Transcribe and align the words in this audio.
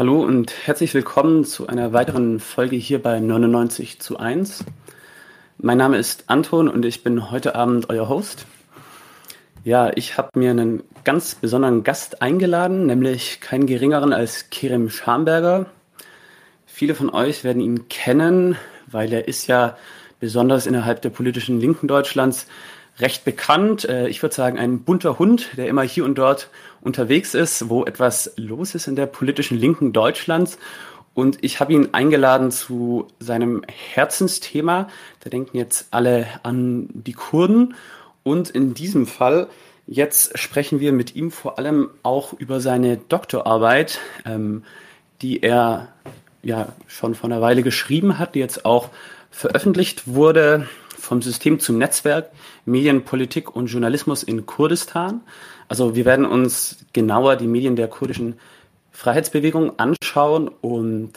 Hallo 0.00 0.22
und 0.22 0.50
herzlich 0.66 0.94
willkommen 0.94 1.44
zu 1.44 1.66
einer 1.66 1.92
weiteren 1.92 2.40
Folge 2.40 2.74
hier 2.76 3.02
bei 3.02 3.20
99 3.20 4.00
zu 4.00 4.16
1. 4.18 4.64
Mein 5.58 5.76
Name 5.76 5.98
ist 5.98 6.24
Anton 6.28 6.68
und 6.68 6.86
ich 6.86 7.02
bin 7.02 7.30
heute 7.30 7.54
Abend 7.54 7.90
euer 7.90 8.08
Host. 8.08 8.46
Ja, 9.62 9.90
ich 9.94 10.16
habe 10.16 10.30
mir 10.38 10.52
einen 10.52 10.84
ganz 11.04 11.34
besonderen 11.34 11.84
Gast 11.84 12.22
eingeladen, 12.22 12.86
nämlich 12.86 13.42
keinen 13.42 13.66
geringeren 13.66 14.14
als 14.14 14.48
Kerem 14.48 14.88
Schamberger. 14.88 15.66
Viele 16.64 16.94
von 16.94 17.10
euch 17.10 17.44
werden 17.44 17.60
ihn 17.60 17.88
kennen, 17.88 18.56
weil 18.86 19.12
er 19.12 19.28
ist 19.28 19.48
ja 19.48 19.76
besonders 20.18 20.66
innerhalb 20.66 21.02
der 21.02 21.10
politischen 21.10 21.60
Linken 21.60 21.88
Deutschlands 21.88 22.46
recht 22.98 23.24
bekannt. 23.24 23.88
Äh, 23.88 24.08
ich 24.08 24.22
würde 24.22 24.34
sagen, 24.34 24.58
ein 24.58 24.80
bunter 24.80 25.18
Hund, 25.18 25.50
der 25.56 25.68
immer 25.68 25.82
hier 25.82 26.04
und 26.04 26.16
dort 26.16 26.50
unterwegs 26.80 27.34
ist, 27.34 27.68
wo 27.68 27.84
etwas 27.84 28.32
los 28.36 28.74
ist 28.74 28.86
in 28.86 28.96
der 28.96 29.06
politischen 29.06 29.58
Linken 29.58 29.92
Deutschlands. 29.92 30.58
Und 31.14 31.38
ich 31.42 31.60
habe 31.60 31.72
ihn 31.72 31.88
eingeladen 31.92 32.50
zu 32.50 33.08
seinem 33.18 33.62
Herzensthema. 33.68 34.88
Da 35.20 35.30
denken 35.30 35.56
jetzt 35.56 35.88
alle 35.90 36.26
an 36.42 36.88
die 36.92 37.12
Kurden. 37.12 37.74
Und 38.22 38.50
in 38.50 38.74
diesem 38.74 39.06
Fall, 39.06 39.48
jetzt 39.86 40.38
sprechen 40.38 40.80
wir 40.80 40.92
mit 40.92 41.16
ihm 41.16 41.30
vor 41.30 41.58
allem 41.58 41.90
auch 42.02 42.32
über 42.34 42.60
seine 42.60 42.96
Doktorarbeit, 42.96 43.98
ähm, 44.24 44.62
die 45.20 45.42
er 45.42 45.88
ja 46.42 46.72
schon 46.86 47.14
vor 47.14 47.28
einer 47.28 47.42
Weile 47.42 47.62
geschrieben 47.62 48.18
hat, 48.18 48.34
die 48.34 48.38
jetzt 48.38 48.64
auch 48.64 48.88
veröffentlicht 49.30 50.14
wurde 50.14 50.68
vom 51.10 51.22
System 51.22 51.58
zum 51.58 51.76
Netzwerk, 51.76 52.30
Medienpolitik 52.66 53.56
und 53.56 53.66
Journalismus 53.66 54.22
in 54.22 54.46
Kurdistan. 54.46 55.22
Also 55.66 55.96
wir 55.96 56.04
werden 56.04 56.24
uns 56.24 56.84
genauer 56.92 57.34
die 57.34 57.48
Medien 57.48 57.74
der 57.74 57.88
kurdischen 57.88 58.38
Freiheitsbewegung 58.92 59.76
anschauen 59.80 60.46
und 60.46 61.10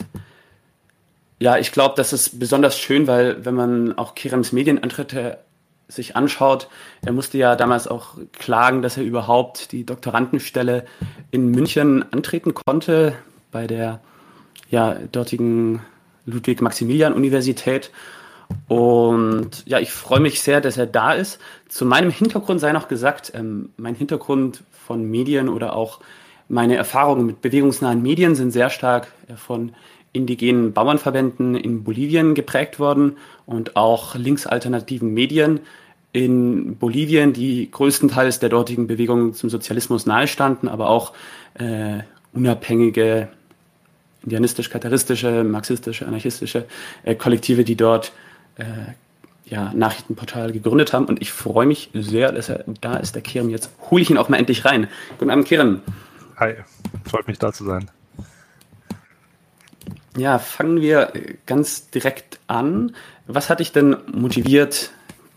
ja, 1.38 1.58
ich 1.58 1.70
glaube, 1.70 1.94
das 1.96 2.12
ist 2.12 2.40
besonders 2.40 2.76
schön, 2.76 3.06
weil 3.06 3.44
wenn 3.44 3.54
man 3.54 3.96
auch 3.96 4.16
Kirems 4.16 4.50
Medienantritte 4.50 5.38
sich 5.86 6.16
anschaut, 6.16 6.66
er 7.06 7.12
musste 7.12 7.38
ja 7.38 7.54
damals 7.54 7.86
auch 7.86 8.16
klagen, 8.32 8.82
dass 8.82 8.96
er 8.96 9.04
überhaupt 9.04 9.70
die 9.70 9.86
Doktorandenstelle 9.86 10.86
in 11.30 11.52
München 11.52 12.04
antreten 12.12 12.52
konnte 12.52 13.14
bei 13.52 13.68
der 13.68 14.00
ja, 14.70 14.94
dortigen 15.12 15.82
Ludwig-Maximilian-Universität. 16.26 17.92
Und 18.68 19.64
ja, 19.66 19.78
ich 19.78 19.92
freue 19.92 20.20
mich 20.20 20.40
sehr, 20.40 20.60
dass 20.60 20.76
er 20.76 20.86
da 20.86 21.12
ist. 21.12 21.38
Zu 21.68 21.84
meinem 21.84 22.10
Hintergrund 22.10 22.60
sei 22.60 22.72
noch 22.72 22.88
gesagt, 22.88 23.32
ähm, 23.34 23.70
mein 23.76 23.94
Hintergrund 23.94 24.62
von 24.70 25.08
Medien 25.10 25.48
oder 25.48 25.76
auch 25.76 26.00
meine 26.48 26.76
Erfahrungen 26.76 27.26
mit 27.26 27.40
bewegungsnahen 27.40 28.02
Medien 28.02 28.34
sind 28.34 28.50
sehr 28.50 28.70
stark 28.70 29.08
äh, 29.28 29.34
von 29.34 29.72
indigenen 30.12 30.72
Bauernverbänden 30.72 31.56
in 31.56 31.82
Bolivien 31.82 32.34
geprägt 32.34 32.78
worden 32.78 33.16
und 33.46 33.76
auch 33.76 34.14
linksalternativen 34.14 35.12
Medien 35.12 35.60
in 36.12 36.76
Bolivien, 36.76 37.32
die 37.32 37.68
größtenteils 37.70 38.38
der 38.38 38.48
dortigen 38.48 38.86
Bewegung 38.86 39.34
zum 39.34 39.50
Sozialismus 39.50 40.06
nahestanden, 40.06 40.68
aber 40.68 40.88
auch 40.88 41.12
äh, 41.54 41.98
unabhängige 42.32 43.28
indianistisch-kataristische, 44.22 45.42
marxistische, 45.42 46.06
anarchistische 46.06 46.66
äh, 47.02 47.16
Kollektive, 47.16 47.64
die 47.64 47.76
dort 47.76 48.12
äh, 48.56 48.64
ja, 49.44 49.72
Nachrichtenportal 49.74 50.52
gegründet 50.52 50.92
haben. 50.92 51.06
Und 51.06 51.20
ich 51.20 51.32
freue 51.32 51.66
mich 51.66 51.90
sehr, 51.92 52.32
dass 52.32 52.48
er 52.48 52.64
da 52.80 52.96
ist, 52.96 53.14
der 53.14 53.22
Kerem. 53.22 53.50
Jetzt 53.50 53.70
hole 53.90 54.02
ich 54.02 54.10
ihn 54.10 54.18
auch 54.18 54.28
mal 54.28 54.38
endlich 54.38 54.64
rein. 54.64 54.88
Guten 55.18 55.30
Abend, 55.30 55.46
Kerem. 55.46 55.82
Hi, 56.36 56.54
freut 57.04 57.28
mich 57.28 57.38
da 57.38 57.52
zu 57.52 57.64
sein. 57.64 57.90
Ja, 60.16 60.38
fangen 60.38 60.80
wir 60.80 61.12
ganz 61.46 61.90
direkt 61.90 62.38
an. 62.46 62.94
Was 63.26 63.50
hat 63.50 63.60
dich 63.60 63.72
denn 63.72 63.96
motiviert, 64.12 64.90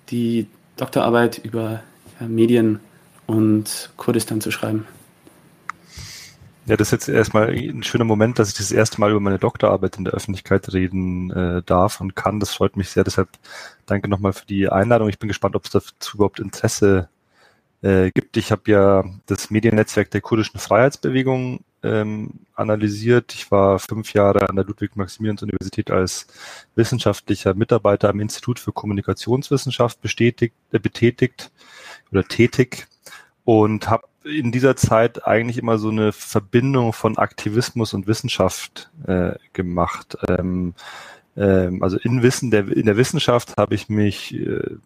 die 0.09 0.47
Doktorarbeit 0.77 1.39
über 1.43 1.81
Medien 2.19 2.79
und 3.25 3.89
Kurdistan 3.97 4.39
zu 4.39 4.51
schreiben? 4.51 4.85
Ja, 6.67 6.75
das 6.75 6.89
ist 6.89 6.91
jetzt 6.91 7.07
erstmal 7.07 7.49
ein 7.49 7.81
schöner 7.83 8.03
Moment, 8.03 8.39
dass 8.39 8.49
ich 8.49 8.55
das 8.55 8.73
erste 8.73 8.99
Mal 8.99 9.11
über 9.11 9.21
meine 9.21 9.39
Doktorarbeit 9.39 9.97
in 9.97 10.03
der 10.03 10.13
Öffentlichkeit 10.13 10.73
reden 10.73 11.31
äh, 11.31 11.63
darf 11.63 12.01
und 12.01 12.13
kann. 12.13 12.41
Das 12.41 12.53
freut 12.53 12.75
mich 12.75 12.89
sehr. 12.89 13.05
Deshalb 13.05 13.29
danke 13.85 14.09
nochmal 14.09 14.33
für 14.33 14.45
die 14.45 14.67
Einladung. 14.67 15.07
Ich 15.07 15.17
bin 15.17 15.29
gespannt, 15.29 15.55
ob 15.55 15.63
es 15.63 15.71
dazu 15.71 16.17
überhaupt 16.17 16.41
Interesse 16.41 17.07
äh, 17.81 18.11
gibt. 18.11 18.35
Ich 18.35 18.51
habe 18.51 18.69
ja 18.69 19.05
das 19.27 19.49
Mediennetzwerk 19.49 20.11
der 20.11 20.19
kurdischen 20.19 20.59
Freiheitsbewegung 20.59 21.61
ähm, 21.83 22.31
analysiert. 22.53 23.33
Ich 23.33 23.49
war 23.49 23.79
fünf 23.79 24.13
Jahre 24.13 24.49
an 24.49 24.57
der 24.57 24.65
Ludwig-Maximilians-Universität 24.65 25.89
als 25.89 26.27
wissenschaftlicher 26.75 27.53
Mitarbeiter 27.53 28.09
am 28.09 28.19
Institut 28.19 28.59
für 28.59 28.73
Kommunikationswissenschaft 28.73 30.01
bestätigt, 30.01 30.55
äh, 30.73 30.79
betätigt 30.79 31.49
oder 32.11 32.25
tätig 32.25 32.87
und 33.45 33.89
habe 33.89 34.03
in 34.27 34.51
dieser 34.51 34.75
Zeit 34.75 35.25
eigentlich 35.27 35.57
immer 35.57 35.77
so 35.77 35.89
eine 35.89 36.11
Verbindung 36.11 36.93
von 36.93 37.17
Aktivismus 37.17 37.93
und 37.93 38.07
Wissenschaft 38.07 38.91
äh, 39.05 39.33
gemacht. 39.53 40.17
Ähm, 40.27 40.73
ähm, 41.35 41.83
also 41.83 41.97
in 41.97 42.23
Wissen 42.23 42.51
der 42.51 42.67
in 42.67 42.85
der 42.85 42.97
Wissenschaft 42.97 43.55
habe 43.57 43.75
ich 43.75 43.89
mich 43.89 44.33
äh, 44.33 44.77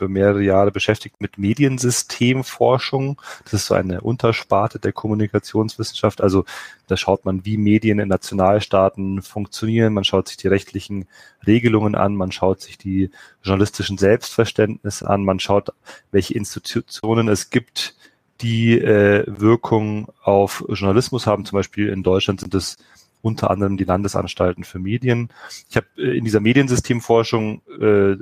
über 0.00 0.08
mehrere 0.08 0.42
Jahre 0.42 0.72
beschäftigt 0.72 1.16
mit 1.20 1.38
Mediensystemforschung. 1.38 3.20
Das 3.44 3.52
ist 3.52 3.66
so 3.66 3.74
eine 3.74 4.00
Untersparte 4.00 4.78
der 4.78 4.92
Kommunikationswissenschaft. 4.92 6.22
Also 6.22 6.44
da 6.86 6.96
schaut 6.96 7.24
man, 7.24 7.44
wie 7.44 7.58
Medien 7.58 7.98
in 7.98 8.08
Nationalstaaten 8.08 9.20
funktionieren. 9.20 9.92
Man 9.92 10.04
schaut 10.04 10.28
sich 10.28 10.38
die 10.38 10.48
rechtlichen 10.48 11.06
Regelungen 11.46 11.94
an. 11.94 12.16
Man 12.16 12.32
schaut 12.32 12.62
sich 12.62 12.78
die 12.78 13.10
journalistischen 13.42 13.98
Selbstverständnisse 13.98 15.08
an. 15.08 15.24
Man 15.24 15.38
schaut, 15.38 15.70
welche 16.10 16.34
Institutionen 16.34 17.28
es 17.28 17.50
gibt, 17.50 17.94
die 18.40 18.78
äh, 18.78 19.24
Wirkung 19.26 20.08
auf 20.22 20.64
Journalismus 20.68 21.26
haben. 21.26 21.44
Zum 21.44 21.56
Beispiel 21.56 21.88
in 21.88 22.02
Deutschland 22.02 22.40
sind 22.40 22.54
es 22.54 22.78
unter 23.22 23.50
anderem 23.50 23.76
die 23.76 23.84
Landesanstalten 23.84 24.64
für 24.64 24.78
Medien. 24.78 25.28
Ich 25.68 25.76
habe 25.76 25.86
äh, 25.96 26.16
in 26.16 26.24
dieser 26.24 26.40
Mediensystemforschung 26.40 27.62
äh, 27.80 28.16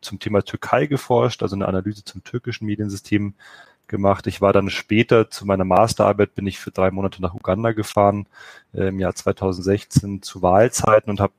zum 0.00 0.18
Thema 0.20 0.42
Türkei 0.42 0.86
geforscht, 0.86 1.42
also 1.42 1.56
eine 1.56 1.66
Analyse 1.66 2.04
zum 2.04 2.22
türkischen 2.22 2.66
Mediensystem 2.66 3.34
gemacht. 3.86 4.26
Ich 4.26 4.40
war 4.40 4.52
dann 4.52 4.70
später 4.70 5.30
zu 5.30 5.46
meiner 5.46 5.64
Masterarbeit, 5.64 6.34
bin 6.34 6.46
ich 6.46 6.58
für 6.58 6.70
drei 6.70 6.90
Monate 6.90 7.20
nach 7.20 7.34
Uganda 7.34 7.72
gefahren, 7.72 8.26
äh, 8.72 8.88
im 8.88 8.98
Jahr 9.00 9.14
2016 9.14 10.22
zu 10.22 10.42
Wahlzeiten 10.42 11.10
und 11.10 11.20
habe 11.20 11.34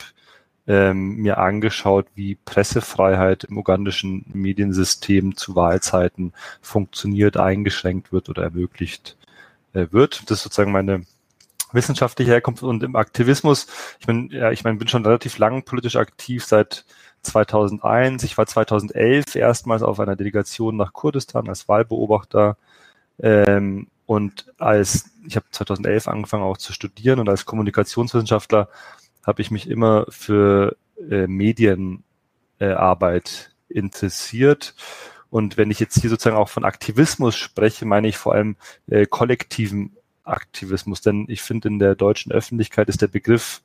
ähm, 0.67 1.17
mir 1.17 1.37
angeschaut, 1.37 2.07
wie 2.15 2.35
Pressefreiheit 2.35 3.43
im 3.43 3.57
ugandischen 3.57 4.25
Mediensystem 4.33 5.35
zu 5.35 5.55
Wahlzeiten 5.55 6.33
funktioniert, 6.61 7.37
eingeschränkt 7.37 8.11
wird 8.11 8.29
oder 8.29 8.43
ermöglicht 8.43 9.17
äh, 9.73 9.87
wird. 9.91 10.29
Das 10.29 10.39
ist 10.39 10.43
sozusagen 10.43 10.71
meine 10.71 11.05
wissenschaftliche 11.71 12.31
Herkunft 12.31 12.63
und 12.63 12.83
im 12.83 12.95
Aktivismus. 12.95 13.67
Ich 13.99 14.07
bin, 14.07 14.29
ja, 14.31 14.51
ich 14.51 14.63
meine, 14.63 14.77
bin 14.77 14.87
schon 14.87 15.05
relativ 15.05 15.37
lang 15.37 15.63
politisch 15.63 15.97
aktiv 15.97 16.43
seit 16.45 16.85
2001. 17.21 18.23
Ich 18.23 18.37
war 18.37 18.47
2011 18.47 19.35
erstmals 19.35 19.83
auf 19.83 19.99
einer 19.99 20.15
Delegation 20.15 20.77
nach 20.77 20.93
Kurdistan 20.93 21.49
als 21.49 21.67
Wahlbeobachter. 21.67 22.57
Ähm, 23.19 23.87
und 24.05 24.45
als 24.59 25.11
ich 25.27 25.35
habe 25.35 25.45
2011 25.51 26.07
angefangen 26.07 26.43
auch 26.43 26.57
zu 26.57 26.73
studieren 26.73 27.19
und 27.19 27.29
als 27.29 27.45
Kommunikationswissenschaftler 27.45 28.69
habe 29.25 29.41
ich 29.41 29.51
mich 29.51 29.69
immer 29.69 30.05
für 30.09 30.77
äh, 31.09 31.27
Medienarbeit 31.27 32.03
äh, 33.69 33.73
interessiert. 33.77 34.75
Und 35.29 35.57
wenn 35.57 35.71
ich 35.71 35.79
jetzt 35.79 35.99
hier 35.99 36.09
sozusagen 36.09 36.37
auch 36.37 36.49
von 36.49 36.63
Aktivismus 36.63 37.35
spreche, 37.35 37.85
meine 37.85 38.07
ich 38.07 38.17
vor 38.17 38.33
allem 38.35 38.55
äh, 38.87 39.05
kollektiven 39.05 39.97
Aktivismus. 40.23 41.01
Denn 41.01 41.25
ich 41.27 41.41
finde, 41.41 41.67
in 41.67 41.79
der 41.79 41.95
deutschen 41.95 42.31
Öffentlichkeit 42.31 42.87
ist 42.89 43.01
der 43.01 43.07
Begriff 43.07 43.61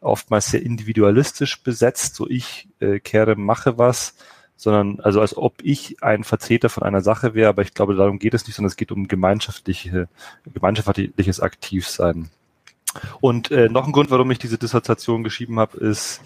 oftmals 0.00 0.50
sehr 0.50 0.62
individualistisch 0.62 1.62
besetzt, 1.62 2.14
so 2.14 2.28
ich 2.28 2.68
äh, 2.80 3.00
kehre, 3.00 3.36
mache 3.36 3.78
was, 3.78 4.14
sondern 4.56 5.00
also 5.00 5.20
als 5.20 5.36
ob 5.36 5.62
ich 5.62 6.02
ein 6.02 6.24
Vertreter 6.24 6.68
von 6.68 6.82
einer 6.82 7.00
Sache 7.00 7.34
wäre, 7.34 7.48
aber 7.48 7.62
ich 7.62 7.74
glaube, 7.74 7.94
darum 7.94 8.18
geht 8.18 8.34
es 8.34 8.46
nicht, 8.46 8.56
sondern 8.56 8.70
es 8.70 8.76
geht 8.76 8.92
um 8.92 9.08
gemeinschaftliche, 9.08 10.08
gemeinschaftliches 10.52 11.40
Aktivsein. 11.40 12.30
Und 13.20 13.50
äh, 13.50 13.68
noch 13.68 13.86
ein 13.86 13.92
Grund, 13.92 14.10
warum 14.10 14.30
ich 14.30 14.38
diese 14.38 14.58
Dissertation 14.58 15.24
geschrieben 15.24 15.58
habe, 15.58 15.78
ist, 15.78 16.20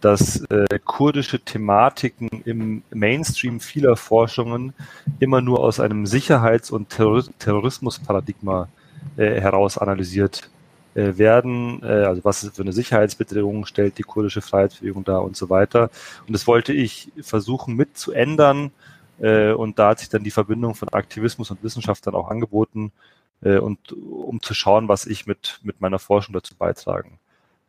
dass 0.00 0.42
äh, 0.50 0.78
kurdische 0.84 1.40
Thematiken 1.40 2.28
im 2.44 2.82
Mainstream 2.90 3.60
vieler 3.60 3.96
Forschungen 3.96 4.74
immer 5.18 5.40
nur 5.40 5.60
aus 5.60 5.80
einem 5.80 6.06
Sicherheits- 6.06 6.70
und 6.70 6.90
Terror 6.90 7.24
Terrorismusparadigma 7.38 8.68
äh, 9.16 9.40
heraus 9.40 9.78
analysiert 9.78 10.50
äh, 10.94 11.16
werden. 11.16 11.82
Äh, 11.82 12.04
also 12.04 12.24
was 12.24 12.50
für 12.54 12.62
eine 12.62 12.72
Sicherheitsbedrohung 12.72 13.66
stellt 13.66 13.98
die 13.98 14.02
kurdische 14.02 14.42
Freiheitsbewegung 14.42 15.04
da 15.04 15.18
und 15.18 15.36
so 15.36 15.48
weiter. 15.50 15.90
Und 16.26 16.34
das 16.34 16.46
wollte 16.46 16.72
ich 16.72 17.10
versuchen 17.22 17.74
mit 17.74 17.96
zu 17.96 18.12
ändern. 18.12 18.70
Äh, 19.18 19.52
und 19.52 19.78
da 19.78 19.90
hat 19.90 20.00
sich 20.00 20.08
dann 20.08 20.24
die 20.24 20.30
Verbindung 20.30 20.74
von 20.74 20.90
Aktivismus 20.90 21.50
und 21.50 21.62
Wissenschaft 21.62 22.06
dann 22.06 22.14
auch 22.14 22.28
angeboten 22.28 22.92
äh, 23.42 23.58
und 23.58 23.92
um 23.92 24.40
zu 24.42 24.54
schauen, 24.54 24.88
was 24.88 25.06
ich 25.06 25.26
mit, 25.26 25.60
mit 25.62 25.80
meiner 25.80 25.98
Forschung 25.98 26.32
dazu 26.32 26.54
beitragen 26.56 27.18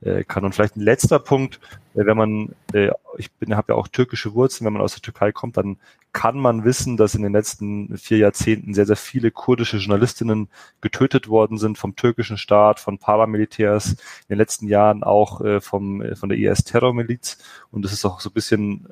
äh, 0.02 0.24
kann. 0.24 0.46
Und 0.46 0.54
vielleicht 0.54 0.76
ein 0.76 0.82
letzter 0.82 1.20
Punkt, 1.20 1.60
äh, 1.94 2.06
wenn 2.06 2.18
man, 2.18 2.56
äh, 2.74 2.92
ich 3.18 3.30
habe 3.50 3.74
ja 3.74 3.76
auch 3.76 3.88
türkische 3.88 4.34
Wurzeln, 4.34 4.66
wenn 4.66 4.74
man 4.74 4.82
aus 4.82 4.94
der 4.94 5.02
Türkei 5.02 5.32
kommt, 5.32 5.58
dann 5.58 5.78
kann 6.14 6.38
man 6.40 6.64
wissen, 6.64 6.98
dass 6.98 7.14
in 7.14 7.22
den 7.22 7.34
letzten 7.34 7.96
vier 7.98 8.18
Jahrzehnten 8.18 8.74
sehr, 8.74 8.88
sehr 8.88 8.96
viele 8.96 9.30
kurdische 9.30 9.78
Journalistinnen 9.78 10.50
getötet 10.82 11.28
worden 11.28 11.58
sind 11.58 11.78
vom 11.78 11.96
türkischen 11.96 12.38
Staat, 12.38 12.80
von 12.80 12.98
Paramilitärs, 12.98 13.92
in 13.92 13.98
den 14.30 14.38
letzten 14.38 14.68
Jahren 14.68 15.04
auch 15.04 15.42
äh, 15.42 15.62
vom, 15.62 16.02
äh, 16.02 16.16
von 16.16 16.30
der 16.30 16.38
IS-Terrormiliz. 16.40 17.38
Und 17.72 17.86
es 17.86 17.94
ist 17.94 18.06
auch 18.06 18.20
so 18.20 18.30
ein 18.30 18.34
bisschen 18.34 18.88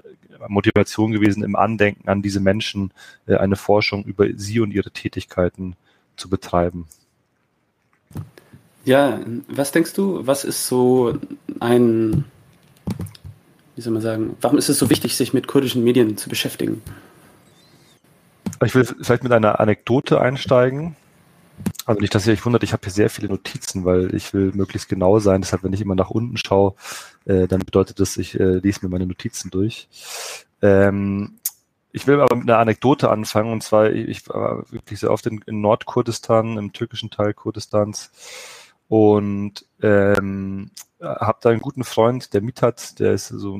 Motivation 0.47 1.11
gewesen, 1.11 1.43
im 1.43 1.55
Andenken 1.55 2.09
an 2.09 2.21
diese 2.21 2.39
Menschen 2.39 2.91
äh, 3.25 3.35
eine 3.35 3.55
Forschung 3.55 4.03
über 4.05 4.27
sie 4.35 4.59
und 4.59 4.71
ihre 4.71 4.91
Tätigkeiten 4.91 5.75
zu 6.17 6.29
betreiben. 6.29 6.87
Ja, 8.85 9.19
was 9.47 9.71
denkst 9.71 9.93
du, 9.93 10.25
was 10.27 10.43
ist 10.43 10.67
so 10.67 11.17
ein, 11.59 12.23
wie 13.75 13.81
soll 13.81 13.93
man 13.93 14.01
sagen, 14.01 14.37
warum 14.41 14.57
ist 14.57 14.69
es 14.69 14.77
so 14.77 14.89
wichtig, 14.89 15.17
sich 15.17 15.33
mit 15.33 15.47
kurdischen 15.47 15.83
Medien 15.83 16.17
zu 16.17 16.29
beschäftigen? 16.29 16.81
Ich 18.63 18.75
will 18.75 18.85
vielleicht 18.85 19.23
mit 19.23 19.31
einer 19.31 19.59
Anekdote 19.59 20.21
einsteigen. 20.21 20.95
Also 21.85 22.01
nicht, 22.01 22.13
dass 22.13 22.27
ihr 22.27 22.33
euch 22.33 22.45
wundert, 22.45 22.63
ich 22.63 22.73
habe 22.73 22.83
hier 22.83 22.91
sehr 22.91 23.09
viele 23.09 23.29
Notizen, 23.29 23.85
weil 23.85 24.13
ich 24.13 24.33
will 24.33 24.51
möglichst 24.53 24.89
genau 24.89 25.19
sein. 25.19 25.41
Deshalb, 25.41 25.63
wenn 25.63 25.73
ich 25.73 25.81
immer 25.81 25.95
nach 25.95 26.09
unten 26.09 26.37
schaue, 26.37 26.75
äh, 27.25 27.47
dann 27.47 27.59
bedeutet 27.59 27.99
das, 27.99 28.17
ich 28.17 28.39
äh, 28.39 28.57
lese 28.57 28.79
mir 28.83 28.89
meine 28.89 29.05
Notizen 29.05 29.51
durch. 29.51 29.87
Ähm, 30.61 31.35
ich 31.95 32.07
will 32.07 32.19
aber 32.19 32.35
mit 32.35 32.49
einer 32.49 32.59
Anekdote 32.59 33.09
anfangen. 33.09 33.53
Und 33.53 33.63
zwar, 33.63 33.89
ich 33.91 34.27
war 34.27 34.69
wirklich 34.69 34.99
sehr 34.99 35.11
oft 35.11 35.25
in, 35.27 35.41
in 35.45 35.61
Nordkurdistan, 35.61 36.57
im 36.57 36.73
türkischen 36.73 37.09
Teil 37.09 37.33
Kurdistans 37.33 38.11
und 38.89 39.65
ähm, 39.81 40.71
habe 41.01 41.37
da 41.41 41.49
einen 41.49 41.61
guten 41.61 41.85
Freund, 41.85 42.33
der 42.33 42.41
mit 42.41 42.61
hat, 42.61 42.99
der 42.99 43.13
ist 43.13 43.29
so 43.29 43.57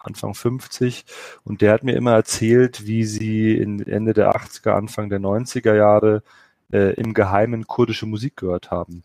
Anfang 0.00 0.34
50 0.34 1.04
und 1.44 1.60
der 1.60 1.72
hat 1.72 1.84
mir 1.84 1.94
immer 1.94 2.14
erzählt, 2.14 2.84
wie 2.84 3.04
sie 3.04 3.56
in 3.56 3.86
Ende 3.86 4.12
der 4.12 4.34
80er, 4.34 4.72
Anfang 4.72 5.08
der 5.08 5.20
90er 5.20 5.74
Jahre 5.76 6.24
äh, 6.72 6.94
im 6.94 7.14
Geheimen 7.14 7.68
kurdische 7.68 8.06
Musik 8.06 8.36
gehört 8.36 8.72
haben. 8.72 9.04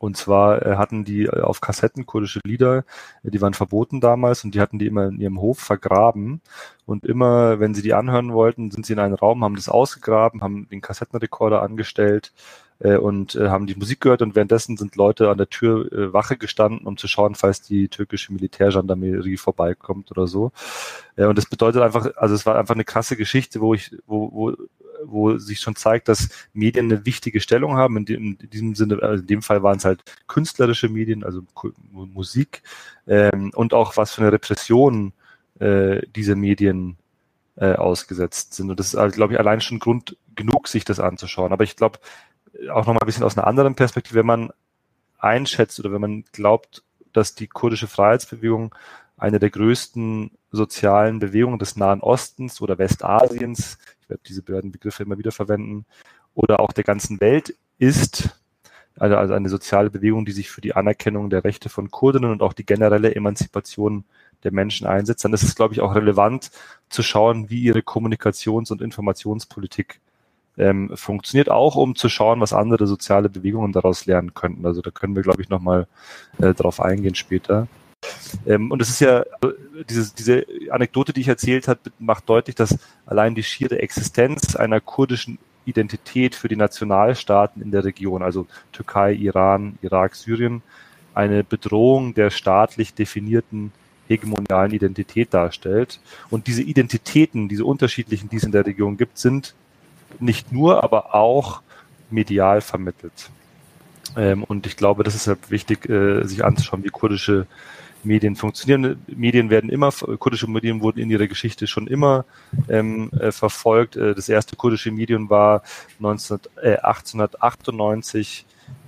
Und 0.00 0.16
zwar 0.16 0.64
äh, 0.64 0.76
hatten 0.76 1.04
die 1.04 1.24
äh, 1.24 1.42
auf 1.42 1.60
Kassetten 1.60 2.06
kurdische 2.06 2.40
Lieder, 2.42 2.84
äh, 3.22 3.30
die 3.30 3.42
waren 3.42 3.52
verboten 3.52 4.00
damals 4.00 4.44
und 4.44 4.54
die 4.54 4.60
hatten 4.60 4.78
die 4.78 4.86
immer 4.86 5.06
in 5.08 5.20
ihrem 5.20 5.40
Hof 5.40 5.58
vergraben. 5.58 6.40
Und 6.86 7.04
immer, 7.04 7.60
wenn 7.60 7.74
sie 7.74 7.82
die 7.82 7.92
anhören 7.92 8.32
wollten, 8.32 8.70
sind 8.70 8.86
sie 8.86 8.94
in 8.94 8.98
einen 8.98 9.14
Raum, 9.14 9.44
haben 9.44 9.56
das 9.56 9.68
ausgegraben, 9.68 10.40
haben 10.40 10.66
den 10.70 10.80
Kassettenrekorder 10.80 11.60
angestellt 11.60 12.32
äh, 12.78 12.96
und 12.96 13.34
äh, 13.34 13.48
haben 13.48 13.66
die 13.66 13.74
Musik 13.74 14.00
gehört 14.00 14.22
und 14.22 14.34
währenddessen 14.34 14.78
sind 14.78 14.96
Leute 14.96 15.28
an 15.28 15.36
der 15.36 15.50
Tür 15.50 15.92
äh, 15.92 16.14
Wache 16.14 16.38
gestanden, 16.38 16.86
um 16.86 16.96
zu 16.96 17.06
schauen, 17.06 17.34
falls 17.34 17.60
die 17.60 17.88
türkische 17.88 18.32
Militärgendarmerie 18.32 19.36
vorbeikommt 19.36 20.10
oder 20.10 20.26
so. 20.26 20.50
Äh, 21.16 21.26
und 21.26 21.36
das 21.36 21.44
bedeutet 21.44 21.82
einfach, 21.82 22.08
also 22.16 22.34
es 22.34 22.46
war 22.46 22.58
einfach 22.58 22.74
eine 22.74 22.84
krasse 22.84 23.16
Geschichte, 23.16 23.60
wo 23.60 23.74
ich, 23.74 23.94
wo, 24.06 24.32
wo 24.32 24.56
wo 25.04 25.38
sich 25.38 25.60
schon 25.60 25.76
zeigt, 25.76 26.08
dass 26.08 26.28
Medien 26.52 26.86
eine 26.86 27.06
wichtige 27.06 27.40
Stellung 27.40 27.76
haben. 27.76 27.96
In, 27.96 28.04
dem, 28.04 28.38
in 28.40 28.50
diesem 28.50 28.74
Sinne, 28.74 29.02
also 29.02 29.22
in 29.22 29.26
dem 29.26 29.42
Fall 29.42 29.62
waren 29.62 29.78
es 29.78 29.84
halt 29.84 30.02
künstlerische 30.26 30.88
Medien, 30.88 31.24
also 31.24 31.42
Musik 31.92 32.62
ähm, 33.06 33.50
und 33.54 33.74
auch 33.74 33.96
was 33.96 34.14
für 34.14 34.22
eine 34.22 34.32
Repression 34.32 35.12
äh, 35.58 36.02
diese 36.14 36.36
Medien 36.36 36.96
äh, 37.56 37.74
ausgesetzt 37.74 38.54
sind. 38.54 38.70
Und 38.70 38.80
das 38.80 38.88
ist, 38.88 38.96
also, 38.96 39.14
glaube 39.14 39.34
ich, 39.34 39.38
allein 39.38 39.60
schon 39.60 39.78
Grund 39.78 40.16
genug, 40.34 40.68
sich 40.68 40.84
das 40.84 41.00
anzuschauen. 41.00 41.52
Aber 41.52 41.64
ich 41.64 41.76
glaube, 41.76 41.98
auch 42.70 42.86
nochmal 42.86 42.98
ein 43.02 43.06
bisschen 43.06 43.24
aus 43.24 43.36
einer 43.36 43.46
anderen 43.46 43.74
Perspektive, 43.74 44.18
wenn 44.18 44.26
man 44.26 44.50
einschätzt 45.18 45.78
oder 45.80 45.92
wenn 45.92 46.00
man 46.00 46.24
glaubt, 46.32 46.82
dass 47.12 47.34
die 47.34 47.46
kurdische 47.46 47.88
Freiheitsbewegung 47.88 48.74
eine 49.16 49.38
der 49.38 49.50
größten 49.50 50.30
sozialen 50.50 51.18
Bewegungen 51.18 51.58
des 51.58 51.76
Nahen 51.76 52.00
Ostens 52.00 52.60
oder 52.60 52.78
Westasiens 52.78 53.78
diese 54.26 54.42
beiden 54.42 54.72
Begriffe 54.72 55.02
immer 55.02 55.18
wieder 55.18 55.32
verwenden, 55.32 55.86
oder 56.34 56.60
auch 56.60 56.72
der 56.72 56.84
ganzen 56.84 57.20
Welt 57.20 57.54
ist, 57.78 58.30
also, 58.98 59.16
also 59.16 59.34
eine 59.34 59.48
soziale 59.48 59.90
Bewegung, 59.90 60.24
die 60.24 60.32
sich 60.32 60.50
für 60.50 60.60
die 60.60 60.74
Anerkennung 60.74 61.30
der 61.30 61.44
Rechte 61.44 61.68
von 61.68 61.90
Kurdinnen 61.90 62.30
und 62.30 62.42
auch 62.42 62.52
die 62.52 62.66
generelle 62.66 63.14
Emanzipation 63.14 64.04
der 64.42 64.52
Menschen 64.52 64.86
einsetzt, 64.86 65.24
dann 65.24 65.32
ist 65.32 65.42
es, 65.42 65.54
glaube 65.54 65.74
ich, 65.74 65.80
auch 65.80 65.94
relevant 65.94 66.50
zu 66.88 67.02
schauen, 67.02 67.50
wie 67.50 67.60
ihre 67.60 67.80
Kommunikations- 67.80 68.72
und 68.72 68.80
Informationspolitik 68.80 70.00
ähm, 70.56 70.90
funktioniert, 70.94 71.50
auch 71.50 71.76
um 71.76 71.94
zu 71.94 72.08
schauen, 72.08 72.40
was 72.40 72.52
andere 72.52 72.86
soziale 72.86 73.28
Bewegungen 73.28 73.72
daraus 73.72 74.06
lernen 74.06 74.34
könnten. 74.34 74.66
Also 74.66 74.82
da 74.82 74.90
können 74.90 75.14
wir, 75.14 75.22
glaube 75.22 75.42
ich, 75.42 75.48
nochmal 75.48 75.86
äh, 76.38 76.54
drauf 76.54 76.80
eingehen 76.80 77.14
später. 77.14 77.68
Ähm, 78.46 78.70
und 78.70 78.80
es 78.80 78.90
ist 78.90 79.00
ja, 79.00 79.24
diese, 79.88 80.14
diese 80.14 80.46
Anekdote, 80.70 81.12
die 81.12 81.20
ich 81.20 81.28
erzählt 81.28 81.68
habe, 81.68 81.80
macht 81.98 82.28
deutlich, 82.28 82.56
dass 82.56 82.78
allein 83.06 83.34
die 83.34 83.42
schiere 83.42 83.80
Existenz 83.80 84.56
einer 84.56 84.80
kurdischen 84.80 85.38
Identität 85.64 86.34
für 86.34 86.48
die 86.48 86.56
Nationalstaaten 86.56 87.62
in 87.62 87.70
der 87.70 87.84
Region, 87.84 88.22
also 88.22 88.46
Türkei, 88.72 89.12
Iran, 89.12 89.78
Irak, 89.82 90.14
Syrien, 90.14 90.62
eine 91.14 91.44
Bedrohung 91.44 92.14
der 92.14 92.30
staatlich 92.30 92.94
definierten 92.94 93.72
hegemonialen 94.08 94.72
Identität 94.72 95.32
darstellt. 95.34 96.00
Und 96.30 96.46
diese 96.46 96.62
Identitäten, 96.62 97.48
diese 97.48 97.64
unterschiedlichen, 97.64 98.28
die 98.28 98.36
es 98.36 98.44
in 98.44 98.52
der 98.52 98.66
Region 98.66 98.96
gibt, 98.96 99.18
sind 99.18 99.54
nicht 100.18 100.50
nur, 100.50 100.82
aber 100.82 101.14
auch 101.14 101.62
medial 102.10 102.60
vermittelt. 102.60 103.30
Ähm, 104.16 104.42
und 104.42 104.66
ich 104.66 104.76
glaube, 104.76 105.04
das 105.04 105.14
ist 105.14 105.28
halt 105.28 105.50
wichtig, 105.50 105.88
äh, 105.88 106.24
sich 106.24 106.44
anzuschauen, 106.44 106.82
wie 106.82 106.88
kurdische 106.88 107.46
Medien 108.04 108.36
funktionieren. 108.36 109.04
Medien 109.06 109.50
werden 109.50 109.70
immer, 109.70 109.90
kurdische 109.90 110.48
Medien 110.48 110.80
wurden 110.80 111.00
in 111.00 111.10
ihrer 111.10 111.26
Geschichte 111.26 111.66
schon 111.66 111.86
immer 111.86 112.24
ähm, 112.68 113.10
äh, 113.18 113.32
verfolgt. 113.32 113.96
Äh, 113.96 114.14
das 114.14 114.28
erste 114.28 114.56
kurdische 114.56 114.90
Medium 114.90 115.28
war 115.30 115.62
19, 115.98 116.40
äh, 116.62 116.76
1898 116.76 118.46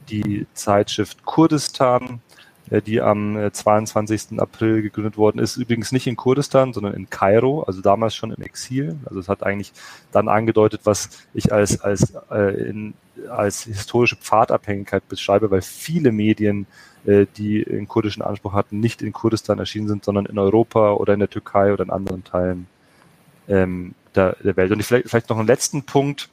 die 0.09 0.47
Zeitschrift 0.55 1.25
Kurdistan, 1.25 2.21
die 2.81 3.01
am 3.01 3.51
22. 3.53 4.33
Äh, 4.33 4.41
April 4.41 4.83
gegründet 4.83 5.17
worden 5.17 5.39
ist. 5.39 5.57
Übrigens 5.57 5.93
nicht 5.93 6.07
in 6.07 6.17
Kurdistan, 6.17 6.73
sondern 6.73 6.95
in 6.95 7.11
Kairo, 7.11 7.63
also 7.63 7.83
damals 7.83 8.15
schon 8.15 8.33
im 8.33 8.43
Exil. 8.43 8.97
Also 9.05 9.21
es 9.21 9.29
hat 9.29 9.43
eigentlich 9.43 9.73
dann 10.11 10.29
angedeutet, 10.29 10.83
was 10.85 11.11
ich 11.35 11.53
als, 11.53 11.81
als, 11.81 12.15
äh, 12.31 12.69
in, 12.69 12.95
als 13.29 13.65
historische 13.65 14.17
Pfadabhängigkeit 14.17 15.07
beschreibe, 15.09 15.51
weil 15.51 15.63
viele 15.63 16.13
Medien 16.13 16.67
äh, 17.05 17.27
die 17.37 17.67
einen 17.67 17.89
kurdischen 17.89 18.23
Anspruch 18.23 18.53
hatten, 18.53 18.81
nicht 18.81 19.03
in 19.03 19.13
Kurdistan 19.13 19.59
erschienen 19.59 19.89
sind, 19.89 20.05
sondern 20.05 20.27
in 20.27 20.39
Europa 20.39 20.93
oder 20.93 21.15
in 21.15 21.21
der 21.21 21.31
Türkei 21.31 21.73
oder 21.73 21.85
in 21.85 21.91
anderen 21.91 22.25
Teilen 22.25 22.67
ähm, 23.49 23.95
der, 24.15 24.37
der 24.43 24.57
Welt. 24.57 24.71
Und 24.71 24.81
ich 24.81 24.87
vielleicht, 24.87 25.09
vielleicht 25.09 25.29
noch 25.29 25.39
einen 25.39 25.49
letzten 25.49 25.83
Punkt, 25.83 26.29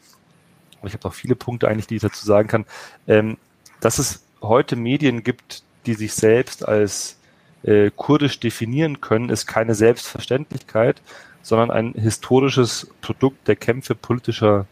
ich 0.84 0.94
habe 0.94 1.08
auch 1.08 1.14
viele 1.14 1.36
Punkte 1.36 1.68
eigentlich, 1.68 1.88
die 1.88 1.96
ich 1.96 2.02
dazu 2.02 2.26
sagen 2.26 2.48
kann, 2.48 2.66
ähm, 3.08 3.38
dass 3.82 3.98
es 3.98 4.24
heute 4.42 4.76
Medien 4.76 5.24
gibt, 5.24 5.64
die 5.86 5.94
sich 5.94 6.14
selbst 6.14 6.68
als 6.68 7.18
äh, 7.64 7.92
kurdisch 7.96 8.40
definieren 8.40 9.02
können, 9.02 9.30
ist 9.30 9.46
keine 9.46 9.76
Selbstverständlichkeit, 9.76 11.02
sondern 11.42 11.72
ein 11.72 11.94
historisches 11.94 12.92
Produkt 13.02 13.48
der 13.48 13.56
Kämpfe 13.56 13.96
politischer 13.96 14.66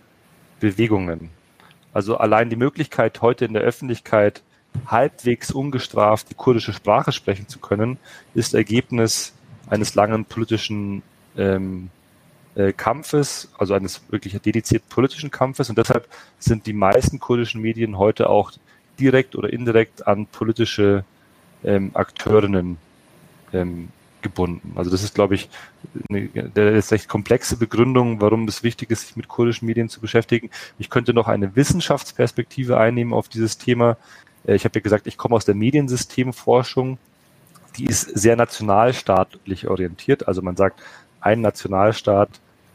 Bewegungen. 0.59 1.29
Also 1.93 2.17
allein 2.17 2.49
die 2.49 2.55
Möglichkeit, 2.55 3.21
heute 3.21 3.45
in 3.45 3.53
der 3.53 3.63
Öffentlichkeit 3.63 4.43
halbwegs 4.85 5.51
ungestraft 5.51 6.29
die 6.29 6.35
kurdische 6.35 6.73
Sprache 6.73 7.11
sprechen 7.11 7.47
zu 7.47 7.59
können, 7.59 7.97
ist 8.33 8.53
Ergebnis 8.53 9.33
eines 9.69 9.95
langen 9.95 10.25
politischen 10.25 11.01
ähm, 11.35 11.89
äh, 12.55 12.73
Kampfes, 12.73 13.49
also 13.57 13.73
eines 13.73 14.01
wirklich 14.09 14.39
dediziert 14.39 14.87
politischen 14.89 15.31
Kampfes. 15.31 15.69
Und 15.69 15.77
deshalb 15.77 16.07
sind 16.39 16.65
die 16.65 16.73
meisten 16.73 17.19
kurdischen 17.19 17.61
Medien 17.61 17.97
heute 17.97 18.29
auch 18.29 18.51
direkt 18.99 19.35
oder 19.35 19.51
indirekt 19.51 20.07
an 20.07 20.25
politische 20.27 21.03
ähm, 21.63 21.91
Akteurinnen 21.93 22.77
ähm, 23.53 23.89
gebunden. 24.21 24.73
Also 24.75 24.89
das 24.89 25.03
ist, 25.03 25.15
glaube 25.15 25.35
ich, 25.35 25.49
eine, 26.09 26.29
eine 26.33 26.91
recht 26.91 27.07
komplexe 27.07 27.57
Begründung, 27.57 28.19
warum 28.21 28.47
es 28.47 28.63
wichtig 28.63 28.91
ist, 28.91 29.07
sich 29.07 29.15
mit 29.15 29.27
kurdischen 29.27 29.67
Medien 29.67 29.89
zu 29.89 30.01
beschäftigen. 30.01 30.49
Ich 30.79 30.89
könnte 30.89 31.13
noch 31.13 31.27
eine 31.27 31.55
Wissenschaftsperspektive 31.55 32.77
einnehmen 32.77 33.13
auf 33.13 33.29
dieses 33.29 33.57
Thema. 33.57 33.97
Äh, 34.45 34.55
ich 34.55 34.65
habe 34.65 34.79
ja 34.79 34.81
gesagt, 34.81 35.07
ich 35.07 35.17
komme 35.17 35.35
aus 35.35 35.45
der 35.45 35.55
Mediensystemforschung. 35.55 36.97
Die 37.77 37.85
ist 37.85 38.01
sehr 38.17 38.35
nationalstaatlich 38.35 39.67
orientiert. 39.67 40.27
Also 40.27 40.41
man 40.41 40.55
sagt, 40.55 40.81
ein 41.21 41.41
Nationalstaat, 41.41 42.29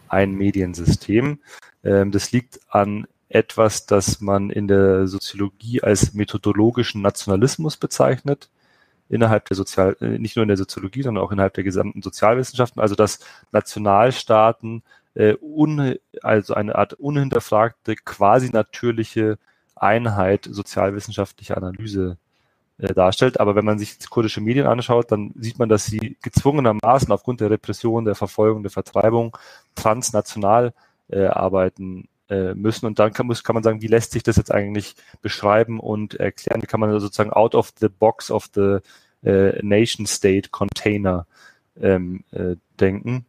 ein 0.08 0.34
Mediensystem. 0.34 1.38
Ähm, 1.84 2.12
das 2.12 2.32
liegt 2.32 2.60
an 2.68 3.06
etwas, 3.34 3.86
das 3.86 4.20
man 4.20 4.50
in 4.50 4.68
der 4.68 5.06
Soziologie 5.06 5.82
als 5.82 6.12
methodologischen 6.12 7.00
Nationalismus 7.00 7.76
bezeichnet 7.76 8.50
innerhalb 9.08 9.46
der 9.48 9.56
Sozial, 9.56 9.96
äh, 10.00 10.18
nicht 10.18 10.36
nur 10.36 10.42
in 10.42 10.48
der 10.48 10.56
Soziologie, 10.56 11.02
sondern 11.02 11.24
auch 11.24 11.32
innerhalb 11.32 11.54
der 11.54 11.64
gesamten 11.64 12.02
Sozialwissenschaften, 12.02 12.80
also 12.80 12.94
dass 12.94 13.20
Nationalstaaten 13.50 14.82
äh, 15.14 15.34
un, 15.40 15.96
also 16.22 16.54
eine 16.54 16.76
Art 16.76 16.94
unhinterfragte, 16.94 17.96
quasi 17.96 18.50
natürliche 18.50 19.38
Einheit 19.76 20.48
sozialwissenschaftlicher 20.50 21.56
Analyse 21.56 22.18
äh, 22.78 22.94
darstellt. 22.94 23.40
Aber 23.40 23.54
wenn 23.54 23.64
man 23.64 23.78
sich 23.78 23.98
kurdische 24.10 24.40
Medien 24.40 24.66
anschaut, 24.66 25.10
dann 25.10 25.32
sieht 25.38 25.58
man, 25.58 25.68
dass 25.68 25.86
sie 25.86 26.16
gezwungenermaßen 26.22 27.10
aufgrund 27.12 27.40
der 27.40 27.50
Repression, 27.50 28.04
der 28.04 28.14
Verfolgung, 28.14 28.62
der 28.62 28.70
Vertreibung 28.72 29.36
transnational 29.74 30.74
äh, 31.08 31.26
arbeiten 31.26 32.08
äh, 32.32 32.54
müssen. 32.54 32.86
Und 32.86 32.98
dann 32.98 33.12
kann, 33.12 33.26
muss, 33.26 33.44
kann 33.44 33.54
man 33.54 33.62
sagen, 33.62 33.82
wie 33.82 33.88
lässt 33.88 34.12
sich 34.12 34.22
das 34.22 34.36
jetzt 34.36 34.50
eigentlich 34.50 34.94
beschreiben 35.20 35.78
und 35.78 36.14
erklären? 36.14 36.62
Wie 36.62 36.66
kann 36.66 36.80
man 36.80 36.98
sozusagen 36.98 37.32
out 37.32 37.54
of 37.54 37.72
the 37.78 37.88
box 37.88 38.30
of 38.30 38.48
the 38.54 38.78
äh, 39.22 39.60
nation 39.62 40.06
state 40.06 40.48
container 40.50 41.26
ähm, 41.78 42.24
äh, 42.32 42.56
denken? 42.80 43.26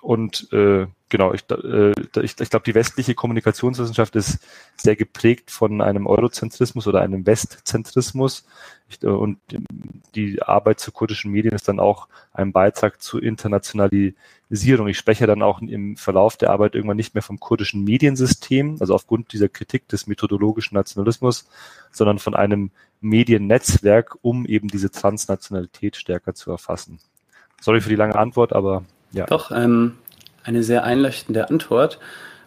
Und 0.00 0.52
äh, 0.52 0.86
genau, 1.08 1.34
ich, 1.34 1.44
äh, 1.50 1.90
ich, 2.22 2.40
ich 2.40 2.50
glaube, 2.50 2.64
die 2.64 2.74
westliche 2.74 3.14
Kommunikationswissenschaft 3.14 4.14
ist 4.14 4.38
sehr 4.76 4.94
geprägt 4.94 5.50
von 5.50 5.80
einem 5.80 6.06
Eurozentrismus 6.06 6.86
oder 6.86 7.00
einem 7.00 7.26
Westzentrismus. 7.26 8.46
Ich, 8.88 9.02
äh, 9.02 9.08
und 9.08 9.38
die 10.14 10.40
Arbeit 10.40 10.78
zu 10.78 10.92
kurdischen 10.92 11.32
Medien 11.32 11.54
ist 11.54 11.66
dann 11.66 11.80
auch 11.80 12.06
ein 12.32 12.52
Beitrag 12.52 13.02
zur 13.02 13.22
Internationalisierung. 13.22 14.86
Ich 14.86 14.98
spreche 14.98 15.26
dann 15.26 15.42
auch 15.42 15.60
im 15.60 15.96
Verlauf 15.96 16.36
der 16.36 16.50
Arbeit 16.50 16.76
irgendwann 16.76 16.96
nicht 16.96 17.14
mehr 17.14 17.22
vom 17.22 17.40
kurdischen 17.40 17.82
Mediensystem, 17.82 18.76
also 18.78 18.94
aufgrund 18.94 19.32
dieser 19.32 19.48
Kritik 19.48 19.88
des 19.88 20.06
methodologischen 20.06 20.76
Nationalismus, 20.76 21.48
sondern 21.90 22.20
von 22.20 22.36
einem 22.36 22.70
Mediennetzwerk, 23.00 24.16
um 24.22 24.46
eben 24.46 24.68
diese 24.68 24.92
Transnationalität 24.92 25.96
stärker 25.96 26.34
zu 26.34 26.52
erfassen. 26.52 27.00
Sorry 27.60 27.80
für 27.80 27.88
die 27.88 27.96
lange 27.96 28.14
Antwort, 28.14 28.52
aber 28.52 28.84
ja. 29.12 29.26
Doch, 29.26 29.50
ähm, 29.50 29.94
eine 30.44 30.62
sehr 30.62 30.84
einleuchtende 30.84 31.48
Antwort. 31.50 31.98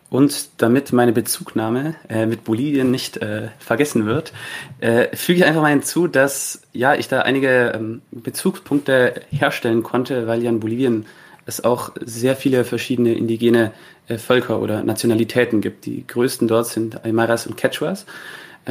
Und 0.09 0.61
damit 0.61 0.91
meine 0.91 1.13
Bezugnahme 1.13 1.95
äh, 2.09 2.25
mit 2.25 2.43
Bolivien 2.43 2.91
nicht 2.91 3.17
äh, 3.17 3.47
vergessen 3.59 4.05
wird, 4.05 4.33
äh, 4.81 5.15
füge 5.15 5.39
ich 5.39 5.45
einfach 5.45 5.61
mal 5.61 5.69
hinzu, 5.69 6.07
dass 6.07 6.63
ja 6.73 6.95
ich 6.95 7.07
da 7.07 7.21
einige 7.21 7.71
ähm, 7.73 8.01
Bezugspunkte 8.11 9.21
herstellen 9.29 9.83
konnte, 9.83 10.27
weil 10.27 10.43
ja 10.43 10.49
in 10.49 10.59
Bolivien 10.59 11.05
es 11.45 11.63
auch 11.63 11.91
sehr 12.01 12.35
viele 12.35 12.65
verschiedene 12.65 13.13
indigene 13.13 13.71
äh, 14.09 14.17
Völker 14.17 14.59
oder 14.59 14.83
Nationalitäten 14.83 15.61
gibt. 15.61 15.85
Die 15.85 16.05
größten 16.05 16.45
dort 16.45 16.67
sind 16.67 17.05
Aymaras 17.05 17.47
und 17.47 17.55
Quechuas 17.55 18.05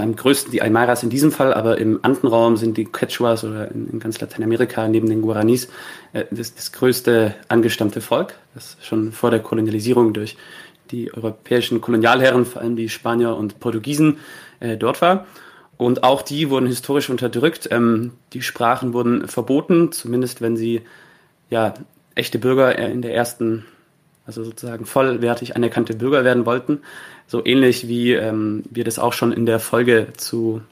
am 0.00 0.16
größten 0.16 0.50
die 0.50 0.62
Aymaras 0.62 1.02
in 1.02 1.10
diesem 1.10 1.32
Fall, 1.32 1.54
aber 1.54 1.78
im 1.78 2.00
Andenraum 2.02 2.56
sind 2.56 2.76
die 2.76 2.84
Quechuas 2.84 3.44
oder 3.44 3.70
in, 3.70 3.88
in 3.90 4.00
ganz 4.00 4.20
Lateinamerika 4.20 4.88
neben 4.88 5.08
den 5.08 5.22
Guaranis 5.22 5.68
äh, 6.12 6.24
das, 6.30 6.54
das 6.54 6.72
größte 6.72 7.34
angestammte 7.48 8.00
Volk, 8.00 8.34
das 8.54 8.76
schon 8.82 9.12
vor 9.12 9.30
der 9.30 9.40
Kolonialisierung 9.40 10.12
durch 10.12 10.36
die 10.90 11.12
europäischen 11.14 11.80
Kolonialherren, 11.80 12.44
vor 12.44 12.62
allem 12.62 12.76
die 12.76 12.88
Spanier 12.88 13.36
und 13.36 13.60
Portugiesen, 13.60 14.18
äh, 14.60 14.76
dort 14.76 15.00
war. 15.02 15.26
Und 15.76 16.04
auch 16.04 16.22
die 16.22 16.50
wurden 16.50 16.66
historisch 16.66 17.08
unterdrückt. 17.08 17.68
Ähm, 17.70 18.12
die 18.32 18.42
Sprachen 18.42 18.92
wurden 18.92 19.28
verboten, 19.28 19.92
zumindest 19.92 20.42
wenn 20.42 20.56
sie 20.56 20.82
ja 21.48 21.74
echte 22.14 22.38
Bürger 22.38 22.76
in 22.78 23.02
der 23.02 23.14
ersten 23.14 23.64
also 24.26 24.44
sozusagen 24.44 24.86
vollwertig 24.86 25.56
anerkannte 25.56 25.94
Bürger 25.94 26.24
werden 26.24 26.46
wollten. 26.46 26.82
So 27.30 27.46
ähnlich 27.46 27.86
wie 27.86 28.12
ähm, 28.12 28.64
wir 28.70 28.82
das 28.82 28.98
auch 28.98 29.12
schon 29.12 29.30
in 29.30 29.46
der 29.46 29.60
Folge 29.60 30.08
zu, 30.16 30.62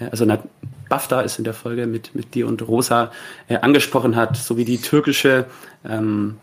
äh, 0.00 0.06
also 0.10 0.24
na, 0.24 0.42
BAFTA 0.88 1.20
ist 1.20 1.38
in 1.38 1.44
der 1.44 1.54
Folge 1.54 1.86
mit, 1.86 2.16
mit 2.16 2.34
dir 2.34 2.48
und 2.48 2.66
Rosa 2.66 3.12
äh, 3.46 3.58
angesprochen 3.58 4.16
hat, 4.16 4.36
so 4.36 4.56
wie 4.56 4.64
die 4.64 4.78
türkische, 4.78 5.44
ähm, 5.88 6.38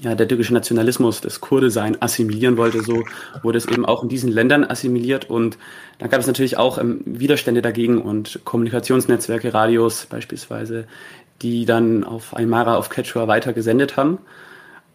ja, 0.00 0.16
der 0.16 0.26
türkische 0.26 0.52
Nationalismus 0.52 1.20
das 1.20 1.40
Kurde-Sein 1.40 2.02
assimilieren 2.02 2.56
wollte, 2.56 2.82
so 2.82 3.04
wurde 3.44 3.58
es 3.58 3.66
eben 3.66 3.86
auch 3.86 4.02
in 4.02 4.08
diesen 4.08 4.32
Ländern 4.32 4.64
assimiliert 4.64 5.30
und 5.30 5.56
dann 6.00 6.10
gab 6.10 6.18
es 6.18 6.26
natürlich 6.26 6.56
auch 6.56 6.76
ähm, 6.76 7.00
Widerstände 7.04 7.62
dagegen 7.62 8.02
und 8.02 8.40
Kommunikationsnetzwerke, 8.42 9.54
Radios 9.54 10.06
beispielsweise, 10.06 10.88
die 11.42 11.64
dann 11.64 12.02
auf 12.02 12.36
Aymara, 12.36 12.74
auf 12.74 12.90
Quechua 12.90 13.28
weiter 13.28 13.52
gesendet 13.52 13.96
haben. 13.96 14.18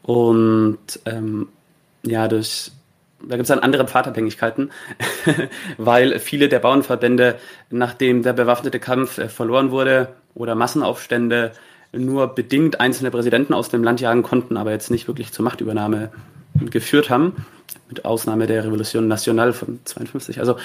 Und 0.03 0.79
ähm, 1.05 1.47
ja, 2.03 2.27
durch, 2.27 2.71
da 3.27 3.35
gibt 3.35 3.43
es 3.43 3.47
dann 3.49 3.59
andere 3.59 3.87
Pfadabhängigkeiten, 3.87 4.71
weil 5.77 6.19
viele 6.19 6.49
der 6.49 6.59
Bauernverbände, 6.59 7.35
nachdem 7.69 8.23
der 8.23 8.33
bewaffnete 8.33 8.79
Kampf 8.79 9.17
äh, 9.17 9.29
verloren 9.29 9.71
wurde 9.71 10.09
oder 10.33 10.55
Massenaufstände, 10.55 11.51
nur 11.93 12.33
bedingt 12.33 12.79
einzelne 12.79 13.11
Präsidenten 13.11 13.53
aus 13.53 13.69
dem 13.69 13.83
Land 13.83 13.99
jagen 13.99 14.23
konnten, 14.23 14.55
aber 14.57 14.71
jetzt 14.71 14.91
nicht 14.91 15.07
wirklich 15.07 15.33
zur 15.33 15.43
Machtübernahme 15.43 16.09
geführt 16.69 17.09
haben 17.09 17.45
mit 17.89 18.05
Ausnahme 18.05 18.47
der 18.47 18.63
Revolution 18.63 19.07
Nationale 19.07 19.53
von 19.53 19.79
52. 19.83 20.39
Also 20.39 20.55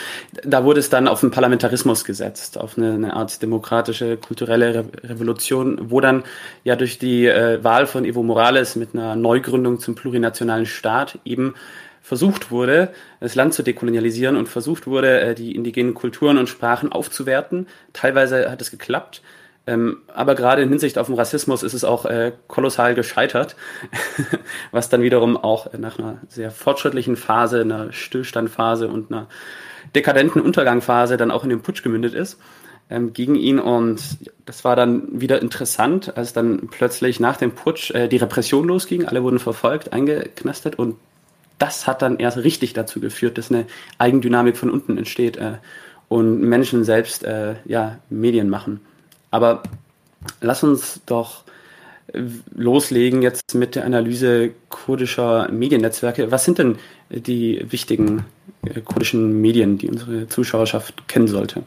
da 0.44 0.64
wurde 0.64 0.80
es 0.80 0.90
dann 0.90 1.08
auf 1.08 1.20
den 1.20 1.30
Parlamentarismus 1.30 2.04
gesetzt, 2.04 2.58
auf 2.58 2.78
eine, 2.78 2.92
eine 2.92 3.14
Art 3.14 3.42
demokratische, 3.42 4.16
kulturelle 4.16 4.74
Re 4.74 4.84
Revolution, 5.04 5.90
wo 5.90 6.00
dann 6.00 6.22
ja 6.64 6.76
durch 6.76 6.98
die 6.98 7.26
äh, 7.26 7.62
Wahl 7.62 7.86
von 7.86 8.04
Evo 8.04 8.22
Morales 8.22 8.76
mit 8.76 8.94
einer 8.94 9.16
Neugründung 9.16 9.80
zum 9.80 9.94
plurinationalen 9.94 10.66
Staat 10.66 11.18
eben 11.24 11.54
versucht 12.06 12.52
wurde, 12.52 12.90
das 13.18 13.34
Land 13.34 13.52
zu 13.52 13.64
dekolonialisieren 13.64 14.36
und 14.36 14.48
versucht 14.48 14.86
wurde, 14.86 15.20
äh, 15.20 15.34
die 15.34 15.56
indigenen 15.56 15.92
Kulturen 15.92 16.38
und 16.38 16.48
Sprachen 16.48 16.92
aufzuwerten. 16.92 17.66
Teilweise 17.92 18.48
hat 18.48 18.60
es 18.60 18.70
geklappt, 18.70 19.22
ähm, 19.66 20.02
aber 20.14 20.36
gerade 20.36 20.62
in 20.62 20.68
Hinsicht 20.68 20.98
auf 20.98 21.08
den 21.08 21.16
Rassismus 21.16 21.64
ist 21.64 21.74
es 21.74 21.82
auch 21.82 22.04
äh, 22.04 22.30
kolossal 22.46 22.94
gescheitert, 22.94 23.56
was 24.70 24.88
dann 24.88 25.02
wiederum 25.02 25.36
auch 25.36 25.72
nach 25.72 25.98
einer 25.98 26.18
sehr 26.28 26.52
fortschrittlichen 26.52 27.16
Phase, 27.16 27.62
einer 27.62 27.92
Stillstandphase 27.92 28.86
und 28.86 29.10
einer 29.10 29.26
dekadenten 29.96 30.40
Untergangphase 30.40 31.16
dann 31.16 31.32
auch 31.32 31.42
in 31.42 31.50
den 31.50 31.62
Putsch 31.62 31.82
gemündet 31.82 32.14
ist 32.14 32.38
ähm, 32.88 33.14
gegen 33.14 33.34
ihn. 33.34 33.58
Und 33.58 34.00
das 34.44 34.62
war 34.64 34.76
dann 34.76 35.20
wieder 35.20 35.42
interessant, 35.42 36.16
als 36.16 36.32
dann 36.32 36.68
plötzlich 36.70 37.18
nach 37.18 37.36
dem 37.36 37.50
Putsch 37.50 37.90
äh, 37.90 38.06
die 38.06 38.18
Repression 38.18 38.68
losging. 38.68 39.06
Alle 39.06 39.24
wurden 39.24 39.40
verfolgt, 39.40 39.92
eingeknastet 39.92 40.78
und 40.78 40.94
das 41.58 41.86
hat 41.86 42.02
dann 42.02 42.18
erst 42.18 42.38
richtig 42.38 42.72
dazu 42.72 43.00
geführt, 43.00 43.38
dass 43.38 43.50
eine 43.50 43.66
Eigendynamik 43.98 44.56
von 44.56 44.70
unten 44.70 44.98
entsteht 44.98 45.36
äh, 45.36 45.54
und 46.08 46.40
Menschen 46.40 46.84
selbst 46.84 47.24
äh, 47.24 47.54
ja, 47.64 47.98
Medien 48.10 48.48
machen. 48.48 48.80
Aber 49.30 49.62
lass 50.40 50.62
uns 50.62 51.00
doch 51.06 51.44
loslegen 52.54 53.22
jetzt 53.22 53.54
mit 53.54 53.74
der 53.74 53.84
Analyse 53.84 54.50
kurdischer 54.68 55.50
Mediennetzwerke. 55.50 56.30
Was 56.30 56.44
sind 56.44 56.58
denn 56.58 56.78
die 57.10 57.64
wichtigen 57.70 58.24
äh, 58.64 58.80
kurdischen 58.80 59.40
Medien, 59.40 59.78
die 59.78 59.88
unsere 59.88 60.28
Zuschauerschaft 60.28 61.08
kennen 61.08 61.28
sollte? 61.28 61.62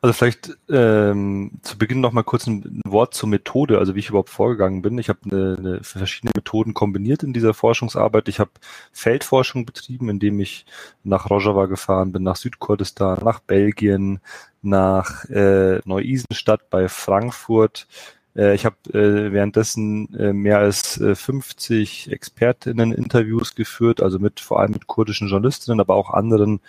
Also 0.00 0.12
vielleicht 0.12 0.56
ähm, 0.68 1.58
zu 1.62 1.76
Beginn 1.76 2.00
noch 2.00 2.12
mal 2.12 2.22
kurz 2.22 2.46
ein 2.46 2.82
Wort 2.84 3.14
zur 3.14 3.28
Methode, 3.28 3.78
also 3.78 3.94
wie 3.94 3.98
ich 3.98 4.10
überhaupt 4.10 4.30
vorgegangen 4.30 4.80
bin. 4.80 4.96
Ich 4.98 5.08
habe 5.08 5.18
eine, 5.24 5.56
eine 5.58 5.82
verschiedene 5.82 6.32
Methoden 6.36 6.72
kombiniert 6.72 7.24
in 7.24 7.32
dieser 7.32 7.52
Forschungsarbeit. 7.52 8.28
Ich 8.28 8.38
habe 8.38 8.50
Feldforschung 8.92 9.66
betrieben, 9.66 10.08
indem 10.08 10.38
ich 10.38 10.66
nach 11.02 11.30
Rojava 11.30 11.66
gefahren 11.66 12.12
bin, 12.12 12.22
nach 12.22 12.36
Südkurdistan, 12.36 13.18
nach 13.24 13.40
Belgien, 13.40 14.20
nach 14.62 15.24
äh, 15.30 15.80
Neu-Isenstadt 15.84 16.70
bei 16.70 16.88
Frankfurt. 16.88 17.88
Äh, 18.36 18.54
ich 18.54 18.64
habe 18.66 18.76
äh, 18.92 19.32
währenddessen 19.32 20.14
äh, 20.14 20.32
mehr 20.32 20.58
als 20.58 21.00
äh, 21.00 21.16
50 21.16 22.12
Expertinnen-Interviews 22.12 23.56
geführt, 23.56 24.00
also 24.00 24.20
mit 24.20 24.38
vor 24.38 24.60
allem 24.60 24.72
mit 24.72 24.86
kurdischen 24.86 25.28
Journalistinnen, 25.28 25.80
aber 25.80 25.94
auch 25.94 26.10
anderen 26.10 26.60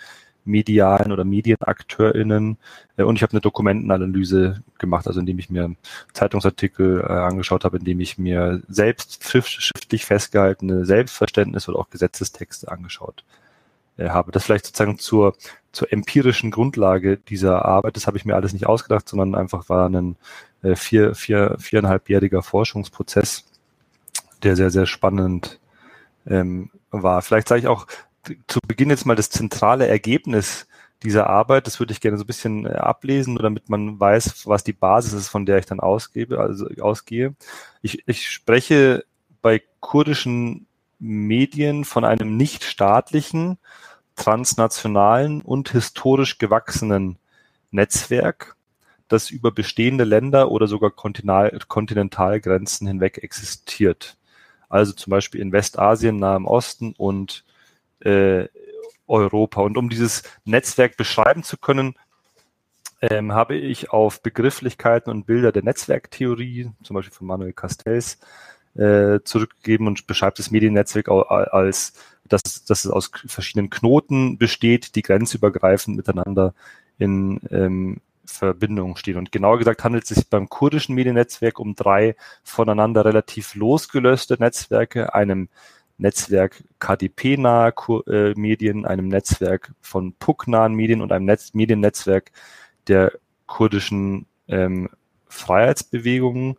medialen 0.44 1.12
oder 1.12 1.24
MedienakteurInnen 1.24 2.58
äh, 2.96 3.02
und 3.02 3.16
ich 3.16 3.22
habe 3.22 3.32
eine 3.32 3.40
Dokumentenanalyse 3.40 4.62
gemacht, 4.78 5.06
also 5.06 5.20
indem 5.20 5.38
ich 5.38 5.50
mir 5.50 5.74
Zeitungsartikel 6.12 7.00
äh, 7.00 7.12
angeschaut 7.12 7.64
habe, 7.64 7.78
indem 7.78 8.00
ich 8.00 8.18
mir 8.18 8.62
selbst 8.68 9.24
schriftlich 9.24 10.04
festgehaltene 10.04 10.84
Selbstverständnis 10.84 11.68
oder 11.68 11.78
auch 11.78 11.90
Gesetzestexte 11.90 12.70
angeschaut 12.70 13.24
äh, 13.96 14.08
habe. 14.08 14.32
Das 14.32 14.44
vielleicht 14.44 14.66
sozusagen 14.66 14.98
zur, 14.98 15.34
zur 15.72 15.92
empirischen 15.92 16.50
Grundlage 16.50 17.16
dieser 17.16 17.64
Arbeit. 17.64 17.96
Das 17.96 18.06
habe 18.06 18.16
ich 18.16 18.24
mir 18.24 18.34
alles 18.34 18.52
nicht 18.52 18.66
ausgedacht, 18.66 19.08
sondern 19.08 19.34
einfach 19.34 19.68
war 19.68 19.88
ein 19.88 20.16
äh, 20.62 20.74
vier, 20.76 21.14
vier, 21.14 21.56
viereinhalbjähriger 21.58 22.42
Forschungsprozess, 22.42 23.44
der 24.42 24.56
sehr, 24.56 24.70
sehr 24.70 24.86
spannend 24.86 25.58
ähm, 26.26 26.70
war. 26.90 27.22
Vielleicht 27.22 27.48
sage 27.48 27.60
ich 27.60 27.68
auch 27.68 27.86
zu 28.46 28.60
Beginn 28.66 28.90
jetzt 28.90 29.06
mal 29.06 29.16
das 29.16 29.30
zentrale 29.30 29.86
Ergebnis 29.86 30.66
dieser 31.02 31.28
Arbeit. 31.28 31.66
Das 31.66 31.80
würde 31.80 31.92
ich 31.92 32.00
gerne 32.00 32.18
so 32.18 32.24
ein 32.24 32.26
bisschen 32.26 32.66
äh, 32.66 32.70
ablesen, 32.70 33.34
nur 33.34 33.42
damit 33.42 33.68
man 33.68 33.98
weiß, 33.98 34.46
was 34.46 34.64
die 34.64 34.72
Basis 34.72 35.12
ist, 35.12 35.28
von 35.28 35.46
der 35.46 35.58
ich 35.58 35.66
dann 35.66 35.80
ausgebe, 35.80 36.38
also 36.38 36.68
ausgehe. 36.80 37.34
Ich, 37.82 38.06
ich 38.06 38.28
spreche 38.28 39.04
bei 39.42 39.62
kurdischen 39.80 40.66
Medien 40.98 41.84
von 41.84 42.04
einem 42.04 42.36
nicht 42.36 42.64
staatlichen, 42.64 43.58
transnationalen 44.16 45.40
und 45.40 45.70
historisch 45.70 46.36
gewachsenen 46.38 47.16
Netzwerk, 47.70 48.56
das 49.08 49.30
über 49.30 49.50
bestehende 49.50 50.04
Länder 50.04 50.50
oder 50.50 50.66
sogar 50.66 50.90
Kontinentalgrenzen 50.90 52.86
hinweg 52.86 53.18
existiert. 53.22 54.18
Also 54.68 54.92
zum 54.92 55.10
Beispiel 55.10 55.40
in 55.40 55.52
Westasien, 55.52 56.18
nahe 56.18 56.36
im 56.36 56.46
Osten 56.46 56.92
und 56.96 57.44
äh, 58.00 58.48
Europa. 59.06 59.60
Und 59.62 59.76
um 59.76 59.88
dieses 59.88 60.22
Netzwerk 60.44 60.96
beschreiben 60.96 61.42
zu 61.42 61.56
können, 61.56 61.94
ähm, 63.00 63.32
habe 63.32 63.56
ich 63.56 63.90
auf 63.90 64.22
Begrifflichkeiten 64.22 65.10
und 65.10 65.26
Bilder 65.26 65.52
der 65.52 65.64
Netzwerktheorie, 65.64 66.70
zum 66.82 66.94
Beispiel 66.94 67.14
von 67.14 67.26
Manuel 67.26 67.52
Castells, 67.52 68.18
äh, 68.74 69.20
zurückgegeben 69.24 69.86
und 69.86 70.06
beschreibt 70.06 70.38
das 70.38 70.50
Mediennetzwerk 70.50 71.08
als, 71.08 71.94
dass, 72.28 72.64
dass 72.64 72.84
es 72.84 72.90
aus 72.90 73.10
verschiedenen 73.26 73.70
Knoten 73.70 74.38
besteht, 74.38 74.94
die 74.94 75.02
grenzübergreifend 75.02 75.96
miteinander 75.96 76.54
in 76.98 77.40
ähm, 77.50 78.00
Verbindung 78.24 78.96
stehen. 78.96 79.16
Und 79.16 79.32
genauer 79.32 79.58
gesagt 79.58 79.82
handelt 79.82 80.04
es 80.04 80.16
sich 80.16 80.28
beim 80.28 80.48
kurdischen 80.48 80.94
Mediennetzwerk 80.94 81.58
um 81.58 81.74
drei 81.74 82.14
voneinander 82.44 83.04
relativ 83.04 83.54
losgelöste 83.54 84.36
Netzwerke, 84.38 85.14
einem 85.14 85.48
Netzwerk 86.00 86.64
KDP-nahe 86.78 87.72
äh, 88.06 88.34
Medien, 88.34 88.86
einem 88.86 89.08
Netzwerk 89.08 89.72
von 89.80 90.14
PUC-nahen 90.14 90.74
Medien 90.74 91.02
und 91.02 91.12
einem 91.12 91.26
Netz 91.26 91.54
Mediennetzwerk 91.54 92.30
der 92.88 93.12
kurdischen 93.46 94.26
ähm, 94.48 94.88
Freiheitsbewegungen. 95.28 96.56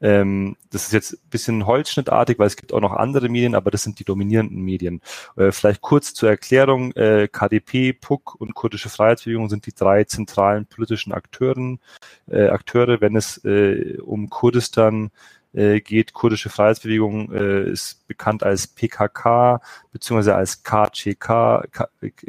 Ähm, 0.00 0.56
das 0.70 0.86
ist 0.86 0.92
jetzt 0.92 1.12
ein 1.14 1.30
bisschen 1.30 1.66
holzschnittartig, 1.66 2.38
weil 2.38 2.46
es 2.46 2.56
gibt 2.56 2.74
auch 2.74 2.80
noch 2.80 2.92
andere 2.92 3.30
Medien, 3.30 3.54
aber 3.54 3.70
das 3.70 3.82
sind 3.82 3.98
die 3.98 4.04
dominierenden 4.04 4.60
Medien. 4.62 5.00
Äh, 5.36 5.50
vielleicht 5.50 5.80
kurz 5.80 6.12
zur 6.12 6.28
Erklärung. 6.28 6.92
Äh, 6.92 7.28
KDP, 7.28 7.94
PUK 7.94 8.34
und 8.38 8.54
kurdische 8.54 8.90
Freiheitsbewegung 8.90 9.48
sind 9.48 9.64
die 9.64 9.74
drei 9.74 10.04
zentralen 10.04 10.66
politischen 10.66 11.12
Akteuren, 11.12 11.80
äh, 12.28 12.48
Akteure, 12.48 13.00
wenn 13.00 13.16
es 13.16 13.42
äh, 13.44 13.98
um 14.02 14.28
Kurdistan 14.28 15.10
äh, 15.54 15.80
geht. 15.80 16.12
Kurdische 16.12 16.50
Freiheitsbewegung 16.50 17.32
äh, 17.32 17.70
ist 17.70 18.06
bekannt 18.06 18.42
als 18.42 18.66
PKK 18.66 19.60
beziehungsweise 19.92 20.34
als 20.34 20.62
KCK, 20.62 21.68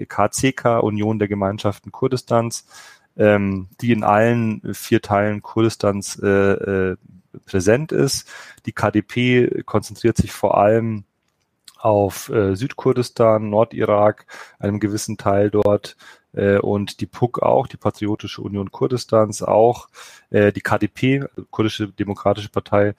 KCK, 0.07 0.79
Union 0.81 1.19
der 1.19 1.27
Gemeinschaften 1.27 1.91
Kurdistans, 1.91 2.65
ähm, 3.17 3.67
die 3.81 3.91
in 3.91 4.03
allen 4.03 4.61
vier 4.73 5.01
Teilen 5.01 5.41
Kurdistans 5.41 6.19
äh, 6.21 6.27
äh, 6.27 6.97
präsent 7.45 7.91
ist. 7.91 8.29
Die 8.65 8.71
KDP 8.71 9.63
konzentriert 9.65 10.17
sich 10.17 10.31
vor 10.31 10.57
allem 10.57 11.05
auf 11.77 12.29
äh, 12.29 12.55
Südkurdistan, 12.55 13.49
Nordirak, 13.49 14.25
einem 14.59 14.79
gewissen 14.79 15.17
Teil 15.17 15.51
dort 15.51 15.97
äh, 16.35 16.57
und 16.57 17.01
die 17.01 17.05
PUK 17.05 17.41
auch, 17.41 17.67
die 17.67 17.77
Patriotische 17.77 18.41
Union 18.41 18.71
Kurdistans 18.71 19.41
auch. 19.41 19.87
Äh, 20.29 20.51
die 20.51 20.61
KDP, 20.61 21.25
Kurdische 21.51 21.87
Demokratische 21.87 22.49
Partei, 22.49 22.93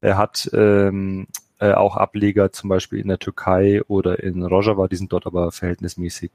äh, 0.00 0.14
hat 0.14 0.50
ähm, 0.52 1.26
äh, 1.58 1.72
auch 1.72 1.96
Ableger 1.96 2.52
zum 2.52 2.68
Beispiel 2.68 3.00
in 3.00 3.08
der 3.08 3.18
Türkei 3.18 3.82
oder 3.88 4.22
in 4.22 4.42
Rojava, 4.42 4.88
die 4.88 4.96
sind 4.96 5.12
dort 5.12 5.26
aber 5.26 5.52
verhältnismäßig 5.52 6.32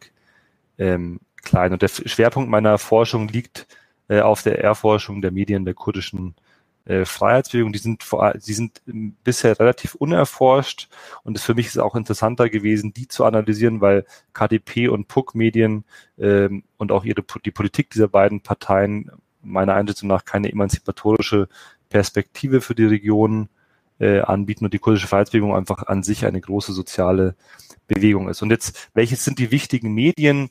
ähm, 0.77 1.19
klein. 1.43 1.73
Und 1.73 1.81
der 1.81 1.89
Schwerpunkt 1.89 2.49
meiner 2.49 2.77
Forschung 2.77 3.27
liegt 3.27 3.67
auf 4.09 4.41
der 4.41 4.63
Erforschung 4.63 5.21
der 5.21 5.31
Medien 5.31 5.65
der 5.65 5.73
kurdischen 5.73 6.33
äh, 6.87 7.05
Freiheitsbewegung, 7.05 7.73
die 7.73 7.79
sind 7.79 8.03
vor, 8.03 8.33
die 8.33 8.53
sind 8.53 8.81
bisher 9.23 9.59
relativ 9.59 9.95
unerforscht 9.95 10.87
und 11.23 11.37
es 11.37 11.43
für 11.43 11.53
mich 11.53 11.67
ist 11.67 11.77
auch 11.77 11.95
interessanter 11.95 12.49
gewesen, 12.49 12.93
die 12.93 13.07
zu 13.07 13.25
analysieren, 13.25 13.81
weil 13.81 14.05
KDP 14.33 14.87
und 14.87 15.07
PUC-Medien 15.07 15.83
ähm, 16.17 16.63
und 16.77 16.91
auch 16.91 17.03
ihre 17.03 17.23
die 17.43 17.51
Politik 17.51 17.89
dieser 17.89 18.07
beiden 18.07 18.41
Parteien 18.41 19.11
meiner 19.41 19.73
Einschätzung 19.75 20.07
nach 20.07 20.25
keine 20.25 20.51
emanzipatorische 20.51 21.49
Perspektive 21.89 22.61
für 22.61 22.75
die 22.75 22.85
Region 22.85 23.49
äh, 23.99 24.19
anbieten 24.21 24.65
und 24.65 24.73
die 24.73 24.79
kurdische 24.79 25.07
Freiheitsbewegung 25.07 25.55
einfach 25.55 25.87
an 25.87 26.03
sich 26.03 26.25
eine 26.25 26.39
große 26.39 26.71
soziale 26.73 27.35
Bewegung 27.87 28.29
ist. 28.29 28.41
Und 28.41 28.51
jetzt, 28.51 28.89
welches 28.93 29.23
sind 29.23 29.39
die 29.39 29.51
wichtigen 29.51 29.93
Medien, 29.93 30.49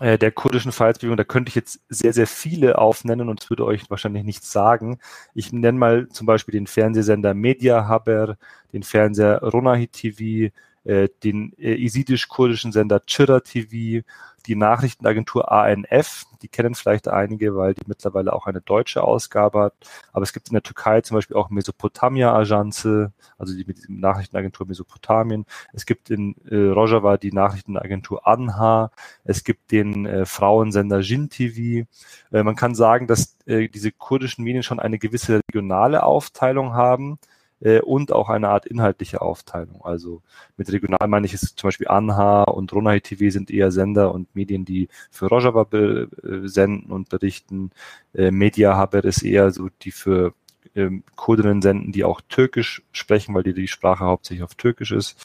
äh, 0.00 0.18
der 0.18 0.32
kurdischen 0.32 0.72
Freiheitsbewegung, 0.72 1.16
da 1.16 1.24
könnte 1.24 1.50
ich 1.50 1.54
jetzt 1.54 1.80
sehr, 1.88 2.12
sehr 2.12 2.26
viele 2.26 2.78
aufnennen 2.78 3.28
und 3.28 3.42
es 3.42 3.50
würde 3.50 3.64
euch 3.64 3.90
wahrscheinlich 3.90 4.24
nichts 4.24 4.52
sagen. 4.52 4.98
Ich 5.34 5.52
nenne 5.52 5.78
mal 5.78 6.08
zum 6.08 6.26
Beispiel 6.26 6.52
den 6.52 6.66
Fernsehsender 6.66 7.34
Media 7.34 7.86
Haber, 7.86 8.36
den 8.72 8.82
Fernseher 8.82 9.42
Ronahi 9.42 9.88
TV, 9.88 10.52
den 10.84 11.52
äh, 11.58 11.74
isidisch-kurdischen 11.74 12.72
Sender 12.72 13.00
Chira 13.06 13.40
TV, 13.40 14.02
die 14.48 14.56
Nachrichtenagentur 14.56 15.52
ANF, 15.52 16.24
die 16.40 16.48
kennen 16.48 16.74
vielleicht 16.74 17.06
einige, 17.08 17.54
weil 17.56 17.74
die 17.74 17.84
mittlerweile 17.86 18.32
auch 18.32 18.46
eine 18.46 18.60
deutsche 18.60 19.02
Ausgabe 19.02 19.60
hat. 19.60 19.74
Aber 20.12 20.22
es 20.22 20.32
gibt 20.32 20.48
in 20.48 20.54
der 20.54 20.62
Türkei 20.62 21.02
zum 21.02 21.16
Beispiel 21.16 21.36
auch 21.36 21.50
Mesopotamia 21.50 22.32
Agence, 22.32 23.10
also 23.36 23.54
die 23.54 23.66
Nachrichtenagentur 23.88 24.66
Mesopotamien. 24.66 25.44
Es 25.72 25.84
gibt 25.84 26.10
in 26.10 26.34
äh, 26.50 26.56
Rojava 26.56 27.18
die 27.18 27.32
Nachrichtenagentur 27.32 28.26
Anha. 28.26 28.90
Es 29.24 29.44
gibt 29.44 29.70
den 29.70 30.06
äh, 30.06 30.24
Frauensender 30.24 31.00
Jin 31.00 31.28
TV. 31.28 31.86
Äh, 32.32 32.42
man 32.42 32.56
kann 32.56 32.74
sagen, 32.74 33.06
dass 33.06 33.36
äh, 33.46 33.68
diese 33.68 33.92
kurdischen 33.92 34.44
Medien 34.44 34.62
schon 34.62 34.80
eine 34.80 34.98
gewisse 34.98 35.40
regionale 35.50 36.04
Aufteilung 36.04 36.72
haben 36.72 37.18
äh, 37.60 37.80
und 37.80 38.12
auch 38.12 38.28
eine 38.28 38.48
Art 38.48 38.66
inhaltliche 38.66 39.20
Aufteilung. 39.20 39.84
Also 39.84 40.22
mit 40.56 40.70
regional 40.72 41.08
meine 41.08 41.26
ich 41.26 41.34
es 41.34 41.54
zum 41.54 41.68
Beispiel 41.68 41.88
Anha 41.88 42.44
und 42.44 42.72
Ronai 42.72 43.00
TV 43.00 43.30
sind 43.30 43.50
eher 43.50 43.70
Sender 43.70 44.14
und 44.14 44.34
Medien, 44.34 44.64
die 44.64 44.88
für 45.10 45.26
Rojava 45.26 45.66
äh, 45.72 46.06
senden 46.48 46.90
und 46.90 47.08
berichten. 47.08 47.70
Äh, 48.14 48.30
Media 48.30 48.76
Haber 48.76 49.04
ist 49.04 49.22
eher 49.22 49.50
so 49.50 49.68
die 49.82 49.90
für 49.90 50.34
ähm, 50.74 51.02
Kurdinnen 51.16 51.62
senden, 51.62 51.92
die 51.92 52.04
auch 52.04 52.20
Türkisch 52.28 52.82
sprechen, 52.92 53.34
weil 53.34 53.42
die, 53.42 53.54
die 53.54 53.68
Sprache 53.68 54.04
hauptsächlich 54.04 54.44
auf 54.44 54.54
Türkisch 54.54 54.92
ist. 54.92 55.16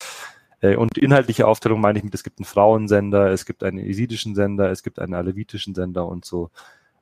Äh, 0.62 0.76
und 0.78 0.98
inhaltliche 0.98 1.48
Aufteilung 1.48 1.82
meine 1.82 2.00
ich 2.00 2.04
mit, 2.04 2.16
es 2.16 2.24
gibt 2.24 2.40
einen 2.40 2.46
Frauensender, 2.46 3.32
es 3.32 3.46
gibt 3.46 3.64
einen 3.64 3.80
esidischen 3.80 4.36
Sender, 4.36 4.72
es 4.72 4.84
gibt 4.84 5.00
einen 5.00 5.14
alevitischen 5.14 5.76
Sender 5.76 6.08
und 6.08 6.26
so 6.26 6.50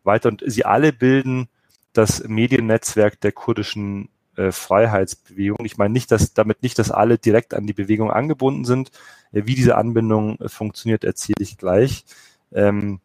weiter. 0.03 0.29
Und 0.29 0.43
sie 0.45 0.65
alle 0.65 0.91
bilden 0.91 1.47
das 1.93 2.27
Mediennetzwerk 2.27 3.19
der 3.21 3.31
kurdischen 3.31 4.09
äh, 4.35 4.51
Freiheitsbewegung. 4.51 5.65
Ich 5.65 5.77
meine 5.77 5.93
nicht, 5.93 6.11
dass 6.11 6.33
damit 6.33 6.63
nicht, 6.63 6.79
dass 6.79 6.91
alle 6.91 7.17
direkt 7.17 7.53
an 7.53 7.67
die 7.67 7.73
Bewegung 7.73 8.11
angebunden 8.11 8.65
sind. 8.65 8.91
Äh, 9.31 9.43
wie 9.45 9.55
diese 9.55 9.75
Anbindung 9.77 10.39
äh, 10.39 10.49
funktioniert, 10.49 11.03
erzähle 11.03 11.41
ich 11.41 11.57
gleich. 11.57 12.05
Ähm, 12.53 12.99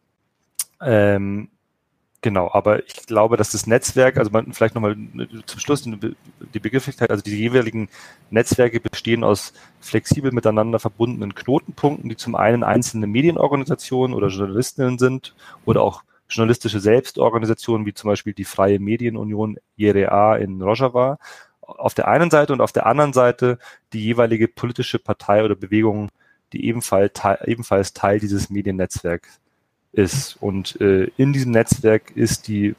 ähm, 0.81 1.49
Genau, 2.21 2.49
aber 2.51 2.85
ich 2.87 3.05
glaube, 3.05 3.37
dass 3.37 3.51
das 3.51 3.67
Netzwerk, 3.67 4.17
also 4.17 4.31
man 4.31 4.51
vielleicht 4.51 4.73
nochmal 4.73 4.97
zum 5.45 5.59
Schluss 5.59 5.83
die 5.83 6.59
Begrifflichkeit, 6.59 7.11
also 7.11 7.21
die 7.21 7.37
jeweiligen 7.37 7.89
Netzwerke 8.31 8.79
bestehen 8.79 9.23
aus 9.23 9.53
flexibel 9.79 10.31
miteinander 10.31 10.79
verbundenen 10.79 11.35
Knotenpunkten, 11.35 12.09
die 12.09 12.17
zum 12.17 12.35
einen 12.35 12.63
einzelne 12.63 13.05
Medienorganisationen 13.05 14.15
oder 14.15 14.29
Journalistinnen 14.29 14.97
sind 14.97 15.35
oder 15.63 15.81
auch 15.81 16.03
journalistische 16.29 16.79
Selbstorganisationen 16.79 17.85
wie 17.85 17.93
zum 17.93 18.09
Beispiel 18.09 18.33
die 18.33 18.45
Freie 18.45 18.79
Medienunion 18.79 19.57
IRA 19.77 20.37
in 20.37 20.61
Rojava 20.61 21.17
auf 21.61 21.93
der 21.93 22.07
einen 22.07 22.29
Seite 22.29 22.53
und 22.53 22.61
auf 22.61 22.71
der 22.71 22.85
anderen 22.85 23.13
Seite 23.13 23.59
die 23.93 24.03
jeweilige 24.03 24.47
politische 24.47 24.99
Partei 24.99 25.43
oder 25.43 25.55
Bewegung, 25.55 26.09
die 26.53 26.65
ebenfalls 26.65 27.13
Teil, 27.13 27.39
ebenfalls 27.45 27.93
Teil 27.93 28.19
dieses 28.19 28.49
Mediennetzwerks 28.49 29.39
ist. 29.91 30.37
Und 30.39 30.79
äh, 30.79 31.09
in 31.17 31.33
diesem 31.33 31.51
Netzwerk 31.51 32.11
ist 32.15 32.47
die, 32.47 32.75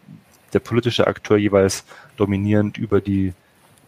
der 0.52 0.60
politische 0.60 1.06
Akteur 1.06 1.36
jeweils 1.36 1.84
dominierend 2.16 2.78
über 2.78 3.00
die 3.00 3.34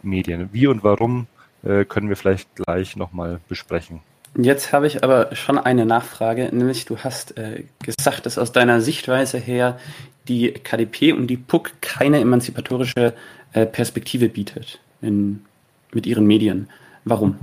Medien. 0.03 0.49
Wie 0.51 0.67
und 0.67 0.83
warum 0.83 1.27
äh, 1.63 1.85
können 1.85 2.09
wir 2.09 2.15
vielleicht 2.15 2.55
gleich 2.55 2.95
nochmal 2.95 3.39
besprechen. 3.47 4.01
Jetzt 4.35 4.71
habe 4.71 4.87
ich 4.87 5.03
aber 5.03 5.35
schon 5.35 5.57
eine 5.57 5.85
Nachfrage, 5.85 6.49
nämlich 6.53 6.85
du 6.85 6.97
hast 6.97 7.37
äh, 7.37 7.65
gesagt, 7.83 8.25
dass 8.25 8.37
aus 8.37 8.53
deiner 8.53 8.79
Sichtweise 8.79 9.37
her 9.37 9.77
die 10.27 10.51
KDP 10.51 11.11
und 11.11 11.27
die 11.27 11.37
PUC 11.37 11.73
keine 11.81 12.19
emanzipatorische 12.21 13.13
äh, 13.51 13.65
Perspektive 13.65 14.29
bietet 14.29 14.79
in, 15.01 15.45
mit 15.91 16.05
ihren 16.05 16.25
Medien. 16.25 16.69
Warum? 17.03 17.37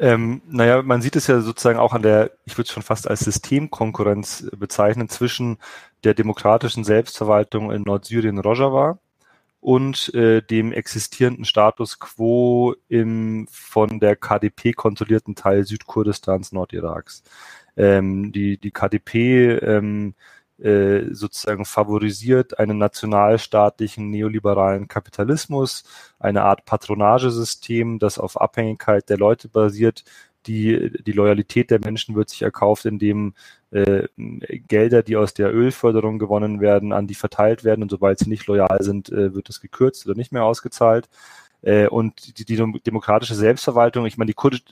Ähm, 0.00 0.40
naja, 0.48 0.82
man 0.82 1.02
sieht 1.02 1.14
es 1.14 1.26
ja 1.26 1.40
sozusagen 1.40 1.78
auch 1.78 1.92
an 1.92 2.02
der, 2.02 2.32
ich 2.46 2.56
würde 2.56 2.66
es 2.66 2.72
schon 2.72 2.82
fast 2.82 3.08
als 3.08 3.20
Systemkonkurrenz 3.20 4.48
bezeichnen, 4.56 5.08
zwischen 5.08 5.58
der 6.04 6.14
demokratischen 6.14 6.84
Selbstverwaltung 6.84 7.70
in 7.70 7.82
Nordsyrien 7.82 8.38
Rojava 8.38 8.98
und 9.64 10.12
äh, 10.12 10.42
dem 10.42 10.72
existierenden 10.72 11.46
Status 11.46 11.98
quo 11.98 12.74
im 12.88 13.48
von 13.50 13.98
der 13.98 14.14
KDP 14.14 14.74
kontrollierten 14.74 15.36
Teil 15.36 15.64
Südkurdistans 15.64 16.52
Nordiraks. 16.52 17.22
Ähm, 17.74 18.30
die, 18.30 18.58
die 18.58 18.72
KDP 18.72 19.52
ähm, 19.52 20.14
äh, 20.58 21.04
sozusagen 21.12 21.64
favorisiert 21.64 22.58
einen 22.58 22.76
nationalstaatlichen 22.76 24.10
neoliberalen 24.10 24.86
Kapitalismus, 24.86 25.84
eine 26.18 26.42
Art 26.42 26.66
Patronagesystem, 26.66 27.98
das 27.98 28.18
auf 28.18 28.38
Abhängigkeit 28.38 29.08
der 29.08 29.16
Leute 29.16 29.48
basiert, 29.48 30.04
die, 30.46 30.90
die 31.06 31.12
Loyalität 31.12 31.70
der 31.70 31.80
Menschen 31.80 32.14
wird 32.14 32.28
sich 32.28 32.42
erkauft, 32.42 32.84
indem 32.84 33.32
äh, 33.74 34.06
Gelder, 34.16 35.02
die 35.02 35.16
aus 35.16 35.34
der 35.34 35.52
Ölförderung 35.52 36.18
gewonnen 36.18 36.60
werden, 36.60 36.92
an 36.92 37.06
die 37.06 37.16
verteilt 37.16 37.64
werden 37.64 37.82
und 37.82 37.90
sobald 37.90 38.20
sie 38.20 38.28
nicht 38.28 38.46
loyal 38.46 38.82
sind, 38.82 39.10
äh, 39.10 39.34
wird 39.34 39.48
das 39.48 39.60
gekürzt 39.60 40.06
oder 40.06 40.16
nicht 40.16 40.32
mehr 40.32 40.44
ausgezahlt. 40.44 41.08
Äh, 41.62 41.88
und 41.88 42.38
die, 42.38 42.44
die 42.44 42.56
demokratische 42.56 43.34
Selbstverwaltung, 43.34 44.06
ich 44.06 44.16
meine, 44.16 44.28
die, 44.28 44.34
Kurdisch, 44.34 44.62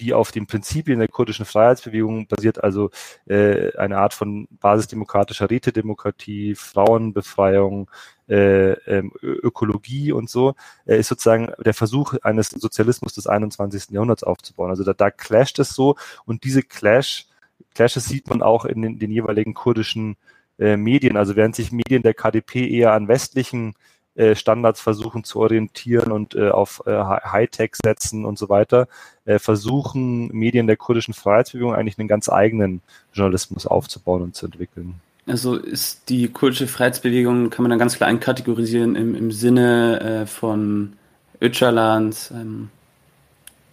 die 0.00 0.12
auf 0.12 0.32
den 0.32 0.46
Prinzipien 0.46 0.98
der 0.98 1.08
kurdischen 1.08 1.46
Freiheitsbewegung 1.46 2.26
basiert, 2.26 2.62
also 2.62 2.90
äh, 3.26 3.74
eine 3.76 3.98
Art 3.98 4.12
von 4.12 4.48
basisdemokratischer 4.60 5.48
Rätedemokratie, 5.48 6.54
Frauenbefreiung, 6.54 7.90
äh, 8.28 8.72
ähm, 8.72 9.12
Ökologie 9.22 10.12
und 10.12 10.28
so, 10.28 10.54
äh, 10.84 10.98
ist 10.98 11.08
sozusagen 11.08 11.52
der 11.64 11.74
Versuch 11.74 12.14
eines 12.22 12.50
Sozialismus 12.50 13.14
des 13.14 13.26
21. 13.26 13.90
Jahrhunderts 13.90 14.24
aufzubauen. 14.24 14.70
Also 14.70 14.84
da, 14.84 14.92
da 14.92 15.10
clasht 15.10 15.58
es 15.58 15.70
so 15.70 15.96
und 16.26 16.44
diese 16.44 16.62
Clash, 16.62 17.26
Clashes 17.74 18.06
sieht 18.06 18.28
man 18.28 18.42
auch 18.42 18.64
in 18.64 18.82
den, 18.82 18.98
den 18.98 19.10
jeweiligen 19.10 19.54
kurdischen 19.54 20.16
äh, 20.58 20.76
Medien. 20.76 21.16
Also 21.16 21.36
während 21.36 21.54
sich 21.54 21.72
Medien 21.72 22.02
der 22.02 22.14
KDP 22.14 22.68
eher 22.68 22.92
an 22.92 23.08
westlichen 23.08 23.74
äh, 24.14 24.34
Standards 24.34 24.80
versuchen 24.80 25.24
zu 25.24 25.40
orientieren 25.40 26.10
und 26.10 26.34
äh, 26.34 26.48
auf 26.48 26.82
äh, 26.86 26.90
Hightech 26.92 27.76
setzen 27.76 28.24
und 28.24 28.38
so 28.38 28.48
weiter, 28.48 28.88
äh, 29.26 29.38
versuchen 29.38 30.28
Medien 30.28 30.66
der 30.66 30.76
kurdischen 30.76 31.12
Freiheitsbewegung 31.12 31.74
eigentlich 31.74 31.98
einen 31.98 32.08
ganz 32.08 32.30
eigenen 32.30 32.80
Journalismus 33.12 33.66
aufzubauen 33.66 34.22
und 34.22 34.34
zu 34.34 34.46
entwickeln. 34.46 34.94
Also 35.26 35.56
ist 35.56 36.08
die 36.08 36.28
kurdische 36.28 36.68
Freiheitsbewegung, 36.68 37.50
kann 37.50 37.62
man 37.64 37.70
dann 37.70 37.78
ganz 37.78 37.96
klar 37.96 38.08
einkategorisieren 38.08 38.94
im, 38.94 39.14
im 39.14 39.32
Sinne 39.32 40.00
äh, 40.00 40.26
von 40.26 40.94
Öcalans 41.42 42.30
ähm, 42.30 42.70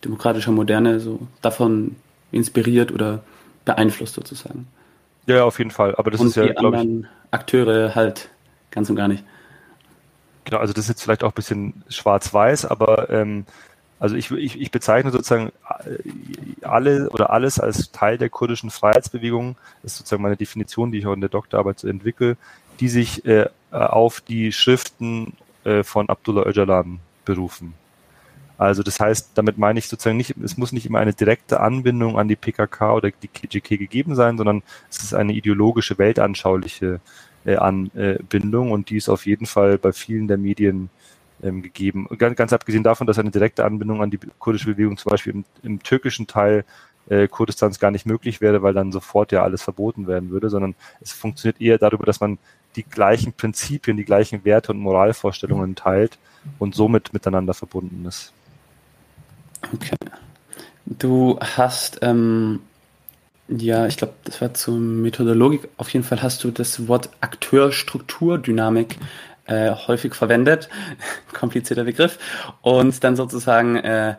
demokratischer 0.04 0.52
Moderne, 0.52 1.00
so 1.00 1.20
davon 1.42 1.96
inspiriert 2.32 2.92
oder 2.92 3.24
beeinflusst 3.66 4.16
sozusagen. 4.16 4.68
Ja, 5.26 5.44
auf 5.46 5.58
jeden 5.58 5.72
Fall. 5.72 5.96
Aber 5.96 6.12
das 6.12 6.22
und 6.22 6.28
ist 6.28 6.36
ja, 6.36 6.52
glaube 6.52 6.84
ich. 6.84 7.06
Akteure 7.32 7.96
halt 7.96 8.30
ganz 8.72 8.90
und 8.90 8.96
gar 8.96 9.08
nicht. 9.08 9.24
Genau, 10.46 10.58
also 10.58 10.74
das 10.74 10.86
ist 10.86 10.90
jetzt 10.90 11.04
vielleicht 11.04 11.24
auch 11.24 11.32
ein 11.32 11.36
bisschen 11.36 11.84
schwarz-weiß, 11.88 12.66
aber 12.66 13.10
ähm, 13.10 13.46
also 14.00 14.16
ich, 14.18 14.30
ich, 14.32 14.60
ich 14.60 14.72
bezeichne 14.72 15.12
sozusagen 15.12 15.54
äh, 15.86 16.66
alle 16.66 17.10
oder 17.10 17.30
alles 17.30 17.60
als 17.60 17.92
Teil 17.92 18.18
der 18.18 18.30
kurdischen 18.30 18.70
Freiheitsbewegung. 18.70 19.56
Das 19.82 19.94
ist 19.94 20.00
sozusagen 20.00 20.22
meine 20.22 20.36
Definition, 20.36 20.92
die 20.92 20.98
ich 20.98 21.08
auch 21.08 21.14
in 21.14 21.22
der 21.22 21.30
Doktorarbeit 21.30 21.84
entwickle, 21.86 22.36
die 22.82 22.90
sich 22.90 23.26
äh, 23.26 23.48
auf 23.72 24.20
die 24.20 24.52
Schriften 24.52 25.38
äh, 25.64 25.84
von 25.84 26.10
Abdullah 26.10 26.46
Öcalan 26.46 27.00
berufen. 27.24 27.76
Also 28.58 28.84
das 28.84 29.00
heißt, 29.00 29.32
damit 29.36 29.58
meine 29.58 29.80
ich 29.80 29.88
sozusagen 29.88 30.18
nicht, 30.18 30.36
es 30.44 30.58
muss 30.58 30.72
nicht 30.72 30.86
immer 30.86 31.00
eine 31.00 31.14
direkte 31.14 31.60
Anbindung 31.60 32.18
an 32.18 32.28
die 32.28 32.36
PKK 32.36 32.94
oder 32.94 33.12
die 33.12 33.28
KGK 33.28 33.78
gegeben 33.78 34.16
sein, 34.16 34.38
sondern 34.38 34.64
es 34.90 35.04
ist 35.04 35.14
eine 35.14 35.34
ideologische, 35.34 35.98
weltanschauliche 35.98 37.00
äh, 37.46 37.56
Anbindung 37.56 38.72
und 38.72 38.90
die 38.90 38.98
ist 38.98 39.10
auf 39.10 39.26
jeden 39.26 39.46
Fall 39.46 39.78
bei 39.78 39.92
vielen 39.92 40.28
der 40.28 40.38
Medien 40.38 40.90
ähm, 41.42 41.62
gegeben. 41.62 42.08
Ganz, 42.18 42.38
ganz 42.38 42.54
abgesehen 42.54 42.84
davon, 42.84 43.08
dass 43.08 43.20
eine 43.20 43.32
direkte 43.32 43.66
Anbindung 43.66 44.02
an 44.02 44.12
die 44.12 44.20
kurdische 44.40 44.68
Bewegung 44.68 44.98
zum 44.98 45.10
Beispiel 45.10 45.34
im, 45.34 45.46
im 45.64 45.84
türkischen 45.84 46.28
Teil 46.28 46.64
äh, 47.10 47.28
Kurdistans 47.28 47.80
gar 47.80 47.92
nicht 47.92 48.06
möglich 48.06 48.40
wäre, 48.40 48.62
weil 48.62 48.74
dann 48.74 48.92
sofort 48.92 49.32
ja 49.32 49.44
alles 49.44 49.62
verboten 49.62 50.08
werden 50.08 50.30
würde, 50.30 50.50
sondern 50.50 50.76
es 51.02 51.12
funktioniert 51.12 51.60
eher 51.60 51.78
darüber, 51.78 52.06
dass 52.06 52.20
man 52.20 52.38
die 52.76 52.84
gleichen 52.84 53.34
Prinzipien, 53.34 53.98
die 53.98 54.06
gleichen 54.06 54.46
Werte 54.46 54.72
und 54.72 54.80
Moralvorstellungen 54.80 55.76
teilt 55.76 56.18
und 56.60 56.76
somit 56.76 57.14
miteinander 57.14 57.54
verbunden 57.54 58.06
ist. 58.08 58.34
Okay. 59.72 59.96
Du 60.86 61.40
hast 61.40 62.00
ähm, 62.02 62.60
ja, 63.48 63.88
ich 63.88 63.98
glaube, 63.98 64.14
das 64.24 64.42
war 64.42 64.54
zur 64.54 64.76
Methodologik. 64.76 65.68
Auf 65.78 65.90
jeden 65.90 66.06
Fall 66.06 66.22
hast 66.22 66.44
du 66.44 66.52
das 66.52 66.88
Wort 66.88 67.10
Akteurstrukturdynamik 67.20 68.98
äh, 69.46 69.72
häufig 69.72 70.16
verwendet. 70.16 70.70
Komplizierter 71.34 71.84
Begriff. 71.84 72.18
Und 72.62 73.04
dann 73.04 73.16
sozusagen, 73.16 73.76
äh, 73.76 74.16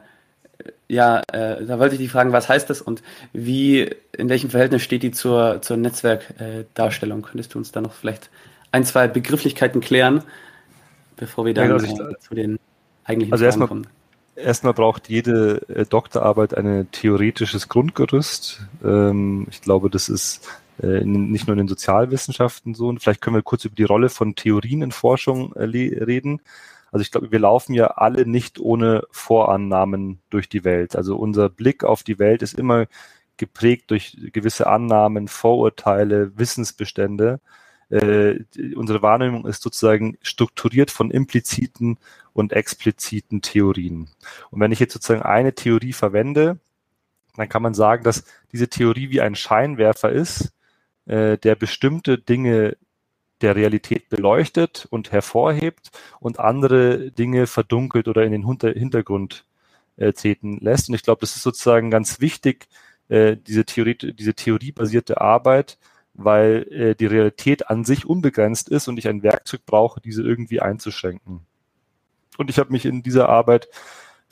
ja, 0.88 1.22
äh, 1.32 1.64
da 1.64 1.78
wollte 1.78 1.94
ich 1.94 2.00
dich 2.00 2.10
fragen, 2.10 2.32
was 2.32 2.48
heißt 2.48 2.68
das 2.68 2.82
und 2.82 3.02
wie, 3.32 3.90
in 4.12 4.28
welchem 4.28 4.50
Verhältnis 4.50 4.82
steht 4.82 5.02
die 5.02 5.10
zur, 5.10 5.62
zur 5.62 5.78
Netzwerkdarstellung? 5.78 7.22
Könntest 7.22 7.54
du 7.54 7.58
uns 7.58 7.72
da 7.72 7.80
noch 7.80 7.92
vielleicht 7.92 8.28
ein, 8.72 8.84
zwei 8.84 9.08
Begrifflichkeiten 9.08 9.80
klären, 9.80 10.22
bevor 11.16 11.46
wir 11.46 11.54
dann 11.54 11.68
ja, 11.68 11.74
also 11.74 12.10
äh, 12.10 12.18
zu 12.18 12.34
den 12.34 12.58
eigentlichen 13.04 13.32
also 13.32 13.46
Fragen 13.46 13.66
kommen? 13.66 13.86
Erstmal 14.36 14.74
braucht 14.74 15.08
jede 15.08 15.62
äh, 15.68 15.84
Doktorarbeit 15.86 16.56
ein 16.56 16.88
theoretisches 16.90 17.68
Grundgerüst. 17.68 18.66
Ähm, 18.82 19.46
ich 19.50 19.60
glaube, 19.60 19.90
das 19.90 20.08
ist 20.08 20.48
äh, 20.82 21.04
nicht 21.04 21.46
nur 21.46 21.54
in 21.54 21.58
den 21.58 21.68
Sozialwissenschaften 21.68 22.74
so. 22.74 22.88
Und 22.88 23.00
vielleicht 23.00 23.20
können 23.20 23.36
wir 23.36 23.42
kurz 23.42 23.64
über 23.64 23.76
die 23.76 23.84
Rolle 23.84 24.08
von 24.08 24.34
Theorien 24.34 24.82
in 24.82 24.92
Forschung 24.92 25.52
äh, 25.54 25.64
reden. 25.64 26.40
Also 26.90 27.02
ich 27.02 27.10
glaube, 27.10 27.30
wir 27.32 27.38
laufen 27.38 27.74
ja 27.74 27.88
alle 27.88 28.26
nicht 28.26 28.58
ohne 28.58 29.04
Vorannahmen 29.10 30.20
durch 30.30 30.48
die 30.48 30.64
Welt. 30.64 30.96
Also 30.96 31.16
unser 31.16 31.48
Blick 31.48 31.84
auf 31.84 32.02
die 32.02 32.18
Welt 32.18 32.42
ist 32.42 32.54
immer 32.54 32.86
geprägt 33.36 33.90
durch 33.90 34.16
gewisse 34.32 34.66
Annahmen, 34.66 35.28
Vorurteile, 35.28 36.36
Wissensbestände. 36.38 37.40
Äh, 37.90 38.40
unsere 38.76 39.02
Wahrnehmung 39.02 39.46
ist 39.46 39.62
sozusagen 39.62 40.16
strukturiert 40.22 40.90
von 40.90 41.10
impliziten 41.10 41.98
und 42.34 42.52
expliziten 42.52 43.40
Theorien. 43.40 44.10
Und 44.50 44.60
wenn 44.60 44.72
ich 44.72 44.80
jetzt 44.80 44.92
sozusagen 44.92 45.22
eine 45.22 45.54
Theorie 45.54 45.94
verwende, 45.94 46.58
dann 47.36 47.48
kann 47.48 47.62
man 47.62 47.74
sagen, 47.74 48.04
dass 48.04 48.24
diese 48.52 48.68
Theorie 48.68 49.10
wie 49.10 49.22
ein 49.22 49.34
Scheinwerfer 49.34 50.12
ist, 50.12 50.52
äh, 51.06 51.38
der 51.38 51.54
bestimmte 51.54 52.18
Dinge 52.18 52.76
der 53.40 53.56
Realität 53.56 54.08
beleuchtet 54.08 54.86
und 54.90 55.12
hervorhebt 55.12 55.90
und 56.20 56.38
andere 56.38 57.10
Dinge 57.10 57.46
verdunkelt 57.46 58.08
oder 58.08 58.24
in 58.24 58.32
den 58.32 58.46
Hintergrund 58.46 59.44
äh, 59.96 60.12
treten 60.12 60.58
lässt. 60.60 60.88
Und 60.88 60.94
ich 60.94 61.02
glaube, 61.02 61.20
das 61.20 61.36
ist 61.36 61.42
sozusagen 61.42 61.90
ganz 61.90 62.20
wichtig, 62.20 62.68
äh, 63.08 63.36
diese, 63.36 63.64
Theorie, 63.64 63.96
diese 63.96 64.34
theoriebasierte 64.34 65.20
Arbeit, 65.20 65.78
weil 66.14 66.66
äh, 66.70 66.94
die 66.94 67.06
Realität 67.06 67.68
an 67.68 67.84
sich 67.84 68.06
unbegrenzt 68.06 68.68
ist 68.68 68.88
und 68.88 68.98
ich 68.98 69.08
ein 69.08 69.22
Werkzeug 69.22 69.66
brauche, 69.66 70.00
diese 70.00 70.22
irgendwie 70.22 70.60
einzuschränken. 70.60 71.40
Und 72.36 72.50
ich 72.50 72.58
habe 72.58 72.72
mich 72.72 72.84
in 72.84 73.02
dieser 73.02 73.28
Arbeit 73.28 73.68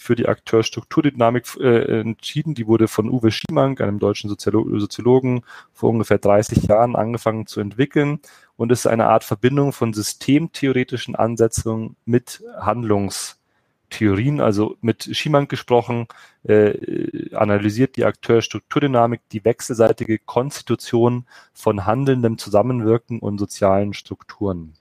für 0.03 0.17
die 0.17 0.29
Akteurstrukturdynamik 0.29 1.57
äh, 1.61 2.01
entschieden. 2.01 2.55
Die 2.55 2.67
wurde 2.67 2.89
von 2.89 3.09
Uwe 3.09 3.31
Schiemank, 3.31 3.81
einem 3.81 3.99
deutschen 3.99 4.29
Soziolo 4.29 4.79
Soziologen, 4.79 5.45
vor 5.73 5.91
ungefähr 5.91 6.19
30 6.19 6.65
Jahren 6.65 6.97
angefangen 6.97 7.47
zu 7.47 7.61
entwickeln 7.61 8.21
und 8.57 8.73
ist 8.73 8.87
eine 8.87 9.07
Art 9.07 9.25
Verbindung 9.25 9.73
von 9.73 9.93
systemtheoretischen 9.93 11.15
Ansetzungen 11.15 11.97
mit 12.05 12.43
Handlungstheorien. 12.59 14.41
Also 14.41 14.77
mit 14.81 15.09
Schiemank 15.17 15.49
gesprochen, 15.49 16.09
äh, 16.43 17.35
analysiert 17.35 17.97
die 17.97 18.05
Akteurstrukturdynamik 18.05 19.21
die 19.31 19.45
wechselseitige 19.45 20.19
Konstitution 20.19 21.27
von 21.53 21.87
handelndem 21.87 22.39
Zusammenwirken 22.39 23.21
und 23.21 23.39
sozialen 23.39 23.95
Strukturen. 23.95 24.75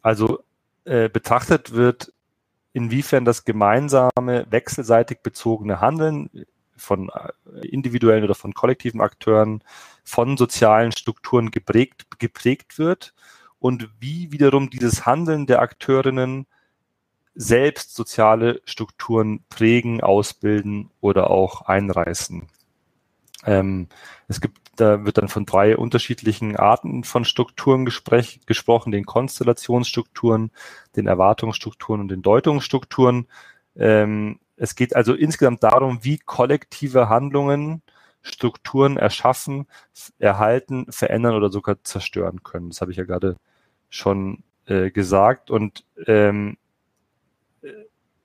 Also 0.00 0.40
äh, 0.86 1.08
betrachtet 1.08 1.72
wird, 1.72 2.12
inwiefern 2.72 3.24
das 3.24 3.44
gemeinsame, 3.44 4.46
wechselseitig 4.50 5.18
bezogene 5.22 5.80
Handeln 5.80 6.30
von 6.76 7.10
äh, 7.10 7.66
individuellen 7.66 8.24
oder 8.24 8.34
von 8.34 8.54
kollektiven 8.54 9.00
Akteuren 9.00 9.64
von 10.04 10.36
sozialen 10.36 10.92
Strukturen 10.92 11.50
geprägt, 11.50 12.06
geprägt 12.18 12.78
wird 12.78 13.14
und 13.58 13.88
wie 13.98 14.30
wiederum 14.30 14.70
dieses 14.70 15.06
Handeln 15.06 15.46
der 15.46 15.60
Akteurinnen 15.60 16.46
selbst 17.34 17.94
soziale 17.94 18.60
Strukturen 18.64 19.44
prägen, 19.48 20.00
ausbilden 20.02 20.90
oder 21.00 21.30
auch 21.30 21.62
einreißen. 21.62 22.46
Ähm, 23.46 23.88
es 24.28 24.40
gibt, 24.40 24.58
da 24.76 25.04
wird 25.04 25.18
dann 25.18 25.28
von 25.28 25.46
drei 25.46 25.76
unterschiedlichen 25.76 26.56
Arten 26.56 27.04
von 27.04 27.24
Strukturen 27.24 27.84
gesprech, 27.84 28.40
gesprochen, 28.46 28.90
den 28.92 29.06
Konstellationsstrukturen, 29.06 30.50
den 30.96 31.06
Erwartungsstrukturen 31.06 32.00
und 32.02 32.08
den 32.08 32.22
Deutungsstrukturen. 32.22 33.28
Ähm, 33.76 34.40
es 34.56 34.74
geht 34.74 34.96
also 34.96 35.14
insgesamt 35.14 35.62
darum, 35.62 36.00
wie 36.02 36.18
kollektive 36.18 37.08
Handlungen 37.08 37.82
Strukturen 38.22 38.96
erschaffen, 38.96 39.66
erhalten, 40.18 40.90
verändern 40.90 41.34
oder 41.34 41.48
sogar 41.50 41.82
zerstören 41.84 42.42
können. 42.42 42.70
Das 42.70 42.80
habe 42.80 42.90
ich 42.90 42.96
ja 42.96 43.04
gerade 43.04 43.36
schon 43.88 44.42
äh, 44.66 44.90
gesagt. 44.90 45.50
Und 45.50 45.84
ähm, 46.06 46.58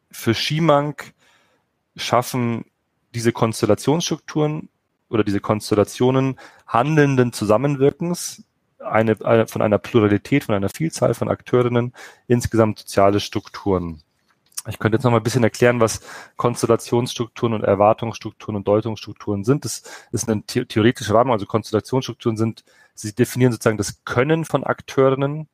für 0.09 0.33
Schimank 0.33 1.13
schaffen 1.95 2.65
diese 3.13 3.31
Konstellationsstrukturen 3.31 4.69
oder 5.11 5.23
diese 5.23 5.39
Konstellationen 5.39 6.39
handelnden 6.65 7.33
Zusammenwirkens 7.33 8.43
eine, 8.79 9.17
eine, 9.23 9.47
von 9.47 9.61
einer 9.61 9.77
Pluralität, 9.77 10.45
von 10.45 10.55
einer 10.55 10.69
Vielzahl 10.69 11.13
von 11.13 11.29
Akteurinnen 11.29 11.93
insgesamt 12.27 12.79
soziale 12.79 13.19
Strukturen. 13.19 14.01
Ich 14.67 14.77
könnte 14.77 14.97
jetzt 14.97 15.03
noch 15.03 15.11
mal 15.11 15.17
ein 15.17 15.23
bisschen 15.23 15.43
erklären, 15.43 15.79
was 15.79 16.01
Konstellationsstrukturen 16.37 17.53
und 17.53 17.63
Erwartungsstrukturen 17.63 18.55
und 18.55 18.67
Deutungsstrukturen 18.67 19.43
sind. 19.43 19.65
Das 19.65 19.83
ist 20.11 20.29
ein 20.29 20.45
theoretischer 20.45 21.15
Rahmen. 21.15 21.31
Also 21.31 21.47
Konstellationsstrukturen 21.47 22.37
sind, 22.37 22.63
sie 22.93 23.13
definieren 23.13 23.51
sozusagen 23.51 23.77
das 23.77 24.03
Können 24.05 24.45
von 24.45 24.63
Akteurinnen, 24.63 25.47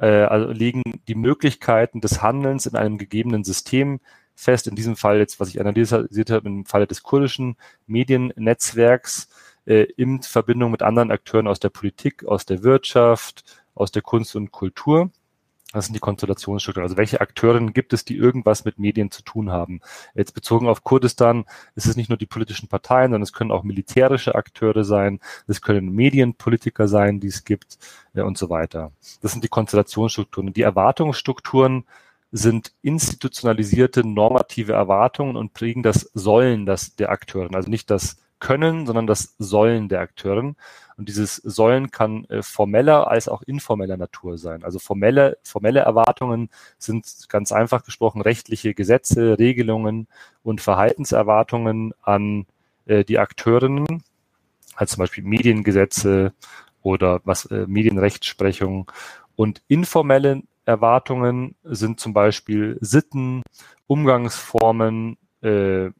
äh, 0.00 0.24
also 0.24 0.50
legen 0.50 0.82
die 1.06 1.14
Möglichkeiten 1.14 2.00
des 2.00 2.20
Handelns 2.20 2.66
in 2.66 2.74
einem 2.74 2.98
gegebenen 2.98 3.44
System 3.44 4.00
fest. 4.34 4.66
In 4.66 4.74
diesem 4.74 4.96
Fall 4.96 5.18
jetzt, 5.18 5.40
was 5.40 5.48
ich 5.48 5.60
analysiert 5.60 6.30
habe, 6.30 6.48
im 6.48 6.66
Falle 6.66 6.86
des 6.86 7.02
kurdischen 7.02 7.56
Mediennetzwerks 7.86 9.28
äh, 9.66 9.84
in 9.96 10.22
Verbindung 10.22 10.70
mit 10.70 10.82
anderen 10.82 11.10
Akteuren 11.10 11.46
aus 11.46 11.60
der 11.60 11.70
Politik, 11.70 12.24
aus 12.24 12.46
der 12.46 12.62
Wirtschaft, 12.62 13.62
aus 13.74 13.92
der 13.92 14.02
Kunst 14.02 14.36
und 14.36 14.50
Kultur. 14.50 15.10
Das 15.72 15.86
sind 15.86 15.94
die 15.94 16.00
Konstellationsstrukturen. 16.00 16.84
Also 16.84 16.98
welche 16.98 17.22
Akteurinnen 17.22 17.72
gibt 17.72 17.94
es, 17.94 18.04
die 18.04 18.16
irgendwas 18.16 18.66
mit 18.66 18.78
Medien 18.78 19.10
zu 19.10 19.22
tun 19.22 19.50
haben? 19.50 19.80
Jetzt 20.14 20.34
bezogen 20.34 20.68
auf 20.68 20.84
Kurdistan 20.84 21.46
ist 21.74 21.86
es 21.86 21.96
nicht 21.96 22.10
nur 22.10 22.18
die 22.18 22.26
politischen 22.26 22.68
Parteien, 22.68 23.06
sondern 23.06 23.22
es 23.22 23.32
können 23.32 23.50
auch 23.50 23.62
militärische 23.62 24.34
Akteure 24.34 24.84
sein, 24.84 25.20
es 25.46 25.62
können 25.62 25.90
Medienpolitiker 25.90 26.88
sein, 26.88 27.20
die 27.20 27.28
es 27.28 27.44
gibt 27.44 27.78
ja, 28.12 28.24
und 28.24 28.36
so 28.36 28.50
weiter. 28.50 28.92
Das 29.22 29.32
sind 29.32 29.44
die 29.44 29.48
Konstellationsstrukturen. 29.48 30.52
Die 30.52 30.62
Erwartungsstrukturen 30.62 31.84
sind 32.32 32.72
institutionalisierte 32.80 34.06
normative 34.06 34.72
Erwartungen 34.72 35.36
und 35.36 35.52
prägen 35.52 35.82
das 35.82 36.10
Sollen 36.14 36.66
das 36.66 36.96
der 36.96 37.10
Akteuren. 37.10 37.54
Also 37.54 37.68
nicht 37.70 37.90
das 37.90 38.16
können, 38.40 38.86
sondern 38.86 39.06
das 39.06 39.34
Sollen 39.38 39.88
der 39.88 40.00
Akteuren. 40.00 40.56
Und 40.96 41.08
dieses 41.08 41.36
Sollen 41.36 41.90
kann 41.90 42.24
äh, 42.26 42.42
formeller 42.42 43.08
als 43.08 43.28
auch 43.28 43.42
informeller 43.42 43.96
Natur 43.96 44.38
sein. 44.38 44.64
Also 44.64 44.78
formelle, 44.78 45.38
formelle 45.42 45.80
Erwartungen 45.80 46.50
sind 46.78 47.06
ganz 47.28 47.52
einfach 47.52 47.84
gesprochen 47.84 48.22
rechtliche 48.22 48.74
Gesetze, 48.74 49.38
Regelungen 49.38 50.08
und 50.42 50.60
Verhaltenserwartungen 50.60 51.94
an 52.02 52.46
äh, 52.86 53.04
die 53.04 53.18
Akteurinnen, 53.18 54.02
als 54.74 54.92
zum 54.92 55.00
Beispiel 55.00 55.24
Mediengesetze 55.24 56.32
oder 56.82 57.20
was 57.24 57.46
äh, 57.46 57.66
Medienrechtsprechung. 57.66 58.90
Und 59.36 59.62
informelle 59.68 60.42
Erwartungen 60.64 61.56
sind 61.64 62.00
zum 62.00 62.12
Beispiel 62.12 62.78
Sitten, 62.80 63.42
Umgangsformen, 63.86 65.16
äh, 65.42 65.90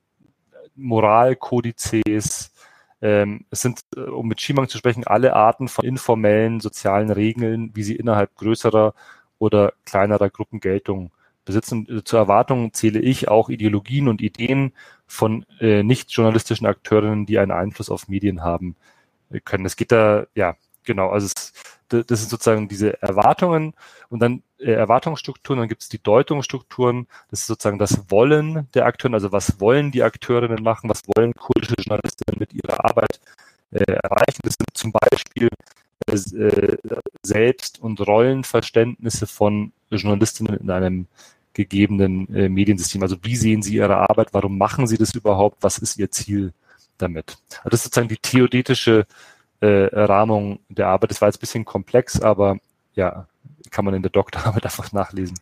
Moralkodizes. 0.76 2.52
Ähm, 3.00 3.44
es 3.50 3.62
sind, 3.62 3.80
äh, 3.96 4.00
um 4.00 4.28
mit 4.28 4.40
Schimang 4.40 4.68
zu 4.68 4.78
sprechen, 4.78 5.06
alle 5.06 5.34
Arten 5.34 5.68
von 5.68 5.84
informellen 5.84 6.60
sozialen 6.60 7.10
Regeln, 7.10 7.72
wie 7.74 7.82
sie 7.82 7.96
innerhalb 7.96 8.34
größerer 8.36 8.94
oder 9.38 9.72
kleinerer 9.84 10.30
Gruppen 10.30 10.60
Geltung 10.60 11.10
besitzen. 11.44 11.86
Äh, 11.88 12.04
zur 12.04 12.20
Erwartung 12.20 12.72
zähle 12.72 13.00
ich 13.00 13.28
auch 13.28 13.48
Ideologien 13.48 14.08
und 14.08 14.22
Ideen 14.22 14.72
von 15.06 15.44
äh, 15.60 15.82
nicht 15.82 16.12
journalistischen 16.12 16.66
Akteurinnen, 16.66 17.26
die 17.26 17.38
einen 17.38 17.50
Einfluss 17.50 17.90
auf 17.90 18.08
Medien 18.08 18.42
haben 18.42 18.76
äh, 19.30 19.40
können. 19.40 19.66
Es 19.66 19.76
geht 19.76 19.92
da, 19.92 20.26
ja, 20.34 20.56
genau, 20.84 21.10
also 21.10 21.26
es, 21.26 21.52
das 21.88 22.20
sind 22.20 22.30
sozusagen 22.30 22.68
diese 22.68 23.00
Erwartungen 23.02 23.74
und 24.08 24.20
dann 24.20 24.42
äh, 24.58 24.72
Erwartungsstrukturen, 24.72 25.60
dann 25.60 25.68
gibt 25.68 25.82
es 25.82 25.88
die 25.88 26.02
Deutungsstrukturen, 26.02 27.06
das 27.30 27.40
ist 27.40 27.46
sozusagen 27.46 27.78
das 27.78 28.10
Wollen 28.10 28.68
der 28.74 28.86
Akteure, 28.86 29.14
also 29.14 29.32
was 29.32 29.60
wollen 29.60 29.90
die 29.92 30.02
Akteurinnen 30.02 30.62
machen, 30.62 30.88
was 30.88 31.02
wollen 31.14 31.34
kurdische 31.34 31.74
Journalistinnen 31.78 32.38
mit 32.38 32.52
ihrer 32.52 32.84
Arbeit 32.84 33.20
äh, 33.72 33.84
erreichen. 33.84 34.40
Das 34.42 34.54
sind 34.54 34.68
zum 34.74 34.92
Beispiel 34.92 35.48
äh, 36.06 36.76
Selbst- 37.22 37.80
und 37.80 38.00
Rollenverständnisse 38.00 39.26
von 39.26 39.72
Journalistinnen 39.90 40.56
in 40.56 40.70
einem 40.70 41.06
gegebenen 41.54 42.34
äh, 42.34 42.48
Mediensystem. 42.48 43.02
Also 43.02 43.16
wie 43.22 43.36
sehen 43.36 43.62
sie 43.62 43.76
ihre 43.76 43.96
Arbeit, 43.96 44.28
warum 44.32 44.58
machen 44.58 44.86
sie 44.86 44.96
das 44.96 45.14
überhaupt, 45.14 45.62
was 45.62 45.78
ist 45.78 45.98
ihr 45.98 46.10
Ziel 46.10 46.52
damit? 46.98 47.38
Also 47.58 47.70
das 47.70 47.80
ist 47.80 47.84
sozusagen 47.84 48.08
die 48.08 48.16
theoretische 48.16 49.06
äh, 49.62 49.88
Rahmung 49.92 50.58
der 50.68 50.88
Arbeit. 50.88 51.10
Das 51.10 51.20
war 51.20 51.28
jetzt 51.28 51.38
ein 51.38 51.40
bisschen 51.40 51.64
komplex, 51.64 52.20
aber 52.20 52.58
ja, 52.94 53.26
kann 53.70 53.84
man 53.84 53.94
in 53.94 54.02
der 54.02 54.10
Doktorarbeit 54.10 54.64
einfach 54.64 54.92
nachlesen. 54.92 55.38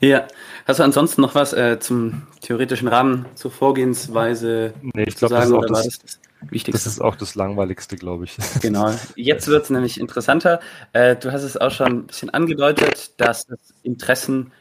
Ja, 0.00 0.26
hast 0.66 0.78
du 0.78 0.82
ansonsten 0.82 1.22
noch 1.22 1.34
was 1.34 1.54
äh, 1.54 1.78
zum 1.80 2.26
theoretischen 2.42 2.88
Rahmen, 2.88 3.24
zur 3.34 3.50
Vorgehensweise 3.50 4.74
nee, 4.82 5.04
ich 5.04 5.16
glaub, 5.16 5.30
sagen? 5.30 5.58
Das, 5.68 5.84
das, 5.84 5.98
das, 5.98 6.20
Wichtigste? 6.50 6.72
das 6.72 6.86
ist 6.86 7.00
auch 7.00 7.16
das 7.16 7.34
Langweiligste, 7.34 7.96
glaube 7.96 8.24
ich. 8.24 8.36
Genau, 8.60 8.92
jetzt 9.14 9.48
wird 9.48 9.64
es 9.64 9.70
nämlich 9.70 9.98
interessanter. 9.98 10.60
Äh, 10.92 11.16
du 11.16 11.32
hast 11.32 11.44
es 11.44 11.56
auch 11.56 11.70
schon 11.70 11.86
ein 11.86 12.06
bisschen 12.06 12.30
angedeutet, 12.30 13.12
dass 13.18 13.48
es 13.48 13.72
Interessen 13.82 14.52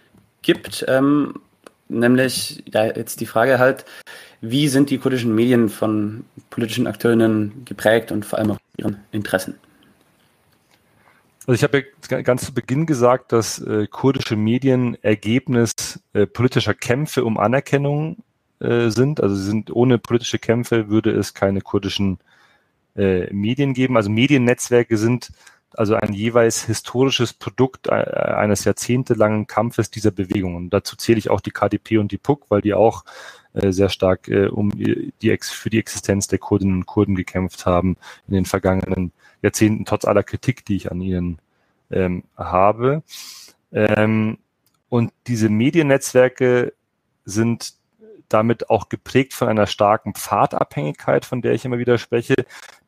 gibt, 0.41 0.85
ähm, 0.87 1.41
nämlich 1.87 2.63
ja, 2.71 2.85
jetzt 2.85 3.21
die 3.21 3.25
Frage 3.25 3.59
halt, 3.59 3.85
wie 4.41 4.67
sind 4.67 4.89
die 4.89 4.97
kurdischen 4.97 5.33
Medien 5.33 5.69
von 5.69 6.25
politischen 6.49 6.87
Akteurinnen 6.87 7.65
geprägt 7.65 8.11
und 8.11 8.25
vor 8.25 8.39
allem 8.39 8.51
auch 8.51 8.59
ihren 8.77 8.97
Interessen? 9.11 9.55
Also 11.47 11.53
ich 11.53 11.63
habe 11.63 11.85
ja 12.09 12.21
ganz 12.21 12.45
zu 12.45 12.53
Beginn 12.53 12.87
gesagt, 12.87 13.31
dass 13.31 13.59
äh, 13.59 13.87
kurdische 13.87 14.35
Medien 14.35 14.97
Ergebnis 15.03 15.73
äh, 16.13 16.25
politischer 16.25 16.73
Kämpfe 16.73 17.23
um 17.23 17.37
Anerkennung 17.37 18.17
äh, 18.59 18.89
sind. 18.89 19.21
Also 19.21 19.35
sie 19.35 19.45
sind 19.45 19.69
ohne 19.71 19.99
politische 19.99 20.39
Kämpfe 20.39 20.89
würde 20.89 21.11
es 21.11 21.35
keine 21.35 21.61
kurdischen 21.61 22.17
äh, 22.95 23.31
Medien 23.31 23.75
geben. 23.75 23.95
Also 23.95 24.09
Mediennetzwerke 24.09 24.97
sind 24.97 25.31
also 25.77 25.95
ein 25.95 26.13
jeweils 26.13 26.65
historisches 26.65 27.33
Produkt 27.33 27.87
äh, 27.87 27.91
eines 27.91 28.63
jahrzehntelangen 28.63 29.47
Kampfes 29.47 29.91
dieser 29.91 30.11
Bewegung. 30.11 30.55
Und 30.55 30.69
dazu 30.71 30.95
zähle 30.95 31.17
ich 31.17 31.29
auch 31.29 31.41
die 31.41 31.51
KDP 31.51 31.97
und 31.97 32.11
die 32.11 32.17
PUK, 32.17 32.45
weil 32.49 32.61
die 32.61 32.73
auch 32.73 33.03
äh, 33.53 33.71
sehr 33.71 33.89
stark 33.89 34.27
äh, 34.27 34.47
um 34.47 34.71
die, 34.71 35.13
für 35.41 35.69
die 35.69 35.79
Existenz 35.79 36.27
der 36.27 36.39
Kurdinnen 36.39 36.75
und 36.75 36.85
Kurden 36.85 37.15
gekämpft 37.15 37.65
haben 37.65 37.97
in 38.27 38.33
den 38.33 38.45
vergangenen 38.45 39.11
Jahrzehnten, 39.41 39.85
trotz 39.85 40.05
aller 40.05 40.23
Kritik, 40.23 40.65
die 40.65 40.75
ich 40.75 40.91
an 40.91 41.01
ihnen 41.01 41.39
ähm, 41.91 42.23
habe. 42.35 43.03
Ähm, 43.71 44.37
und 44.89 45.11
diese 45.27 45.49
Mediennetzwerke 45.49 46.73
sind 47.25 47.73
damit 48.29 48.69
auch 48.69 48.89
geprägt 48.89 49.33
von 49.33 49.47
einer 49.47 49.67
starken 49.67 50.13
Pfadabhängigkeit, 50.13 51.25
von 51.25 51.41
der 51.41 51.53
ich 51.53 51.65
immer 51.65 51.77
wieder 51.77 51.97
spreche, 51.97 52.35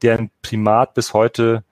deren 0.01 0.31
Primat 0.41 0.93
bis 0.93 1.13
heute 1.13 1.63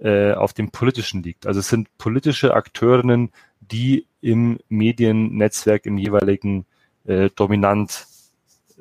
äh, 0.00 0.32
auf 0.32 0.52
dem 0.52 0.70
Politischen 0.70 1.22
liegt. 1.22 1.46
Also 1.46 1.60
es 1.60 1.68
sind 1.68 1.88
politische 1.98 2.54
Akteurinnen, 2.54 3.32
die 3.60 4.06
im 4.20 4.58
Mediennetzwerk 4.68 5.86
im 5.86 5.98
jeweiligen 5.98 6.66
äh, 7.04 7.30
dominant 7.34 8.06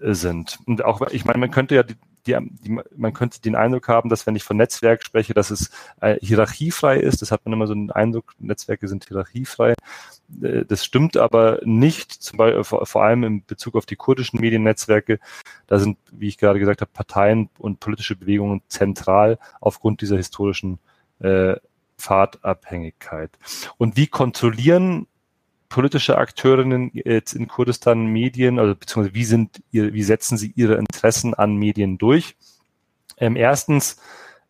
äh, 0.02 0.14
sind. 0.14 0.60
Und 0.66 0.84
auch, 0.84 1.02
ich 1.12 1.26
meine, 1.26 1.40
man 1.40 1.52
könnte 1.52 1.76
ja 1.76 1.84
die, 1.84 1.96
die, 2.28 2.36
die, 2.64 2.80
man 2.96 3.14
könnte 3.14 3.42
den 3.42 3.56
Eindruck 3.56 3.88
haben, 3.88 4.10
dass 4.10 4.26
wenn 4.26 4.36
ich 4.36 4.44
von 4.44 4.58
Netzwerk 4.58 5.04
spreche, 5.04 5.34
dass 5.34 5.52
es 5.52 5.70
äh, 6.02 6.18
hierarchiefrei 6.22 6.98
ist. 6.98 7.22
Das 7.22 7.32
hat 7.32 7.46
man 7.46 7.54
immer 7.54 7.68
so 7.68 7.74
einen 7.74 7.92
Eindruck, 7.92 8.34
Netzwerke 8.40 8.88
sind 8.88 9.06
hierarchiefrei. 9.06 9.74
Äh, 10.42 10.66
das 10.66 10.84
stimmt 10.84 11.18
aber 11.18 11.60
nicht, 11.64 12.12
zum 12.12 12.38
Beispiel 12.38 12.64
vor, 12.64 12.86
vor 12.86 13.04
allem 13.04 13.24
in 13.24 13.46
Bezug 13.46 13.76
auf 13.76 13.86
die 13.86 13.96
kurdischen 13.96 14.40
Mediennetzwerke. 14.40 15.20
Da 15.68 15.80
sind, 15.80 15.98
wie 16.12 16.28
ich 16.28 16.38
gerade 16.38 16.60
gesagt 16.60 16.82
habe, 16.82 16.92
Parteien 16.92 17.50
und 17.60 17.80
politische 17.80 18.16
Bewegungen 18.16 18.62
zentral 18.68 19.38
aufgrund 19.62 20.02
dieser 20.02 20.18
historischen 20.18 20.80
äh, 21.20 21.56
Pfadabhängigkeit. 21.98 23.32
Und 23.78 23.98
wie 23.98 24.08
kontrollieren 24.08 25.08
politische 25.70 26.18
Akteurinnen 26.18 26.92
jetzt 26.94 27.34
in 27.34 27.48
Kurdistan 27.48 28.06
Medien, 28.08 28.60
also 28.60 28.76
beziehungsweise 28.76 29.16
wie 29.16 29.26
sind 29.26 29.62
ihr, 29.72 29.94
wie 29.94 30.04
setzen 30.04 30.38
sie 30.38 30.54
ihre 30.56 30.76
Interessen 30.76 31.34
an 31.34 31.56
Medien 31.56 31.98
durch? 31.98 32.36
Ähm, 33.18 33.36
erstens, 33.36 33.98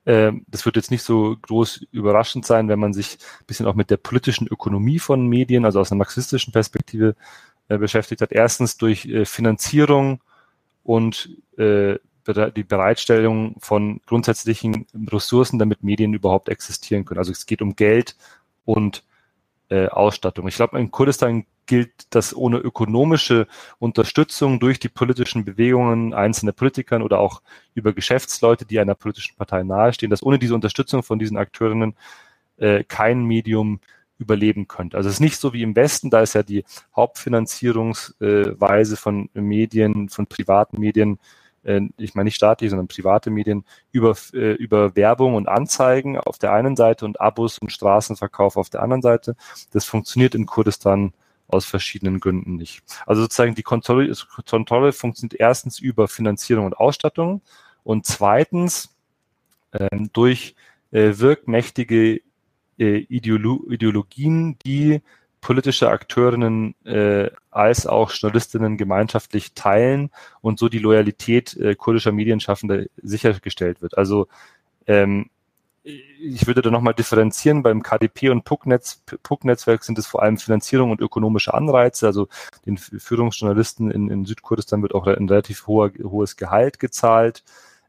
äh, 0.05 0.31
das 0.47 0.65
wird 0.65 0.75
jetzt 0.75 0.91
nicht 0.91 1.03
so 1.03 1.35
groß 1.41 1.87
überraschend 1.91 2.45
sein, 2.45 2.67
wenn 2.67 2.79
man 2.79 2.93
sich 2.93 3.17
ein 3.39 3.45
bisschen 3.47 3.65
auch 3.65 3.75
mit 3.75 3.89
der 3.89 3.97
politischen 3.97 4.47
Ökonomie 4.47 4.99
von 4.99 5.27
Medien, 5.27 5.65
also 5.65 5.79
aus 5.79 5.91
einer 5.91 5.99
marxistischen 5.99 6.53
Perspektive 6.53 7.15
äh, 7.69 7.77
beschäftigt 7.77 8.21
hat. 8.21 8.31
Erstens 8.31 8.77
durch 8.77 9.05
äh, 9.05 9.25
Finanzierung 9.25 10.21
und 10.83 11.29
äh, 11.57 11.95
die 12.27 12.63
Bereitstellung 12.63 13.55
von 13.59 14.01
grundsätzlichen 14.05 14.87
Ressourcen, 15.07 15.59
damit 15.59 15.83
Medien 15.83 16.13
überhaupt 16.13 16.49
existieren 16.49 17.05
können. 17.05 17.19
Also 17.19 17.31
es 17.31 17.45
geht 17.45 17.61
um 17.61 17.75
Geld 17.75 18.15
und 18.65 19.03
äh, 19.69 19.87
Ausstattung. 19.87 20.47
Ich 20.47 20.55
glaube, 20.55 20.79
in 20.79 20.91
Kurdistan 20.91 21.45
gilt 21.65 21.91
das 22.11 22.35
ohne 22.35 22.57
ökonomische 22.57 23.47
Unterstützung 23.79 24.59
durch 24.59 24.79
die 24.79 24.89
politischen 24.89 25.45
Bewegungen 25.45 26.13
einzelner 26.13 26.51
Politikern 26.51 27.01
oder 27.01 27.19
auch 27.19 27.41
über 27.73 27.93
Geschäftsleute, 27.93 28.65
die 28.65 28.79
einer 28.79 28.93
politischen 28.95 29.35
Partei 29.35 29.63
nahestehen, 29.63 30.11
dass 30.11 30.23
ohne 30.23 30.37
diese 30.37 30.55
Unterstützung 30.55 31.03
von 31.03 31.19
diesen 31.19 31.37
Akteurinnen 31.37 31.95
äh, 32.57 32.83
kein 32.83 33.23
Medium 33.23 33.79
überleben 34.17 34.67
könnte. 34.67 34.97
Also 34.97 35.09
es 35.09 35.15
ist 35.15 35.21
nicht 35.21 35.37
so 35.37 35.53
wie 35.53 35.63
im 35.63 35.75
Westen, 35.75 36.09
da 36.09 36.21
ist 36.21 36.35
ja 36.35 36.43
die 36.43 36.63
Hauptfinanzierungsweise 36.95 38.97
von 38.97 39.29
Medien, 39.33 40.09
von 40.09 40.27
privaten 40.27 40.79
Medien 40.79 41.15
äh, 41.15 41.19
ich 41.97 42.15
meine 42.15 42.25
nicht 42.25 42.35
staatliche, 42.35 42.69
sondern 42.69 42.87
private 42.87 43.29
Medien, 43.29 43.65
über, 43.91 44.15
äh, 44.33 44.53
über 44.53 44.95
Werbung 44.95 45.35
und 45.35 45.47
Anzeigen 45.47 46.17
auf 46.17 46.37
der 46.37 46.53
einen 46.53 46.75
Seite 46.75 47.05
und 47.05 47.19
Abos 47.19 47.57
und 47.57 47.71
Straßenverkauf 47.71 48.55
auf 48.55 48.69
der 48.69 48.81
anderen 48.83 49.01
Seite. 49.01 49.35
Das 49.71 49.85
funktioniert 49.85 50.35
in 50.35 50.45
Kurdistan 50.45 51.13
aus 51.47 51.65
verschiedenen 51.65 52.19
Gründen 52.19 52.55
nicht. 52.55 52.83
Also 53.05 53.23
sozusagen 53.23 53.55
die 53.55 53.63
Kontrolle, 53.63 54.13
Kontrolle 54.49 54.93
funktioniert 54.93 55.39
erstens 55.39 55.79
über 55.79 56.07
Finanzierung 56.07 56.65
und 56.65 56.77
Ausstattung 56.77 57.41
und 57.83 58.05
zweitens 58.05 58.95
ähm, 59.73 60.09
durch 60.13 60.55
äh, 60.91 61.13
wirkmächtige 61.17 62.21
äh, 62.79 62.97
Ideolo 62.97 63.65
Ideologien, 63.69 64.57
die 64.65 65.01
politische 65.45 65.91
Akteurinnen 65.91 66.73
äh, 66.85 67.29
als 67.51 67.85
auch 67.85 68.11
Journalistinnen 68.11 68.77
gemeinschaftlich 68.77 69.53
teilen 69.53 70.09
und 70.41 70.57
so 70.57 70.69
die 70.69 70.79
Loyalität 70.79 71.55
äh, 71.57 71.75
kurdischer 71.75 72.11
Medienschaffender 72.11 72.85
sichergestellt 73.03 73.79
wird. 73.79 73.95
Also 73.95 74.27
ähm, 74.87 75.29
ich 75.83 76.47
würde 76.47 76.63
da 76.63 76.71
nochmal 76.71 76.95
differenzieren. 76.95 77.61
Beim 77.61 77.83
KDP 77.83 78.29
und 78.29 78.43
PUC-Netzwerk 78.43 79.83
sind 79.83 79.99
es 79.99 80.07
vor 80.07 80.23
allem 80.23 80.39
Finanzierung 80.39 80.89
und 80.89 80.99
ökonomische 80.99 81.53
Anreize. 81.53 82.07
Also 82.07 82.27
den 82.65 82.79
Führungsjournalisten 82.79 83.91
in, 83.91 84.09
in 84.09 84.25
Südkurdistan 84.25 84.81
wird 84.81 84.95
auch 84.95 85.05
ein 85.05 85.29
relativ 85.29 85.67
hoher, 85.67 85.91
hohes 86.01 86.37
Gehalt 86.37 86.79
gezahlt. 86.79 87.43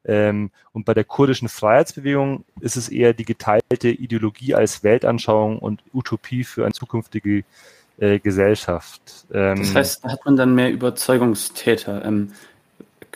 Ähm, 0.07 0.51
und 0.73 0.85
bei 0.85 0.95
der 0.95 1.05
kurdischen 1.05 1.49
Freiheitsbewegung 1.49 2.45
ist 2.61 2.77
es 2.77 2.89
eher 2.89 3.13
die 3.13 3.25
geteilte 3.25 3.89
Ideologie 3.89 4.55
als 4.55 4.85
Weltanschauung 4.85 5.59
und 5.59 5.83
Utopie 5.93 6.45
für 6.45 6.65
eine 6.65 6.73
zukünftige 6.73 7.45
äh, 7.99 8.21
Gesellschaft. 8.21 9.27
Ähm, 9.33 9.59
das 9.59 9.75
heißt, 9.75 10.05
da 10.05 10.11
hat 10.11 10.25
man 10.25 10.37
dann 10.37 10.55
mehr 10.55 10.71
Überzeugungstäter. 10.71 12.05
Ähm, 12.05 12.33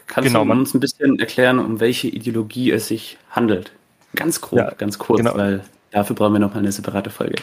kannst 0.06 0.28
genau, 0.28 0.44
du 0.44 0.50
uns 0.50 0.74
ein 0.74 0.80
bisschen 0.80 1.18
erklären, 1.20 1.60
um 1.60 1.78
welche 1.78 2.08
Ideologie 2.08 2.72
es 2.72 2.88
sich 2.88 3.18
handelt? 3.30 3.72
Ganz 4.16 4.40
grob, 4.40 4.58
ja, 4.58 4.70
ganz 4.72 4.98
kurz, 4.98 5.18
genau. 5.18 5.36
weil 5.36 5.62
dafür 5.92 6.16
brauchen 6.16 6.32
wir 6.32 6.40
noch 6.40 6.52
mal 6.52 6.58
eine 6.58 6.72
separate 6.72 7.10
Folge. 7.10 7.36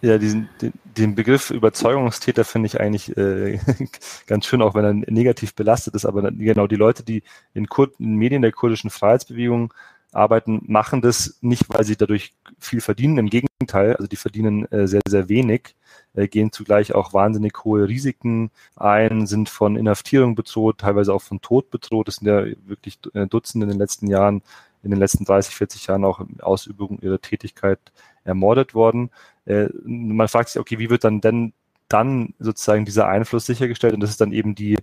Ja, 0.00 0.16
diesen, 0.18 0.48
den, 0.62 0.72
den 0.96 1.14
Begriff 1.16 1.50
Überzeugungstäter 1.50 2.44
finde 2.44 2.66
ich 2.66 2.80
eigentlich 2.80 3.16
äh, 3.16 3.58
ganz 4.26 4.46
schön, 4.46 4.62
auch 4.62 4.74
wenn 4.74 4.84
er 4.84 4.92
negativ 5.12 5.54
belastet 5.54 5.94
ist. 5.94 6.06
Aber 6.06 6.30
genau 6.30 6.68
die 6.68 6.76
Leute, 6.76 7.02
die 7.02 7.22
in, 7.52 7.68
Kur 7.68 7.90
in 7.98 8.14
Medien 8.14 8.42
der 8.42 8.52
kurdischen 8.52 8.90
Freiheitsbewegung 8.90 9.74
arbeiten, 10.12 10.62
machen 10.66 11.02
das 11.02 11.38
nicht, 11.40 11.68
weil 11.68 11.84
sie 11.84 11.96
dadurch 11.96 12.34
viel 12.58 12.80
verdienen. 12.80 13.18
Im 13.18 13.30
Gegenteil, 13.30 13.96
also 13.96 14.06
die 14.06 14.16
verdienen 14.16 14.70
äh, 14.70 14.86
sehr, 14.86 15.02
sehr 15.06 15.28
wenig, 15.28 15.74
äh, 16.14 16.28
gehen 16.28 16.52
zugleich 16.52 16.94
auch 16.94 17.12
wahnsinnig 17.12 17.64
hohe 17.64 17.88
Risiken 17.88 18.50
ein, 18.76 19.26
sind 19.26 19.48
von 19.48 19.76
Inhaftierung 19.76 20.36
bedroht, 20.36 20.78
teilweise 20.78 21.12
auch 21.12 21.22
von 21.22 21.40
Tod 21.40 21.70
bedroht. 21.70 22.08
Das 22.08 22.16
sind 22.16 22.28
ja 22.28 22.44
wirklich 22.66 22.98
äh, 23.14 23.26
Dutzende 23.26 23.64
in 23.64 23.70
den 23.70 23.78
letzten 23.78 24.06
Jahren, 24.06 24.42
in 24.82 24.90
den 24.90 25.00
letzten 25.00 25.24
30, 25.24 25.54
40 25.56 25.86
Jahren 25.88 26.04
auch 26.04 26.20
in 26.20 26.40
Ausübung 26.40 27.00
ihrer 27.00 27.20
Tätigkeit 27.20 27.80
ermordet 28.24 28.74
worden. 28.74 29.10
Äh, 29.48 29.68
man 29.84 30.28
fragt 30.28 30.50
sich, 30.50 30.60
okay, 30.60 30.78
wie 30.78 30.90
wird 30.90 31.04
dann 31.04 31.20
denn 31.20 31.52
dann 31.88 32.34
sozusagen 32.38 32.84
dieser 32.84 33.08
Einfluss 33.08 33.46
sichergestellt? 33.46 33.94
Und 33.94 34.00
das 34.00 34.10
ist 34.10 34.20
dann 34.20 34.32
eben 34.32 34.54
die 34.54 34.76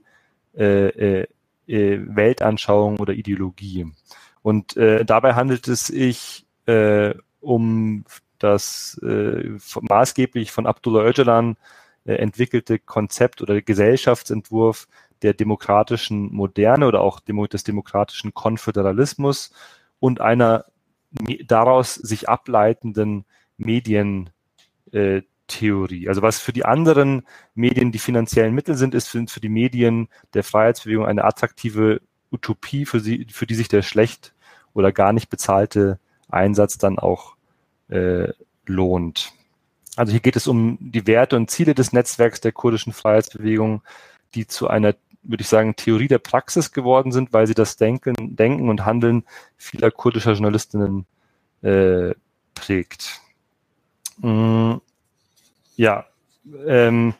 äh, 0.58 1.22
äh, 1.22 1.28
äh 1.68 2.00
Weltanschauung 2.04 3.00
oder 3.00 3.14
Ideologie. 3.14 3.86
Und 4.42 4.76
äh, 4.76 5.06
dabei 5.06 5.36
handelt 5.36 5.68
es 5.68 5.88
sich 5.88 6.46
um 7.42 8.06
das 8.40 9.00
äh, 9.04 9.52
maßgeblich 9.82 10.52
von 10.52 10.66
Abdullah 10.66 11.06
Öcalan 11.06 11.58
entwickelte 12.06 12.80
Konzept 12.80 13.44
oder 13.44 13.62
Gesellschaftsentwurf 13.62 14.88
der 15.22 15.36
demokratischen 15.36 16.34
Moderne 16.34 16.88
oder 16.88 17.02
auch 17.02 17.20
des 17.20 17.64
demokratischen 17.64 18.34
Konföderalismus 18.34 19.52
und 20.00 20.22
einer 20.22 20.66
daraus 21.46 21.94
sich 21.94 22.28
ableitenden 22.28 23.26
Medientheorie. 24.92 26.08
Also 26.08 26.22
was 26.22 26.40
für 26.40 26.54
die 26.54 26.66
anderen 26.66 27.24
Medien 27.54 27.92
die 27.92 28.00
finanziellen 28.00 28.54
Mittel 28.54 28.76
sind, 28.76 28.96
ist 28.96 29.08
für, 29.08 29.26
für 29.28 29.40
die 29.40 29.50
Medien 29.50 30.08
der 30.34 30.44
Freiheitsbewegung 30.44 31.06
eine 31.06 31.24
attraktive 31.24 32.02
Utopie, 32.32 32.86
für, 32.86 33.00
sie, 33.00 33.28
für 33.32 33.46
die 33.46 33.56
sich 33.56 33.68
der 33.68 33.82
schlecht 33.82 34.34
oder 34.74 34.92
gar 34.92 35.14
nicht 35.14 35.30
bezahlte 35.30 36.00
Einsatz 36.30 36.78
dann 36.78 37.00
auch 37.00 37.36
äh, 37.90 38.30
lohnt. 38.66 39.32
Also 39.96 40.12
hier 40.12 40.20
geht 40.20 40.36
es 40.36 40.48
um 40.48 40.78
die 40.82 41.08
Werte 41.08 41.38
und 41.38 41.50
Ziele 41.50 41.74
des 41.74 41.94
Netzwerks 41.94 42.42
der 42.42 42.52
kurdischen 42.52 42.92
Freiheitsbewegung, 42.92 43.82
die 44.34 44.48
zu 44.48 44.68
einer 44.68 44.96
würde 45.28 45.42
ich 45.42 45.48
sagen, 45.48 45.76
Theorie 45.76 46.08
der 46.08 46.20
Praxis 46.20 46.72
geworden 46.72 47.12
sind, 47.12 47.34
weil 47.34 47.48
sie 47.48 47.56
das 47.56 47.78
Denken, 47.78 48.14
Denken 48.36 48.70
und 48.70 48.86
Handeln 48.86 49.24
vieler 49.58 49.90
kurdischer 49.90 50.34
Journalistinnen 50.34 51.08
äh, 51.64 52.14
prägt. 52.54 53.22
Mm, 54.18 54.76
ja, 55.76 56.06
ähm, 56.68 57.14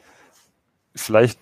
vielleicht 0.96 1.40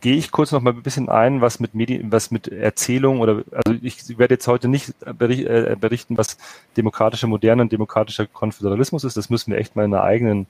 gehe 0.00 0.16
ich 0.16 0.30
kurz 0.30 0.52
noch 0.52 0.60
mal 0.60 0.72
ein 0.72 0.82
bisschen 0.82 1.08
ein, 1.08 1.40
was 1.40 1.60
mit 1.60 1.74
Medien, 1.74 2.10
was 2.10 2.30
mit 2.30 2.48
Erzählung 2.48 3.20
oder 3.20 3.44
also 3.52 3.78
ich 3.82 4.18
werde 4.18 4.34
jetzt 4.34 4.48
heute 4.48 4.68
nicht 4.68 4.94
äh, 5.04 5.12
berichten, 5.12 6.18
was 6.18 6.38
demokratische 6.76 7.26
Moderne 7.26 7.62
und 7.62 7.72
demokratischer 7.72 8.26
Konföderalismus 8.26 9.04
ist. 9.04 9.16
Das 9.16 9.30
müssen 9.30 9.52
wir 9.52 9.58
echt 9.58 9.76
mal 9.76 9.84
in 9.84 9.94
einer 9.94 10.02
eigenen 10.02 10.46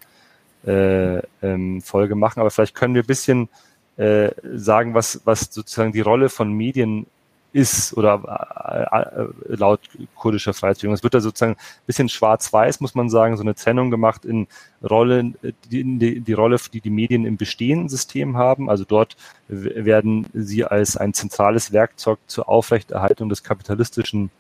äh, 0.67 1.19
ähm, 1.43 1.83
Folge 1.83 2.15
machen. 2.15 2.41
Aber 2.41 2.51
vielleicht 2.51 2.75
können 2.75 2.95
wir 2.95 3.03
ein 3.03 3.07
bisschen 3.07 3.49
äh, 3.97 4.31
sagen, 4.55 4.95
was, 4.95 5.21
was 5.25 5.53
sozusagen 5.53 5.93
die 5.93 6.01
Rolle 6.01 6.29
von 6.29 6.53
Medien 6.53 7.07
ist 7.53 7.97
oder 7.97 8.89
äh, 8.93 9.23
äh, 9.23 9.57
laut 9.57 9.81
kurdischer 10.15 10.55
Freiheitsbewegung. 10.55 10.95
Es 10.95 11.03
wird 11.03 11.15
da 11.15 11.21
sozusagen 11.21 11.53
ein 11.53 11.87
bisschen 11.87 12.09
schwarz-weiß, 12.09 12.81
muss 12.81 12.95
man 12.95 13.11
sagen, 13.11 13.37
so 13.37 13.43
eine 13.43 13.55
Trennung 13.55 13.91
gemacht 13.91 14.25
in 14.25 14.47
Rollen, 14.89 15.37
die, 15.71 15.99
die, 15.99 16.21
die 16.21 16.33
Rolle, 16.33 16.57
die 16.73 16.81
die 16.81 16.91
Medien 16.91 17.25
im 17.25 17.37
bestehenden 17.37 17.89
System 17.89 18.37
haben. 18.37 18.71
Also 18.71 18.85
dort 18.85 19.17
werden 19.49 20.27
sie 20.33 20.65
als 20.65 20.97
ein 20.97 21.13
zentrales 21.13 21.73
Werkzeug 21.73 22.19
zur 22.27 22.49
Aufrechterhaltung 22.49 23.29
des 23.29 23.43
kapitalistischen 23.43 24.31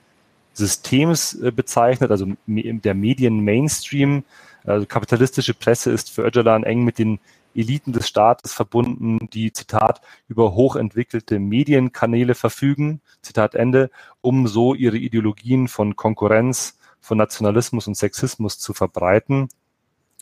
Systems 0.52 1.34
äh, 1.34 1.50
bezeichnet, 1.50 2.10
also 2.10 2.26
der 2.46 2.94
Medien-Mainstream. 2.94 4.24
Also 4.64 4.86
kapitalistische 4.86 5.54
Presse 5.54 5.90
ist 5.90 6.10
für 6.10 6.22
Öcalan 6.22 6.64
eng 6.64 6.84
mit 6.84 6.98
den 6.98 7.18
Eliten 7.54 7.92
des 7.92 8.08
Staates 8.08 8.52
verbunden, 8.52 9.28
die, 9.32 9.52
Zitat, 9.52 10.00
über 10.28 10.54
hochentwickelte 10.54 11.38
Medienkanäle 11.38 12.34
verfügen, 12.34 13.00
Zitat 13.22 13.54
Ende, 13.54 13.90
um 14.20 14.46
so 14.46 14.74
ihre 14.74 14.96
Ideologien 14.96 15.68
von 15.68 15.96
Konkurrenz, 15.96 16.78
von 17.00 17.18
Nationalismus 17.18 17.86
und 17.86 17.96
Sexismus 17.96 18.58
zu 18.58 18.72
verbreiten. 18.72 19.48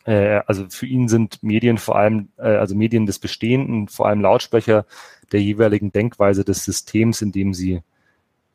Äh, 0.05 0.41
also 0.47 0.67
für 0.71 0.87
ihn 0.87 1.09
sind 1.09 1.43
Medien 1.43 1.79
vor 1.79 1.97
allem, 1.97 2.29
äh, 2.38 2.57
also 2.57 2.75
Medien 2.75 3.07
des 3.07 3.19
Bestehenden, 3.19 3.88
vor 3.88 4.07
allem 4.07 4.21
Lautsprecher 4.21 4.87
der 5.33 5.43
jeweiligen 5.43 5.93
Denkweise 5.93 6.45
des 6.45 6.64
Systems, 6.64 7.21
in 7.21 7.33
dem 7.33 7.53
sie 7.53 7.83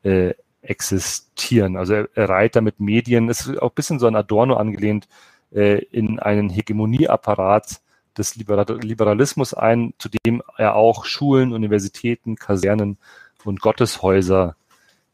äh, 0.04 0.34
existieren. 0.64 1.78
Also 1.78 1.94
er, 1.94 2.30
reiht 2.30 2.56
damit 2.56 2.80
Medien, 2.80 3.30
ist 3.30 3.58
auch 3.60 3.70
ein 3.72 3.76
bisschen 3.76 4.00
so 4.00 4.08
an 4.08 4.16
Adorno 4.16 4.56
angelehnt, 4.56 5.08
äh, 5.54 5.80
in 5.92 6.20
einen 6.20 6.50
Hegemonieapparat 6.50 7.82
des 8.17 8.36
Liberalismus 8.36 9.54
ein, 9.54 9.93
zu 9.97 10.10
dem 10.10 10.41
er 10.58 10.76
auch 10.76 11.06
Schulen, 11.06 11.54
Universitäten, 11.54 12.36
Kasernen 12.36 12.97
und 13.43 13.62
Gotteshäuser 13.62 14.56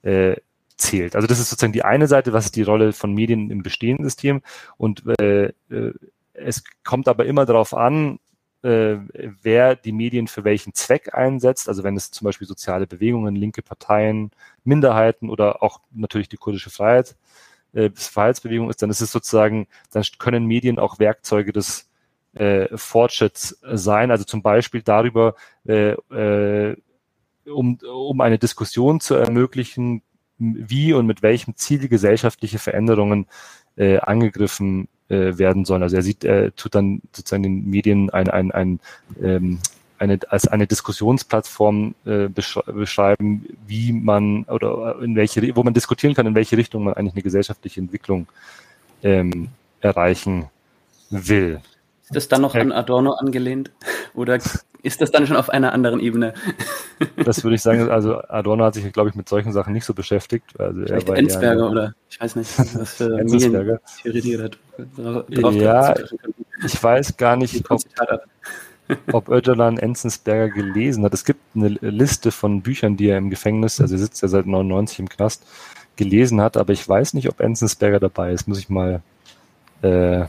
äh, 0.04 0.36
zählt. 0.78 1.16
Also 1.16 1.28
das 1.28 1.40
ist 1.40 1.50
sozusagen 1.50 1.74
die 1.74 1.84
eine 1.84 2.08
Seite, 2.08 2.34
was 2.34 2.46
ist 2.46 2.56
die 2.56 2.64
Rolle 2.64 2.94
von 2.94 3.14
Medien 3.14 3.52
im 3.52 3.64
bestehenden 3.64 4.06
System. 4.06 4.42
Und 4.78 5.04
äh, 5.20 5.52
äh, 5.70 5.94
es 6.34 6.64
kommt 6.84 7.08
aber 7.08 7.26
immer 7.26 7.46
darauf 7.46 7.74
an, 7.74 8.20
äh, 8.64 8.98
wer 9.42 9.76
die 9.76 9.92
Medien 9.92 10.28
für 10.28 10.44
welchen 10.44 10.74
Zweck 10.74 11.14
einsetzt. 11.14 11.70
Also 11.70 11.84
wenn 11.84 11.96
es 11.96 12.12
zum 12.12 12.26
Beispiel 12.26 12.48
soziale 12.48 12.88
Bewegungen, 12.88 13.36
linke 13.36 13.62
Parteien, 13.62 14.32
Minderheiten 14.64 15.30
oder 15.30 15.64
auch 15.64 15.82
natürlich 15.92 16.30
die 16.30 16.38
kurdische 16.38 16.70
Freiheit, 16.70 17.16
äh, 17.74 17.90
Freiheitsbewegung 17.94 18.70
ist, 18.70 18.82
dann 18.82 18.90
ist 18.90 19.02
es 19.02 19.12
sozusagen, 19.12 19.68
dann 19.92 20.04
können 20.18 20.46
Medien 20.46 20.80
auch 20.80 21.00
Werkzeuge 21.00 21.54
des 21.54 21.89
äh, 22.34 22.68
Fortschritts 22.76 23.60
sein. 23.62 24.12
Also 24.12 24.24
zum 24.24 24.42
Beispiel 24.42 24.82
darüber, 24.82 25.36
äh, 25.68 25.92
äh, 25.92 26.76
um, 27.46 27.80
um 27.80 28.22
eine 28.22 28.38
Diskussion 28.38 29.00
zu 29.00 29.16
ermöglichen, 29.16 30.02
wie 30.38 30.94
und 30.94 31.06
mit 31.06 31.22
welchem 31.22 31.56
Ziel 31.56 31.88
gesellschaftliche 31.88 32.60
Veränderungen 32.60 33.28
äh, 33.76 33.98
angegriffen 33.98 34.88
äh, 35.10 35.38
werden 35.38 35.66
sollen. 35.66 35.84
Also 35.84 35.98
er 35.98 36.02
sieht, 36.02 36.24
er 36.24 36.56
tut 36.56 36.76
dann 36.76 37.02
sozusagen 37.12 37.44
den 37.44 37.70
Medien 37.70 38.10
ein, 38.10 38.30
ein, 38.30 38.52
ein 38.52 38.80
ähm, 39.22 39.60
eine, 40.00 40.20
als 40.30 40.48
eine 40.48 40.66
Diskussionsplattform 40.66 41.94
äh, 42.06 42.30
beschreiben, 42.30 43.46
wie 43.68 43.92
man 43.92 44.44
oder 44.46 45.02
in 45.02 45.16
welche, 45.16 45.56
wo 45.56 45.64
man 45.64 45.74
diskutieren 45.74 46.14
kann, 46.14 46.26
in 46.26 46.36
welche 46.36 46.58
Richtung 46.58 46.86
man 46.86 46.94
eigentlich 46.94 47.16
eine 47.16 47.24
gesellschaftliche 47.24 47.82
Entwicklung 47.82 48.28
ähm, 49.04 49.50
erreichen 49.82 50.46
will. 51.10 51.62
Ist 52.10 52.16
das 52.16 52.28
dann 52.28 52.42
noch 52.42 52.56
an 52.56 52.72
Adorno 52.72 53.12
angelehnt? 53.12 53.70
Oder 54.16 54.40
ist 54.82 55.00
das 55.00 55.12
dann 55.12 55.28
schon 55.28 55.38
auf 55.38 55.50
einer 55.50 55.74
anderen 55.74 56.00
Ebene? 56.00 56.34
Das 57.24 57.46
würde 57.46 57.56
ich 57.56 57.62
sagen, 57.62 57.90
also 57.90 58.18
Adorno 58.28 58.66
hat 58.66 58.74
sich, 58.74 58.92
glaube 58.92 59.08
ich, 59.08 59.16
mit 59.16 59.30
solchen 59.30 59.54
Sachen 59.54 59.72
nicht 59.72 59.86
so 59.86 59.94
beschäftigt. 59.94 60.60
Also 60.60 60.82
Vielleicht 60.82 61.08
er 61.08 61.16
Enzberger 61.16 61.62
eher, 61.62 61.70
oder 61.70 61.94
ich 62.10 62.20
weiß 62.20 62.36
nicht, 62.36 62.60
was 62.76 62.94
für 62.96 63.18
Enzberger. 63.18 63.80
Ja, 65.30 65.96
ich 66.66 66.84
weiß 66.84 67.16
gar 67.16 67.38
nicht, 67.38 67.72
ob, 67.72 67.80
ob 69.14 69.30
Öcalan 69.30 69.78
Enzensberger 69.78 70.54
gelesen 70.54 71.06
hat. 71.06 71.14
Es 71.14 71.24
gibt 71.24 71.40
eine 71.56 71.70
Liste 71.70 72.32
von 72.32 72.62
Büchern, 72.62 72.98
die 72.98 73.08
er 73.08 73.18
im 73.18 73.30
Gefängnis, 73.30 73.80
also 73.80 73.96
er 73.96 74.00
sitzt 74.00 74.22
ja 74.22 74.28
seit 74.28 74.46
99 74.46 75.00
im 75.00 75.08
Knast, 75.08 75.46
gelesen 75.96 76.42
hat, 76.42 76.58
aber 76.58 76.74
ich 76.74 76.88
weiß 76.88 77.14
nicht, 77.14 77.30
ob 77.30 77.40
Enzensberger 77.40 78.02
dabei 78.02 78.34
ist. 78.34 78.46
Muss 78.46 78.60
ich 78.60 78.68
mal 78.68 79.02
äh, 79.84 80.26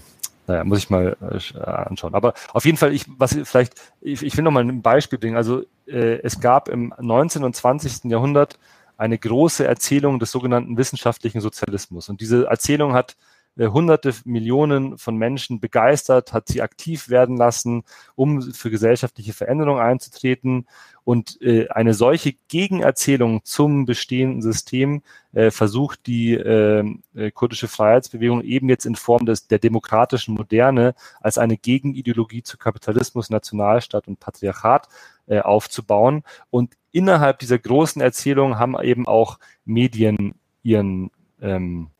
naja, 0.50 0.64
muss 0.64 0.78
ich 0.78 0.90
mal 0.90 1.16
äh, 1.20 1.60
anschauen. 1.60 2.14
Aber 2.14 2.34
auf 2.52 2.64
jeden 2.64 2.76
Fall, 2.76 2.92
ich, 2.92 3.04
was 3.18 3.38
vielleicht, 3.44 3.74
ich, 4.00 4.22
ich 4.24 4.36
will 4.36 4.42
noch 4.42 4.50
mal 4.50 4.64
ein 4.64 4.82
Beispiel 4.82 5.18
bringen. 5.18 5.36
Also 5.36 5.62
äh, 5.86 6.18
es 6.22 6.40
gab 6.40 6.68
im 6.68 6.92
19. 6.98 7.44
und 7.44 7.54
20. 7.54 8.10
Jahrhundert 8.10 8.58
eine 8.96 9.16
große 9.16 9.64
Erzählung 9.64 10.18
des 10.18 10.32
sogenannten 10.32 10.76
wissenschaftlichen 10.76 11.40
Sozialismus. 11.40 12.08
Und 12.08 12.20
diese 12.20 12.46
Erzählung 12.46 12.94
hat 12.94 13.16
äh, 13.60 13.68
hunderte 13.68 14.14
Millionen 14.24 14.96
von 14.96 15.16
Menschen 15.16 15.60
begeistert, 15.60 16.32
hat 16.32 16.48
sie 16.48 16.62
aktiv 16.62 17.10
werden 17.10 17.36
lassen, 17.36 17.82
um 18.14 18.40
für 18.40 18.70
gesellschaftliche 18.70 19.34
Veränderungen 19.34 19.82
einzutreten. 19.82 20.66
Und 21.04 21.40
äh, 21.42 21.68
eine 21.68 21.92
solche 21.92 22.34
Gegenerzählung 22.48 23.44
zum 23.44 23.84
bestehenden 23.84 24.40
System 24.40 25.02
äh, 25.32 25.50
versucht 25.50 26.06
die 26.06 26.32
äh, 26.32 26.84
äh, 27.14 27.30
kurdische 27.32 27.68
Freiheitsbewegung 27.68 28.40
eben 28.42 28.70
jetzt 28.70 28.86
in 28.86 28.96
Form 28.96 29.26
des, 29.26 29.46
der 29.46 29.58
demokratischen 29.58 30.34
Moderne 30.34 30.94
als 31.20 31.36
eine 31.36 31.58
Gegenideologie 31.58 32.42
zu 32.42 32.56
Kapitalismus, 32.56 33.28
Nationalstaat 33.28 34.08
und 34.08 34.20
Patriarchat 34.20 34.88
äh, 35.26 35.40
aufzubauen. 35.40 36.22
Und 36.48 36.78
innerhalb 36.92 37.40
dieser 37.40 37.58
großen 37.58 38.00
Erzählung 38.00 38.58
haben 38.58 38.74
eben 38.80 39.06
auch 39.06 39.38
Medien 39.66 40.34
ihren 40.62 41.10
ähm, 41.42 41.90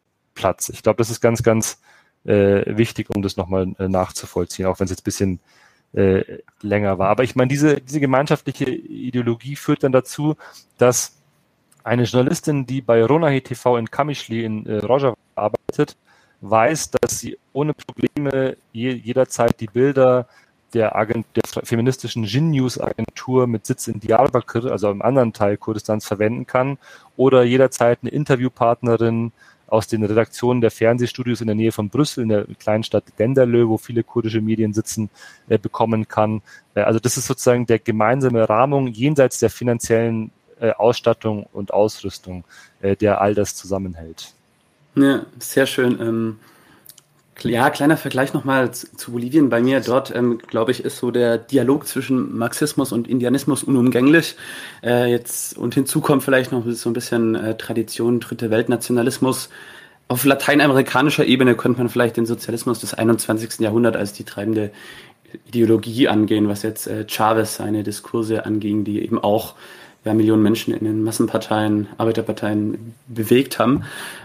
Platz. 0.41 0.71
Ich 0.71 0.83
glaube, 0.83 0.97
das 0.97 1.11
ist 1.11 1.21
ganz, 1.21 1.43
ganz 1.43 1.79
äh, 2.25 2.65
wichtig, 2.77 3.09
um 3.15 3.21
das 3.21 3.37
nochmal 3.37 3.75
äh, 3.79 3.89
nachzuvollziehen, 3.89 4.67
auch 4.67 4.81
wenn 4.81 4.87
es 4.87 4.91
jetzt 4.91 5.03
ein 5.03 5.05
bisschen 5.05 5.41
äh, 5.93 6.39
länger 6.63 6.99
war. 6.99 7.11
Aber 7.11 7.25
ich 7.25 7.37
meine, 7.37 7.49
diese, 7.49 7.79
diese 7.81 8.01
gemeinschaftliche 8.01 8.65
Ideologie 8.71 9.55
führt 9.55 9.83
dann 9.83 9.93
dazu, 9.93 10.37
dass 10.79 11.19
eine 11.85 12.05
Journalistin, 12.05 12.65
die 12.65 12.81
bei 12.81 13.05
Ronahi 13.05 13.43
TV 13.43 13.77
in 13.77 13.91
Kamischli 13.91 14.45
in 14.45 14.65
äh, 14.65 14.79
Rojava 14.79 15.15
arbeitet, 15.35 15.97
weiß, 16.41 16.93
dass 16.93 17.19
sie 17.19 17.39
ohne 17.53 17.75
Probleme 17.75 18.57
je, 18.73 18.93
jederzeit 18.93 19.61
die 19.61 19.67
Bilder 19.67 20.27
der, 20.73 20.97
Agent, 20.97 21.27
der 21.37 21.43
feministischen 21.65 22.25
Jin 22.25 22.51
News 22.51 22.81
Agentur 22.81 23.47
mit 23.47 23.67
Sitz 23.67 23.89
in 23.89 24.01
Diyarbakir, 24.01 24.67
also 24.67 24.91
im 24.91 25.03
anderen 25.03 25.35
Teil 25.35 25.59
Kurdistans, 25.59 26.07
verwenden 26.07 26.47
kann 26.47 26.79
oder 27.17 27.43
jederzeit 27.43 27.99
eine 28.03 28.11
Interviewpartnerin 28.11 29.33
aus 29.71 29.87
den 29.87 30.05
Redaktionen 30.05 30.61
der 30.61 30.71
Fernsehstudios 30.71 31.41
in 31.41 31.47
der 31.47 31.57
Nähe 31.57 31.73
von 31.73 31.89
Brüssel, 31.89 32.23
in 32.23 32.29
der 32.29 32.47
kleinen 32.59 32.83
Stadt 32.83 33.05
Denderlö, 33.19 33.69
wo 33.69 33.79
viele 33.79 34.03
kurdische 34.03 34.41
Medien 34.41 34.73
sitzen, 34.73 35.11
äh, 35.49 35.59
bekommen 35.59 36.09
kann. 36.09 36.43
Äh, 36.75 36.83
also 36.83 36.99
das 37.01 37.17
ist 37.17 37.27
sozusagen 37.27 37.67
der 37.67 37.79
gemeinsame 37.79 38.49
Rahmung 38.49 38.89
jenseits 38.89 39.39
der 39.39 39.51
finanziellen 39.51 40.31
äh, 40.61 40.73
Ausstattung 40.73 41.47
und 41.53 41.73
Ausrüstung, 41.73 42.45
äh, 42.83 42.97
der 42.97 43.21
all 43.21 43.35
das 43.35 43.55
zusammenhält. 43.55 44.35
Ja, 44.97 45.25
sehr 45.39 45.67
schön. 45.67 46.01
Ähm 46.01 46.39
ja, 47.45 47.71
kleiner 47.71 47.97
Vergleich 47.97 48.33
nochmal 48.33 48.73
zu 48.73 49.13
Bolivien. 49.13 49.49
Bei 49.49 49.61
mir 49.61 49.81
dort, 49.81 50.15
ähm, 50.15 50.39
glaube 50.39 50.71
ich, 50.71 50.85
ist 50.85 50.99
so 50.99 51.11
der 51.11 51.39
Dialog 51.39 51.87
zwischen 51.87 52.37
Marxismus 52.37 52.93
und 52.93 53.09
Indianismus 53.09 53.63
unumgänglich. 53.63 54.37
Äh, 54.83 55.11
jetzt 55.11 55.57
und 55.57 55.75
hinzu 55.75 56.01
kommt 56.01 56.23
vielleicht 56.23 56.53
noch 56.53 56.65
so 56.67 56.91
ein 56.91 56.93
bisschen 56.93 57.35
äh, 57.35 57.57
Tradition, 57.57 58.21
dritte 58.21 58.51
Weltnationalismus. 58.51 59.49
Auf 60.09 60.25
lateinamerikanischer 60.25 61.25
Ebene 61.25 61.55
könnte 61.55 61.79
man 61.79 61.89
vielleicht 61.89 62.17
den 62.17 62.27
Sozialismus 62.27 62.81
des 62.81 62.95
21. 62.95 63.61
Jahrhunderts 63.61 63.97
als 63.97 64.13
die 64.13 64.25
treibende 64.25 64.71
Ideologie 65.47 66.09
angehen, 66.09 66.49
was 66.49 66.63
jetzt 66.63 66.87
äh, 66.87 67.07
Chavez 67.07 67.57
seine 67.57 67.85
Diskurse 67.85 68.45
anging, 68.45 68.85
die 68.85 69.03
eben 69.03 69.19
auch 69.19 69.55
ja, 70.05 70.15
Millionen 70.15 70.43
Menschen 70.43 70.75
in 70.75 70.85
den 70.85 71.03
Massenparteien, 71.03 71.89
Arbeiterparteien 71.99 72.95
bewegt 73.07 73.59
haben. 73.59 73.85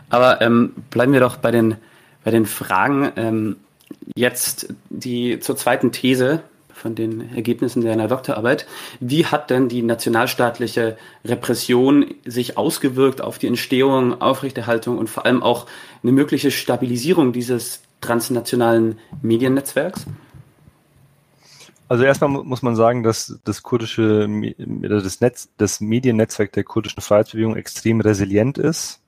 Aber 0.09 0.41
ähm, 0.41 0.74
bleiben 0.89 1.13
wir 1.13 1.20
doch 1.20 1.38
bei 1.38 1.51
den 1.51 1.76
bei 2.26 2.32
den 2.32 2.45
Fragen 2.45 3.11
ähm, 3.15 3.55
jetzt 4.15 4.73
die 4.89 5.39
zur 5.39 5.55
zweiten 5.55 5.93
These 5.93 6.41
von 6.73 6.95
den 6.95 7.34
Ergebnissen 7.34 7.84
deiner 7.86 8.09
Doktorarbeit. 8.09 8.65
Wie 8.99 9.26
hat 9.28 9.49
denn 9.49 9.69
die 9.69 9.82
nationalstaatliche 9.82 10.97
Repression 11.23 12.13
sich 12.26 12.57
ausgewirkt 12.57 13.21
auf 13.21 13.38
die 13.38 13.47
Entstehung, 13.47 14.21
Aufrechterhaltung 14.21 14.97
und 14.97 15.09
vor 15.09 15.26
allem 15.26 15.41
auch 15.41 15.67
eine 16.03 16.11
mögliche 16.11 16.51
Stabilisierung 16.51 17.32
dieses 17.32 17.82
transnationalen 18.01 18.97
Mediennetzwerks? 19.21 20.05
Also 21.88 22.03
erstmal 22.03 22.32
muss 22.32 22.63
man 22.63 22.76
sagen, 22.76 23.03
dass 23.03 23.39
das 23.45 23.61
kurdische, 23.61 24.28
das 24.57 25.21
Netz, 25.21 25.49
das 25.57 25.80
Mediennetzwerk 25.80 26.51
der 26.53 26.63
kurdischen 26.63 27.01
Freiheitsbewegung 27.01 27.55
extrem 27.55 28.01
resilient 28.01 28.57
ist 28.57 28.99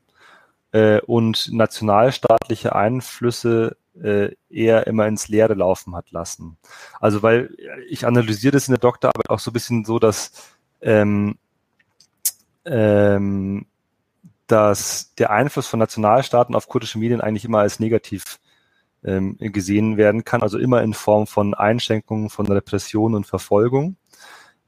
äh, 0.72 1.00
und 1.02 1.52
nationalstaatliche 1.52 2.76
Einflüsse 2.76 3.78
äh, 4.02 4.36
eher 4.50 4.88
immer 4.88 5.08
ins 5.08 5.28
Leere 5.28 5.54
laufen 5.54 5.96
hat 5.96 6.12
lassen. 6.12 6.58
Also 7.00 7.24
weil 7.24 7.56
ich 7.90 8.06
analysiere 8.06 8.54
das 8.54 8.68
in 8.68 8.74
der 8.74 8.80
Doktorarbeit 8.80 9.30
auch 9.30 9.40
so 9.40 9.52
ein 9.52 9.54
bisschen 9.54 9.86
so, 9.86 10.00
dass 10.00 10.32
ähm, 10.82 11.38
ähm, 12.66 13.66
dass 14.48 15.14
der 15.16 15.32
Einfluss 15.32 15.68
von 15.68 15.80
Nationalstaaten 15.80 16.56
auf 16.56 16.68
kurdische 16.68 17.00
Medien 17.00 17.22
eigentlich 17.22 17.46
immer 17.46 17.60
als 17.60 17.80
negativ 17.80 18.40
ähm, 19.04 19.38
gesehen 19.40 19.98
werden 19.98 20.24
kann, 20.24 20.42
also 20.42 20.58
immer 20.58 20.82
in 20.84 20.94
Form 20.94 21.28
von 21.28 21.54
Einschränkungen, 21.54 22.30
von 22.30 22.48
Repression 22.48 23.14
und 23.14 23.28
Verfolgung. 23.28 23.98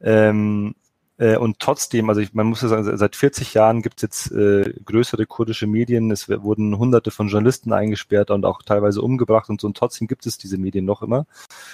Ähm, 0.02 0.76
äh, 1.20 1.36
und 1.36 1.60
trotzdem, 1.60 2.10
also 2.10 2.22
ich, 2.22 2.34
man 2.34 2.48
muss 2.48 2.62
ja 2.62 2.70
sagen, 2.70 2.98
seit 2.98 3.16
40 3.16 3.54
Jahren 3.54 3.82
gibt 3.82 3.98
es 3.98 4.02
jetzt 4.04 4.32
äh, 4.32 4.74
größere 4.86 5.26
kurdische 5.26 5.68
Medien. 5.68 6.12
Es 6.12 6.30
wurden 6.30 6.78
hunderte 6.78 7.12
von 7.12 7.28
Journalisten 7.28 7.74
eingesperrt 7.74 8.32
und 8.32 8.46
auch 8.46 8.64
teilweise 8.64 9.02
umgebracht 9.02 9.50
und 9.50 9.60
so. 9.60 9.68
Und 9.68 9.76
trotzdem 9.76 10.08
gibt 10.08 10.26
es 10.26 10.38
diese 10.38 10.58
Medien 10.58 10.86
noch 10.86 11.02
immer. 11.02 11.28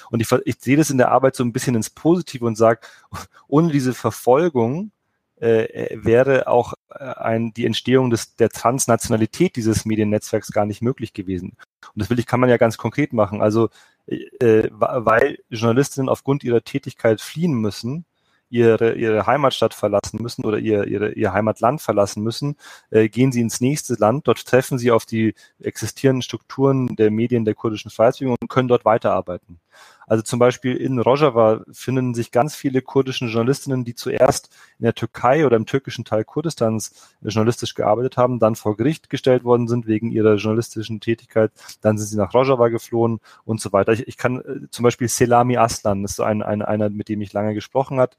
Und 0.09 0.19
ich, 0.19 0.31
ich 0.45 0.55
sehe 0.59 0.77
das 0.77 0.89
in 0.89 0.97
der 0.97 1.11
Arbeit 1.11 1.35
so 1.35 1.43
ein 1.43 1.53
bisschen 1.53 1.75
ins 1.75 1.91
Positive 1.91 2.43
und 2.43 2.55
sage, 2.57 2.81
ohne 3.47 3.71
diese 3.71 3.93
Verfolgung 3.93 4.91
äh, 5.35 5.89
wäre 5.93 6.47
auch 6.47 6.73
äh, 6.89 7.03
ein, 7.03 7.53
die 7.53 7.67
Entstehung 7.67 8.09
des, 8.09 8.35
der 8.37 8.49
Transnationalität 8.49 9.57
dieses 9.57 9.85
Mediennetzwerks 9.85 10.51
gar 10.51 10.65
nicht 10.65 10.81
möglich 10.81 11.13
gewesen. 11.13 11.55
Und 11.93 12.01
das 12.01 12.09
will 12.09 12.17
ich, 12.17 12.25
kann 12.25 12.39
man 12.39 12.49
ja 12.49 12.57
ganz 12.57 12.77
konkret 12.77 13.13
machen. 13.13 13.43
Also, 13.43 13.69
äh, 14.07 14.69
weil 14.71 15.37
Journalistinnen 15.49 16.09
aufgrund 16.09 16.43
ihrer 16.43 16.63
Tätigkeit 16.63 17.21
fliehen 17.21 17.53
müssen, 17.53 18.05
ihre, 18.49 18.93
ihre 18.95 19.25
Heimatstadt 19.25 19.73
verlassen 19.73 20.21
müssen 20.21 20.45
oder 20.45 20.57
ihr, 20.57 20.85
ihre, 20.85 21.11
ihr 21.13 21.33
Heimatland 21.33 21.81
verlassen 21.81 22.23
müssen, 22.23 22.55
äh, 22.89 23.09
gehen 23.09 23.31
sie 23.31 23.41
ins 23.41 23.61
nächste 23.61 23.95
Land. 23.95 24.27
Dort 24.27 24.45
treffen 24.45 24.77
sie 24.77 24.91
auf 24.91 25.05
die 25.05 25.35
existierenden 25.59 26.21
Strukturen 26.21 26.95
der 26.95 27.11
Medien 27.11 27.45
der 27.45 27.55
kurdischen 27.55 27.91
Freiheitsbewegung 27.91 28.37
und 28.39 28.49
können 28.49 28.67
dort 28.67 28.85
weiterarbeiten. 28.85 29.59
Also 30.07 30.23
zum 30.23 30.39
Beispiel 30.39 30.75
in 30.75 30.99
Rojava 30.99 31.61
finden 31.71 32.13
sich 32.13 32.31
ganz 32.31 32.55
viele 32.55 32.81
kurdische 32.81 33.25
Journalistinnen, 33.25 33.85
die 33.85 33.95
zuerst 33.95 34.49
in 34.79 34.83
der 34.83 34.93
Türkei 34.93 35.45
oder 35.45 35.57
im 35.57 35.65
türkischen 35.65 36.05
Teil 36.05 36.23
Kurdistans 36.23 37.15
journalistisch 37.21 37.73
gearbeitet 37.73 38.17
haben, 38.17 38.39
dann 38.39 38.55
vor 38.55 38.77
Gericht 38.77 39.09
gestellt 39.09 39.43
worden 39.43 39.67
sind 39.67 39.87
wegen 39.87 40.11
ihrer 40.11 40.35
journalistischen 40.35 40.99
Tätigkeit, 40.99 41.51
dann 41.81 41.97
sind 41.97 42.07
sie 42.07 42.17
nach 42.17 42.33
Rojava 42.33 42.69
geflohen 42.69 43.19
und 43.45 43.61
so 43.61 43.73
weiter. 43.73 43.93
Ich, 43.93 44.07
ich 44.07 44.17
kann 44.17 44.41
äh, 44.41 44.69
zum 44.69 44.83
Beispiel 44.83 45.07
Selami 45.07 45.57
Aslan, 45.57 46.03
das 46.03 46.11
ist 46.13 46.19
ein, 46.19 46.41
ein, 46.41 46.61
einer, 46.61 46.89
mit 46.89 47.09
dem 47.09 47.21
ich 47.21 47.33
lange 47.33 47.53
gesprochen 47.53 47.99
hat, 47.99 48.17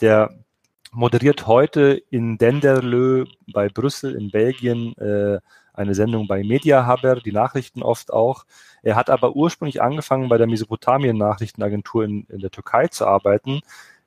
der 0.00 0.34
moderiert 0.92 1.46
heute 1.46 2.02
in 2.10 2.38
Denderlö 2.38 3.26
bei 3.52 3.68
Brüssel 3.68 4.14
in 4.14 4.30
Belgien 4.30 4.96
äh, 4.98 5.40
eine 5.74 5.94
Sendung 5.94 6.26
bei 6.26 6.42
Media 6.42 6.86
Haber, 6.86 7.16
die 7.16 7.32
Nachrichten 7.32 7.82
oft 7.82 8.12
auch. 8.12 8.44
Er 8.82 8.96
hat 8.96 9.10
aber 9.10 9.36
ursprünglich 9.36 9.82
angefangen, 9.82 10.28
bei 10.28 10.38
der 10.38 10.46
Mesopotamien-Nachrichtenagentur 10.46 12.04
in, 12.04 12.26
in 12.28 12.40
der 12.40 12.50
Türkei 12.50 12.88
zu 12.88 13.06
arbeiten, 13.06 13.60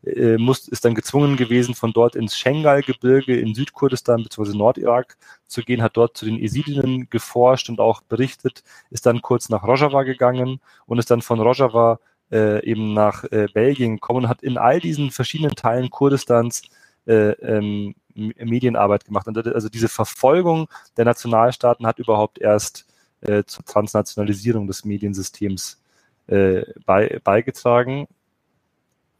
äh, 0.06 0.38
muss, 0.38 0.68
ist 0.68 0.84
dann 0.84 0.96
gezwungen 0.96 1.38
gewesen, 1.38 1.76
von 1.76 1.94
dort 1.94 2.16
ins 2.16 2.38
Schengal-Gebirge 2.38 3.40
in 3.40 3.56
Südkurdistan 3.56 4.24
bzw. 4.24 4.58
Nordirak 4.58 5.18
zu 5.48 5.62
gehen, 5.62 5.82
hat 5.82 5.96
dort 5.96 6.18
zu 6.18 6.26
den 6.26 6.42
Esidinnen 6.42 7.10
geforscht 7.10 7.70
und 7.70 7.80
auch 7.80 8.02
berichtet, 8.02 8.64
ist 8.90 9.06
dann 9.06 9.22
kurz 9.22 9.50
nach 9.50 9.64
Rojava 9.64 10.04
gegangen 10.04 10.60
und 10.86 11.00
ist 11.00 11.10
dann 11.10 11.22
von 11.22 11.40
Rojava 11.40 12.00
äh, 12.32 12.66
eben 12.66 12.94
nach 12.94 13.24
äh, 13.26 13.48
Belgien 13.54 13.96
gekommen 13.96 14.26
und 14.26 14.30
hat 14.30 14.44
in 14.44 14.58
all 14.58 14.80
diesen 14.80 15.12
verschiedenen 15.12 15.56
Teilen 15.56 15.90
Kurdistans 15.90 16.64
äh, 17.06 17.32
ähm, 17.32 17.96
Medienarbeit 18.16 19.06
gemacht. 19.06 19.28
Und 19.28 19.38
also 19.48 19.70
diese 19.70 19.90
Verfolgung 19.90 20.68
der 20.98 21.06
Nationalstaaten 21.06 21.86
hat 21.86 22.00
überhaupt 22.00 22.40
erst 22.40 22.86
äh, 23.22 23.44
zur 23.46 23.66
Transnationalisierung 23.66 24.68
des 24.68 24.86
Mediensystems 24.86 25.82
äh, 26.28 26.64
bei, 26.86 27.20
beigetragen. 27.24 28.08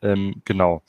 Ähm, 0.02 0.42
genau. 0.46 0.84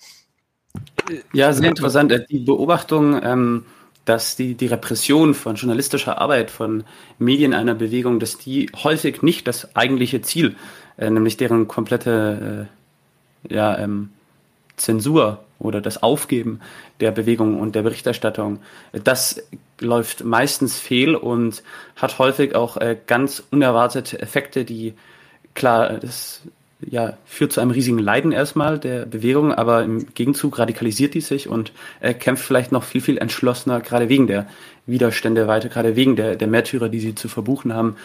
Ja, 1.33 1.53
sehr 1.53 1.69
interessant. 1.69 2.13
Äh, 2.13 2.27
die 2.27 2.41
Beobachtung, 2.41 3.21
ähm, 3.23 3.65
dass 4.05 4.37
die, 4.37 4.55
die 4.55 4.67
Repression 4.67 5.35
von 5.35 5.57
journalistischer 5.57 6.19
Arbeit, 6.19 6.51
von 6.51 6.85
Medien 7.19 7.55
einer 7.55 7.75
Bewegung, 7.75 8.21
dass 8.21 8.39
die 8.39 8.71
häufig 8.83 9.23
nicht 9.23 9.47
das 9.47 9.75
eigentliche 9.77 10.21
Ziel, 10.21 10.57
äh, 10.99 11.09
nämlich 11.11 11.37
deren 11.37 11.69
komplette 11.69 12.69
äh, 13.49 13.55
ja, 13.55 13.79
ähm, 13.79 14.11
Zensur 14.77 15.45
oder 15.65 15.81
das 15.81 16.03
Aufgeben 16.03 16.61
der 17.01 17.11
Bewegung 17.11 17.61
und 17.61 17.75
der 17.75 17.83
Berichterstattung, 17.83 18.61
das 18.93 19.43
läuft 19.81 20.25
meistens 20.25 20.79
fehl 20.79 21.15
und 21.17 21.63
hat 21.97 22.19
häufig 22.19 22.55
auch 22.55 22.77
äh, 22.77 22.97
ganz 23.07 23.43
unerwartete 23.51 24.21
Effekte, 24.21 24.65
die 24.65 24.95
klar, 25.55 25.99
das 25.99 26.43
ja, 26.81 27.17
führt 27.25 27.53
zu 27.53 27.61
einem 27.61 27.71
riesigen 27.71 27.99
Leiden 27.99 28.33
erstmal 28.33 28.79
der 28.79 29.07
Bewegung, 29.07 29.53
aber 29.55 29.85
im 29.85 30.07
Gegenzug 30.15 30.59
radikalisiert 30.59 31.15
die 31.15 31.21
sich 31.21 31.49
und 31.49 31.73
er 32.01 32.15
kämpft 32.15 32.45
vielleicht 32.45 32.73
noch 32.73 32.85
viel, 32.85 33.01
viel 33.01 33.19
entschlossener, 33.19 33.81
gerade 33.81 34.09
wegen 34.09 34.27
der 34.27 34.47
Widerstände 34.87 35.47
weiter, 35.47 35.69
gerade 35.69 35.97
wegen 35.97 36.17
der, 36.17 36.37
der 36.37 36.49
Märtyrer, 36.49 36.89
die 36.89 37.01
sie 37.01 37.15
zu 37.15 37.29
verbuchen 37.29 37.73
haben, 37.73 37.97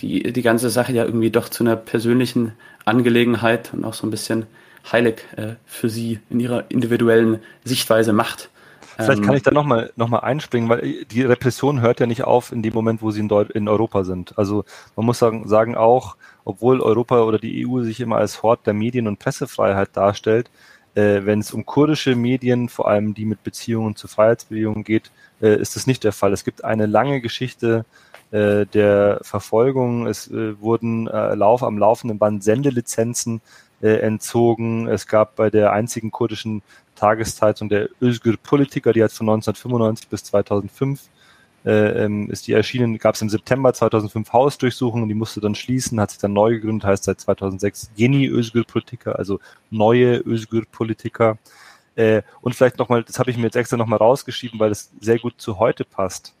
die 0.00 0.32
die 0.32 0.42
ganze 0.42 0.70
Sache 0.70 0.92
ja 0.92 1.04
irgendwie 1.04 1.30
doch 1.30 1.48
zu 1.48 1.64
einer 1.64 1.76
persönlichen 1.76 2.52
Angelegenheit 2.84 3.72
und 3.72 3.84
auch 3.84 3.94
so 3.94 4.06
ein 4.06 4.10
bisschen 4.10 4.46
heilig 4.92 5.24
äh, 5.36 5.54
für 5.64 5.88
sie 5.88 6.20
in 6.30 6.40
ihrer 6.40 6.64
individuellen 6.70 7.40
Sichtweise 7.64 8.12
macht. 8.12 8.50
Vielleicht 8.96 9.22
kann 9.22 9.32
ähm, 9.32 9.36
ich 9.36 9.42
da 9.42 9.50
nochmal 9.50 9.92
noch 9.96 10.08
mal 10.08 10.20
einspringen, 10.20 10.68
weil 10.70 11.04
die 11.04 11.22
Repression 11.22 11.82
hört 11.82 12.00
ja 12.00 12.06
nicht 12.06 12.24
auf 12.24 12.50
in 12.50 12.62
dem 12.62 12.72
Moment, 12.72 13.02
wo 13.02 13.10
sie 13.10 13.20
in, 13.20 13.28
Deut 13.28 13.50
in 13.50 13.68
Europa 13.68 14.04
sind. 14.04 14.38
Also 14.38 14.64
man 14.94 15.04
muss 15.04 15.18
sagen, 15.18 15.46
sagen 15.48 15.74
auch, 15.74 16.16
obwohl 16.44 16.80
Europa 16.80 17.22
oder 17.22 17.38
die 17.38 17.66
EU 17.66 17.82
sich 17.82 18.00
immer 18.00 18.16
als 18.16 18.42
Hort 18.42 18.66
der 18.66 18.72
Medien- 18.72 19.06
und 19.06 19.18
Pressefreiheit 19.18 19.90
darstellt, 19.92 20.50
äh, 20.94 21.20
wenn 21.24 21.40
es 21.40 21.52
um 21.52 21.66
kurdische 21.66 22.16
Medien, 22.16 22.70
vor 22.70 22.88
allem 22.88 23.12
die 23.12 23.26
mit 23.26 23.42
Beziehungen 23.42 23.96
zu 23.96 24.08
Freiheitsbewegungen 24.08 24.82
geht, 24.82 25.10
äh, 25.42 25.60
ist 25.60 25.76
das 25.76 25.86
nicht 25.86 26.02
der 26.02 26.12
Fall. 26.12 26.32
Es 26.32 26.44
gibt 26.44 26.64
eine 26.64 26.86
lange 26.86 27.20
Geschichte 27.20 27.84
äh, 28.30 28.64
der 28.66 29.20
Verfolgung. 29.22 30.06
Es 30.06 30.28
äh, 30.28 30.58
wurden 30.60 31.06
äh, 31.06 31.34
Lauf 31.34 31.62
am 31.62 31.76
laufenden 31.78 32.18
Band 32.18 32.42
Sendelizenzen 32.42 33.42
äh, 33.82 33.98
entzogen. 33.98 34.88
Es 34.88 35.06
gab 35.06 35.36
bei 35.36 35.50
der 35.50 35.72
einzigen 35.72 36.10
kurdischen 36.10 36.62
Tageszeitung 36.94 37.68
der 37.68 37.88
Özgür 38.00 38.36
Politiker, 38.36 38.92
die 38.92 39.02
hat 39.02 39.12
von 39.12 39.28
1995 39.28 40.08
bis 40.08 40.24
2005 40.24 41.00
äh, 41.66 42.04
ähm, 42.04 42.30
ist 42.30 42.46
die 42.46 42.52
erschienen, 42.52 42.96
gab 42.96 43.16
es 43.16 43.22
im 43.22 43.28
September 43.28 43.74
2005 43.74 44.32
Hausdurchsuchungen, 44.32 45.08
die 45.08 45.16
musste 45.16 45.40
dann 45.40 45.56
schließen, 45.56 46.00
hat 46.00 46.12
sich 46.12 46.20
dann 46.20 46.32
neu 46.32 46.52
gegründet, 46.52 46.86
heißt 46.86 47.04
seit 47.04 47.20
2006 47.20 47.90
Yeni 47.96 48.28
Özgür 48.28 48.62
Politiker, 48.64 49.18
also 49.18 49.40
neue 49.70 50.18
Özgür 50.18 50.62
Politiker. 50.70 51.38
Äh, 51.96 52.22
und 52.40 52.54
vielleicht 52.54 52.78
nochmal, 52.78 53.02
das 53.02 53.18
habe 53.18 53.32
ich 53.32 53.36
mir 53.36 53.44
jetzt 53.44 53.56
extra 53.56 53.76
nochmal 53.76 53.98
rausgeschrieben, 53.98 54.60
weil 54.60 54.70
es 54.70 54.92
sehr 55.00 55.18
gut 55.18 55.34
zu 55.38 55.58
heute 55.58 55.84
passt. 55.84 56.34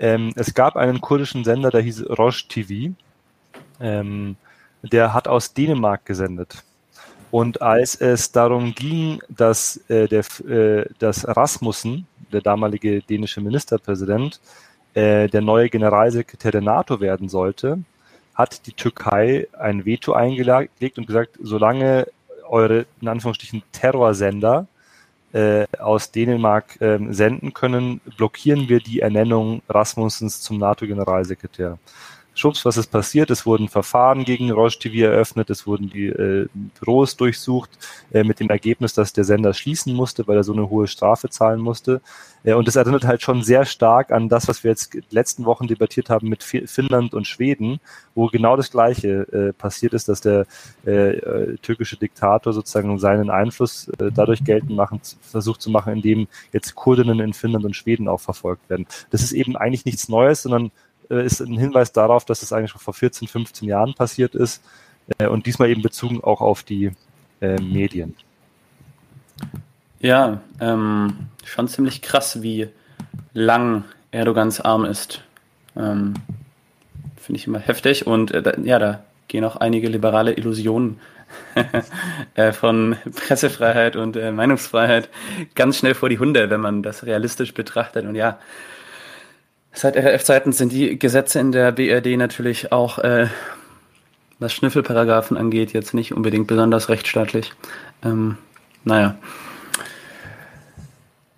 Ähm, 0.00 0.32
es 0.34 0.52
gab 0.52 0.76
einen 0.76 1.00
kurdischen 1.00 1.44
Sender, 1.44 1.70
der 1.70 1.82
hieß 1.82 2.10
Roche 2.10 2.48
TV. 2.48 2.92
Ähm, 3.78 4.36
der 4.82 5.14
hat 5.14 5.28
aus 5.28 5.52
Dänemark 5.54 6.04
gesendet. 6.04 6.62
Und 7.30 7.62
als 7.62 7.94
es 7.94 8.32
darum 8.32 8.74
ging, 8.74 9.20
dass, 9.28 9.76
äh, 9.88 10.08
der, 10.08 10.24
äh, 10.48 10.86
dass 10.98 11.26
Rasmussen, 11.26 12.06
der 12.32 12.40
damalige 12.40 13.02
dänische 13.02 13.40
Ministerpräsident, 13.40 14.40
äh, 14.94 15.28
der 15.28 15.40
neue 15.40 15.70
Generalsekretär 15.70 16.50
der 16.50 16.60
NATO 16.60 17.00
werden 17.00 17.28
sollte, 17.28 17.78
hat 18.34 18.66
die 18.66 18.72
Türkei 18.72 19.46
ein 19.58 19.84
Veto 19.84 20.12
eingelegt 20.12 20.98
und 20.98 21.06
gesagt, 21.06 21.38
solange 21.40 22.06
eure, 22.48 22.86
in 23.00 23.08
Anführungsstrichen, 23.08 23.62
Terrorsender 23.70 24.66
äh, 25.32 25.66
aus 25.78 26.10
Dänemark 26.10 26.80
äh, 26.80 26.98
senden 27.10 27.54
können, 27.54 28.00
blockieren 28.16 28.68
wir 28.68 28.80
die 28.80 29.00
Ernennung 29.00 29.62
Rasmussens 29.68 30.40
zum 30.40 30.58
NATO-Generalsekretär 30.58 31.78
schubs, 32.34 32.64
was 32.64 32.76
ist 32.76 32.90
passiert? 32.90 33.30
Es 33.30 33.46
wurden 33.46 33.68
Verfahren 33.68 34.24
gegen 34.24 34.50
Roche 34.50 34.78
TV 34.78 35.06
eröffnet, 35.06 35.50
es 35.50 35.66
wurden 35.66 35.90
die 35.90 36.06
äh, 36.06 36.48
Büros 36.78 37.16
durchsucht, 37.16 37.70
äh, 38.12 38.24
mit 38.24 38.40
dem 38.40 38.50
Ergebnis, 38.50 38.94
dass 38.94 39.12
der 39.12 39.24
Sender 39.24 39.54
schließen 39.54 39.94
musste, 39.94 40.26
weil 40.26 40.36
er 40.36 40.44
so 40.44 40.52
eine 40.52 40.70
hohe 40.70 40.86
Strafe 40.86 41.28
zahlen 41.28 41.60
musste. 41.60 42.00
Äh, 42.44 42.54
und 42.54 42.68
das 42.68 42.76
erinnert 42.76 43.04
halt 43.04 43.22
schon 43.22 43.42
sehr 43.42 43.64
stark 43.64 44.10
an 44.12 44.28
das, 44.28 44.48
was 44.48 44.64
wir 44.64 44.70
jetzt 44.70 44.96
letzten 45.10 45.44
Wochen 45.44 45.66
debattiert 45.66 46.10
haben 46.10 46.28
mit 46.28 46.42
Finnland 46.42 47.14
und 47.14 47.26
Schweden, 47.26 47.80
wo 48.14 48.26
genau 48.28 48.56
das 48.56 48.70
Gleiche 48.70 49.26
äh, 49.32 49.52
passiert 49.52 49.94
ist, 49.94 50.08
dass 50.08 50.20
der 50.20 50.46
äh, 50.86 51.16
äh, 51.16 51.56
türkische 51.58 51.96
Diktator 51.96 52.52
sozusagen 52.52 52.98
seinen 52.98 53.30
Einfluss 53.30 53.88
äh, 53.98 54.10
dadurch 54.12 54.44
geltend 54.44 54.72
machen, 54.72 55.00
versucht 55.20 55.60
zu 55.60 55.70
machen, 55.70 55.92
indem 55.92 56.28
jetzt 56.52 56.74
Kurdinnen 56.74 57.20
in 57.20 57.32
Finnland 57.32 57.64
und 57.64 57.76
Schweden 57.76 58.08
auch 58.08 58.20
verfolgt 58.20 58.68
werden. 58.70 58.86
Das 59.10 59.22
ist 59.22 59.32
eben 59.32 59.56
eigentlich 59.56 59.84
nichts 59.84 60.08
Neues, 60.08 60.42
sondern 60.42 60.70
ist 61.10 61.40
ein 61.40 61.58
Hinweis 61.58 61.92
darauf, 61.92 62.24
dass 62.24 62.42
es 62.42 62.52
eigentlich 62.52 62.70
schon 62.70 62.80
vor 62.80 62.94
14, 62.94 63.28
15 63.28 63.68
Jahren 63.68 63.94
passiert 63.94 64.34
ist 64.34 64.62
äh, 65.18 65.26
und 65.26 65.46
diesmal 65.46 65.70
eben 65.70 65.82
bezogen 65.82 66.22
auch 66.22 66.40
auf 66.40 66.62
die 66.62 66.92
äh, 67.40 67.60
Medien. 67.60 68.14
Ja, 70.00 70.40
ähm, 70.60 71.28
schon 71.44 71.68
ziemlich 71.68 72.00
krass, 72.00 72.42
wie 72.42 72.68
lang 73.34 73.84
Erdogans 74.12 74.60
Arm 74.60 74.84
ist. 74.84 75.22
Ähm, 75.76 76.14
Finde 77.16 77.38
ich 77.38 77.46
immer 77.46 77.58
heftig 77.58 78.06
und 78.06 78.30
äh, 78.32 78.54
ja, 78.62 78.78
da 78.78 79.04
gehen 79.28 79.44
auch 79.44 79.56
einige 79.56 79.88
liberale 79.88 80.32
Illusionen 80.32 81.00
äh, 82.34 82.52
von 82.52 82.96
Pressefreiheit 83.14 83.96
und 83.96 84.16
äh, 84.16 84.32
Meinungsfreiheit 84.32 85.08
ganz 85.54 85.78
schnell 85.78 85.94
vor 85.94 86.08
die 86.08 86.18
Hunde, 86.18 86.50
wenn 86.50 86.60
man 86.60 86.82
das 86.82 87.04
realistisch 87.04 87.54
betrachtet. 87.54 88.06
Und 88.06 88.16
ja, 88.16 88.38
Seit 89.72 89.96
RF-Zeiten 89.96 90.52
sind 90.52 90.72
die 90.72 90.98
Gesetze 90.98 91.38
in 91.38 91.52
der 91.52 91.72
BRD 91.72 92.16
natürlich 92.16 92.72
auch, 92.72 92.98
äh, 92.98 93.28
was 94.38 94.52
Schnüffelparagraphen 94.52 95.36
angeht, 95.36 95.72
jetzt 95.72 95.94
nicht 95.94 96.12
unbedingt 96.12 96.48
besonders 96.48 96.88
rechtsstaatlich. 96.88 97.52
Ähm, 98.02 98.36
naja. 98.84 99.16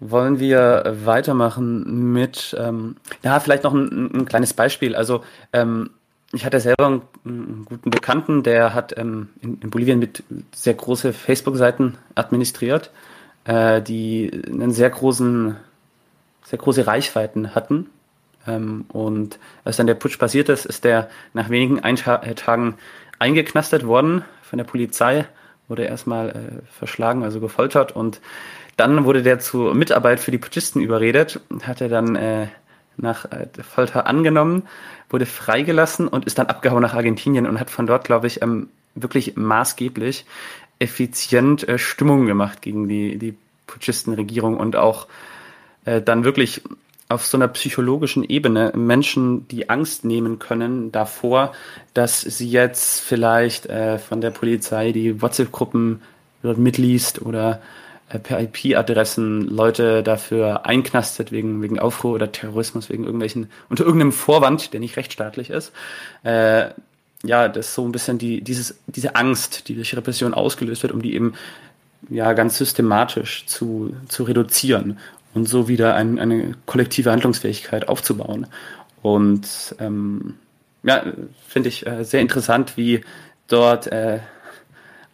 Wollen 0.01 0.41
wir 0.41 0.97
weitermachen 1.05 2.13
mit, 2.13 2.57
ähm, 2.59 2.97
ja, 3.23 3.39
vielleicht 3.39 3.65
noch 3.65 3.75
ein, 3.75 4.11
ein 4.15 4.25
kleines 4.25 4.55
Beispiel. 4.55 4.97
Also, 4.97 5.23
ähm, 5.53 5.91
ich 6.33 6.47
hatte 6.47 6.59
selber 6.59 6.87
einen, 6.87 7.03
einen, 7.25 7.65
guten 7.67 7.91
Bekannten, 7.91 8.43
der 8.43 8.73
hat 8.73 8.97
ähm, 8.97 9.29
in, 9.43 9.61
in, 9.61 9.71
Bolivien 9.71 9.99
mit 9.99 10.25
sehr 10.55 10.75
große 10.75 11.13
Facebook-Seiten 11.13 11.99
administriert, 12.15 12.91
äh, 13.45 13.83
die 13.83 14.31
einen 14.47 14.73
sehr 14.73 14.91
großen, 14.91 15.57
sehr 16.45 16.59
große 16.59 16.87
Reichweiten 16.87 17.55
hatten 17.55 17.91
ähm, 18.47 18.85
und 18.89 19.39
als 19.65 19.77
dann 19.77 19.87
der 19.87 19.95
Putsch 19.95 20.19
passiert 20.19 20.49
ist, 20.49 20.67
ist 20.67 20.85
der 20.85 21.09
nach 21.33 21.51
wenigen 21.51 21.81
Ein 21.81 21.97
äh, 21.97 22.35
Tagen 22.35 22.77
eingeknastet 23.19 23.87
worden 23.87 24.25
von 24.43 24.59
der 24.59 24.65
Polizei, 24.65 25.27
wurde 25.69 25.85
erstmal 25.85 26.31
äh, 26.31 26.73
verschlagen, 26.73 27.23
also 27.23 27.41
gefoltert. 27.41 27.93
Und 27.93 28.21
dann 28.77 29.05
wurde 29.05 29.23
der 29.23 29.39
zur 29.39 29.75
Mitarbeit 29.75 30.21
für 30.21 30.31
die 30.31 30.39
Putschisten 30.39 30.83
überredet, 30.83 31.41
hat 31.63 31.81
er 31.81 31.89
dann 31.89 32.17
äh, 32.17 32.49
nach 32.97 33.25
äh, 33.27 33.47
Folter 33.63 34.07
angenommen, 34.07 34.65
wurde 35.09 35.27
freigelassen 35.27 36.09
und 36.09 36.25
ist 36.25 36.39
dann 36.39 36.47
abgehauen 36.47 36.83
nach 36.83 36.95
Argentinien 36.95 37.47
und 37.47 37.61
hat 37.61 37.71
von 37.71 37.87
dort, 37.87 38.05
glaube 38.05 38.27
ich, 38.27 38.43
ähm, 38.43 38.69
wirklich 38.95 39.37
maßgeblich 39.37 40.27
effizient 40.79 41.67
äh, 41.69 41.79
Stimmung 41.79 42.27
gemacht 42.27 42.61
gegen 42.61 42.89
die, 42.89 43.19
die 43.19 43.35
Putschistenregierung 43.67 44.57
und 44.57 44.77
auch 44.77 45.07
äh, 45.85 46.03
dann 46.03 46.25
wirklich 46.25 46.63
auf 47.13 47.27
so 47.27 47.37
einer 47.37 47.49
psychologischen 47.49 48.25
Ebene 48.25 48.73
Menschen 48.75 49.47
die 49.49 49.71
Angst 49.71 50.05
nehmen 50.05 50.39
können 50.39 50.91
davor, 50.93 51.53
dass 51.95 52.21
sie 52.21 52.49
jetzt 52.49 53.01
vielleicht 53.01 53.67
äh, 53.67 53.99
von 53.99 54.21
der 54.21 54.31
Polizei 54.31 54.93
die 54.93 55.21
WhatsApp-Gruppen 55.21 56.03
mitliest 56.43 57.23
oder 57.23 57.61
äh, 58.09 58.19
per 58.19 58.41
IP-Adressen 58.41 59.43
Leute 59.43 60.03
dafür 60.03 60.67
einknastet 60.67 61.33
wegen, 61.33 61.63
wegen 61.63 61.79
Aufruhr 61.79 62.15
oder 62.15 62.33
Terrorismus, 62.33 62.91
wegen 62.91 63.05
irgendwelchen, 63.05 63.51
unter 63.69 63.85
irgendeinem 63.85 64.13
Vorwand, 64.13 64.73
der 64.73 64.81
nicht 64.81 64.97
rechtsstaatlich 64.97 65.51
ist. 65.51 65.73
Äh, 66.25 66.71
ja, 67.25 67.49
das 67.49 67.69
ist 67.69 67.75
so 67.75 67.85
ein 67.87 67.93
bisschen 67.93 68.19
die, 68.19 68.41
dieses, 68.43 68.79
diese 68.87 69.15
Angst, 69.15 69.69
die 69.69 69.75
durch 69.75 69.97
Repression 69.97 70.35
ausgelöst 70.35 70.83
wird, 70.83 70.93
um 70.93 71.03
die 71.03 71.15
eben 71.15 71.35
ja 72.11 72.33
ganz 72.33 72.59
systematisch 72.59 73.47
zu, 73.47 73.95
zu 74.09 74.25
reduzieren 74.25 74.99
und 75.35 75.49
so 75.49 75.69
wieder 75.69 75.95
ein, 75.95 76.19
eine 76.19 76.55
kollektive 76.67 77.11
Handlungsfähigkeit 77.11 77.89
aufzubauen. 77.89 78.47
Und 79.03 79.75
ähm, 79.79 80.35
ja, 80.83 81.05
finde 81.49 81.69
ich 81.69 81.87
äh, 81.87 82.05
sehr 82.05 82.21
interessant, 82.21 82.77
wie 82.77 83.03
dort 83.49 83.87
äh, 83.87 84.21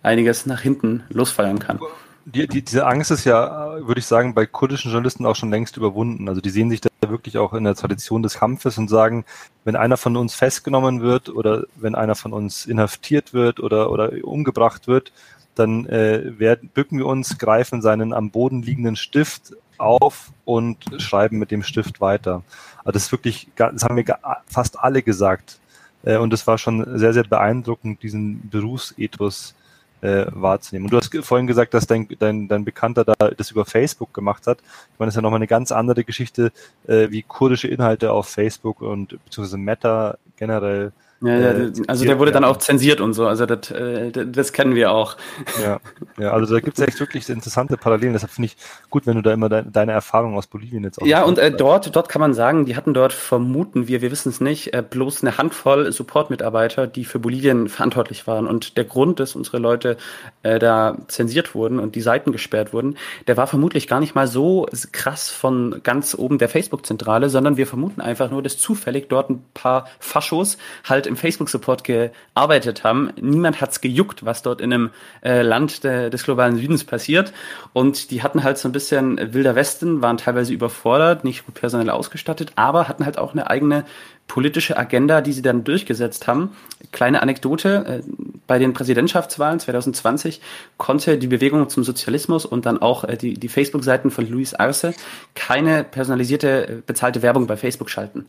einiges 0.02 0.46
nach 0.46 0.60
hinten 0.60 1.04
losfeuern 1.10 1.58
kann. 1.58 1.80
Die, 2.24 2.46
die, 2.46 2.62
diese 2.62 2.86
Angst 2.86 3.10
ist 3.10 3.24
ja, 3.24 3.78
würde 3.86 4.00
ich 4.00 4.06
sagen, 4.06 4.34
bei 4.34 4.44
kurdischen 4.44 4.90
Journalisten 4.90 5.24
auch 5.24 5.36
schon 5.36 5.50
längst 5.50 5.78
überwunden. 5.78 6.28
Also 6.28 6.42
die 6.42 6.50
sehen 6.50 6.68
sich 6.68 6.82
da 6.82 6.90
wirklich 7.08 7.38
auch 7.38 7.54
in 7.54 7.64
der 7.64 7.74
Tradition 7.74 8.22
des 8.22 8.34
Kampfes 8.34 8.76
und 8.76 8.88
sagen, 8.88 9.24
wenn 9.64 9.76
einer 9.76 9.96
von 9.96 10.14
uns 10.16 10.34
festgenommen 10.34 11.00
wird 11.00 11.30
oder 11.30 11.64
wenn 11.76 11.94
einer 11.94 12.14
von 12.14 12.34
uns 12.34 12.66
inhaftiert 12.66 13.32
wird 13.32 13.60
oder, 13.60 13.90
oder 13.90 14.12
umgebracht 14.22 14.88
wird, 14.88 15.12
dann 15.54 15.86
äh, 15.86 16.38
werden, 16.38 16.68
bücken 16.68 16.98
wir 16.98 17.06
uns, 17.06 17.38
greifen 17.38 17.80
seinen 17.80 18.12
am 18.12 18.30
Boden 18.30 18.62
liegenden 18.62 18.96
Stift 18.96 19.54
auf 19.78 20.32
und 20.44 20.78
schreiben 20.98 21.38
mit 21.38 21.50
dem 21.50 21.62
Stift 21.62 22.00
weiter. 22.00 22.42
Also 22.78 22.92
das 22.92 23.04
ist 23.04 23.12
wirklich, 23.12 23.48
das 23.56 23.84
haben 23.84 23.96
wir 23.96 24.04
fast 24.46 24.78
alle 24.78 25.02
gesagt. 25.02 25.58
Äh, 26.02 26.16
und 26.16 26.32
es 26.32 26.46
war 26.46 26.58
schon 26.58 26.98
sehr, 26.98 27.12
sehr 27.12 27.24
beeindruckend, 27.24 28.02
diesen 28.02 28.48
Berufsethos 28.48 29.54
äh, 30.00 30.26
wahrzunehmen. 30.30 30.86
Und 30.86 30.92
du 30.92 30.96
hast 30.98 31.26
vorhin 31.26 31.46
gesagt, 31.46 31.74
dass 31.74 31.86
dein, 31.86 32.08
dein, 32.18 32.48
dein 32.48 32.64
Bekannter 32.64 33.04
da 33.04 33.14
das 33.14 33.50
über 33.50 33.64
Facebook 33.64 34.14
gemacht 34.14 34.46
hat. 34.46 34.58
Ich 34.60 34.98
meine, 34.98 35.08
das 35.08 35.14
ist 35.14 35.16
ja 35.16 35.22
nochmal 35.22 35.38
eine 35.38 35.46
ganz 35.46 35.72
andere 35.72 36.04
Geschichte, 36.04 36.52
äh, 36.86 37.10
wie 37.10 37.22
kurdische 37.22 37.68
Inhalte 37.68 38.12
auf 38.12 38.28
Facebook 38.28 38.80
und 38.80 39.18
beziehungsweise 39.24 39.58
Meta 39.58 40.18
generell 40.36 40.92
Ja, 41.20 41.36
äh, 41.36 41.72
also 41.88 42.04
der 42.04 42.20
wurde 42.20 42.30
dann 42.30 42.44
auch 42.44 42.58
zensiert 42.58 43.00
und 43.00 43.12
so, 43.12 43.26
also 43.26 43.44
das, 43.44 43.72
äh, 43.72 44.12
das 44.12 44.52
kennen 44.52 44.76
wir 44.76 44.92
auch. 44.92 45.16
Ja, 45.60 45.80
ja 46.16 46.30
also 46.30 46.54
da 46.54 46.60
gibt 46.60 46.78
es 46.78 46.86
echt 46.86 47.00
wirklich 47.00 47.28
interessante 47.28 47.76
Parallelen. 47.76 48.12
Deshalb 48.12 48.30
finde 48.30 48.46
ich 48.46 48.56
gut, 48.88 49.06
wenn 49.06 49.16
du 49.16 49.22
da 49.22 49.32
immer 49.32 49.48
de 49.48 49.64
deine 49.68 49.92
Erfahrung 49.92 50.36
aus 50.36 50.46
Bolivien 50.46 50.84
jetzt 50.84 51.02
auch. 51.02 51.06
Ja, 51.06 51.24
und 51.24 51.38
äh, 51.38 51.50
dort, 51.50 51.94
dort 51.96 52.08
kann 52.08 52.20
man 52.20 52.34
sagen, 52.34 52.66
die 52.66 52.76
hatten 52.76 52.94
dort, 52.94 53.12
vermuten 53.12 53.88
wir, 53.88 54.00
wir 54.00 54.12
wissen 54.12 54.28
es 54.28 54.40
nicht, 54.40 54.72
äh, 54.74 54.82
bloß 54.88 55.22
eine 55.22 55.38
Handvoll 55.38 55.90
Support-Mitarbeiter, 55.90 56.86
die 56.86 57.04
für 57.04 57.18
Bolivien 57.18 57.68
verantwortlich 57.68 58.28
waren. 58.28 58.46
Und 58.46 58.76
der 58.76 58.84
Grund, 58.84 59.18
dass 59.18 59.34
unsere 59.34 59.58
Leute 59.58 59.96
äh, 60.44 60.60
da 60.60 60.98
zensiert 61.08 61.54
wurden 61.56 61.80
und 61.80 61.96
die 61.96 62.00
Seiten 62.00 62.30
gesperrt 62.30 62.72
wurden, 62.72 62.96
der 63.26 63.36
war 63.36 63.48
vermutlich 63.48 63.88
gar 63.88 63.98
nicht 63.98 64.14
mal 64.14 64.28
so 64.28 64.66
krass 64.92 65.30
von 65.30 65.80
ganz 65.82 66.14
oben 66.16 66.38
der 66.38 66.48
Facebook-Zentrale, 66.48 67.28
sondern 67.28 67.56
wir 67.56 67.66
vermuten 67.66 68.00
einfach 68.00 68.30
nur, 68.30 68.42
dass 68.42 68.58
zufällig 68.58 69.08
dort 69.08 69.30
ein 69.30 69.44
paar 69.52 69.88
Faschos 69.98 70.58
halt 70.84 71.07
im 71.08 71.16
Facebook-Support 71.16 71.84
gearbeitet 71.84 72.84
haben. 72.84 73.10
Niemand 73.20 73.60
hat's 73.60 73.80
gejuckt, 73.80 74.24
was 74.24 74.42
dort 74.42 74.60
in 74.60 74.72
einem 74.72 74.90
äh, 75.22 75.42
Land 75.42 75.82
de, 75.84 76.10
des 76.10 76.22
globalen 76.24 76.56
Südens 76.56 76.84
passiert. 76.84 77.32
Und 77.72 78.10
die 78.10 78.22
hatten 78.22 78.44
halt 78.44 78.58
so 78.58 78.68
ein 78.68 78.72
bisschen 78.72 79.34
wilder 79.34 79.54
Westen, 79.54 80.02
waren 80.02 80.18
teilweise 80.18 80.52
überfordert, 80.52 81.24
nicht 81.24 81.46
gut 81.46 81.54
personell 81.54 81.90
ausgestattet, 81.90 82.52
aber 82.56 82.88
hatten 82.88 83.04
halt 83.04 83.18
auch 83.18 83.32
eine 83.32 83.50
eigene 83.50 83.84
politische 84.28 84.76
Agenda, 84.76 85.22
die 85.22 85.32
sie 85.32 85.42
dann 85.42 85.64
durchgesetzt 85.64 86.28
haben. 86.28 86.54
Kleine 86.92 87.22
Anekdote, 87.22 87.84
äh, 87.86 88.02
bei 88.46 88.58
den 88.58 88.74
Präsidentschaftswahlen 88.74 89.58
2020 89.58 90.40
konnte 90.76 91.18
die 91.18 91.26
Bewegung 91.26 91.68
zum 91.68 91.82
Sozialismus 91.82 92.44
und 92.44 92.66
dann 92.66 92.80
auch 92.80 93.04
äh, 93.04 93.16
die, 93.16 93.34
die 93.34 93.48
Facebook-Seiten 93.48 94.10
von 94.10 94.28
Luis 94.28 94.54
Arce 94.54 94.94
keine 95.34 95.82
personalisierte 95.82 96.82
bezahlte 96.86 97.22
Werbung 97.22 97.46
bei 97.46 97.56
Facebook 97.56 97.90
schalten. 97.90 98.26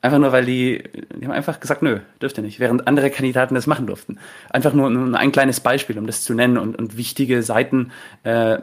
Einfach 0.00 0.18
nur, 0.18 0.30
weil 0.30 0.44
die, 0.44 0.84
die 1.16 1.24
haben 1.24 1.32
einfach 1.32 1.58
gesagt, 1.58 1.82
nö, 1.82 1.98
dürft 2.22 2.38
ihr 2.38 2.44
nicht, 2.44 2.60
während 2.60 2.86
andere 2.86 3.10
Kandidaten 3.10 3.56
das 3.56 3.66
machen 3.66 3.86
durften. 3.86 4.18
Einfach 4.50 4.72
nur 4.72 5.18
ein 5.18 5.32
kleines 5.32 5.58
Beispiel, 5.58 5.98
um 5.98 6.06
das 6.06 6.22
zu 6.22 6.34
nennen 6.34 6.56
und, 6.56 6.78
und 6.78 6.96
wichtige 6.96 7.42
Seiten 7.42 7.90
äh, 8.22 8.58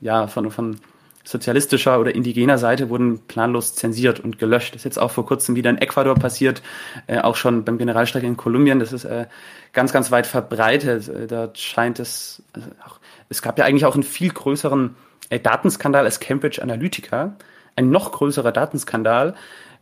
ja, 0.00 0.26
von, 0.26 0.50
von 0.50 0.76
sozialistischer 1.24 1.98
oder 1.98 2.14
indigener 2.14 2.58
Seite 2.58 2.90
wurden 2.90 3.20
planlos 3.26 3.74
zensiert 3.74 4.20
und 4.20 4.38
gelöscht. 4.38 4.74
Das 4.74 4.80
ist 4.80 4.84
jetzt 4.84 4.98
auch 4.98 5.10
vor 5.10 5.24
kurzem 5.24 5.56
wieder 5.56 5.70
in 5.70 5.78
Ecuador 5.78 6.14
passiert, 6.14 6.62
äh, 7.06 7.18
auch 7.20 7.36
schon 7.36 7.64
beim 7.64 7.78
Generalstreik 7.78 8.22
in 8.22 8.36
Kolumbien. 8.36 8.78
Das 8.78 8.92
ist 8.92 9.04
äh, 9.04 9.26
ganz, 9.72 9.92
ganz 9.92 10.10
weit 10.10 10.26
verbreitet. 10.26 11.08
Äh, 11.08 11.26
da 11.26 11.50
scheint 11.54 11.98
es, 11.98 12.42
also 12.52 12.68
auch, 12.86 13.00
es 13.30 13.40
gab 13.40 13.58
ja 13.58 13.64
eigentlich 13.64 13.86
auch 13.86 13.94
einen 13.94 14.02
viel 14.02 14.30
größeren 14.30 14.96
äh, 15.30 15.40
Datenskandal 15.40 16.04
als 16.04 16.20
Cambridge 16.20 16.62
Analytica. 16.62 17.36
Ein 17.74 17.90
noch 17.90 18.12
größerer 18.12 18.52
Datenskandal, 18.52 19.34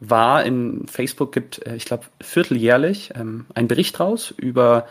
war 0.05 0.45
in 0.45 0.87
Facebook 0.89 1.33
gibt, 1.33 1.65
äh, 1.67 1.77
ich 1.77 1.85
glaube, 1.85 2.05
vierteljährlich 2.21 3.13
ähm, 3.15 3.47
ein 3.55 3.69
Bericht 3.69 4.01
raus 4.01 4.35
über 4.37 4.87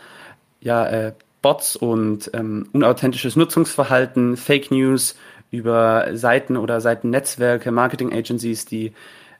ja, 0.60 0.86
äh, 0.86 1.12
Bots 1.42 1.76
und 1.76 2.30
ähm, 2.34 2.68
unauthentisches 2.72 3.36
Nutzungsverhalten, 3.36 4.36
Fake 4.36 4.70
News, 4.70 5.16
über 5.50 6.16
Seiten 6.16 6.56
oder 6.56 6.80
Seitennetzwerke, 6.80 7.70
Marketing 7.72 8.12
Agencies, 8.12 8.64
die 8.64 8.92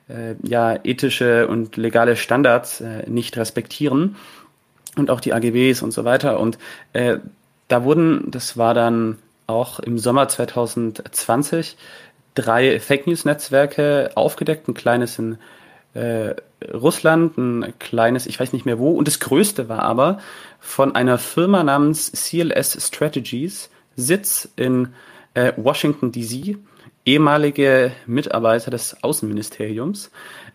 äh, 0.09 0.35
ja 0.43 0.77
ethische 0.83 1.47
und 1.47 1.75
legale 1.75 2.15
Standards 2.17 2.81
äh, 2.81 3.09
nicht 3.09 3.35
respektieren 3.35 4.15
und 4.95 5.09
auch 5.09 5.21
die 5.21 5.33
AGBs 5.33 5.81
und 5.81 5.91
so 5.91 6.05
weiter. 6.05 6.39
Und 6.39 6.59
äh, 6.91 7.17
da 7.67 7.83
wurden, 7.83 8.29
das 8.29 8.57
war 8.57 8.75
dann 8.75 9.17
auch 9.47 9.79
im 9.79 9.97
Sommer 9.97 10.27
2020, 10.27 11.77
drei 12.35 12.79
Fake 12.79 13.07
News 13.07 13.25
Netzwerke 13.25 14.11
aufgedeckt, 14.13 14.67
ein 14.67 14.75
kleines 14.75 15.17
in 15.17 15.39
äh, 15.93 16.35
Russland, 16.73 17.37
ein 17.37 17.73
kleines, 17.79 18.25
ich 18.25 18.39
weiß 18.39 18.53
nicht 18.53 18.65
mehr 18.65 18.79
wo. 18.79 18.91
Und 18.91 19.07
das 19.07 19.19
größte 19.19 19.69
war 19.69 19.83
aber 19.83 20.19
von 20.59 20.95
einer 20.95 21.17
Firma 21.17 21.63
namens 21.63 22.11
CLS 22.11 22.87
Strategies, 22.87 23.69
Sitz 23.95 24.49
in 24.55 24.89
äh, 25.33 25.53
Washington 25.57 26.11
DC, 26.11 26.57
ehemalige 27.05 27.91
Mitarbeiter 28.05 28.71
des 28.71 29.03
Außenministeriums, 29.03 30.09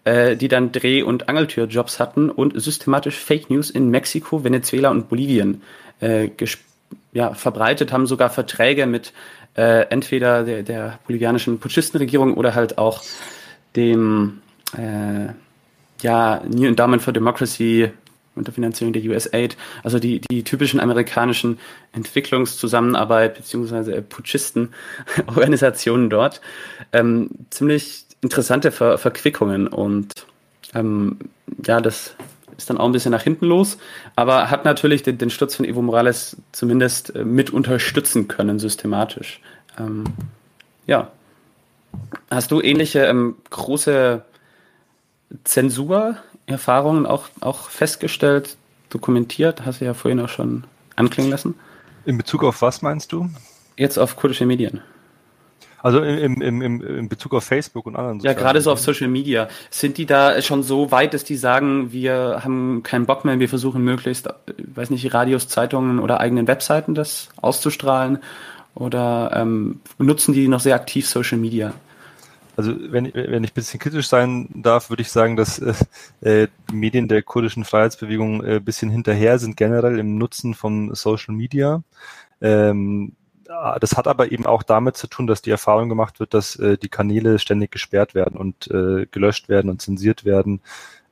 äh, 0.05 0.36
die 0.36 0.49
dann 0.49 0.72
Dreh- 0.72 1.03
und 1.03 1.28
Angeltürjobs 1.28 2.01
hatten 2.01 2.30
und 2.30 2.61
systematisch 2.61 3.16
Fake 3.16 3.51
News 3.51 3.70
in 3.70 3.91
Mexiko, 3.91 4.45
Venezuela 4.45 4.91
und 4.91 5.09
Bolivien 5.09 5.62
äh, 6.01 6.30
ja, 7.12 7.34
verbreitet 7.34 7.93
haben, 7.93 8.07
sogar 8.07 8.30
Verträge 8.30 8.86
mit 8.86 9.12
äh, 9.57 9.86
entweder 9.91 10.45
der, 10.45 10.62
der 10.62 10.99
bolivianischen 11.07 11.59
Putschistenregierung 11.59 12.34
oder 12.34 12.55
halt 12.55 12.78
auch 12.78 13.03
dem 13.76 14.41
äh, 14.77 15.33
ja, 16.03 16.43
New 16.49 16.66
Endowment 16.66 17.03
for 17.03 17.12
Democracy 17.12 17.91
unter 18.39 18.53
Finanzierung 18.53 18.93
der 18.93 19.03
USAID, 19.03 19.57
also 19.83 19.99
die, 19.99 20.21
die 20.21 20.45
typischen 20.45 20.81
amerikanischen 20.81 21.59
Entwicklungszusammenarbeit 21.93 23.37
beziehungsweise 23.37 24.01
Putschisten-Organisationen 24.01 26.09
dort. 26.09 26.41
Ähm, 26.93 27.31
ziemlich 27.51 28.05
interessante 28.21 28.71
Ver 28.71 28.99
Verquickungen 28.99 29.66
und 29.66 30.27
ähm, 30.75 31.19
ja, 31.64 31.81
das 31.81 32.14
ist 32.57 32.71
dann 32.71 32.79
auch 32.79 32.87
ein 32.87 32.93
bisschen 32.93 33.12
nach 33.12 33.23
hinten 33.23 33.47
los, 33.47 33.79
aber 34.16 34.51
hat 34.51 34.64
natürlich 34.64 35.03
den, 35.03 35.19
den 35.19 35.31
Sturz 35.31 35.55
von 35.55 35.64
Evo 35.64 35.83
Morales 35.83 36.37
zumindest 36.53 37.14
äh, 37.14 37.25
mit 37.25 37.51
unterstützen 37.51 38.29
können, 38.29 38.59
systematisch. 38.59 39.41
Ähm, 39.79 40.05
ja. 40.87 41.11
Hast 42.31 42.51
du 42.51 42.61
ähnliche 42.61 43.07
ähm, 43.07 43.37
große 43.51 44.23
Zensurerfahrungen 45.45 47.07
auch, 47.07 47.29
auch 47.41 47.70
festgestellt, 47.70 48.57
dokumentiert? 48.91 49.64
Hast 49.66 49.81
du 49.81 49.85
ja 49.85 49.95
vorhin 49.95 50.20
auch 50.20 50.29
schon 50.29 50.64
anklingen 50.99 51.31
lassen. 51.31 51.55
In 52.05 52.18
Bezug 52.18 52.45
auf 52.45 52.62
was 52.62 52.83
meinst 52.83 53.12
du? 53.12 53.31
Jetzt 53.76 53.99
auf 53.99 54.16
kurdische 54.16 54.47
Medien. 54.47 54.81
Also 55.81 56.03
im, 56.03 56.43
im, 56.43 56.61
im, 56.61 56.83
im 56.83 57.09
Bezug 57.09 57.35
auf 57.35 57.45
Facebook 57.45 57.87
und 57.87 57.95
anderen. 57.95 58.18
Ja, 58.20 58.33
gerade 58.33 58.61
so 58.61 58.72
auf 58.72 58.81
Social 58.81 59.07
Media. 59.07 59.49
Sind 59.70 59.97
die 59.97 60.07
da 60.07 60.43
schon 60.43 60.64
so 60.64 60.91
weit, 60.91 61.14
dass 61.14 61.22
die 61.22 61.37
sagen, 61.37 61.93
wir 61.93 62.41
haben 62.43 62.83
keinen 62.83 63.07
Bock 63.07 63.24
mehr, 63.24 63.39
wir 63.39 63.49
versuchen 63.49 63.85
möglichst, 63.85 64.29
weiß 64.57 64.91
nicht, 64.91 65.14
Radios, 65.14 65.47
Zeitungen 65.47 66.01
oder 66.01 66.18
eigenen 66.18 66.49
Webseiten 66.49 66.95
das 66.97 67.29
auszustrahlen? 67.37 68.18
Oder 68.74 69.31
ähm, 69.35 69.81
nutzen 69.99 70.35
die 70.35 70.49
noch 70.49 70.61
sehr 70.61 70.74
aktiv 70.74 71.09
Social 71.09 71.39
Media? 71.39 71.72
Also 72.59 72.74
wenn, 72.90 73.14
wenn 73.14 73.44
ich 73.44 73.52
ein 73.52 73.54
bisschen 73.54 73.78
kritisch 73.78 74.09
sein 74.09 74.48
darf, 74.52 74.90
würde 74.90 75.02
ich 75.02 75.12
sagen, 75.12 75.36
dass 75.36 75.61
äh, 76.20 76.48
die 76.68 76.74
Medien 76.74 77.06
der 77.06 77.22
kurdischen 77.22 77.64
Freiheitsbewegung 77.64 78.44
äh, 78.44 78.59
bisschen 78.59 78.90
hinterher 78.90 79.38
sind 79.38 79.56
generell 79.56 79.96
im 80.00 80.18
Nutzen 80.18 80.54
von 80.54 80.92
Social 80.92 81.36
Media. 81.36 81.84
Ähm, 82.40 83.12
das 83.80 83.96
hat 83.96 84.09
aber 84.09 84.32
eben 84.32 84.44
auch 84.44 84.64
damit 84.64 84.96
zu 84.96 85.06
tun, 85.06 85.28
dass 85.28 85.40
die 85.40 85.52
Erfahrung 85.52 85.88
gemacht 85.88 86.18
wird, 86.18 86.34
dass 86.34 86.56
äh, 86.56 86.76
die 86.76 86.88
Kanäle 86.88 87.38
ständig 87.38 87.70
gesperrt 87.70 88.16
werden 88.16 88.36
und 88.36 88.68
äh, 88.72 89.06
gelöscht 89.09 89.48
werden 89.48 89.70
und 89.70 89.80
zensiert 89.80 90.24
werden, 90.24 90.61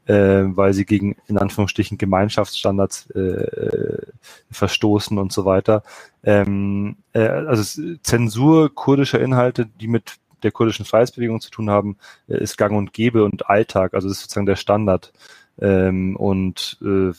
äh, 0.06 0.42
weil 0.46 0.74
sie 0.74 0.84
gegen 0.84 1.16
in 1.28 1.38
Anführungsstrichen 1.38 1.96
Gemeinschaftsstandards 1.96 3.08
äh, 3.14 3.20
äh 3.20 4.02
verstoßen 4.50 5.16
und 5.16 5.32
so 5.32 5.44
weiter. 5.44 5.84
Ähm, 6.24 6.96
äh, 7.12 7.20
also 7.20 7.96
Zensur 8.02 8.74
kurdischer 8.74 9.20
Inhalte, 9.20 9.66
die 9.66 9.86
mit 9.86 10.16
der 10.46 10.52
kurdischen 10.52 10.86
Freiheitsbewegung 10.86 11.40
zu 11.40 11.50
tun 11.50 11.70
haben, 11.70 11.96
äh, 12.28 12.38
ist 12.42 12.56
gang 12.56 12.76
und 12.76 12.92
gäbe 12.92 13.24
und 13.24 13.48
Alltag. 13.48 13.94
Also 13.94 14.08
das 14.08 14.18
ist 14.18 14.22
sozusagen 14.24 14.46
der 14.46 14.56
Standard. 14.56 15.12
Ähm, 15.58 16.16
und 16.16 16.78
äh, 16.82 17.12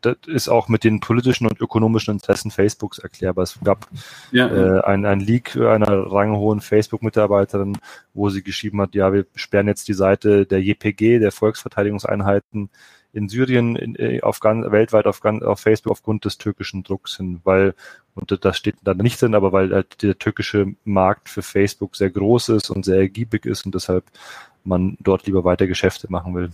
das 0.00 0.16
ist 0.26 0.48
auch 0.48 0.68
mit 0.68 0.82
den 0.82 0.98
politischen 0.98 1.46
und 1.46 1.60
ökonomischen 1.60 2.14
Interessen 2.14 2.50
Facebooks 2.50 2.98
erklärbar. 2.98 3.44
Es 3.44 3.58
gab 3.62 3.86
ja. 4.32 4.48
äh, 4.48 4.80
ein, 4.82 5.06
ein 5.06 5.20
Leak 5.20 5.56
einer 5.56 6.10
ranghohen 6.10 6.60
Facebook-Mitarbeiterin, 6.60 7.78
wo 8.12 8.28
sie 8.28 8.42
geschrieben 8.42 8.80
hat, 8.80 8.94
ja, 8.96 9.12
wir 9.12 9.26
sperren 9.36 9.68
jetzt 9.68 9.86
die 9.86 9.94
Seite 9.94 10.46
der 10.46 10.60
JPG, 10.62 11.20
der 11.20 11.30
Volksverteidigungseinheiten, 11.30 12.70
in 13.16 13.28
Syrien 13.28 13.76
in, 13.76 13.96
äh, 13.96 14.20
auf 14.20 14.40
ganz, 14.40 14.70
weltweit 14.70 15.06
auf, 15.06 15.20
ganz, 15.20 15.42
auf 15.42 15.60
Facebook 15.60 15.92
aufgrund 15.92 16.24
des 16.24 16.38
türkischen 16.38 16.82
Drucks 16.82 17.16
hin, 17.16 17.40
weil, 17.44 17.74
und 18.14 18.44
das 18.44 18.56
steht 18.56 18.76
da 18.84 18.94
nicht 18.94 19.20
drin, 19.20 19.34
aber 19.34 19.52
weil 19.52 19.72
halt 19.72 20.02
der 20.02 20.18
türkische 20.18 20.74
Markt 20.84 21.28
für 21.28 21.42
Facebook 21.42 21.96
sehr 21.96 22.10
groß 22.10 22.50
ist 22.50 22.70
und 22.70 22.84
sehr 22.84 22.98
ergiebig 22.98 23.46
ist 23.46 23.64
und 23.66 23.74
deshalb 23.74 24.04
man 24.64 24.96
dort 25.00 25.26
lieber 25.26 25.44
weiter 25.44 25.66
Geschäfte 25.66 26.10
machen 26.10 26.34
will. 26.34 26.50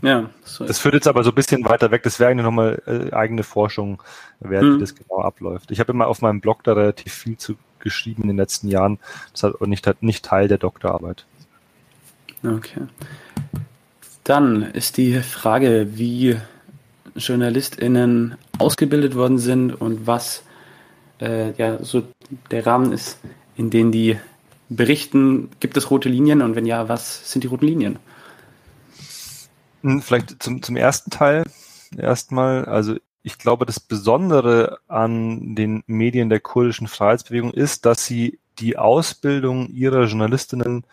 Ja, 0.00 0.30
so 0.44 0.64
das 0.64 0.78
führt 0.78 0.94
jetzt 0.94 1.06
aber 1.06 1.22
so 1.22 1.30
ein 1.30 1.34
bisschen 1.34 1.64
weiter 1.64 1.90
weg. 1.90 2.02
Das 2.02 2.18
wäre 2.18 2.30
eigentlich 2.30 2.44
nochmal 2.44 2.82
äh, 2.86 3.14
eigene 3.14 3.42
Forschung 3.42 4.02
wert, 4.40 4.64
mhm. 4.64 4.76
wie 4.76 4.80
das 4.80 4.94
genau 4.94 5.20
abläuft. 5.20 5.70
Ich 5.70 5.80
habe 5.80 5.92
immer 5.92 6.06
auf 6.06 6.22
meinem 6.22 6.40
Blog 6.40 6.64
da 6.64 6.72
relativ 6.72 7.12
viel 7.12 7.36
zu 7.36 7.56
geschrieben 7.78 8.22
in 8.22 8.28
den 8.28 8.36
letzten 8.36 8.68
Jahren. 8.68 8.98
Das 9.32 9.42
hat 9.42 9.60
nicht, 9.60 10.02
nicht 10.02 10.24
Teil 10.24 10.48
der 10.48 10.58
Doktorarbeit. 10.58 11.26
Okay. 12.42 12.82
Dann 14.24 14.62
ist 14.62 14.96
die 14.98 15.20
Frage, 15.20 15.88
wie 15.94 16.36
JournalistInnen 17.16 18.36
ausgebildet 18.58 19.14
worden 19.14 19.38
sind 19.38 19.72
und 19.72 20.06
was 20.06 20.44
äh, 21.20 21.52
ja 21.52 21.82
so 21.82 22.04
der 22.50 22.66
Rahmen 22.66 22.92
ist, 22.92 23.18
in 23.56 23.70
dem 23.70 23.92
die 23.92 24.18
berichten. 24.68 25.50
Gibt 25.60 25.76
es 25.76 25.90
rote 25.90 26.08
Linien 26.08 26.42
und 26.42 26.54
wenn 26.54 26.66
ja, 26.66 26.88
was 26.88 27.30
sind 27.30 27.44
die 27.44 27.48
roten 27.48 27.66
Linien? 27.66 27.98
Hm, 29.82 30.02
vielleicht 30.02 30.42
zum, 30.42 30.62
zum 30.62 30.76
ersten 30.76 31.10
Teil 31.10 31.44
erstmal. 31.96 32.64
Also 32.64 32.96
ich 33.22 33.38
glaube, 33.38 33.66
das 33.66 33.80
Besondere 33.80 34.78
an 34.88 35.54
den 35.54 35.82
Medien 35.86 36.28
der 36.28 36.40
kurdischen 36.40 36.88
Freiheitsbewegung 36.88 37.52
ist, 37.52 37.86
dass 37.86 38.06
sie 38.06 38.38
die 38.58 38.76
Ausbildung 38.76 39.68
ihrer 39.68 40.04
Journalistinnen 40.04 40.84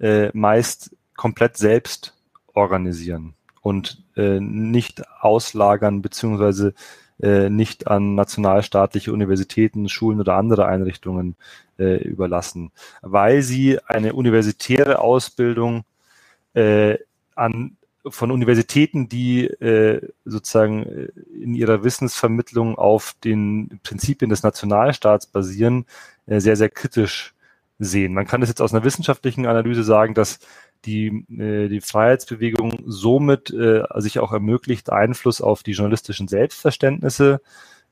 äh, 0.00 0.30
meist 0.32 0.96
komplett 1.16 1.56
selbst 1.56 2.14
organisieren 2.58 3.34
und 3.60 4.02
äh, 4.16 4.40
nicht 4.40 5.02
auslagern 5.20 6.02
beziehungsweise 6.02 6.74
äh, 7.20 7.48
nicht 7.50 7.86
an 7.86 8.14
nationalstaatliche 8.14 9.12
Universitäten, 9.12 9.88
Schulen 9.88 10.20
oder 10.20 10.34
andere 10.34 10.66
Einrichtungen 10.66 11.36
äh, 11.78 11.96
überlassen, 12.02 12.70
weil 13.02 13.42
sie 13.42 13.78
eine 13.86 14.12
universitäre 14.12 15.00
Ausbildung 15.00 15.84
äh, 16.54 16.98
an 17.34 17.76
von 18.06 18.30
Universitäten, 18.30 19.08
die 19.08 19.46
äh, 19.46 20.00
sozusagen 20.24 20.84
äh, 20.84 21.08
in 21.42 21.54
ihrer 21.54 21.84
Wissensvermittlung 21.84 22.78
auf 22.78 23.14
den 23.24 23.80
Prinzipien 23.82 24.30
des 24.30 24.42
Nationalstaats 24.42 25.26
basieren, 25.26 25.84
äh, 26.26 26.40
sehr, 26.40 26.56
sehr 26.56 26.70
kritisch 26.70 27.34
sehen. 27.78 28.14
Man 28.14 28.26
kann 28.26 28.40
das 28.40 28.50
jetzt 28.50 28.60
aus 28.60 28.74
einer 28.74 28.84
wissenschaftlichen 28.84 29.46
Analyse 29.46 29.84
sagen, 29.84 30.14
dass 30.14 30.40
die, 30.84 31.24
äh, 31.38 31.68
die 31.68 31.80
Freiheitsbewegung 31.80 32.82
somit 32.86 33.50
äh, 33.50 33.82
sich 33.96 34.18
auch 34.18 34.32
ermöglicht, 34.32 34.90
Einfluss 34.90 35.40
auf 35.40 35.62
die 35.62 35.72
journalistischen 35.72 36.28
Selbstverständnisse 36.28 37.40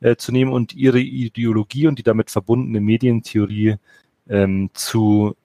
äh, 0.00 0.16
zu 0.16 0.32
nehmen 0.32 0.52
und 0.52 0.74
ihre 0.74 1.00
Ideologie 1.00 1.86
und 1.86 1.98
die 1.98 2.02
damit 2.02 2.30
verbundene 2.30 2.80
Medientheorie 2.80 3.76
ähm, 4.28 4.70
zu 4.74 5.36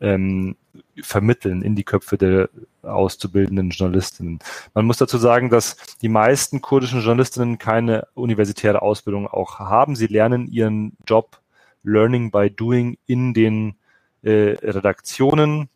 ähm, 0.00 0.56
vermitteln 1.00 1.62
in 1.62 1.74
die 1.74 1.84
Köpfe 1.84 2.18
der 2.18 2.48
auszubildenden 2.82 3.70
Journalistinnen. 3.70 4.38
Man 4.74 4.84
muss 4.84 4.98
dazu 4.98 5.18
sagen, 5.18 5.50
dass 5.50 5.76
die 6.02 6.08
meisten 6.08 6.60
kurdischen 6.60 7.00
Journalistinnen 7.00 7.58
keine 7.58 8.06
universitäre 8.14 8.82
Ausbildung 8.82 9.26
auch 9.26 9.58
haben. 9.58 9.96
Sie 9.96 10.06
lernen 10.06 10.46
ihren 10.46 10.96
Job 11.06 11.40
Learning 11.86 12.30
by 12.30 12.50
Doing 12.50 12.98
in 13.06 13.32
den 13.32 13.76
äh, 14.22 14.56
Redaktionen. 14.62 15.68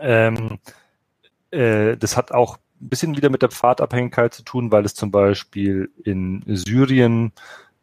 Ähm, 0.00 0.58
äh, 1.50 1.96
das 1.96 2.16
hat 2.16 2.32
auch 2.32 2.58
ein 2.80 2.88
bisschen 2.88 3.16
wieder 3.16 3.30
mit 3.30 3.42
der 3.42 3.50
Pfadabhängigkeit 3.50 4.32
zu 4.32 4.42
tun, 4.42 4.70
weil 4.70 4.84
es 4.84 4.94
zum 4.94 5.10
Beispiel 5.10 5.90
in 6.04 6.42
Syrien 6.46 7.32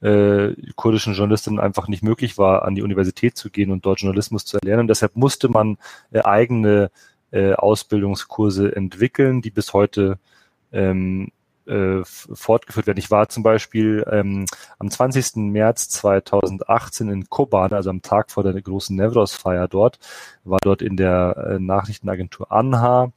äh, 0.01 0.53
kurdischen 0.75 1.13
Journalistinnen 1.13 1.59
einfach 1.59 1.87
nicht 1.87 2.03
möglich 2.03 2.37
war, 2.37 2.63
an 2.63 2.75
die 2.75 2.83
Universität 2.83 3.35
zu 3.35 3.49
gehen 3.49 3.71
und 3.71 3.85
dort 3.85 4.01
Journalismus 4.01 4.45
zu 4.45 4.57
erlernen. 4.57 4.87
deshalb 4.87 5.15
musste 5.15 5.49
man 5.49 5.77
äh, 6.11 6.21
eigene 6.21 6.91
äh, 7.31 7.53
Ausbildungskurse 7.53 8.75
entwickeln, 8.75 9.41
die 9.41 9.51
bis 9.51 9.73
heute 9.73 10.19
ähm, 10.71 11.31
äh, 11.67 12.03
fortgeführt 12.03 12.87
werden. 12.87 12.99
Ich 12.99 13.11
war 13.11 13.29
zum 13.29 13.43
Beispiel 13.43 14.05
ähm, 14.11 14.45
am 14.79 14.89
20. 14.89 15.35
März 15.35 15.89
2018 15.89 17.09
in 17.09 17.29
Koban, 17.29 17.73
also 17.73 17.89
am 17.89 18.01
Tag 18.01 18.31
vor 18.31 18.43
der 18.43 18.59
großen 18.61 18.95
Nevros-Feier 18.95 19.67
dort, 19.67 19.99
war 20.43 20.59
dort 20.61 20.81
in 20.81 20.97
der 20.97 21.35
äh, 21.37 21.59
Nachrichtenagentur 21.59 22.51
ANHA 22.51 23.11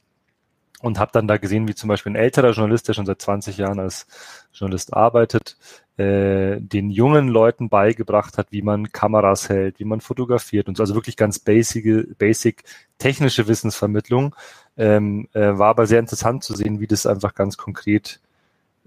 und 0.81 0.99
habe 0.99 1.11
dann 1.13 1.27
da 1.27 1.37
gesehen, 1.37 1.67
wie 1.67 1.75
zum 1.75 1.87
Beispiel 1.87 2.11
ein 2.11 2.15
älterer 2.15 2.51
Journalist, 2.51 2.87
der 2.87 2.93
schon 2.93 3.05
seit 3.05 3.21
20 3.21 3.57
Jahren 3.57 3.79
als 3.79 4.07
Journalist 4.53 4.93
arbeitet, 4.93 5.57
äh, 5.97 6.59
den 6.59 6.89
jungen 6.89 7.27
Leuten 7.27 7.69
beigebracht 7.69 8.37
hat, 8.37 8.47
wie 8.51 8.61
man 8.61 8.91
Kameras 8.91 9.49
hält, 9.49 9.79
wie 9.79 9.85
man 9.85 10.01
fotografiert 10.01 10.67
und 10.67 10.77
so. 10.77 10.83
Also 10.83 10.95
wirklich 10.95 11.17
ganz 11.17 11.39
basic, 11.39 12.17
basic 12.17 12.63
technische 12.97 13.47
Wissensvermittlung. 13.47 14.35
Ähm, 14.77 15.27
äh, 15.33 15.57
war 15.57 15.69
aber 15.69 15.85
sehr 15.85 15.99
interessant 15.99 16.43
zu 16.43 16.55
sehen, 16.55 16.79
wie 16.79 16.87
das 16.87 17.05
einfach 17.05 17.35
ganz 17.35 17.57
konkret 17.57 18.19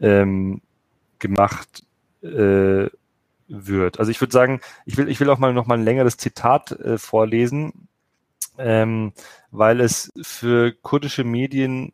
ähm, 0.00 0.60
gemacht 1.18 1.84
äh, 2.22 2.88
wird. 3.48 3.98
Also 3.98 4.10
ich 4.10 4.20
würde 4.20 4.32
sagen, 4.32 4.60
ich 4.86 4.96
will, 4.96 5.08
ich 5.08 5.20
will 5.20 5.30
auch 5.30 5.38
mal 5.38 5.52
noch 5.52 5.66
mal 5.66 5.78
ein 5.78 5.84
längeres 5.84 6.16
Zitat 6.16 6.72
äh, 6.72 6.98
vorlesen, 6.98 7.88
ähm, 8.58 9.12
weil 9.50 9.80
es 9.80 10.12
für 10.22 10.72
kurdische 10.72 11.24
Medien 11.24 11.92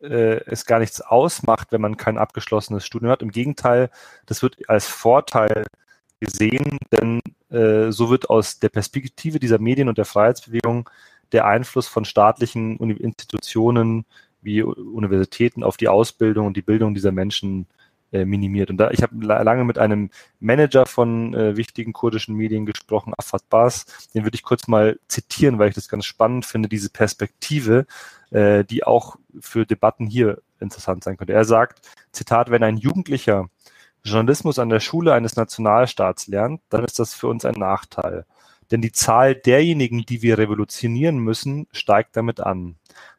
äh, 0.00 0.40
es 0.46 0.64
gar 0.64 0.78
nichts 0.78 1.00
ausmacht, 1.00 1.72
wenn 1.72 1.80
man 1.80 1.96
kein 1.96 2.18
abgeschlossenes 2.18 2.86
Studium 2.86 3.10
hat. 3.10 3.22
Im 3.22 3.30
Gegenteil, 3.30 3.90
das 4.26 4.42
wird 4.42 4.68
als 4.68 4.86
Vorteil 4.86 5.64
gesehen, 6.20 6.78
denn 6.92 7.20
äh, 7.50 7.90
so 7.90 8.10
wird 8.10 8.30
aus 8.30 8.58
der 8.58 8.68
Perspektive 8.68 9.38
dieser 9.38 9.58
Medien 9.58 9.88
und 9.88 9.98
der 9.98 10.04
Freiheitsbewegung 10.04 10.88
der 11.32 11.46
Einfluss 11.46 11.88
von 11.88 12.04
staatlichen 12.04 12.78
Institutionen 12.78 14.06
wie 14.42 14.62
Universitäten 14.62 15.62
auf 15.62 15.76
die 15.76 15.88
Ausbildung 15.88 16.46
und 16.46 16.56
die 16.56 16.62
Bildung 16.62 16.94
dieser 16.94 17.12
Menschen 17.12 17.66
äh, 18.12 18.24
minimiert. 18.24 18.70
Und 18.70 18.78
da, 18.78 18.90
ich 18.90 19.02
habe 19.02 19.14
lange 19.22 19.64
mit 19.64 19.78
einem 19.78 20.10
Manager 20.40 20.86
von 20.86 21.34
äh, 21.34 21.56
wichtigen 21.56 21.92
kurdischen 21.92 22.34
Medien 22.34 22.64
gesprochen, 22.64 23.12
Afat 23.16 23.48
Bas, 23.50 23.84
den 24.14 24.24
würde 24.24 24.34
ich 24.34 24.42
kurz 24.42 24.66
mal 24.66 24.98
zitieren, 25.08 25.58
weil 25.58 25.68
ich 25.68 25.74
das 25.74 25.88
ganz 25.88 26.06
spannend 26.06 26.46
finde, 26.46 26.70
diese 26.70 26.88
Perspektive, 26.88 27.86
äh, 28.30 28.64
die 28.64 28.84
auch 28.84 29.16
für 29.40 29.66
Debatten 29.66 30.06
hier 30.06 30.40
interessant 30.58 31.04
sein 31.04 31.18
könnte. 31.18 31.34
Er 31.34 31.44
sagt, 31.44 31.86
Zitat, 32.12 32.50
wenn 32.50 32.62
ein 32.62 32.78
Jugendlicher 32.78 33.50
Journalismus 34.04 34.58
an 34.58 34.70
der 34.70 34.80
Schule 34.80 35.12
eines 35.12 35.36
Nationalstaats 35.36 36.28
lernt, 36.28 36.62
dann 36.70 36.84
ist 36.84 36.98
das 36.98 37.14
für 37.14 37.26
uns 37.28 37.44
ein 37.44 37.54
Nachteil. 37.54 38.24
Denn 38.70 38.80
die 38.80 38.92
Zahl 38.92 39.34
derjenigen, 39.34 40.04
die 40.06 40.22
wir 40.22 40.38
revolutionieren 40.38 41.18
müssen, 41.18 41.66
steigt 41.72 42.16
damit 42.16 42.40
an. 42.40 42.76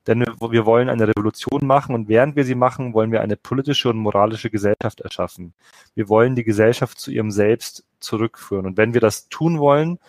Denn 0.07 0.21
wir 0.21 0.65
wollen 0.65 0.89
eine 0.89 1.07
Revolution 1.07 1.65
machen 1.65 1.93
und 1.93 2.07
während 2.07 2.35
wir 2.35 2.45
sie 2.45 2.55
machen, 2.55 2.93
wollen 2.93 3.11
wir 3.11 3.21
eine 3.21 3.37
politische 3.37 3.89
und 3.89 3.97
moralische 3.97 4.49
Gesellschaft 4.49 5.01
erschaffen. 5.01 5.53
Wir 5.93 6.09
wollen 6.09 6.35
die 6.35 6.43
Gesellschaft 6.43 6.99
zu 6.99 7.11
ihrem 7.11 7.31
Selbst 7.31 7.83
zurückführen. 7.99 8.65
Und 8.65 8.77
wenn 8.77 8.93
wir 8.93 9.01
das 9.01 9.29
tun 9.29 9.59
wollen, 9.59 9.99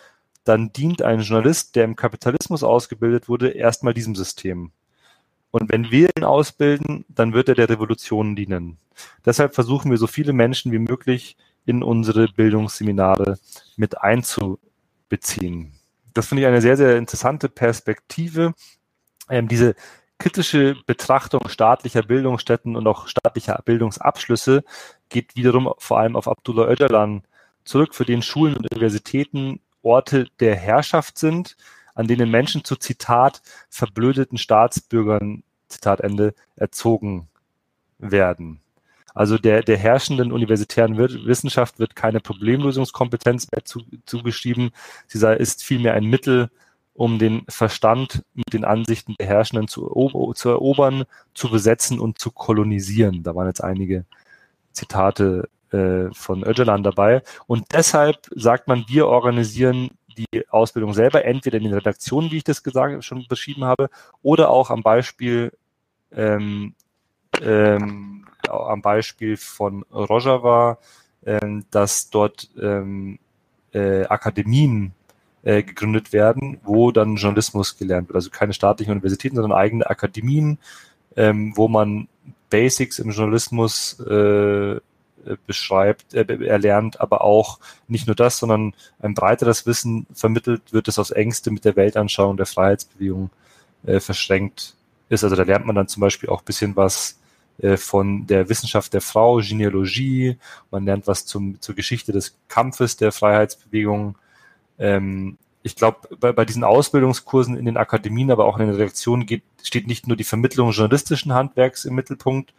dann 0.43 0.73
dient 0.73 1.01
ein 1.01 1.19
Journalist, 1.19 1.75
der 1.75 1.83
im 1.83 1.95
Kapitalismus 1.95 2.63
ausgebildet 2.63 3.29
wurde, 3.29 3.49
erstmal 3.49 3.93
diesem 3.93 4.15
System. 4.15 4.71
Und 5.51 5.71
wenn 5.71 5.91
wir 5.91 6.09
ihn 6.17 6.23
ausbilden, 6.23 7.05
dann 7.09 7.33
wird 7.33 7.49
er 7.49 7.55
der 7.55 7.69
Revolution 7.69 8.35
dienen. 8.35 8.77
Deshalb 9.25 9.53
versuchen 9.53 9.91
wir 9.91 9.97
so 9.97 10.07
viele 10.07 10.33
Menschen 10.33 10.71
wie 10.71 10.79
möglich 10.79 11.35
in 11.65 11.83
unsere 11.83 12.27
Bildungsseminare 12.29 13.37
mit 13.75 14.01
einzubeziehen. 14.01 15.73
Das 16.13 16.27
finde 16.27 16.43
ich 16.43 16.47
eine 16.47 16.61
sehr, 16.61 16.77
sehr 16.77 16.97
interessante 16.97 17.49
Perspektive, 17.49 18.53
ähm, 19.31 19.47
diese 19.47 19.75
kritische 20.19 20.75
Betrachtung 20.85 21.47
staatlicher 21.47 22.03
Bildungsstätten 22.03 22.75
und 22.75 22.85
auch 22.85 23.07
staatlicher 23.07 23.59
Bildungsabschlüsse 23.65 24.63
geht 25.09 25.35
wiederum 25.35 25.73
vor 25.79 25.99
allem 25.99 26.15
auf 26.15 26.27
Abdullah 26.27 26.69
Öcalan 26.69 27.23
zurück, 27.63 27.95
für 27.95 28.05
den 28.05 28.21
Schulen 28.21 28.55
und 28.55 28.71
Universitäten 28.71 29.59
Orte 29.81 30.27
der 30.39 30.55
Herrschaft 30.55 31.17
sind, 31.17 31.57
an 31.95 32.07
denen 32.07 32.29
Menschen 32.29 32.63
zu 32.63 32.75
Zitat 32.75 33.41
verblödeten 33.69 34.37
Staatsbürgern, 34.37 35.43
Zitat 35.67 36.01
Ende, 36.01 36.35
erzogen 36.55 37.27
werden. 37.97 38.61
Also 39.13 39.37
der, 39.37 39.61
der 39.63 39.77
herrschenden 39.77 40.31
universitären 40.31 40.97
Wissenschaft 40.97 41.79
wird 41.79 41.95
keine 41.95 42.19
Problemlösungskompetenz 42.19 43.51
mehr 43.51 43.65
zu, 43.65 43.81
zugeschrieben. 44.05 44.71
Sie 45.07 45.17
sei, 45.17 45.35
ist 45.35 45.63
vielmehr 45.63 45.93
ein 45.95 46.05
Mittel, 46.05 46.49
um 46.93 47.19
den 47.19 47.43
Verstand 47.47 48.23
mit 48.33 48.53
den 48.53 48.65
Ansichten 48.65 49.15
der 49.19 49.27
Herrschenden 49.27 49.67
zu, 49.67 50.33
zu 50.35 50.49
erobern, 50.49 51.05
zu 51.33 51.49
besetzen 51.49 51.99
und 51.99 52.19
zu 52.19 52.31
kolonisieren. 52.31 53.23
Da 53.23 53.35
waren 53.35 53.47
jetzt 53.47 53.63
einige 53.63 54.05
Zitate 54.71 55.49
äh, 55.71 56.13
von 56.13 56.43
Öcalan 56.43 56.83
dabei. 56.83 57.23
Und 57.47 57.65
deshalb 57.71 58.27
sagt 58.35 58.67
man, 58.67 58.85
wir 58.87 59.07
organisieren 59.07 59.91
die 60.17 60.49
Ausbildung 60.49 60.93
selber, 60.93 61.23
entweder 61.23 61.57
in 61.57 61.63
den 61.63 61.73
Redaktionen, 61.73 62.31
wie 62.31 62.37
ich 62.37 62.43
das 62.43 62.63
gesagt, 62.63 63.03
schon 63.03 63.25
beschrieben 63.29 63.63
habe, 63.63 63.89
oder 64.21 64.49
auch 64.49 64.69
am 64.69 64.83
Beispiel 64.83 65.53
ähm, 66.11 66.75
ähm, 67.41 68.25
am 68.49 68.81
Beispiel 68.81 69.37
von 69.37 69.83
Rojava, 69.91 70.77
ähm, 71.25 71.65
dass 71.71 72.09
dort 72.09 72.49
ähm, 72.59 73.19
äh, 73.73 74.05
Akademien 74.05 74.93
äh, 75.43 75.63
gegründet 75.63 76.13
werden, 76.13 76.59
wo 76.63 76.91
dann 76.91 77.15
Journalismus 77.15 77.77
gelernt 77.77 78.09
wird. 78.09 78.15
Also 78.15 78.29
keine 78.29 78.53
staatlichen 78.53 78.91
Universitäten, 78.91 79.35
sondern 79.35 79.57
eigene 79.57 79.89
Akademien, 79.89 80.59
ähm, 81.15 81.53
wo 81.55 81.67
man 81.67 82.07
Basics 82.49 82.99
im 82.99 83.11
Journalismus 83.11 83.99
äh, 84.01 84.79
beschreibt, 85.45 86.13
äh, 86.13 86.25
erlernt, 86.45 86.99
aber 86.99 87.23
auch 87.23 87.59
nicht 87.87 88.07
nur 88.07 88.15
das, 88.15 88.37
sondern 88.37 88.73
ein 88.99 89.13
breiteres 89.13 89.65
Wissen 89.65 90.05
vermittelt 90.13 90.73
wird, 90.73 90.87
das 90.87 90.99
aus 90.99 91.11
Ängste 91.11 91.51
mit 91.51 91.65
der 91.65 91.75
Weltanschauung 91.75 92.37
der 92.37 92.45
Freiheitsbewegung 92.45 93.29
äh, 93.85 93.99
verschränkt 93.99 94.75
ist. 95.09 95.23
Also 95.23 95.35
da 95.35 95.43
lernt 95.43 95.65
man 95.65 95.75
dann 95.75 95.87
zum 95.87 96.01
Beispiel 96.01 96.29
auch 96.29 96.41
bisschen 96.41 96.75
was 96.75 97.19
äh, 97.59 97.77
von 97.77 98.27
der 98.27 98.49
Wissenschaft 98.49 98.93
der 98.93 99.01
Frau, 99.01 99.37
Genealogie, 99.37 100.37
man 100.71 100.85
lernt 100.85 101.07
was 101.07 101.25
zum, 101.25 101.59
zur 101.61 101.75
Geschichte 101.75 102.11
des 102.11 102.35
Kampfes 102.47 102.97
der 102.97 103.11
Freiheitsbewegung, 103.11 104.15
ähm, 104.81 105.37
ich 105.63 105.75
glaube, 105.75 106.15
bei, 106.19 106.31
bei 106.31 106.43
diesen 106.43 106.63
Ausbildungskursen 106.63 107.55
in 107.55 107.65
den 107.65 107.77
Akademien, 107.77 108.31
aber 108.31 108.45
auch 108.45 108.57
in 108.57 108.65
den 108.65 108.75
Redaktionen 108.75 109.25
geht, 109.25 109.43
steht 109.63 109.87
nicht 109.87 110.07
nur 110.07 110.17
die 110.17 110.23
Vermittlung 110.23 110.71
journalistischen 110.71 111.33
Handwerks 111.33 111.85
im 111.85 111.93
Mittelpunkt, 111.93 112.53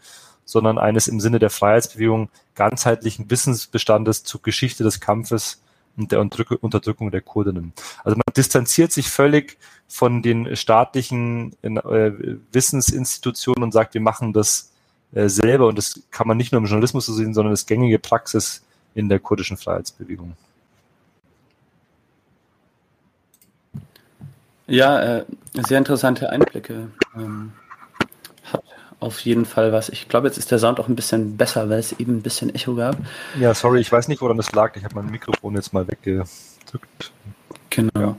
sondern 0.45 0.79
eines 0.79 1.09
im 1.09 1.21
Sinne 1.21 1.39
der 1.39 1.51
Freiheitsbewegung 1.51 2.29
ganzheitlichen 2.55 3.31
Wissensbestandes 3.31 4.23
zur 4.23 4.43
Geschichte 4.43 4.85
des 4.85 5.01
Kampfes 5.01 5.63
und 5.97 6.13
der 6.13 6.21
Unterdrückung 6.21 7.11
der 7.11 7.21
Kurdinnen. 7.21 7.73
Also 8.05 8.17
man 8.17 8.35
distanziert 8.35 8.93
sich 8.93 9.09
völlig 9.09 9.59
von 9.89 10.23
den 10.23 10.57
staatlichen 10.57 11.55
äh, 11.63 12.13
Wissensinstitutionen 12.53 13.65
und 13.65 13.73
sagt, 13.73 13.95
wir 13.95 14.01
machen 14.01 14.33
das 14.33 14.73
äh, 15.13 15.29
selber 15.29 15.67
und 15.67 15.77
das 15.77 16.01
kann 16.11 16.29
man 16.29 16.37
nicht 16.37 16.53
nur 16.53 16.61
im 16.61 16.67
Journalismus 16.67 17.07
so 17.07 17.13
sehen, 17.13 17.35
sondern 17.35 17.53
das 17.53 17.67
gängige 17.67 17.99
Praxis 17.99 18.65
in 18.95 19.09
der 19.09 19.19
kurdischen 19.19 19.57
Freiheitsbewegung. 19.57 20.35
Ja, 24.67 25.19
äh, 25.19 25.25
sehr 25.67 25.79
interessante 25.79 26.31
Einblicke. 26.31 26.89
Ähm, 27.17 27.53
hat 28.45 28.63
auf 29.01 29.21
jeden 29.21 29.45
Fall 29.45 29.73
was. 29.73 29.89
Ich 29.89 30.09
glaube, 30.09 30.29
jetzt 30.29 30.39
ist 30.39 30.51
der 30.51 30.59
Sound 30.59 30.79
auch 30.81 30.89
ein 30.89 30.97
bisschen 30.97 31.37
besser, 31.37 31.69
weil 31.69 31.79
es 31.79 31.93
eben 31.99 32.17
ein 32.17 32.23
bisschen 32.23 32.55
Echo 32.55 32.75
gab. 32.75 32.97
Ja, 33.39 33.55
sorry, 33.55 33.81
ich 33.81 33.91
weiß 33.91 34.09
nicht, 34.09 34.21
woran 34.23 34.37
das 34.37 34.53
lag. 34.53 34.77
Ich 34.77 34.85
habe 34.85 34.95
mein 34.95 35.11
Mikrofon 35.11 35.55
jetzt 35.55 35.73
mal 35.73 35.87
weggedrückt. 35.89 37.13
Genau. 37.71 37.91
Ja. 37.95 38.17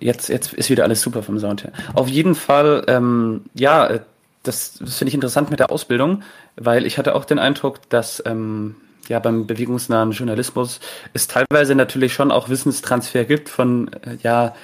Jetzt, 0.00 0.28
jetzt 0.28 0.52
ist 0.54 0.70
wieder 0.70 0.84
alles 0.84 1.00
super 1.00 1.22
vom 1.22 1.38
Sound 1.38 1.64
her. 1.64 1.72
Auf 1.94 2.08
jeden 2.08 2.34
Fall, 2.34 2.84
ähm, 2.88 3.42
ja, 3.54 3.86
äh, 3.86 4.00
das, 4.42 4.74
das 4.74 4.98
finde 4.98 5.08
ich 5.08 5.14
interessant 5.14 5.50
mit 5.50 5.60
der 5.60 5.70
Ausbildung, 5.70 6.22
weil 6.56 6.86
ich 6.86 6.98
hatte 6.98 7.14
auch 7.14 7.24
den 7.24 7.38
Eindruck, 7.38 7.88
dass 7.88 8.22
ähm, 8.26 8.76
ja 9.08 9.18
beim 9.18 9.46
bewegungsnahen 9.46 10.12
Journalismus 10.12 10.80
es 11.12 11.28
teilweise 11.28 11.74
natürlich 11.74 12.12
schon 12.12 12.30
auch 12.30 12.48
Wissenstransfer 12.48 13.24
gibt 13.24 13.48
von 13.48 13.92
äh, 14.02 14.16
ja 14.22 14.54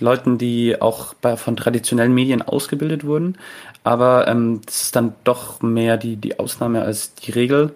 Leuten, 0.00 0.38
die 0.38 0.80
auch 0.80 1.14
bei, 1.14 1.36
von 1.36 1.56
traditionellen 1.56 2.14
Medien 2.14 2.42
ausgebildet 2.42 3.04
wurden. 3.04 3.38
Aber 3.84 4.26
ähm, 4.28 4.60
das 4.64 4.82
ist 4.82 4.96
dann 4.96 5.14
doch 5.24 5.62
mehr 5.62 5.96
die, 5.96 6.16
die 6.16 6.38
Ausnahme 6.38 6.82
als 6.82 7.14
die 7.14 7.32
Regel. 7.32 7.72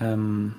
Ähm, 0.00 0.54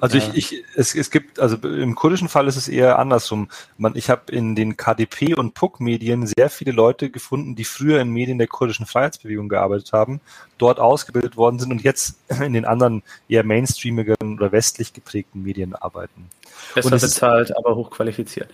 also 0.00 0.18
ich, 0.18 0.34
ich 0.34 0.64
es, 0.74 0.94
es 0.94 1.10
gibt, 1.10 1.40
also 1.40 1.56
im 1.56 1.94
kurdischen 1.94 2.28
Fall 2.28 2.46
ist 2.48 2.56
es 2.56 2.68
eher 2.68 2.98
andersrum. 2.98 3.48
Man, 3.78 3.96
ich 3.96 4.10
habe 4.10 4.30
in 4.30 4.54
den 4.54 4.76
KDP 4.76 5.34
und 5.34 5.54
PUC-Medien 5.54 6.26
sehr 6.26 6.50
viele 6.50 6.72
Leute 6.72 7.10
gefunden, 7.10 7.56
die 7.56 7.64
früher 7.64 8.00
in 8.00 8.10
Medien 8.10 8.38
der 8.38 8.46
kurdischen 8.46 8.86
Freiheitsbewegung 8.86 9.48
gearbeitet 9.48 9.92
haben, 9.92 10.20
dort 10.58 10.78
ausgebildet 10.78 11.36
worden 11.36 11.58
sind 11.58 11.70
und 11.70 11.82
jetzt 11.82 12.18
in 12.42 12.52
den 12.52 12.64
anderen 12.64 13.02
eher 13.28 13.44
mainstreamigeren 13.44 14.36
oder 14.36 14.52
westlich 14.52 14.92
geprägten 14.92 15.42
Medien 15.42 15.74
arbeiten. 15.74 16.28
Besser 16.74 16.90
bezahlt, 16.90 17.50
ist, 17.50 17.56
aber 17.56 17.74
hochqualifiziert. 17.74 18.50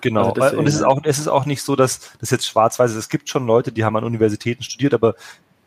Genau. 0.00 0.32
Also 0.32 0.58
und 0.58 0.66
es 0.66 0.74
ist 0.74 0.82
auch, 0.82 1.00
es 1.04 1.18
ist 1.18 1.28
auch 1.28 1.46
nicht 1.46 1.62
so, 1.62 1.76
dass 1.76 2.12
das 2.18 2.30
jetzt 2.30 2.46
schwarz-weiß 2.46 2.90
ist. 2.90 2.96
Es 2.96 3.08
gibt 3.08 3.28
schon 3.28 3.46
Leute, 3.46 3.72
die 3.72 3.84
haben 3.84 3.96
an 3.96 4.04
Universitäten 4.04 4.62
studiert, 4.62 4.94
aber 4.94 5.14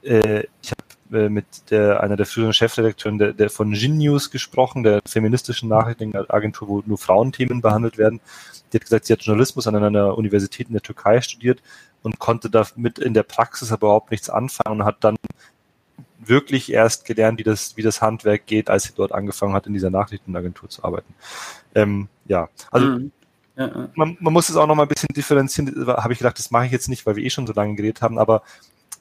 äh, 0.04 0.44
ich 0.62 0.72
habe 0.72 1.26
äh, 1.26 1.30
mit 1.30 1.46
der, 1.70 2.02
einer 2.02 2.16
der 2.16 2.26
früheren 2.26 2.54
Chefredakteuren 2.54 3.18
der, 3.18 3.34
der 3.34 3.50
von 3.50 3.74
Gin 3.74 3.98
News 3.98 4.32
gesprochen, 4.32 4.84
der 4.84 5.02
feministischen 5.08 5.70
Nachrichtenagentur, 5.70 6.68
wo 6.68 6.84
nur 6.86 6.98
Frauenthemen 6.98 7.62
behandelt 7.62 7.98
werden. 7.98 8.20
Die 8.72 8.78
hat 8.78 8.84
gesagt, 8.84 9.06
sie 9.06 9.14
hat 9.14 9.22
Journalismus 9.22 9.68
an 9.68 9.76
einer 9.76 10.18
Universität 10.18 10.68
in 10.68 10.74
der 10.74 10.82
Türkei 10.82 11.22
studiert 11.22 11.62
und 12.02 12.20
konnte 12.20 12.50
damit 12.50 13.00
in 13.00 13.14
der 13.14 13.24
Praxis 13.24 13.72
aber 13.72 13.88
überhaupt 13.88 14.12
nichts 14.12 14.30
anfangen 14.30 14.82
und 14.82 14.86
hat 14.86 15.04
dann 15.04 15.16
wirklich 16.20 16.72
erst 16.72 17.06
gelernt, 17.06 17.40
wie 17.40 17.44
das, 17.44 17.78
wie 17.78 17.82
das 17.82 18.02
Handwerk 18.02 18.46
geht, 18.46 18.70
als 18.70 18.84
sie 18.84 18.94
dort 18.96 19.12
angefangen 19.12 19.54
hat, 19.54 19.68
in 19.68 19.74
dieser 19.74 19.90
Nachrichtenagentur 19.90 20.70
zu 20.70 20.84
arbeiten. 20.84 21.14
Ähm, 21.76 22.08
ja, 22.26 22.50
also 22.72 22.88
mhm. 22.88 23.12
Ja, 23.56 23.90
Man, 23.96 24.18
man, 24.20 24.34
muss 24.34 24.50
es 24.50 24.56
auch 24.56 24.66
noch 24.66 24.76
mal 24.76 24.84
ein 24.84 24.90
bisschen 24.90 25.14
differenzieren, 25.16 25.86
habe 25.88 26.14
ich 26.14 26.20
gedacht, 26.20 26.40
das 26.40 26.50
mache 26.50 26.66
ich 26.66 26.72
jetzt 26.72 26.90
nicht, 26.90 27.06
weil 27.06 27.16
wir 27.16 27.24
eh 27.24 27.30
schon 27.30 27.46
so 27.46 27.54
lange 27.54 27.76
geredet 27.76 28.02
haben, 28.02 28.18
aber 28.18 28.42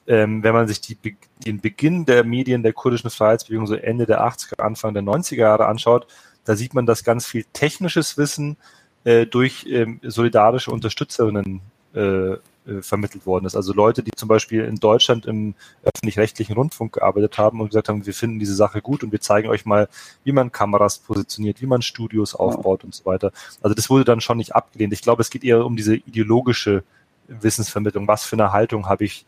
ähm, 0.06 0.42
wenn 0.42 0.52
man 0.52 0.68
sich 0.68 0.80
die, 0.80 0.98
den 1.46 1.60
Beginn 1.60 2.04
der 2.04 2.24
Medien 2.24 2.62
der 2.62 2.72
kurdischen 2.72 3.10
Freiheitsbewegung 3.10 3.66
so 3.66 3.74
Ende 3.74 4.04
der 4.04 4.22
80er, 4.22 4.60
Anfang 4.60 4.94
der 4.94 5.02
90er 5.02 5.36
Jahre 5.36 5.66
anschaut, 5.66 6.06
da 6.44 6.56
sieht 6.56 6.74
man, 6.74 6.86
dass 6.86 7.04
ganz 7.04 7.26
viel 7.26 7.44
technisches 7.52 8.18
Wissen 8.18 8.56
äh, 9.04 9.26
durch 9.26 9.66
ähm, 9.68 10.00
solidarische 10.02 10.70
Unterstützerinnen 10.70 11.60
äh, 11.94 12.36
äh, 12.66 12.80
vermittelt 12.80 13.26
worden 13.26 13.46
ist. 13.46 13.56
Also 13.56 13.72
Leute, 13.72 14.02
die 14.02 14.12
zum 14.12 14.28
Beispiel 14.28 14.64
in 14.64 14.76
Deutschland 14.76 15.26
im 15.26 15.54
öffentlich-rechtlichen 15.82 16.54
Rundfunk 16.54 16.92
gearbeitet 16.92 17.36
haben 17.36 17.60
und 17.60 17.70
gesagt 17.70 17.88
haben, 17.88 18.06
wir 18.06 18.14
finden 18.14 18.38
diese 18.38 18.54
Sache 18.54 18.80
gut 18.80 19.02
und 19.02 19.10
wir 19.10 19.20
zeigen 19.20 19.48
euch 19.48 19.66
mal, 19.66 19.88
wie 20.22 20.30
man 20.30 20.52
Kameras 20.52 20.98
positioniert, 20.98 21.60
wie 21.60 21.66
man 21.66 21.82
Studios 21.82 22.36
aufbaut 22.36 22.82
ja. 22.82 22.86
und 22.86 22.94
so 22.94 23.04
weiter. 23.04 23.32
Also 23.62 23.74
das 23.74 23.90
wurde 23.90 24.04
dann 24.04 24.20
schon 24.20 24.36
nicht 24.36 24.54
abgelehnt. 24.54 24.92
Ich 24.92 25.02
glaube, 25.02 25.22
es 25.22 25.30
geht 25.30 25.42
eher 25.42 25.66
um 25.66 25.76
diese 25.76 25.96
ideologische 25.96 26.84
Wissensvermittlung. 27.26 28.06
Was 28.06 28.24
für 28.24 28.36
eine 28.36 28.52
Haltung 28.52 28.88
habe 28.88 29.04
ich 29.04 29.26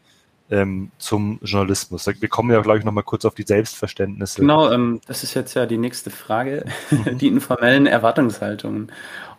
ähm, 0.50 0.92
zum 0.98 1.40
Journalismus? 1.42 2.06
Wir 2.06 2.28
kommen 2.28 2.52
ja, 2.52 2.60
glaube 2.60 2.78
ich, 2.78 2.84
nochmal 2.84 3.02
kurz 3.02 3.24
auf 3.24 3.34
die 3.34 3.42
Selbstverständnisse. 3.42 4.42
Genau, 4.42 4.70
ähm, 4.70 5.00
das 5.06 5.24
ist 5.24 5.34
jetzt 5.34 5.54
ja 5.54 5.66
die 5.66 5.78
nächste 5.78 6.10
Frage, 6.10 6.66
mhm. 6.90 7.18
die 7.18 7.26
informellen 7.28 7.86
Erwartungshaltungen. 7.86 8.92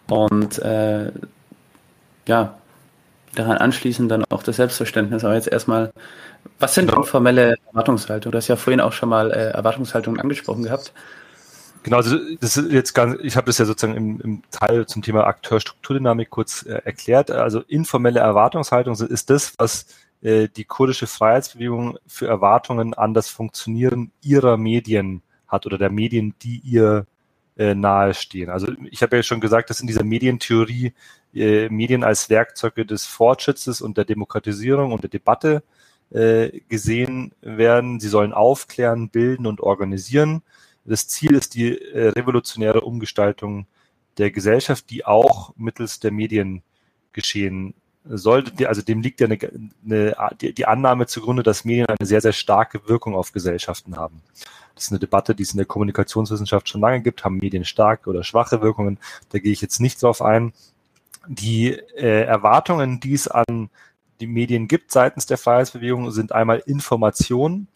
Und 0.07 0.59
äh, 0.59 1.11
ja, 2.27 2.57
daran 3.35 3.57
anschließend 3.57 4.09
dann 4.09 4.23
auch 4.29 4.43
das 4.43 4.57
Selbstverständnis. 4.57 5.23
Aber 5.23 5.35
jetzt 5.35 5.47
erstmal, 5.47 5.91
was 6.59 6.75
sind 6.75 6.89
genau. 6.89 7.03
formelle 7.03 7.55
Erwartungshaltungen? 7.67 8.31
Du 8.31 8.37
hast 8.37 8.47
ja 8.47 8.55
vorhin 8.55 8.81
auch 8.81 8.93
schon 8.93 9.09
mal 9.09 9.31
äh, 9.31 9.51
Erwartungshaltungen 9.51 10.19
angesprochen 10.19 10.63
gehabt. 10.63 10.93
Genau, 11.83 11.97
also 11.97 12.17
das 12.39 12.57
ist 12.57 12.71
jetzt 12.71 12.93
ganz, 12.93 13.19
ich 13.21 13.35
habe 13.37 13.45
das 13.45 13.59
ja 13.59 13.65
sozusagen 13.65 13.95
im, 13.95 14.19
im 14.21 14.43
Teil 14.49 14.87
zum 14.87 15.03
Thema 15.03 15.27
Akteurstrukturdynamik 15.27 16.31
kurz 16.31 16.63
äh, 16.63 16.81
erklärt. 16.83 17.29
Also 17.29 17.61
informelle 17.67 18.21
Erwartungshaltung 18.21 18.95
ist 18.95 19.29
das, 19.29 19.53
was 19.59 19.85
äh, 20.23 20.47
die 20.47 20.65
kurdische 20.65 21.05
Freiheitsbewegung 21.05 21.99
für 22.07 22.27
Erwartungen 22.27 22.95
an 22.95 23.13
das 23.13 23.29
Funktionieren 23.29 24.11
ihrer 24.21 24.57
Medien 24.57 25.21
hat 25.47 25.67
oder 25.67 25.77
der 25.77 25.91
Medien, 25.91 26.33
die 26.41 26.59
ihr 26.63 27.05
äh, 27.57 27.73
nahestehen. 27.73 28.49
Also 28.49 28.67
ich 28.89 29.01
habe 29.01 29.15
ja 29.17 29.23
schon 29.23 29.41
gesagt, 29.41 29.69
dass 29.69 29.79
in 29.79 29.87
dieser 29.87 30.03
Medientheorie 30.03 30.93
äh, 31.33 31.69
Medien 31.69 32.03
als 32.03 32.29
Werkzeuge 32.29 32.85
des 32.85 33.05
Fortschrittes 33.05 33.81
und 33.81 33.97
der 33.97 34.05
Demokratisierung 34.05 34.91
und 34.91 35.03
der 35.03 35.09
Debatte 35.09 35.63
äh, 36.11 36.59
gesehen 36.69 37.33
werden. 37.41 37.99
Sie 37.99 38.09
sollen 38.09 38.33
aufklären, 38.33 39.09
bilden 39.09 39.47
und 39.47 39.61
organisieren. 39.61 40.43
Das 40.85 41.07
Ziel 41.07 41.33
ist 41.33 41.55
die 41.55 41.77
äh, 41.77 42.09
revolutionäre 42.09 42.81
Umgestaltung 42.81 43.65
der 44.17 44.31
Gesellschaft, 44.31 44.89
die 44.89 45.05
auch 45.05 45.53
mittels 45.57 45.99
der 45.99 46.11
Medien 46.11 46.61
geschehen 47.11 47.73
sollte. 48.05 48.69
Also 48.69 48.81
dem 48.81 49.01
liegt 49.01 49.19
ja 49.19 49.27
eine, 49.27 49.39
eine, 49.83 50.53
die 50.53 50.65
Annahme 50.65 51.07
zugrunde, 51.07 51.43
dass 51.43 51.65
Medien 51.65 51.87
eine 51.87 52.05
sehr, 52.05 52.21
sehr 52.21 52.33
starke 52.33 52.87
Wirkung 52.87 53.15
auf 53.15 53.31
Gesellschaften 53.31 53.97
haben. 53.97 54.21
Das 54.75 54.85
ist 54.85 54.91
eine 54.91 54.99
Debatte, 54.99 55.33
die 55.33 55.43
es 55.43 55.51
in 55.51 55.57
der 55.57 55.65
Kommunikationswissenschaft 55.65 56.69
schon 56.69 56.81
lange 56.81 57.01
gibt. 57.01 57.23
Haben 57.23 57.37
Medien 57.37 57.65
starke 57.65 58.09
oder 58.09 58.23
schwache 58.23 58.61
Wirkungen? 58.61 58.99
Da 59.29 59.39
gehe 59.39 59.51
ich 59.51 59.61
jetzt 59.61 59.79
nicht 59.79 60.03
drauf 60.03 60.21
ein 60.21 60.53
die 61.27 61.71
äh, 61.71 62.23
Erwartungen, 62.23 62.99
die 62.99 63.13
es 63.13 63.27
an 63.27 63.69
die 64.19 64.27
Medien 64.27 64.67
gibt 64.67 64.91
seitens 64.91 65.25
der 65.25 65.37
Freiheitsbewegung, 65.37 66.11
sind 66.11 66.31
einmal 66.31 66.63
Information, 66.65 67.67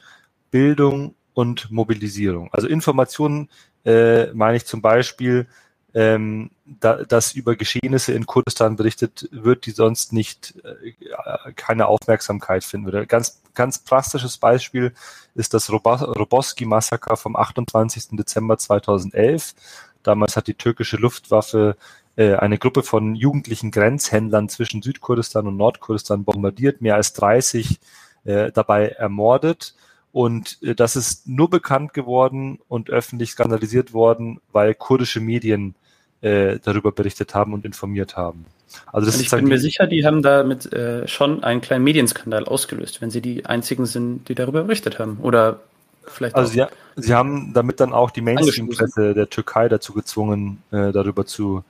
Bildung 0.52 1.16
und 1.34 1.70
Mobilisierung. 1.72 2.50
Also 2.54 2.68
Information 2.68 3.50
äh, 3.86 4.28
meine 4.34 4.58
ich 4.58 4.66
zum 4.66 4.82
Beispiel, 4.82 5.47
ähm, 5.93 6.51
da, 6.65 7.03
dass 7.03 7.33
über 7.33 7.55
Geschehnisse 7.55 8.13
in 8.13 8.25
Kurdistan 8.25 8.75
berichtet 8.75 9.27
wird, 9.31 9.65
die 9.65 9.71
sonst 9.71 10.13
nicht 10.13 10.53
äh, 10.63 11.51
keine 11.53 11.87
Aufmerksamkeit 11.87 12.63
finden 12.63 12.85
würde. 12.85 13.07
Ganz, 13.07 13.41
ganz 13.55 13.79
plastisches 13.79 14.37
Beispiel 14.37 14.93
ist 15.35 15.53
das 15.53 15.71
Roboski-Massaker 15.71 17.17
vom 17.17 17.35
28. 17.35 18.09
Dezember 18.11 18.57
2011. 18.57 19.55
Damals 20.03 20.35
hat 20.35 20.47
die 20.47 20.53
türkische 20.53 20.97
Luftwaffe 20.97 21.75
äh, 22.15 22.35
eine 22.35 22.57
Gruppe 22.57 22.83
von 22.83 23.15
jugendlichen 23.15 23.71
Grenzhändlern 23.71 24.49
zwischen 24.49 24.81
Südkurdistan 24.81 25.47
und 25.47 25.57
Nordkurdistan 25.57 26.23
bombardiert, 26.23 26.81
mehr 26.81 26.95
als 26.95 27.13
30 27.13 27.79
äh, 28.25 28.51
dabei 28.51 28.89
ermordet. 28.89 29.73
Und 30.11 30.61
äh, 30.61 30.75
das 30.75 30.95
ist 30.95 31.27
nur 31.27 31.49
bekannt 31.49 31.93
geworden 31.93 32.59
und 32.67 32.89
öffentlich 32.89 33.31
skandalisiert 33.31 33.93
worden, 33.93 34.39
weil 34.51 34.75
kurdische 34.75 35.19
Medien 35.19 35.75
äh, 36.22 36.59
darüber 36.63 36.91
berichtet 36.91 37.34
haben 37.34 37.53
und 37.53 37.65
informiert 37.65 38.17
haben. 38.17 38.45
Also 38.91 39.07
das 39.07 39.20
ich 39.20 39.30
bin 39.30 39.45
mir 39.45 39.59
sicher, 39.59 39.88
die 39.88 40.05
haben 40.05 40.22
damit 40.22 40.72
äh, 40.74 41.07
schon 41.07 41.43
einen 41.43 41.61
kleinen 41.61 41.84
Medienskandal 41.84 42.45
ausgelöst, 42.45 43.01
wenn 43.01 43.09
sie 43.09 43.22
die 43.22 43.45
einzigen 43.45 43.86
sind, 43.86 44.30
die 44.30 44.36
darüber 44.36 44.63
berichtet 44.63 44.99
haben. 44.99 45.17
Oder 45.22 45.59
vielleicht 46.05 46.36
Also 46.36 46.51
sie, 46.51 46.65
sie, 46.95 47.13
haben 47.13 47.53
damit 47.53 47.80
dann 47.80 47.93
auch 47.93 48.11
die 48.11 48.22
Mainstream-Presse 48.22 49.13
der 49.13 49.30
Türkei 49.30 49.70
dazu 49.70 49.93
gezwungen, 49.93 50.61
äh, 50.72 50.91
darüber 50.91 51.26
zu 51.26 51.63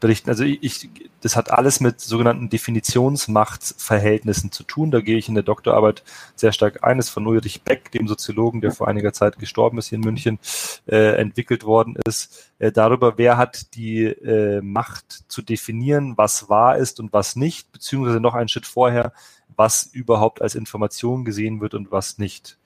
berichten. 0.00 0.30
Also 0.30 0.44
ich, 0.44 0.62
ich 0.62 0.90
das 1.20 1.36
hat 1.36 1.50
alles 1.50 1.80
mit 1.80 2.00
sogenannten 2.00 2.50
Definitionsmachtsverhältnissen 2.50 4.52
zu 4.52 4.62
tun. 4.62 4.90
Da 4.90 5.00
gehe 5.00 5.16
ich 5.16 5.28
in 5.28 5.34
der 5.34 5.42
Doktorarbeit 5.42 6.04
sehr 6.34 6.52
stark 6.52 6.84
ein. 6.84 6.98
Das 6.98 7.06
ist 7.06 7.12
von 7.12 7.26
Ulrich 7.26 7.62
Beck, 7.62 7.90
dem 7.90 8.06
Soziologen, 8.06 8.60
der 8.60 8.70
vor 8.70 8.86
einiger 8.86 9.12
Zeit 9.12 9.38
gestorben 9.38 9.78
ist 9.78 9.88
hier 9.88 9.96
in 9.96 10.04
München, 10.04 10.38
äh, 10.86 11.16
entwickelt 11.16 11.64
worden 11.64 11.96
ist. 12.06 12.52
Äh, 12.58 12.70
darüber, 12.70 13.18
wer 13.18 13.38
hat 13.38 13.74
die 13.74 14.04
äh, 14.04 14.60
Macht 14.60 15.24
zu 15.28 15.42
definieren, 15.42 16.16
was 16.16 16.48
wahr 16.48 16.76
ist 16.76 17.00
und 17.00 17.12
was 17.12 17.34
nicht, 17.34 17.72
beziehungsweise 17.72 18.20
noch 18.20 18.34
einen 18.34 18.48
Schritt 18.48 18.66
vorher, 18.66 19.12
was 19.56 19.86
überhaupt 19.86 20.42
als 20.42 20.54
Information 20.54 21.24
gesehen 21.24 21.60
wird 21.60 21.74
und 21.74 21.90
was 21.90 22.18
nicht. 22.18 22.58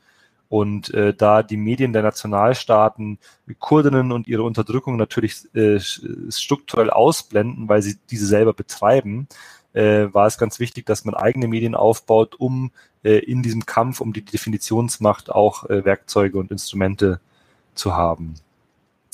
Und 0.50 0.92
äh, 0.92 1.14
da 1.14 1.44
die 1.44 1.56
Medien 1.56 1.92
der 1.92 2.02
Nationalstaaten 2.02 3.18
Kurdinnen 3.60 4.10
und 4.10 4.26
ihre 4.26 4.42
Unterdrückung 4.42 4.96
natürlich 4.96 5.46
äh, 5.54 5.78
strukturell 5.78 6.90
ausblenden, 6.90 7.68
weil 7.68 7.82
sie 7.82 7.98
diese 8.10 8.26
selber 8.26 8.52
betreiben, 8.52 9.28
äh, 9.74 10.08
war 10.12 10.26
es 10.26 10.38
ganz 10.38 10.58
wichtig, 10.58 10.86
dass 10.86 11.04
man 11.04 11.14
eigene 11.14 11.46
Medien 11.46 11.76
aufbaut, 11.76 12.34
um 12.34 12.72
äh, 13.04 13.18
in 13.18 13.44
diesem 13.44 13.64
Kampf 13.64 14.00
um 14.00 14.12
die 14.12 14.24
Definitionsmacht 14.24 15.30
auch 15.30 15.70
äh, 15.70 15.84
Werkzeuge 15.84 16.36
und 16.38 16.50
Instrumente 16.50 17.20
zu 17.74 17.94
haben. 17.94 18.34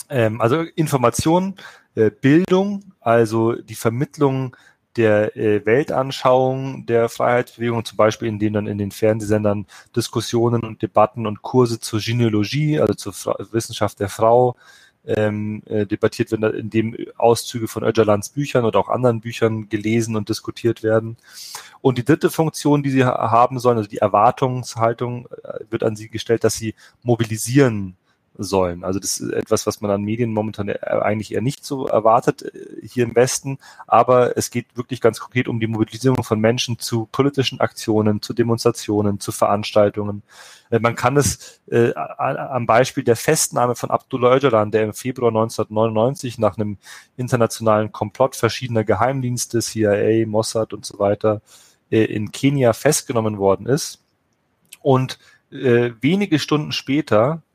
Ähm, 0.08 0.40
also 0.40 0.62
Information, 0.74 1.56
äh, 1.96 2.10
Bildung, 2.10 2.94
also 3.00 3.52
die 3.52 3.74
Vermittlung 3.74 4.56
der 4.96 5.36
äh, 5.36 5.64
Weltanschauung 5.66 6.86
der 6.86 7.08
Freiheitsbewegung, 7.08 7.84
zum 7.84 7.96
Beispiel 7.96 8.28
indem 8.28 8.54
dann 8.54 8.66
in 8.66 8.78
den 8.78 8.90
Fernsehsendern 8.90 9.66
Diskussionen 9.94 10.62
und 10.62 10.82
Debatten 10.82 11.26
und 11.26 11.42
Kurse 11.42 11.80
zur 11.80 12.00
Genealogie, 12.00 12.80
also 12.80 12.94
zur 12.94 13.12
Fra 13.12 13.36
Wissenschaft 13.52 14.00
der 14.00 14.08
Frau, 14.08 14.56
ähm, 15.06 15.62
äh, 15.66 15.86
debattiert 15.86 16.32
werden, 16.32 16.54
in 16.54 16.70
dem 16.70 16.96
Auszüge 17.16 17.68
von 17.68 17.84
Öcalans 17.84 18.30
Büchern 18.30 18.64
oder 18.64 18.78
auch 18.80 18.88
anderen 18.88 19.20
Büchern 19.20 19.68
gelesen 19.68 20.16
und 20.16 20.28
diskutiert 20.28 20.82
werden. 20.82 21.16
Und 21.80 21.98
die 21.98 22.04
dritte 22.04 22.30
Funktion, 22.30 22.82
die 22.82 22.90
sie 22.90 23.04
ha 23.04 23.30
haben 23.30 23.58
sollen, 23.60 23.78
also 23.78 23.88
die 23.88 23.98
Erwartungshaltung, 23.98 25.28
äh, 25.44 25.60
wird 25.70 25.84
an 25.84 25.96
sie 25.96 26.08
gestellt, 26.08 26.44
dass 26.44 26.54
sie 26.54 26.74
mobilisieren 27.02 27.96
sollen. 28.38 28.84
Also 28.84 28.98
das 28.98 29.18
ist 29.18 29.32
etwas, 29.32 29.66
was 29.66 29.80
man 29.80 29.90
an 29.90 30.02
Medien 30.02 30.32
momentan 30.32 30.70
eigentlich 30.70 31.32
eher 31.32 31.42
nicht 31.42 31.64
so 31.64 31.86
erwartet 31.86 32.42
äh, 32.42 32.86
hier 32.86 33.04
im 33.04 33.14
Westen. 33.14 33.58
Aber 33.86 34.36
es 34.36 34.50
geht 34.50 34.66
wirklich 34.76 35.00
ganz 35.00 35.20
konkret 35.20 35.48
um 35.48 35.60
die 35.60 35.66
Mobilisierung 35.66 36.22
von 36.22 36.40
Menschen 36.40 36.78
zu 36.78 37.06
politischen 37.12 37.60
Aktionen, 37.60 38.22
zu 38.22 38.32
Demonstrationen, 38.34 39.20
zu 39.20 39.32
Veranstaltungen. 39.32 40.22
Äh, 40.70 40.80
man 40.80 40.94
kann 40.94 41.16
es 41.16 41.60
äh, 41.70 41.92
am 41.94 42.66
Beispiel 42.66 43.04
der 43.04 43.16
Festnahme 43.16 43.74
von 43.74 43.90
Abdullah 43.90 44.36
Öcalan, 44.36 44.70
der 44.70 44.84
im 44.84 44.92
Februar 44.92 45.30
1999 45.30 46.38
nach 46.38 46.56
einem 46.56 46.78
internationalen 47.16 47.92
Komplott 47.92 48.36
verschiedener 48.36 48.84
Geheimdienste, 48.84 49.60
CIA, 49.60 50.26
Mossad 50.26 50.72
und 50.72 50.84
so 50.84 50.98
weiter, 50.98 51.40
äh, 51.90 52.04
in 52.04 52.32
Kenia 52.32 52.72
festgenommen 52.72 53.38
worden 53.38 53.66
ist. 53.66 54.02
Und 54.82 55.18
äh, 55.50 55.92
wenige 56.00 56.38
Stunden 56.38 56.72
später 56.72 57.42
äh, 57.42 57.45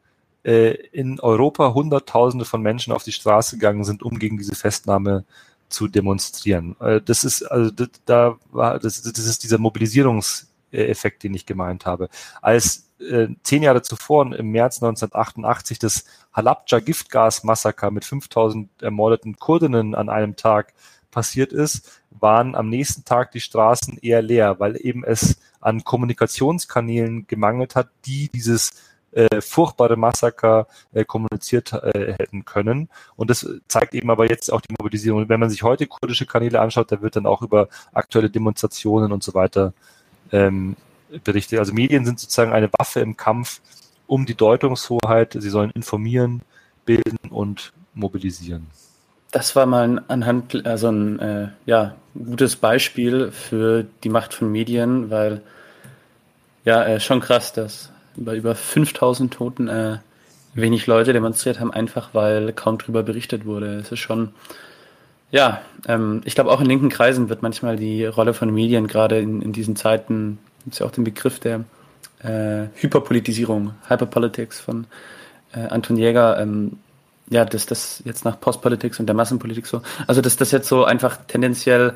in 0.44 1.20
Europa 1.20 1.74
Hunderttausende 1.74 2.46
von 2.46 2.62
Menschen 2.62 2.94
auf 2.94 3.04
die 3.04 3.12
Straße 3.12 3.58
gegangen 3.58 3.84
sind, 3.84 4.02
um 4.02 4.18
gegen 4.18 4.38
diese 4.38 4.56
Festnahme 4.56 5.24
zu 5.72 5.88
demonstrieren. 5.88 6.76
Äh, 6.80 7.02
das 7.02 7.24
ist 7.24 7.44
also 7.44 7.72
das, 7.72 7.90
da 8.06 8.38
war 8.52 8.80
das, 8.80 9.02
das 9.02 9.26
ist 9.26 9.44
dieser 9.44 9.58
Mobilisierungseffekt, 9.58 11.24
den 11.24 11.34
ich 11.34 11.46
gemeint 11.46 11.86
habe. 11.86 12.10
Als 12.42 12.88
äh, 13.00 13.30
zehn 13.44 13.64
Jahre 13.64 13.82
zuvor 13.82 14.36
im 14.36 14.52
März 14.52 14.84
1988 14.84 15.80
das 15.80 16.06
Halabja 16.34 16.80
Giftgasmassaker 16.80 17.90
mit 17.90 18.06
5000 18.06 18.70
ermordeten 18.82 19.38
Kurdinnen 19.38 19.96
an 19.96 20.10
einem 20.10 20.36
Tag 20.36 20.74
passiert 21.10 21.52
ist, 21.52 22.02
waren 22.12 22.56
am 22.56 22.70
nächsten 22.70 23.04
Tag 23.04 23.32
die 23.32 23.42
Straßen 23.42 23.98
eher 23.98 24.22
leer, 24.22 24.60
weil 24.60 24.78
eben 24.80 25.04
es 25.04 25.40
an 25.60 25.84
Kommunikationskanälen 25.84 27.28
gemangelt 27.28 27.76
hat, 27.76 27.90
die 28.06 28.30
dieses 28.30 28.72
äh, 29.12 29.42
furchtbare 29.42 29.98
Massaker 29.98 30.68
äh, 30.94 31.04
kommuniziert 31.04 31.74
äh, 31.74 32.14
hätten 32.18 32.46
können. 32.46 32.90
Und 33.16 33.30
das 33.30 33.48
zeigt 33.68 33.94
eben 33.94 34.10
aber 34.10 34.30
jetzt 34.30 34.52
auch 34.52 34.62
die 34.62 34.74
Mobilisierung. 34.78 35.28
Wenn 35.28 35.40
man 35.40 35.50
sich 35.50 35.64
heute 35.64 35.88
kurdische 35.88 36.26
Kanäle 36.26 36.62
anschaut, 36.62 36.92
da 36.92 37.02
wird 37.02 37.16
dann 37.16 37.26
auch 37.26 37.42
über 37.42 37.68
aktuelle 37.94 38.30
Demonstrationen 38.30 39.12
und 39.12 39.24
so 39.24 39.34
weiter 39.34 39.74
ähm, 40.32 40.76
berichtet. 41.24 41.60
Also 41.60 41.74
Medien 41.74 42.06
sind 42.06 42.20
sozusagen 42.20 42.54
eine 42.54 42.70
Waffe 42.78 43.02
im 43.02 43.18
Kampf 43.18 43.62
um 44.08 44.26
die 44.26 44.36
Deutungshoheit. 44.36 45.36
Sie 45.38 45.50
sollen 45.50 45.72
informieren, 45.72 46.42
bilden 46.86 47.18
und 47.30 47.74
mobilisieren. 47.94 48.68
Das 49.32 49.56
war 49.56 49.66
mal 49.66 50.04
anhand, 50.08 50.66
also 50.66 50.90
ein 50.90 51.20
äh, 51.20 51.48
ja, 51.66 51.96
gutes 52.14 52.58
Beispiel 52.58 53.32
für 53.32 53.86
die 54.04 54.10
Macht 54.10 54.34
von 54.34 54.52
Medien, 54.52 55.10
weil 55.10 55.42
ja, 56.66 56.84
äh, 56.84 57.00
schon 57.00 57.22
krass, 57.22 57.54
dass 57.54 57.91
bei 58.16 58.36
über 58.36 58.56
5000 58.56 59.34
Toten 59.34 59.68
äh, 59.68 59.98
wenig 60.54 60.88
Leute 60.88 61.14
demonstriert 61.14 61.60
haben, 61.60 61.72
einfach 61.72 62.10
weil 62.14 62.54
kaum 62.54 62.78
drüber 62.78 63.04
berichtet 63.04 63.46
wurde. 63.46 63.76
Es 63.76 63.92
ist 63.92 64.00
schon, 64.00 64.30
ja, 65.32 65.62
ähm, 65.88 66.22
ich 66.26 66.36
glaube 66.36 66.52
auch 66.52 66.62
in 66.62 66.68
linken 66.68 66.90
Kreisen 66.90 67.30
wird 67.30 67.42
manchmal 67.42 67.78
die 67.78 68.06
Rolle 68.06 68.34
von 68.34 68.54
Medien 68.54 68.88
gerade 68.88 69.20
in, 69.20 69.42
in 69.42 69.54
diesen 69.54 69.76
Zeiten, 69.76 70.40
gibt 70.64 70.74
es 70.74 70.80
ja 70.80 70.86
auch 70.86 70.92
den 70.92 71.04
Begriff 71.04 71.40
der 71.40 71.64
äh, 72.24 72.68
Hyperpolitisierung, 72.76 73.74
Hyperpolitics 73.88 74.60
von 74.60 74.86
äh, 75.54 75.60
Anton 75.60 75.98
Jäger, 75.98 76.40
ähm, 76.40 76.78
ja, 77.30 77.46
dass 77.46 77.66
das 77.66 78.02
jetzt 78.06 78.26
nach 78.26 78.40
Postpolitics 78.40 79.00
und 79.00 79.06
der 79.06 79.16
Massenpolitik 79.16 79.66
so, 79.66 79.82
also 80.06 80.22
dass 80.22 80.36
das 80.36 80.52
jetzt 80.52 80.68
so 80.68 80.84
einfach 80.84 81.18
tendenziell 81.28 81.96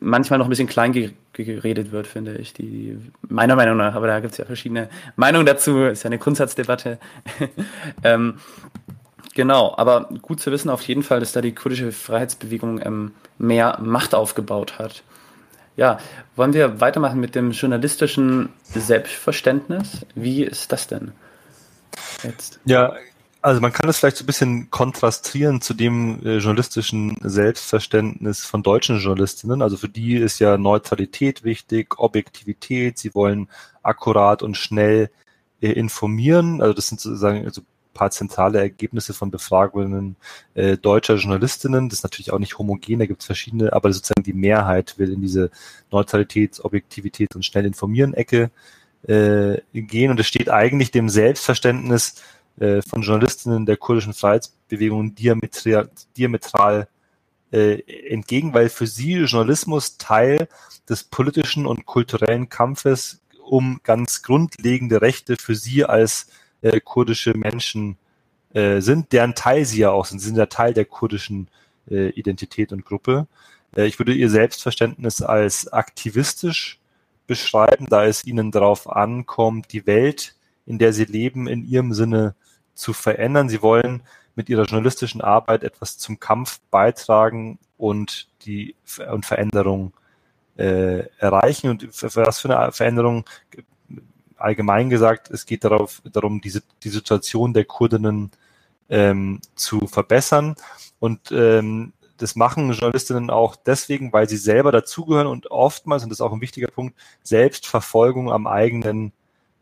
manchmal 0.00 0.38
noch 0.38 0.46
ein 0.46 0.50
bisschen 0.50 0.68
klein 0.68 0.92
geredet 1.32 1.92
wird, 1.92 2.06
finde 2.06 2.36
ich. 2.36 2.52
Die, 2.52 2.98
meiner 3.22 3.56
Meinung 3.56 3.76
nach, 3.76 3.94
aber 3.94 4.06
da 4.06 4.20
gibt 4.20 4.32
es 4.32 4.38
ja 4.38 4.44
verschiedene 4.44 4.88
Meinungen 5.16 5.46
dazu, 5.46 5.84
ist 5.84 6.02
ja 6.02 6.08
eine 6.08 6.18
Grundsatzdebatte. 6.18 6.98
ähm, 8.04 8.38
genau, 9.34 9.74
aber 9.76 10.08
gut 10.22 10.40
zu 10.40 10.50
wissen 10.52 10.70
auf 10.70 10.82
jeden 10.82 11.02
Fall, 11.02 11.20
dass 11.20 11.32
da 11.32 11.40
die 11.40 11.54
kurdische 11.54 11.92
Freiheitsbewegung 11.92 12.80
ähm, 12.84 13.12
mehr 13.38 13.78
Macht 13.80 14.14
aufgebaut 14.14 14.78
hat. 14.78 15.02
Ja, 15.76 15.98
wollen 16.34 16.54
wir 16.54 16.80
weitermachen 16.80 17.20
mit 17.20 17.36
dem 17.36 17.52
journalistischen 17.52 18.48
Selbstverständnis? 18.64 20.04
Wie 20.16 20.42
ist 20.42 20.72
das 20.72 20.88
denn? 20.88 21.12
Jetzt? 22.24 22.58
Ja, 22.64 22.94
also 23.40 23.60
man 23.60 23.72
kann 23.72 23.88
es 23.88 23.98
vielleicht 23.98 24.16
so 24.16 24.24
ein 24.24 24.26
bisschen 24.26 24.70
kontrastieren 24.70 25.60
zu 25.60 25.74
dem 25.74 26.24
äh, 26.24 26.38
journalistischen 26.38 27.16
Selbstverständnis 27.22 28.44
von 28.44 28.62
deutschen 28.62 28.98
Journalistinnen. 28.98 29.62
Also 29.62 29.76
für 29.76 29.88
die 29.88 30.16
ist 30.16 30.38
ja 30.40 30.58
Neutralität 30.58 31.44
wichtig, 31.44 31.98
Objektivität, 31.98 32.98
sie 32.98 33.14
wollen 33.14 33.48
akkurat 33.82 34.42
und 34.42 34.56
schnell 34.56 35.10
äh, 35.60 35.70
informieren. 35.72 36.60
Also 36.60 36.74
das 36.74 36.88
sind 36.88 37.00
sozusagen 37.00 37.44
also 37.44 37.62
paar 37.98 38.10
zentrale 38.12 38.60
Ergebnisse 38.60 39.12
von 39.12 39.30
Befragungen 39.30 40.16
äh, 40.54 40.76
deutscher 40.76 41.16
Journalistinnen. 41.16 41.88
Das 41.88 41.98
ist 41.98 42.04
natürlich 42.04 42.32
auch 42.32 42.38
nicht 42.38 42.56
homogen, 42.56 43.00
da 43.00 43.06
gibt 43.06 43.20
es 43.20 43.26
verschiedene, 43.26 43.72
aber 43.72 43.92
sozusagen 43.92 44.22
die 44.22 44.32
Mehrheit 44.32 44.98
will 44.98 45.12
in 45.12 45.20
diese 45.20 45.50
Neutralität, 45.90 46.64
Objektivität 46.64 47.34
und 47.34 47.44
schnell 47.44 47.66
informieren 47.66 48.14
Ecke 48.14 48.50
äh, 49.02 49.58
gehen. 49.74 50.12
Und 50.12 50.20
es 50.20 50.28
steht 50.28 50.48
eigentlich 50.48 50.92
dem 50.92 51.08
Selbstverständnis 51.08 52.22
äh, 52.60 52.82
von 52.82 53.02
Journalistinnen 53.02 53.66
der 53.66 53.76
kurdischen 53.76 54.14
Freiheitsbewegung 54.14 55.14
diametral, 55.14 55.90
diametral 56.16 56.88
äh, 57.52 57.80
entgegen, 58.08 58.54
weil 58.54 58.68
für 58.68 58.86
sie 58.86 59.14
Journalismus 59.14 59.96
Teil 59.96 60.48
des 60.88 61.04
politischen 61.04 61.66
und 61.66 61.86
kulturellen 61.86 62.48
Kampfes 62.48 63.20
um 63.44 63.80
ganz 63.82 64.22
grundlegende 64.22 65.00
Rechte 65.00 65.36
für 65.36 65.54
sie 65.54 65.84
als 65.84 66.26
äh, 66.60 66.80
kurdische 66.80 67.34
Menschen 67.34 67.96
äh, 68.52 68.80
sind, 68.80 69.12
deren 69.12 69.34
Teil 69.34 69.64
sie 69.64 69.80
ja 69.80 69.90
auch 69.90 70.04
sind. 70.04 70.18
Sie 70.18 70.26
sind 70.26 70.36
ja 70.36 70.46
Teil 70.46 70.74
der 70.74 70.84
kurdischen 70.84 71.48
äh, 71.90 72.10
Identität 72.10 72.72
und 72.72 72.84
Gruppe. 72.84 73.26
Äh, 73.76 73.86
ich 73.86 73.98
würde 73.98 74.14
ihr 74.14 74.30
Selbstverständnis 74.30 75.22
als 75.22 75.72
aktivistisch 75.72 76.78
beschreiben, 77.26 77.86
da 77.88 78.04
es 78.04 78.24
ihnen 78.24 78.50
darauf 78.50 78.90
ankommt, 78.90 79.72
die 79.72 79.86
Welt, 79.86 80.34
in 80.66 80.78
der 80.78 80.92
sie 80.92 81.04
leben, 81.04 81.46
in 81.46 81.64
ihrem 81.64 81.92
Sinne 81.94 82.34
zu 82.78 82.92
verändern. 82.92 83.48
Sie 83.48 83.60
wollen 83.60 84.02
mit 84.34 84.48
ihrer 84.48 84.64
journalistischen 84.64 85.20
Arbeit 85.20 85.64
etwas 85.64 85.98
zum 85.98 86.20
Kampf 86.20 86.60
beitragen 86.70 87.58
und 87.76 88.28
die 88.42 88.76
und 89.10 89.26
Veränderung 89.26 89.92
äh, 90.56 91.04
erreichen. 91.18 91.70
Und 91.70 91.88
für, 91.92 92.14
was 92.14 92.40
für 92.40 92.56
eine 92.56 92.72
Veränderung? 92.72 93.24
Allgemein 94.36 94.88
gesagt, 94.88 95.30
es 95.30 95.44
geht 95.44 95.64
darauf, 95.64 96.00
darum, 96.12 96.40
diese, 96.40 96.62
die 96.84 96.90
Situation 96.90 97.52
der 97.52 97.64
Kurdinnen 97.64 98.30
ähm, 98.88 99.40
zu 99.56 99.88
verbessern. 99.88 100.54
Und 101.00 101.32
ähm, 101.32 101.92
das 102.18 102.36
machen 102.36 102.70
Journalistinnen 102.70 103.30
auch 103.30 103.56
deswegen, 103.56 104.12
weil 104.12 104.28
sie 104.28 104.36
selber 104.36 104.70
dazugehören 104.70 105.26
und 105.26 105.50
oftmals, 105.50 106.04
und 106.04 106.10
das 106.10 106.18
ist 106.18 106.22
auch 106.24 106.32
ein 106.32 106.40
wichtiger 106.40 106.68
Punkt, 106.68 106.96
Selbstverfolgung 107.24 108.30
am 108.30 108.46
eigenen 108.46 109.12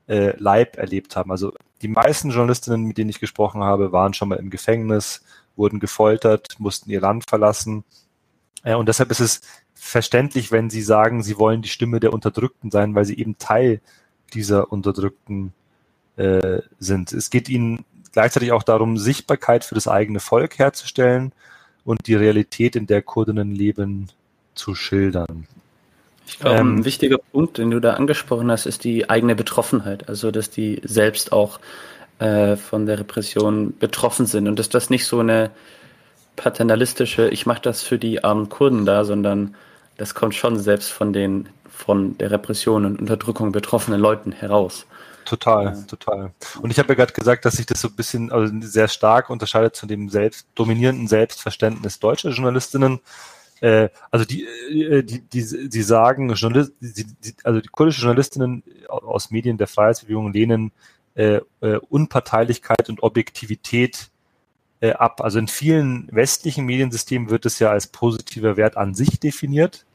äh, 0.09 0.35
Leib 0.39 0.77
erlebt 0.77 1.17
haben. 1.17 1.31
Also 1.31 1.53
die 1.83 1.89
meisten 1.89 2.31
Journalistinnen, 2.31 2.83
mit 2.83 2.99
denen 2.99 3.11
ich 3.11 3.21
gesprochen 3.21 3.63
habe, 3.63 3.93
waren 3.93 4.15
schon 4.15 4.29
mal 4.29 4.39
im 4.39 4.51
Gefängnis, 4.51 5.23
wurden 5.57 5.81
gefoltert, 5.81 6.57
mussten 6.59 6.91
ihr 6.91 7.01
Land 7.01 7.25
verlassen, 7.29 7.85
Äh, 8.67 8.75
und 8.75 8.89
deshalb 8.89 9.11
ist 9.11 9.21
es 9.21 9.41
verständlich, 9.75 10.51
wenn 10.53 10.71
Sie 10.71 10.83
sagen, 10.83 11.23
Sie 11.23 11.39
wollen 11.39 11.63
die 11.63 11.69
Stimme 11.69 12.01
der 12.01 12.13
Unterdrückten 12.13 12.71
sein, 12.71 12.95
weil 12.95 13.05
Sie 13.05 13.19
eben 13.19 13.39
Teil 13.39 13.81
dieser 14.35 14.73
Unterdrückten 14.73 15.53
äh, 16.17 16.61
sind. 16.81 17.13
Es 17.13 17.31
geht 17.31 17.49
Ihnen 17.49 17.85
gleichzeitig 18.13 18.53
auch 18.53 18.65
darum, 18.65 18.99
Sichtbarkeit 18.99 19.65
für 19.65 19.77
das 19.77 19.89
eigene 19.89 20.21
Volk 20.21 20.59
herzustellen 20.59 21.33
und 21.85 22.07
die 22.09 22.17
Realität, 22.17 22.75
in 22.77 22.87
der 22.87 23.03
Kurdinnen 23.03 23.53
leben, 23.55 24.09
zu 24.55 24.75
schildern. 24.75 25.47
Ich 26.27 26.39
glaube, 26.39 26.59
ähm, 26.59 26.77
ein 26.77 26.85
wichtiger 26.85 27.19
Punkt, 27.19 27.59
den 27.59 27.71
du 27.71 27.81
da 27.81 27.95
angesprochen 27.95 28.51
hast, 28.51 28.67
ist 28.67 28.85
die 28.85 29.09
eigene 29.09 29.35
Betroffenheit. 29.35 30.09
Also, 30.09 30.31
dass 30.31 30.51
die 30.51 30.81
selbst 30.85 31.33
auch 31.33 31.61
äh, 32.19 32.57
von 32.57 32.87
der 32.87 32.99
Repression 32.99 33.77
betroffen 33.79 34.27
sind 34.27 34.49
und 34.49 34.59
dass 34.59 34.69
das 34.69 34.91
nicht 34.91 35.07
so 35.07 35.21
eine 35.21 35.51
paternalistische, 36.37 37.29
ich 37.29 37.47
mache 37.47 37.63
das 37.63 37.83
für 37.83 37.99
die 37.99 38.25
armen 38.25 38.49
Kurden 38.49 38.85
da, 38.85 39.05
sondern 39.05 39.55
das 39.97 40.15
kommt 40.15 40.35
schon 40.35 40.59
selbst 40.59 40.91
von 40.91 41.13
den 41.13 41.49
von 41.77 42.17
der 42.19 42.31
Repression 42.31 42.87
und 42.87 42.99
Unterdrückung 42.99 43.53
betroffenen 43.53 44.01
Leuten 44.01 44.33
heraus. 44.33 44.87
Total, 45.27 45.65
ja. 45.65 45.83
total. 45.83 46.33
Und 46.63 46.71
ich 46.71 46.79
habe 46.79 46.91
ja 46.91 46.95
gerade 46.95 47.13
gesagt, 47.13 47.45
dass 47.45 47.57
sich 47.57 47.67
das 47.67 47.81
so 47.81 47.89
ein 47.89 47.97
bisschen 47.97 48.33
also 48.33 48.53
sehr 48.61 48.89
stark 48.89 49.29
unterscheidet 49.29 49.77
zu 49.77 49.87
dem 49.87 50.09
selbst 50.09 50.47
dominierenden 50.55 51.09
Selbstverständnis 51.09 51.99
deutscher 51.99 52.31
Journalistinnen. 52.31 53.01
Äh, 53.61 53.89
also 54.11 54.25
die, 54.25 54.45
äh, 54.45 55.03
die, 55.03 55.21
die, 55.21 55.69
die 55.69 55.83
sagen, 55.83 56.33
Journalist, 56.35 56.73
die, 56.81 57.05
die, 57.05 57.35
also 57.45 57.61
die 57.61 57.69
kurdische 57.69 58.03
Journalistinnen 58.03 58.63
aus 58.89 59.31
Medien 59.31 59.59
der 59.59 59.67
Freiheitsbewegung 59.67 60.33
lehnen 60.33 60.73
äh, 61.15 61.41
äh, 61.61 61.79
Unparteilichkeit 61.89 62.89
und 62.89 63.03
Objektivität 63.03 64.11
äh, 64.81 64.93
ab. 64.93 65.23
Also 65.23 65.39
in 65.39 65.49
vielen 65.49 66.09
westlichen 66.13 66.67
Mediensystemen 66.67 67.31
wird 67.31 67.47
es 67.47 67.59
ja 67.59 67.71
als 67.71 67.87
positiver 67.87 68.57
Wert 68.57 68.77
an 68.77 68.95
sich 68.95 69.19
definiert. 69.19 69.87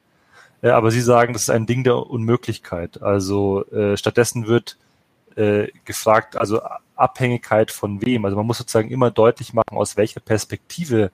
Äh, 0.61 0.69
aber 0.69 0.91
Sie 0.91 1.01
sagen, 1.01 1.33
das 1.33 1.43
ist 1.43 1.49
ein 1.49 1.67
Ding 1.67 1.83
der 1.83 1.97
Unmöglichkeit. 1.97 3.01
Also 3.01 3.65
äh, 3.71 3.97
stattdessen 3.97 4.47
wird 4.47 4.77
äh, 5.35 5.67
gefragt, 5.85 6.35
also 6.37 6.61
Abhängigkeit 6.95 7.71
von 7.71 8.01
wem. 8.03 8.25
Also 8.25 8.37
man 8.37 8.45
muss 8.45 8.57
sozusagen 8.57 8.89
immer 8.89 9.11
deutlich 9.11 9.53
machen, 9.53 9.77
aus 9.77 9.97
welcher 9.97 10.19
Perspektive 10.19 11.11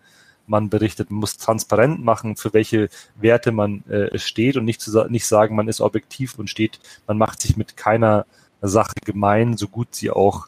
man 0.47 0.69
berichtet. 0.69 1.11
Man 1.11 1.19
muss 1.19 1.37
transparent 1.37 2.03
machen, 2.03 2.35
für 2.35 2.53
welche 2.53 2.89
Werte 3.15 3.51
man 3.51 3.83
äh, 3.89 4.17
steht 4.17 4.57
und 4.57 4.65
nicht, 4.65 4.81
zu, 4.81 5.05
nicht 5.09 5.27
sagen, 5.27 5.55
man 5.55 5.67
ist 5.67 5.81
objektiv 5.81 6.39
und 6.39 6.49
steht, 6.49 6.79
man 7.07 7.17
macht 7.17 7.41
sich 7.41 7.57
mit 7.57 7.77
keiner 7.77 8.25
Sache 8.61 8.95
gemein, 9.05 9.57
so 9.57 9.67
gut 9.67 9.93
sie 9.93 10.09
auch 10.09 10.47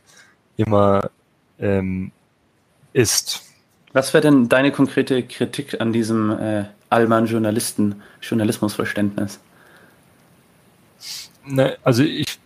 immer 0.57 1.11
ähm, 1.59 2.11
ist. 2.93 3.43
Was 3.93 4.13
wäre 4.13 4.21
denn 4.21 4.49
deine 4.49 4.71
konkrete 4.71 5.23
Kritik 5.23 5.79
an 5.81 5.93
diesem 5.93 6.31
äh, 6.31 6.65
allgemeinen 6.89 7.27
Journalisten, 7.27 8.01
Journalismusverständnis? 8.21 9.39
Ne, 11.45 11.77
also 11.83 12.03
ich 12.03 12.39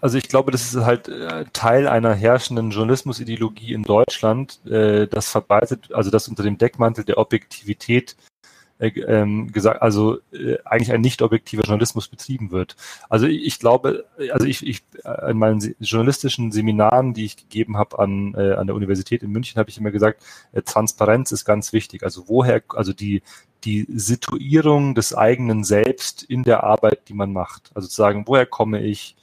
also 0.00 0.18
ich 0.18 0.28
glaube, 0.28 0.50
das 0.50 0.72
ist 0.72 0.84
halt 0.84 1.08
äh, 1.08 1.44
Teil 1.52 1.88
einer 1.88 2.14
herrschenden 2.14 2.70
Journalismusideologie 2.70 3.72
in 3.72 3.82
Deutschland, 3.82 4.60
äh, 4.66 5.06
das 5.06 5.30
verbreitet, 5.30 5.92
also 5.92 6.10
das 6.10 6.28
unter 6.28 6.42
dem 6.42 6.58
Deckmantel 6.58 7.04
der 7.04 7.18
Objektivität 7.18 8.16
äh, 8.78 8.88
ähm, 8.88 9.50
gesagt, 9.52 9.82
also 9.82 10.18
eigentlich 10.64 10.92
ein 10.92 11.00
nicht 11.00 11.22
objektiver 11.22 11.62
Journalismus 11.62 12.08
betrieben 12.08 12.50
wird. 12.50 12.76
Also 13.08 13.26
ich, 13.26 13.58
glaube, 13.58 14.04
also 14.30 14.46
ich, 14.46 14.66
ich 14.66 14.82
in 15.28 15.38
meinen 15.38 15.74
journalistischen 15.80 16.52
Seminaren, 16.52 17.14
die 17.14 17.24
ich 17.24 17.36
gegeben 17.36 17.78
habe 17.78 17.98
an, 17.98 18.34
an 18.34 18.66
der 18.66 18.76
Universität 18.76 19.22
in 19.22 19.30
München, 19.30 19.58
habe 19.58 19.70
ich 19.70 19.78
immer 19.78 19.90
gesagt, 19.90 20.22
Transparenz 20.66 21.32
ist 21.32 21.46
ganz 21.46 21.72
wichtig. 21.72 22.02
Also 22.02 22.28
woher, 22.28 22.62
also 22.68 22.92
die 22.92 23.22
die 23.64 23.86
Situierung 23.88 24.94
des 24.94 25.14
eigenen 25.14 25.64
Selbst 25.64 26.22
in 26.22 26.44
der 26.44 26.62
Arbeit, 26.62 27.08
die 27.08 27.14
man 27.14 27.32
macht. 27.32 27.70
Also 27.74 27.88
zu 27.88 27.96
sagen, 27.96 28.24
woher 28.26 28.46
komme 28.46 28.82
ich? 28.82 29.16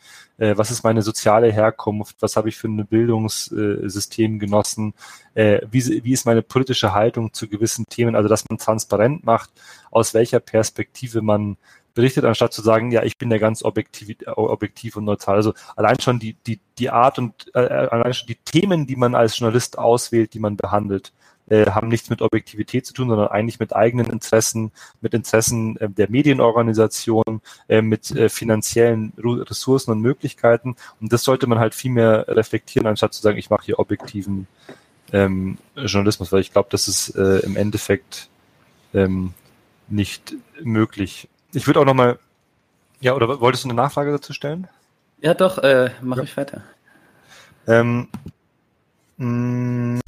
Äh, 0.44 0.58
was 0.58 0.72
ist 0.72 0.84
meine 0.84 1.02
soziale 1.02 1.52
Herkunft, 1.52 2.18
was 2.20 2.36
habe 2.36 2.50
ich 2.50 2.58
für 2.58 2.68
ein 2.68 2.86
Bildungssystem 2.86 4.40
genossen, 4.40 4.94
äh, 5.36 5.62
wie, 5.72 6.04
wie 6.04 6.12
ist 6.12 6.26
meine 6.26 6.42
politische 6.42 6.94
Haltung 6.94 7.32
zu 7.34 7.48
gewissen 7.48 7.86
Themen, 7.88 8.16
also 8.16 8.28
dass 8.28 8.50
man 8.50 8.58
transparent 8.58 9.24
macht, 9.24 9.52
aus 9.90 10.14
welcher 10.14 10.42
Perspektive 10.42 11.22
man 11.22 11.56
berichtet, 11.94 12.26
anstatt 12.26 12.52
zu 12.52 12.62
sagen, 12.62 12.92
ja, 12.92 13.04
ich 13.04 13.18
bin 13.18 13.32
ja 13.32 13.38
ganz 13.38 13.64
objektiv, 13.64 14.18
objektiv 14.26 14.98
und 14.98 15.06
neutral. 15.06 15.36
Also 15.36 15.54
allein 15.76 16.00
schon 16.02 16.20
die, 16.20 16.36
die, 16.46 16.60
die 16.78 16.90
Art 16.90 17.20
und 17.20 17.52
äh, 17.54 17.60
allein 17.60 18.14
schon 18.14 18.28
die 18.28 18.36
Themen, 18.44 18.86
die 18.86 18.96
man 18.98 19.16
als 19.16 19.38
Journalist 19.38 19.78
auswählt, 19.78 20.34
die 20.34 20.40
man 20.40 20.58
behandelt, 20.58 21.14
äh, 21.50 21.66
haben 21.68 21.88
nichts 21.88 22.10
mit 22.10 22.22
Objektivität 22.22 22.86
zu 22.86 22.94
tun, 22.94 23.10
sondern 23.10 23.28
eigentlich 23.28 23.60
mit 23.60 23.76
eigenen 23.76 24.10
Interessen, 24.10 24.72
mit 25.02 25.14
Interessen 25.14 25.78
äh, 25.78 25.90
der 25.90 26.10
Medienorganisation, 26.10 27.42
äh, 27.68 27.82
mit 27.82 28.12
äh, 28.12 28.30
finanziellen 28.30 29.14
Ressourcen 29.18 29.92
und 29.92 30.02
Möglichkeiten. 30.02 30.76
Und 31.02 31.12
das 31.12 31.24
sollte 31.24 31.48
man 31.48 31.60
halt 31.60 31.76
viel 31.76 31.92
mehr 31.92 32.26
reflektieren, 32.28 32.88
anstatt 32.88 33.14
zu 33.14 33.22
sagen, 33.22 33.38
ich 33.38 33.50
mache 33.50 33.66
hier 33.66 33.80
objektiven 33.80 34.48
ähm, 35.12 35.58
Journalismus, 35.76 36.32
weil 36.32 36.42
ich 36.42 36.52
glaube, 36.52 36.70
das 36.72 36.88
ist 36.88 37.16
äh, 37.16 37.40
im 37.40 37.56
Endeffekt 37.56 38.30
ähm, 38.94 39.34
nicht 39.88 40.36
möglich. 40.62 41.30
Ich 41.54 41.68
würde 41.68 41.82
auch 41.82 41.86
nochmal, 41.86 42.20
ja, 43.00 43.14
oder 43.14 43.40
wolltest 43.42 43.64
du 43.64 43.70
eine 43.70 43.76
Nachfrage 43.76 44.12
dazu 44.12 44.34
stellen? 44.34 44.68
Ja, 45.22 45.34
doch, 45.34 45.58
äh, 45.60 45.92
mache 46.02 46.22
ja. 46.22 46.24
ich 46.24 46.38
weiter. 46.38 46.64
Ähm, 47.68 48.08
mh, 49.18 50.00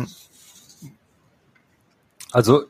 also, 2.35 2.65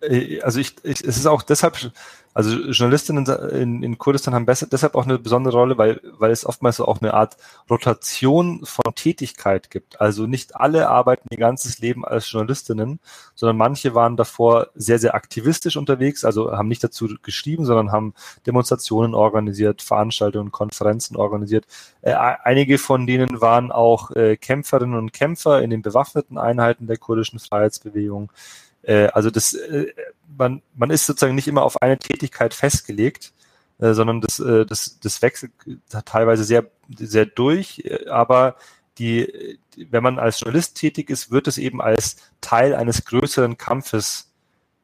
äh, 0.00 0.40
also 0.40 0.60
ich, 0.60 0.76
ich, 0.82 1.04
es 1.04 1.18
ist 1.18 1.26
auch 1.26 1.42
deshalb, 1.42 1.92
also 2.36 2.54
Journalistinnen 2.54 3.24
in, 3.50 3.82
in 3.82 3.96
Kurdistan 3.96 4.34
haben 4.34 4.44
besser, 4.44 4.66
deshalb 4.70 4.94
auch 4.94 5.06
eine 5.06 5.18
besondere 5.18 5.56
Rolle, 5.56 5.78
weil, 5.78 6.02
weil 6.18 6.30
es 6.30 6.44
oftmals 6.44 6.78
auch 6.82 7.00
eine 7.00 7.14
Art 7.14 7.38
Rotation 7.70 8.60
von 8.62 8.94
Tätigkeit 8.94 9.70
gibt. 9.70 10.02
Also 10.02 10.26
nicht 10.26 10.54
alle 10.54 10.90
arbeiten 10.90 11.28
ihr 11.30 11.38
ganzes 11.38 11.78
Leben 11.78 12.04
als 12.04 12.30
Journalistinnen, 12.30 13.00
sondern 13.34 13.56
manche 13.56 13.94
waren 13.94 14.18
davor 14.18 14.66
sehr, 14.74 14.98
sehr 14.98 15.14
aktivistisch 15.14 15.78
unterwegs, 15.78 16.26
also 16.26 16.52
haben 16.52 16.68
nicht 16.68 16.84
dazu 16.84 17.08
geschrieben, 17.22 17.64
sondern 17.64 17.90
haben 17.90 18.12
Demonstrationen 18.46 19.14
organisiert, 19.14 19.80
Veranstaltungen, 19.80 20.52
Konferenzen 20.52 21.16
organisiert. 21.16 21.64
Äh, 22.02 22.12
einige 22.12 22.76
von 22.76 23.06
denen 23.06 23.40
waren 23.40 23.72
auch 23.72 24.10
äh, 24.10 24.36
Kämpferinnen 24.36 24.98
und 24.98 25.14
Kämpfer 25.14 25.62
in 25.62 25.70
den 25.70 25.80
bewaffneten 25.80 26.36
Einheiten 26.36 26.86
der 26.86 26.98
kurdischen 26.98 27.38
Freiheitsbewegung. 27.38 28.30
Äh, 28.86 29.08
also 29.08 29.30
das, 29.30 29.52
äh, 29.52 29.92
man, 30.38 30.62
man 30.74 30.90
ist 30.90 31.06
sozusagen 31.06 31.34
nicht 31.34 31.48
immer 31.48 31.62
auf 31.62 31.82
eine 31.82 31.98
Tätigkeit 31.98 32.54
festgelegt, 32.54 33.32
äh, 33.78 33.92
sondern 33.92 34.20
das, 34.20 34.38
äh, 34.38 34.64
das, 34.64 34.98
das 35.00 35.20
wechselt 35.20 35.52
teilweise 36.04 36.44
sehr, 36.44 36.70
sehr 36.96 37.26
durch, 37.26 37.84
aber 38.08 38.56
die, 38.98 39.58
wenn 39.76 40.02
man 40.02 40.18
als 40.18 40.40
Journalist 40.40 40.76
tätig 40.76 41.10
ist, 41.10 41.30
wird 41.30 41.48
es 41.48 41.58
eben 41.58 41.82
als 41.82 42.16
Teil 42.40 42.74
eines 42.74 43.04
größeren 43.04 43.58
Kampfes 43.58 44.32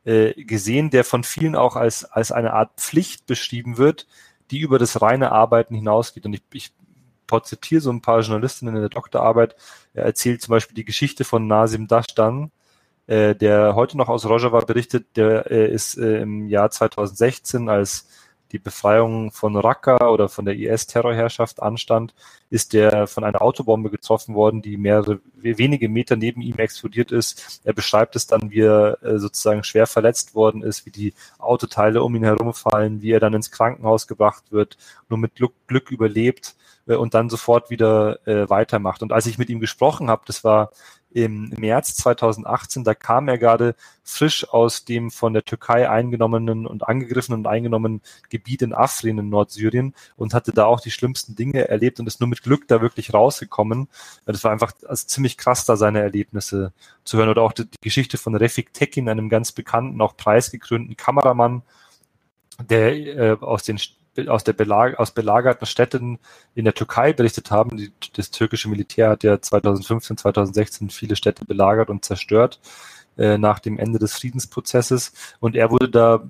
äh, 0.05 0.35
gesehen, 0.45 0.91
der 0.91 1.05
von 1.05 1.25
vielen 1.25 1.55
auch 1.55 1.77
als, 1.77 2.05
als 2.05 2.33
eine 2.33 2.53
Art 2.53 2.73
Pflicht 2.77 3.27
beschrieben 3.27 3.79
wird, 3.79 4.07
die 4.51 4.59
über 4.59 4.79
das 4.79 5.01
reine 5.01 5.33
Arbeiten 5.33 5.75
hinausgeht. 5.75 6.27
Und 6.27 6.35
ich, 6.35 6.43
ich 6.53 6.73
porträtiere 7.27 7.81
so 7.81 7.91
ein 7.91 8.03
paar 8.03 8.21
Journalistinnen 8.21 8.75
in 8.75 8.83
der 8.83 8.91
Doktorarbeit. 8.91 9.57
Er 9.95 10.05
erzählt 10.05 10.43
zum 10.43 10.53
Beispiel 10.53 10.75
die 10.75 10.85
Geschichte 10.85 11.25
von 11.25 11.47
Nasim 11.47 11.87
Dashtan, 11.87 12.51
äh, 13.07 13.35
der 13.35 13.75
heute 13.75 13.97
noch 13.97 14.09
aus 14.09 14.27
Rojava 14.27 14.61
berichtet, 14.61 15.17
der 15.17 15.51
äh, 15.51 15.73
ist 15.73 15.99
äh, 15.99 16.23
im 16.23 16.49
Jahr 16.49 16.71
2016, 16.71 17.69
als 17.69 18.09
die 18.53 18.59
Befreiung 18.59 19.33
von 19.33 19.57
Raqqa 19.57 20.09
oder 20.11 20.29
von 20.29 20.45
der 20.45 20.57
IS-Terrorherrschaft 20.57 21.63
anstand, 21.63 22.15
ist 22.51 22.75
der 22.75 23.07
von 23.07 23.25
einer 23.25 23.41
Autobombe 23.41 23.91
getroffen 23.91 24.35
worden, 24.35 24.61
die 24.61 24.77
mehrere 24.77 25.21
wenige 25.35 25.89
Meter 25.89 26.17
neben 26.17 26.43
ihm 26.43 26.59
explodiert 26.59 27.13
ist. 27.13 27.61
Er 27.65 27.73
beschreibt 27.73 28.15
es 28.15 28.27
dann, 28.27 28.51
wie 28.51 28.61
er 28.61 29.03
äh, 29.03 29.19
sozusagen 29.19 29.65
schwer 29.65 29.87
verletzt 29.87 30.35
worden 30.35 30.63
ist, 30.63 30.85
wie 30.85 30.91
die 30.91 31.15
Autoteile 31.39 32.03
um 32.03 32.15
ihn 32.15 32.25
herumfallen, 32.25 33.01
wie 33.01 33.13
er 33.13 33.21
dann 33.21 33.35
ins 33.35 33.51
Krankenhaus 33.51 34.07
gebracht 34.07 34.45
wird, 34.51 34.77
nur 35.09 35.19
mit 35.19 35.35
Glück, 35.35 35.55
Glück 35.67 35.91
überlebt 35.91 36.55
äh, 36.87 36.95
und 36.95 37.15
dann 37.15 37.31
sofort 37.31 37.71
wieder 37.71 38.27
äh, 38.27 38.51
weitermacht. 38.51 39.03
Und 39.03 39.13
als 39.13 39.27
ich 39.27 39.39
mit 39.39 39.49
ihm 39.49 39.61
gesprochen 39.61 40.11
habe, 40.11 40.23
das 40.27 40.45
war 40.45 40.71
im 41.15 41.51
März 41.51 41.97
2018, 41.97 42.85
da 42.85 42.95
kam 42.95 43.29
er 43.29 43.39
gerade 43.39 43.75
frisch 44.03 44.49
aus 44.49 44.85
dem 44.85 45.11
von 45.11 45.33
der 45.33 45.45
Türkei 45.45 45.89
eingenommenen 45.89 46.67
und 46.67 46.89
angegriffenen 46.89 47.41
und 47.41 47.47
eingenommenen 47.47 48.01
Gebiet 48.31 48.63
in 48.63 48.73
Afrin 48.73 49.19
in 49.19 49.29
Nordsyrien 49.29 49.95
und 50.17 50.35
hatte 50.35 50.53
da 50.53 50.65
auch 50.65 50.81
die 50.81 50.91
schlimmsten 50.91 51.37
Dinge 51.37 51.69
erlebt 51.69 52.01
und 52.01 52.07
ist 52.07 52.21
nur 52.21 52.29
mit 52.29 52.43
Glück 52.43 52.67
da 52.69 52.81
wirklich 52.81 53.13
rausgekommen. 53.13 53.89
Das 54.25 54.43
war 54.45 54.53
einfach 54.53 54.73
also 54.87 55.07
ziemlich 55.07 55.37
krass, 55.37 55.65
da 55.65 55.77
seine 55.77 56.01
Erlebnisse 56.01 56.73
zu 57.05 57.19
hören. 57.19 57.29
Oder 57.29 57.43
auch 57.43 57.53
die, 57.53 57.67
die 57.67 57.79
Geschichte 57.81 58.19
von 58.19 58.35
Refik 58.35 58.73
Tekin, 58.73 59.09
einem 59.09 59.29
ganz 59.29 59.53
bekannten, 59.53 60.01
auch 60.01 60.17
preisgekrönten 60.17 60.97
Kameramann, 60.97 61.63
der 62.69 62.95
äh, 62.95 63.37
aus 63.41 63.63
den 63.63 63.79
aus 64.29 64.45
der 64.45 64.53
Belag 64.53 64.99
aus 64.99 65.13
belagerten 65.13 65.67
Städten 65.67 66.19
in 66.55 66.65
der 66.65 66.75
Türkei 66.75 67.13
berichtet 67.13 67.51
haben. 67.51 67.77
Die, 67.77 67.93
das 68.15 68.31
türkische 68.31 68.69
Militär 68.69 69.11
hat 69.11 69.25
ja 69.25 69.41
2015, 69.41 70.19
2016 70.19 70.91
viele 70.91 71.17
Städte 71.17 71.45
belagert 71.45 71.91
und 71.91 72.05
zerstört. 72.05 72.61
äh, 73.19 73.39
nach 73.39 73.59
dem 73.59 73.79
Ende 73.79 73.99
des 73.99 74.15
Friedensprozesses. 74.15 75.13
Und 75.41 75.57
er 75.57 75.71
wurde 75.71 75.89
da 75.89 76.25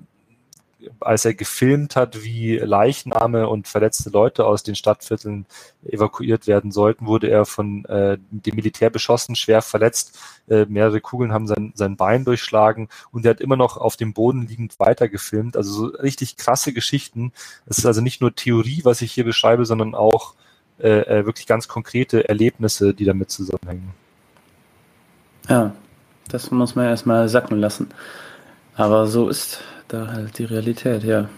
als 0.99 1.25
er 1.25 1.33
gefilmt 1.33 1.95
hat, 1.95 2.23
wie 2.23 2.57
Leichname 2.57 3.47
und 3.47 3.67
verletzte 3.67 4.09
Leute 4.09 4.45
aus 4.45 4.63
den 4.63 4.75
Stadtvierteln 4.75 5.45
evakuiert 5.85 6.47
werden 6.47 6.71
sollten, 6.71 7.05
wurde 7.05 7.29
er 7.29 7.45
von 7.45 7.85
äh, 7.85 8.17
dem 8.31 8.55
Militär 8.55 8.89
beschossen, 8.89 9.35
schwer 9.35 9.61
verletzt. 9.61 10.19
Äh, 10.49 10.65
mehrere 10.65 11.01
Kugeln 11.01 11.31
haben 11.31 11.47
sein, 11.47 11.73
sein 11.75 11.95
Bein 11.95 12.25
durchschlagen 12.25 12.89
und 13.11 13.25
er 13.25 13.31
hat 13.31 13.41
immer 13.41 13.55
noch 13.55 13.77
auf 13.77 13.95
dem 13.95 14.13
Boden 14.13 14.47
liegend 14.47 14.79
weiter 14.79 15.09
gefilmt. 15.09 15.57
Also 15.57 15.71
so 15.71 15.85
richtig 15.97 16.37
krasse 16.37 16.73
Geschichten. 16.73 17.31
Es 17.65 17.77
ist 17.77 17.85
also 17.85 18.01
nicht 18.01 18.21
nur 18.21 18.35
Theorie, 18.35 18.81
was 18.83 19.01
ich 19.01 19.11
hier 19.11 19.25
beschreibe, 19.25 19.65
sondern 19.65 19.95
auch 19.95 20.35
äh, 20.79 21.19
äh 21.19 21.25
wirklich 21.25 21.47
ganz 21.47 21.67
konkrete 21.67 22.27
Erlebnisse, 22.27 22.93
die 22.93 23.05
damit 23.05 23.31
zusammenhängen. 23.31 23.93
Ja, 25.49 25.73
das 26.29 26.51
muss 26.51 26.75
man 26.75 26.85
erstmal 26.85 27.27
sacken 27.27 27.59
lassen. 27.59 27.89
Aber 28.75 29.07
so 29.07 29.29
ist 29.29 29.61
da 29.87 30.07
halt 30.07 30.37
die 30.37 30.45
Realität, 30.45 31.03
ja. 31.03 31.29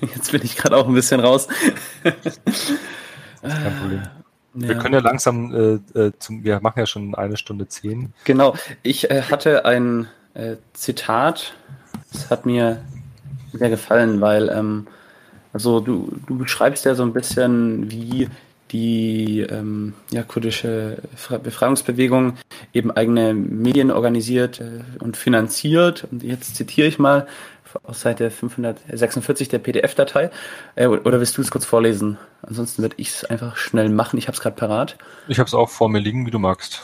Jetzt 0.00 0.32
bin 0.32 0.42
ich 0.42 0.56
gerade 0.56 0.76
auch 0.76 0.88
ein 0.88 0.94
bisschen 0.94 1.20
raus. 1.20 1.48
kein 2.02 3.78
Problem. 3.80 4.02
Ja. 4.54 4.68
Wir 4.68 4.78
können 4.78 4.94
ja 4.94 5.00
langsam, 5.00 5.54
äh, 5.94 5.98
äh, 5.98 6.12
zum, 6.18 6.42
wir 6.42 6.60
machen 6.60 6.78
ja 6.78 6.86
schon 6.86 7.14
eine 7.14 7.36
Stunde 7.36 7.68
zehn. 7.68 8.14
Genau, 8.24 8.54
ich 8.82 9.10
äh, 9.10 9.22
hatte 9.22 9.66
ein 9.66 10.08
äh, 10.32 10.56
Zitat, 10.72 11.54
das 12.10 12.30
hat 12.30 12.46
mir 12.46 12.80
sehr 13.52 13.68
gefallen, 13.68 14.20
weil, 14.20 14.48
ähm, 14.48 14.86
also 15.52 15.80
du, 15.80 16.10
du 16.26 16.38
beschreibst 16.38 16.86
ja 16.86 16.94
so 16.94 17.02
ein 17.02 17.12
bisschen, 17.12 17.90
wie 17.90 18.28
die 18.72 19.40
ähm, 19.40 19.94
ja, 20.10 20.22
kurdische 20.22 20.98
Befreiungsbewegung 21.42 22.34
eben 22.72 22.90
eigene 22.90 23.34
Medien 23.34 23.90
organisiert 23.90 24.60
äh, 24.60 24.82
und 24.98 25.16
finanziert. 25.16 26.06
Und 26.10 26.22
jetzt 26.22 26.56
zitiere 26.56 26.88
ich 26.88 26.98
mal 26.98 27.26
aus 27.82 28.00
Seite 28.00 28.30
546 28.30 29.48
der 29.48 29.58
PDF-Datei. 29.58 30.30
Äh, 30.74 30.86
oder 30.86 31.20
willst 31.20 31.36
du 31.36 31.42
es 31.42 31.50
kurz 31.50 31.64
vorlesen? 31.64 32.18
Ansonsten 32.42 32.82
würde 32.82 32.96
ich 32.98 33.10
es 33.10 33.24
einfach 33.24 33.56
schnell 33.56 33.88
machen. 33.88 34.18
Ich 34.18 34.28
habe 34.28 34.34
es 34.34 34.40
gerade 34.40 34.56
parat. 34.56 34.96
Ich 35.28 35.38
habe 35.38 35.46
es 35.46 35.54
auch 35.54 35.68
vor 35.68 35.88
mir 35.88 36.00
liegen, 36.00 36.26
wie 36.26 36.30
du 36.30 36.38
magst. 36.38 36.82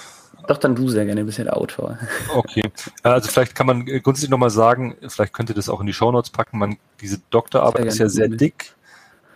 Doch, 0.48 0.56
dann 0.56 0.74
du 0.74 0.88
sehr 0.88 1.04
gerne, 1.04 1.20
du 1.20 1.26
bist 1.26 1.38
ja 1.38 1.44
der 1.44 1.56
Autor. 1.56 1.98
Okay. 2.34 2.64
Also 3.04 3.30
vielleicht 3.30 3.54
kann 3.54 3.66
man 3.66 3.86
grundsätzlich 3.86 4.30
nochmal 4.30 4.50
sagen, 4.50 4.96
vielleicht 5.06 5.32
könnt 5.32 5.50
ihr 5.50 5.54
das 5.54 5.68
auch 5.68 5.80
in 5.80 5.86
die 5.86 5.92
Shownotes 5.92 6.30
packen, 6.30 6.58
man, 6.58 6.78
diese 7.00 7.20
Doktorarbeit 7.30 7.86
ist 7.86 7.98
ja 7.98 8.08
sehr 8.08 8.28
dick 8.28 8.74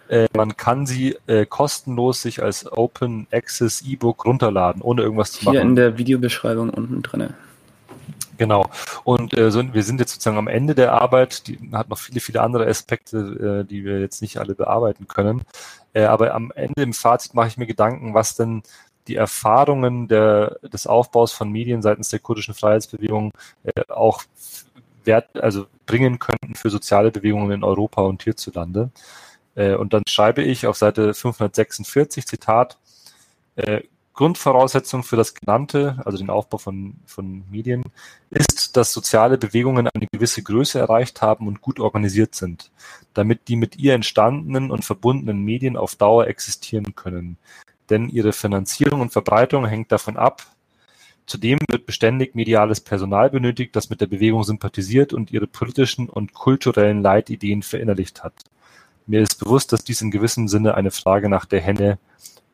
äh, 0.08 0.26
man 0.34 0.56
kann 0.56 0.86
sie 0.86 1.16
äh, 1.26 1.46
kostenlos 1.46 2.22
sich 2.22 2.42
als 2.42 2.70
Open 2.70 3.26
Access 3.32 3.82
E-Book 3.82 4.24
runterladen, 4.24 4.82
ohne 4.82 5.02
irgendwas 5.02 5.32
zu 5.32 5.44
machen. 5.44 5.54
Hier 5.54 5.62
in 5.62 5.76
der 5.76 5.98
Videobeschreibung 5.98 6.70
unten 6.70 7.02
drin. 7.02 7.34
Genau. 8.38 8.68
Und 9.04 9.36
äh, 9.36 9.50
so, 9.50 9.62
wir 9.72 9.82
sind 9.82 10.00
jetzt 10.00 10.12
sozusagen 10.12 10.36
am 10.36 10.48
Ende 10.48 10.74
der 10.74 10.92
Arbeit. 10.92 11.46
Die 11.46 11.58
hat 11.72 11.88
noch 11.88 11.98
viele, 11.98 12.20
viele 12.20 12.42
andere 12.42 12.66
Aspekte, 12.66 13.62
äh, 13.64 13.68
die 13.68 13.84
wir 13.84 14.00
jetzt 14.00 14.20
nicht 14.20 14.38
alle 14.38 14.54
bearbeiten 14.54 15.08
können. 15.08 15.42
Äh, 15.92 16.04
aber 16.04 16.34
am 16.34 16.52
Ende 16.54 16.82
im 16.82 16.92
Fazit 16.92 17.34
mache 17.34 17.48
ich 17.48 17.56
mir 17.56 17.66
Gedanken, 17.66 18.14
was 18.14 18.36
denn 18.36 18.62
die 19.08 19.16
Erfahrungen 19.16 20.08
der, 20.08 20.58
des 20.62 20.86
Aufbaus 20.86 21.32
von 21.32 21.50
Medien 21.50 21.80
seitens 21.80 22.08
der 22.08 22.18
kurdischen 22.18 22.54
Freiheitsbewegung 22.54 23.32
äh, 23.64 23.82
auch 23.88 24.22
wert, 25.04 25.40
also 25.40 25.66
bringen 25.86 26.18
könnten 26.18 26.56
für 26.56 26.70
soziale 26.70 27.10
Bewegungen 27.10 27.52
in 27.52 27.64
Europa 27.64 28.02
und 28.02 28.22
hierzulande. 28.22 28.90
Äh, 29.56 29.74
und 29.74 29.92
dann 29.92 30.04
schreibe 30.08 30.42
ich 30.42 30.66
auf 30.66 30.76
Seite 30.76 31.12
546, 31.14 32.26
Zitat, 32.26 32.78
äh, 33.56 33.82
Grundvoraussetzung 34.16 35.02
für 35.02 35.16
das 35.16 35.34
Genannte, 35.34 36.00
also 36.06 36.16
den 36.16 36.30
Aufbau 36.30 36.56
von, 36.56 36.94
von 37.04 37.44
Medien, 37.50 37.84
ist, 38.30 38.74
dass 38.76 38.92
soziale 38.92 39.36
Bewegungen 39.36 39.88
eine 39.88 40.06
gewisse 40.10 40.42
Größe 40.42 40.78
erreicht 40.78 41.20
haben 41.20 41.46
und 41.46 41.60
gut 41.60 41.80
organisiert 41.80 42.34
sind, 42.34 42.70
damit 43.12 43.48
die 43.48 43.56
mit 43.56 43.76
ihr 43.76 43.92
entstandenen 43.92 44.70
und 44.70 44.86
verbundenen 44.86 45.44
Medien 45.44 45.76
auf 45.76 45.96
Dauer 45.96 46.28
existieren 46.28 46.94
können. 46.94 47.36
Denn 47.90 48.08
ihre 48.08 48.32
Finanzierung 48.32 49.02
und 49.02 49.12
Verbreitung 49.12 49.66
hängt 49.66 49.92
davon 49.92 50.16
ab. 50.16 50.46
Zudem 51.26 51.58
wird 51.68 51.84
beständig 51.84 52.34
mediales 52.34 52.80
Personal 52.80 53.28
benötigt, 53.28 53.76
das 53.76 53.90
mit 53.90 54.00
der 54.00 54.06
Bewegung 54.06 54.44
sympathisiert 54.44 55.12
und 55.12 55.30
ihre 55.30 55.46
politischen 55.46 56.08
und 56.08 56.32
kulturellen 56.32 57.02
Leitideen 57.02 57.62
verinnerlicht 57.62 58.24
hat. 58.24 58.32
Mir 59.06 59.22
ist 59.22 59.36
bewusst, 59.36 59.72
dass 59.72 59.84
dies 59.84 60.02
in 60.02 60.10
gewissem 60.10 60.48
Sinne 60.48 60.74
eine 60.74 60.90
Frage 60.90 61.28
nach 61.28 61.44
der 61.44 61.60
Henne 61.60 61.98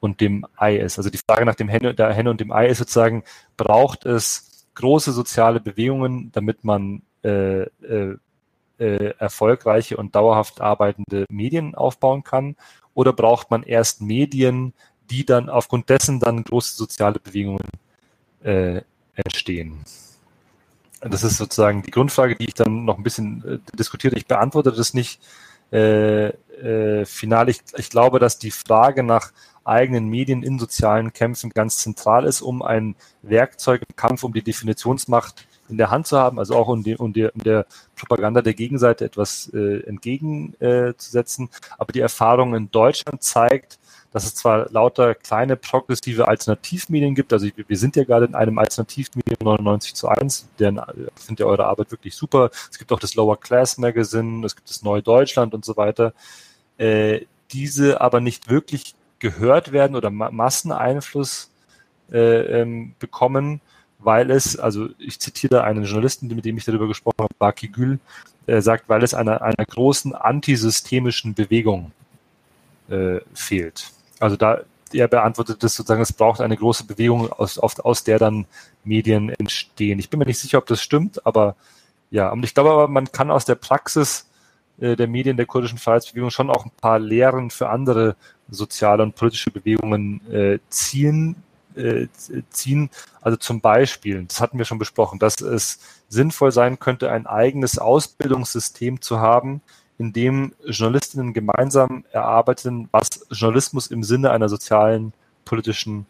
und 0.01 0.21
dem 0.21 0.47
Ei 0.57 0.77
ist. 0.77 0.99
Also 0.99 1.11
die 1.11 1.19
Frage 1.19 1.47
nach 1.47 1.55
dem 1.55 1.69
Henne, 1.69 1.95
der 1.95 2.13
Henne 2.13 2.31
und 2.31 2.41
dem 2.41 2.53
Ei 2.53 2.67
ist 2.69 2.79
sozusagen, 2.79 3.25
braucht 3.57 4.05
es 4.05 4.67
große 4.75 5.13
soziale 5.13 5.61
Bewegungen, 5.61 6.31
damit 6.33 6.65
man 6.65 7.03
äh, 7.25 7.63
äh, 7.63 8.17
äh, 8.79 9.15
erfolgreiche 9.19 9.97
und 9.97 10.15
dauerhaft 10.15 10.61
arbeitende 10.61 11.25
Medien 11.31 11.75
aufbauen 11.75 12.25
kann? 12.25 12.57
Oder 12.95 13.13
braucht 13.13 13.51
man 13.51 13.63
erst 13.63 14.03
Medien, 14.03 14.75
die 15.11 15.25
dann 15.25 15.49
aufgrund 15.49 15.89
dessen 15.89 16.21
dann 16.21 16.45
große 16.45 16.75
soziale 16.77 17.19
Bewegungen 17.19 17.69
äh, 18.43 18.83
entstehen? 19.15 19.85
Das 21.01 21.25
ist 21.25 21.37
sozusagen 21.37 21.83
die 21.83 21.91
Grundfrage, 21.91 22.37
die 22.37 22.47
ich 22.47 22.55
dann 22.55 22.85
noch 22.85 22.97
ein 22.97 23.03
bisschen 23.03 23.45
äh, 23.45 23.77
diskutiere. 23.77 24.17
Ich 24.17 24.27
beantworte 24.27 24.73
das 24.73 24.95
nicht 24.95 25.21
äh, 25.73 26.29
äh, 26.29 27.05
final. 27.05 27.49
Ich, 27.49 27.63
ich 27.77 27.91
glaube, 27.91 28.19
dass 28.19 28.39
die 28.39 28.51
Frage 28.51 29.03
nach 29.03 29.33
eigenen 29.65 30.09
Medien 30.09 30.43
in 30.43 30.59
sozialen 30.59 31.13
Kämpfen 31.13 31.51
ganz 31.51 31.79
zentral 31.79 32.25
ist, 32.25 32.43
um 32.43 32.63
ein 32.63 32.97
Werkzeug 33.23 33.83
im 33.89 33.97
Kampf 33.97 34.25
um 34.25 34.33
die 34.33 34.43
Definitionsmacht 34.43 35.47
in 35.69 35.79
der 35.79 35.91
Hand 35.91 36.07
zu 36.07 36.19
haben, 36.19 36.39
also 36.39 36.55
auch 36.57 36.69
um, 36.69 36.83
die, 36.83 36.97
um, 36.97 37.13
die, 37.13 37.25
um 37.25 37.43
der 37.43 37.67
Propaganda 37.97 38.43
der 38.43 38.55
Gegenseite 38.55 39.05
etwas 39.05 39.51
äh, 39.55 39.81
entgegenzusetzen. 39.87 41.47
Äh, 41.47 41.75
Aber 41.79 41.93
die 41.93 42.01
Erfahrung 42.01 42.55
in 42.55 42.71
Deutschland 42.71 43.23
zeigt, 43.23 43.79
dass 44.13 44.27
es 44.27 44.35
zwar 44.35 44.71
lauter 44.71 45.15
kleine 45.15 45.57
progressive 45.57 46.29
Alternativmedien 46.29 47.15
gibt, 47.15 47.33
also 47.33 47.47
wir 47.55 47.77
sind 47.79 47.97
ja 47.97 48.05
gerade 48.05 48.27
in 48.27 48.35
einem 48.35 48.59
Alternativmedium 48.59 49.39
99 49.41 49.95
zu 49.95 50.09
1, 50.09 50.49
deren 50.59 50.81
finde 51.17 51.45
ja 51.45 51.49
eure 51.49 51.65
Arbeit 51.65 51.91
wirklich 51.91 52.15
super. 52.15 52.51
Es 52.71 52.79
gibt 52.79 52.93
auch 52.93 53.01
das 53.01 53.15
Lower 53.15 53.41
Class 53.41 53.79
Magazine, 53.79 54.45
es 54.45 54.55
gibt 54.55 54.69
das 54.69 54.83
Neue 54.83 55.03
Deutschland 55.03 55.55
und 55.55 55.65
so 55.65 55.79
weiter. 55.79 56.13
Äh, 56.77 57.23
diese 57.53 58.01
aber 58.01 58.21
nicht 58.21 58.51
wirklich 58.51 58.95
gehört 59.19 59.73
werden 59.73 59.97
oder 59.97 60.11
Ma 60.11 60.31
Masseneinfluss 60.31 61.51
äh, 62.11 62.61
ähm, 62.61 62.95
bekommen, 62.99 63.61
weil 64.05 64.31
es, 64.31 64.59
also 64.59 64.89
ich 64.99 65.19
zitiere 65.19 65.65
einen 65.65 65.85
Journalisten, 65.85 66.29
mit 66.29 66.45
dem 66.45 66.57
ich 66.57 66.65
darüber 66.65 66.89
gesprochen 66.89 67.19
habe, 67.21 67.35
Baki 67.39 67.69
Gül, 67.69 67.99
äh, 68.47 68.61
sagt, 68.61 68.89
weil 68.89 69.03
es 69.03 69.15
einer, 69.15 69.43
einer 69.43 69.65
großen 69.65 70.15
antisystemischen 70.15 71.35
Bewegung 71.35 71.93
äh, 72.89 73.21
fehlt. 73.35 73.91
Also 74.19 74.37
da, 74.37 74.61
er 74.93 75.09
beantwortet 75.09 75.63
das 75.63 75.75
sozusagen, 75.75 76.03
es 76.03 76.13
braucht 76.13 76.41
eine 76.41 76.57
große 76.57 76.85
Bewegung, 76.85 77.31
aus, 77.33 77.59
aus 77.59 78.05
der 78.05 78.19
dann 78.19 78.47
Medien 78.85 79.31
entstehen. 79.31 79.99
Ich 79.99 80.11
bin 80.11 80.19
mir 80.19 80.27
nicht 80.27 80.39
sicher, 80.39 80.59
ob 80.59 80.67
das 80.67 80.83
stimmt, 80.83 81.25
aber 81.27 81.57
ja, 82.11 82.31
und 82.31 82.45
ich 82.45 82.55
glaube 82.55 82.71
aber, 82.71 82.89
man 82.89 83.11
kann 83.11 83.31
aus 83.31 83.45
der 83.45 83.55
Praxis 83.55 84.29
äh, 84.79 84.97
der 84.97 85.09
Medien 85.09 85.37
der 85.37 85.47
kurdischen 85.47 85.79
Freiheitsbewegung 85.79 86.31
schon 86.31 86.51
auch 86.51 86.65
ein 86.65 86.73
paar 86.81 86.99
Lehren 86.99 87.51
für 87.51 87.71
andere 87.71 88.17
soziale 88.51 89.03
und 89.03 89.15
politische 89.15 89.51
Bewegungen 89.51 90.21
äh, 90.31 90.59
ziehen, 90.69 91.37
äh, 91.77 92.09
ziehen. 92.51 92.91
Also 93.21 93.37
zum 93.37 93.61
Beispiel, 93.61 94.25
das 94.25 94.41
hatten 94.41 94.59
wir 94.59 94.65
schon 94.65 94.79
besprochen, 94.79 95.19
dass 95.19 95.41
es 95.41 95.79
sinnvoll 96.09 96.53
sein 96.53 96.79
könnte, 96.79 97.11
ein 97.11 97.27
eigenes 97.27 97.79
Ausbildungssystem 97.79 99.01
zu 99.01 99.21
haben, 99.21 99.63
in 99.99 100.13
dem 100.13 100.53
Journalistinnen 100.65 101.33
gemeinsam 101.33 102.05
erarbeiten, 102.11 102.89
was 102.91 103.09
Journalismus 103.31 103.87
im 103.87 104.03
Sinne 104.03 104.31
einer 104.31 104.49
sozialen 104.49 105.13
politischen 105.45 106.07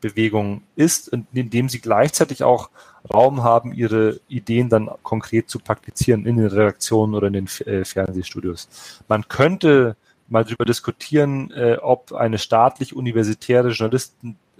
Bewegung 0.00 0.62
ist, 0.76 1.08
indem 1.08 1.68
sie 1.68 1.80
gleichzeitig 1.80 2.42
auch 2.42 2.70
Raum 3.12 3.42
haben, 3.42 3.72
ihre 3.72 4.20
Ideen 4.28 4.68
dann 4.68 4.90
konkret 5.02 5.48
zu 5.48 5.58
praktizieren 5.58 6.26
in 6.26 6.36
den 6.36 6.46
Redaktionen 6.46 7.14
oder 7.14 7.28
in 7.28 7.32
den 7.32 7.46
äh, 7.66 7.84
Fernsehstudios. 7.84 8.68
Man 9.08 9.28
könnte 9.28 9.96
mal 10.28 10.44
darüber 10.44 10.64
diskutieren, 10.64 11.50
äh, 11.52 11.76
ob 11.80 12.12
eine 12.12 12.38
staatlich-universitäre 12.38 13.70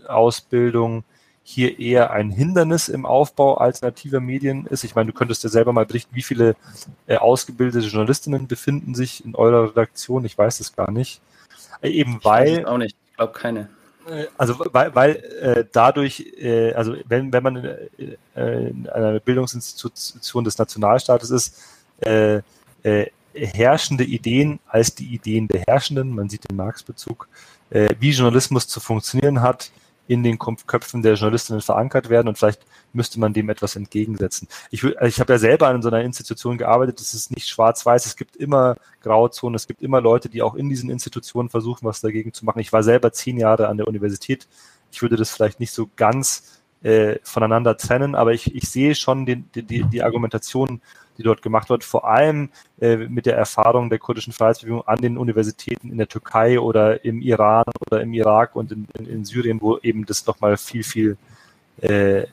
Journalistenausbildung 0.00 1.04
hier 1.42 1.78
eher 1.78 2.10
ein 2.12 2.30
Hindernis 2.30 2.88
im 2.88 3.06
Aufbau 3.06 3.56
alternativer 3.56 4.20
Medien 4.20 4.66
ist. 4.66 4.84
Ich 4.84 4.94
meine, 4.94 5.10
du 5.10 5.18
könntest 5.18 5.42
ja 5.42 5.50
selber 5.50 5.72
mal 5.72 5.86
berichten, 5.86 6.14
wie 6.14 6.22
viele 6.22 6.54
äh, 7.06 7.16
ausgebildete 7.16 7.86
Journalistinnen 7.86 8.46
befinden 8.46 8.94
sich 8.94 9.24
in 9.24 9.34
eurer 9.34 9.70
Redaktion. 9.70 10.24
Ich 10.24 10.36
weiß 10.36 10.60
es 10.60 10.76
gar 10.76 10.90
nicht. 10.90 11.20
Äh, 11.80 11.90
eben 11.90 12.20
weil. 12.22 12.66
auch 12.66 12.78
nicht. 12.78 12.96
Ich 13.10 13.16
glaube 13.16 13.32
keine. 13.32 13.68
Äh, 14.06 14.26
also 14.36 14.54
weil, 14.72 14.94
weil 14.94 15.16
äh, 15.40 15.64
dadurch, 15.70 16.32
äh, 16.38 16.72
also 16.74 16.94
wenn, 17.06 17.32
wenn 17.32 17.42
man 17.42 17.56
in, 17.96 18.16
in 18.36 18.88
einer 18.88 19.20
Bildungsinstitution 19.20 20.44
des 20.44 20.58
Nationalstaates 20.58 21.30
ist, 21.30 21.56
herrschende 23.34 24.04
Ideen 24.04 24.58
als 24.66 24.94
die 24.94 25.14
Ideen 25.14 25.48
der 25.48 25.64
Herrschenden, 25.66 26.14
man 26.14 26.30
sieht 26.30 26.48
den 26.48 26.56
Marx-Bezug, 26.56 27.28
wie 27.68 28.10
Journalismus 28.10 28.68
zu 28.68 28.80
funktionieren 28.80 29.42
hat, 29.42 29.70
in 30.10 30.24
den 30.24 30.40
Köpfen 30.40 31.02
der 31.02 31.14
Journalistinnen 31.14 31.62
verankert 31.62 32.10
werden 32.10 32.26
und 32.26 32.36
vielleicht 32.36 32.66
müsste 32.92 33.20
man 33.20 33.32
dem 33.32 33.48
etwas 33.48 33.76
entgegensetzen. 33.76 34.48
Ich, 34.72 34.82
ich 34.82 35.20
habe 35.20 35.32
ja 35.32 35.38
selber 35.38 35.70
in 35.70 35.82
so 35.82 35.88
einer 35.88 36.02
Institution 36.02 36.58
gearbeitet, 36.58 37.00
es 37.00 37.14
ist 37.14 37.30
nicht 37.30 37.46
schwarz-weiß, 37.46 38.06
es 38.06 38.16
gibt 38.16 38.34
immer 38.34 38.74
Grauzonen, 39.02 39.54
es 39.54 39.68
gibt 39.68 39.82
immer 39.82 40.00
Leute, 40.00 40.28
die 40.28 40.42
auch 40.42 40.56
in 40.56 40.68
diesen 40.68 40.90
Institutionen 40.90 41.48
versuchen, 41.48 41.86
was 41.86 42.00
dagegen 42.00 42.32
zu 42.32 42.44
machen. 42.44 42.58
Ich 42.58 42.72
war 42.72 42.82
selber 42.82 43.12
zehn 43.12 43.38
Jahre 43.38 43.68
an 43.68 43.76
der 43.76 43.86
Universität. 43.86 44.48
Ich 44.90 45.00
würde 45.00 45.14
das 45.14 45.30
vielleicht 45.30 45.60
nicht 45.60 45.70
so 45.70 45.88
ganz 45.94 46.59
äh, 46.82 47.16
voneinander 47.22 47.76
trennen, 47.76 48.14
aber 48.14 48.32
ich, 48.32 48.54
ich 48.54 48.68
sehe 48.68 48.94
schon 48.94 49.26
die, 49.26 49.36
die, 49.36 49.84
die 49.84 50.02
Argumentation, 50.02 50.80
die 51.18 51.22
dort 51.22 51.42
gemacht 51.42 51.68
wird, 51.68 51.84
vor 51.84 52.08
allem 52.08 52.50
äh, 52.80 52.96
mit 52.96 53.26
der 53.26 53.36
Erfahrung 53.36 53.90
der 53.90 53.98
kurdischen 53.98 54.32
Freiheitsbewegung 54.32 54.86
an 54.88 55.00
den 55.00 55.18
Universitäten 55.18 55.90
in 55.90 55.98
der 55.98 56.08
Türkei 56.08 56.58
oder 56.58 57.04
im 57.04 57.20
Iran 57.20 57.66
oder 57.86 58.00
im 58.00 58.14
Irak 58.14 58.56
und 58.56 58.72
in, 58.72 58.88
in, 58.98 59.06
in 59.06 59.24
Syrien, 59.24 59.60
wo 59.60 59.78
eben 59.78 60.06
das 60.06 60.26
nochmal 60.26 60.56
viel, 60.56 60.82
viel 60.82 61.18
äh, 61.82 62.24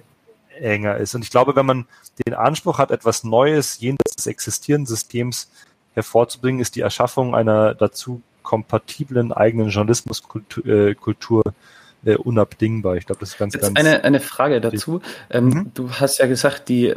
enger 0.60 0.98
ist. 0.98 1.14
Und 1.16 1.24
ich 1.24 1.32
glaube, 1.32 1.56
wenn 1.56 1.66
man 1.66 1.86
den 2.26 2.34
Anspruch 2.34 2.80
hat, 2.80 2.92
etwas 2.92 3.24
Neues 3.24 3.80
jenseits 3.80 4.16
des 4.16 4.28
existierenden 4.28 4.88
Systems 4.88 5.52
hervorzubringen, 5.94 6.62
ist 6.62 6.76
die 6.76 6.82
Erschaffung 6.82 7.36
einer 7.36 7.76
dazu 7.76 8.22
kompatiblen 8.44 9.34
eigenen 9.34 9.70
Journalismuskultur 9.70 11.44
äh, 11.46 11.54
äh, 12.06 12.16
unabdingbar. 12.16 12.96
Ich 12.96 13.06
glaube, 13.06 13.20
das 13.20 13.30
ist 13.30 13.38
ganz, 13.38 13.54
Jetzt 13.54 13.64
ganz. 13.64 13.80
Eine, 13.80 14.04
eine 14.04 14.20
Frage 14.20 14.62
dazu. 14.62 15.02
Ähm, 15.30 15.46
mhm. 15.46 15.72
Du 15.74 15.92
hast 15.92 16.20
ja 16.20 16.28
gesagt, 16.28 16.70
die 16.70 16.94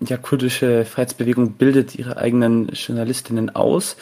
ja, 0.00 0.16
kurdische 0.16 0.84
Freiheitsbewegung 0.84 1.52
bildet 1.52 1.94
ihre 1.94 2.16
eigenen 2.16 2.68
Journalistinnen 2.68 3.54
aus. 3.54 3.96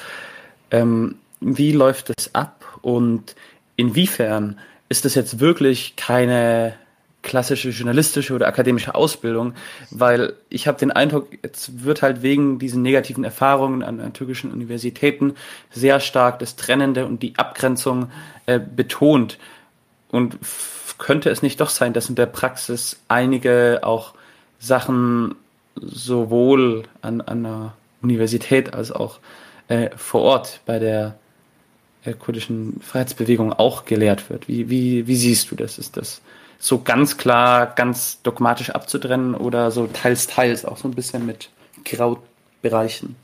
Ähm, 0.71 1.17
wie 1.41 1.73
läuft 1.73 2.11
das 2.11 2.35
ab 2.35 2.65
und 2.83 3.35
inwiefern 3.77 4.59
ist 4.89 5.05
das 5.05 5.15
jetzt 5.15 5.41
wirklich 5.41 5.97
keine 5.97 6.75
klassische 7.23 7.71
journalistische 7.71 8.35
oder 8.35 8.47
akademische 8.47 8.95
Ausbildung, 8.95 9.55
weil 9.91 10.35
ich 10.49 10.67
habe 10.67 10.79
den 10.79 10.91
Eindruck, 10.91 11.29
jetzt 11.43 11.85
wird 11.85 12.03
halt 12.03 12.23
wegen 12.23 12.59
diesen 12.59 12.83
negativen 12.83 13.25
Erfahrungen 13.25 13.83
an, 13.83 14.01
an 14.01 14.13
türkischen 14.13 14.51
Universitäten 14.51 15.35
sehr 15.71 16.01
stark 16.01 16.39
das 16.39 16.57
Trennende 16.57 17.07
und 17.07 17.23
die 17.23 17.35
Abgrenzung 17.37 18.11
äh, 18.47 18.59
betont. 18.59 19.39
Und 20.11 20.39
könnte 20.99 21.31
es 21.31 21.43
nicht 21.43 21.61
doch 21.61 21.71
sein, 21.71 21.93
dass 21.93 22.09
in 22.09 22.15
der 22.15 22.27
Praxis 22.27 23.01
einige 23.09 23.81
auch 23.83 24.15
Sachen 24.59 25.35
sowohl 25.75 26.85
an, 27.01 27.23
der 27.27 27.73
Universität 28.03 28.75
als 28.75 28.93
auch 28.93 29.19
äh, 29.69 29.91
vor 29.97 30.23
Ort 30.23 30.61
bei 30.67 30.79
der 30.79 31.17
äh, 32.05 32.13
kurdischen 32.13 32.81
Freiheitsbewegung 32.83 33.53
auch 33.53 33.85
gelehrt 33.85 34.31
wird? 34.31 34.49
Wie, 34.49 34.69
wie, 34.69 35.07
wie 35.07 35.17
siehst 35.17 35.51
du 35.51 35.57
das? 35.57 35.79
Ist 35.79 35.97
das 35.97 36.21
so 36.59 36.81
ganz 36.81 37.17
klar, 37.17 37.67
ganz 37.75 38.21
dogmatisch 38.23 38.71
abzutrennen 38.71 39.35
oder 39.35 39.71
so 39.71 39.87
teils, 39.87 40.27
teils 40.27 40.65
auch 40.65 40.77
so 40.77 40.89
ein 40.89 40.95
bisschen 40.95 41.25
mit 41.25 41.49
Graubereichen? 41.85 43.17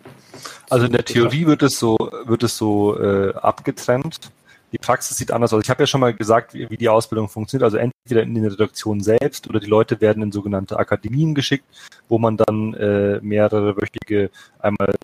Also 0.71 0.87
in 0.87 0.93
der 0.93 1.05
Theorie 1.05 1.47
wird 1.47 1.63
es 1.63 1.79
so, 1.79 1.97
wird 2.25 2.43
es 2.43 2.57
so 2.57 2.99
äh, 2.99 3.35
abgetrennt 3.35 4.31
die 4.77 4.85
Praxis 4.85 5.17
sieht 5.17 5.31
anders 5.31 5.53
aus. 5.53 5.63
Ich 5.65 5.71
habe 5.71 5.83
ja 5.83 5.87
schon 5.87 6.01
mal 6.01 6.13
gesagt, 6.13 6.53
wie, 6.53 6.69
wie, 6.69 6.77
die 6.77 6.89
Ausbildung 6.89 7.29
funktioniert. 7.29 7.65
Also 7.65 7.79
entweder 7.79 8.23
in 8.23 8.35
den 8.35 8.47
Redaktionen 8.47 9.03
selbst 9.03 9.49
oder 9.49 9.59
die 9.59 9.67
Leute 9.67 10.01
werden 10.01 10.23
in 10.23 10.33
sogenannte 10.33 10.79
Akademien 10.79 11.35
geschickt, 11.35 11.65
wo 12.09 12.19
man 12.19 12.37
dann 12.37 12.75
äh, 12.75 13.19
mehrere 13.23 13.77
wöchige 13.77 14.31
einmal 14.59 14.95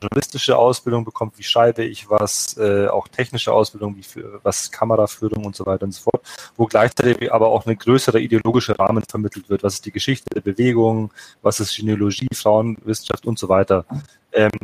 journalistische 0.00 0.56
Ausbildung 0.56 1.04
bekommt, 1.04 1.38
wie 1.38 1.42
schreibe 1.42 1.84
ich 1.84 2.08
was, 2.08 2.56
äh, 2.56 2.86
auch 2.86 3.08
technische 3.08 3.52
Ausbildung, 3.52 3.96
wie 3.96 4.02
für, 4.02 4.40
was 4.42 4.70
Kameraführung 4.70 5.44
und 5.44 5.56
so 5.56 5.66
weiter 5.66 5.84
und 5.84 5.92
so 5.92 6.02
fort, 6.02 6.22
wo 6.56 6.66
gleichzeitig 6.66 7.32
aber 7.32 7.48
auch 7.48 7.66
eine 7.66 7.76
größere 7.76 8.20
ideologische 8.20 8.78
Rahmen 8.78 9.02
vermittelt 9.08 9.48
wird. 9.48 9.62
Was 9.62 9.74
ist 9.74 9.86
die 9.86 9.92
Geschichte 9.92 10.30
der 10.34 10.40
Bewegung, 10.40 11.12
was 11.42 11.60
ist 11.60 11.76
Genealogie, 11.76 12.28
Frauenwissenschaft 12.34 13.26
und 13.26 13.38
so 13.38 13.48
weiter. 13.48 13.84
Ähm, 14.32 14.50
äh, 14.50 14.58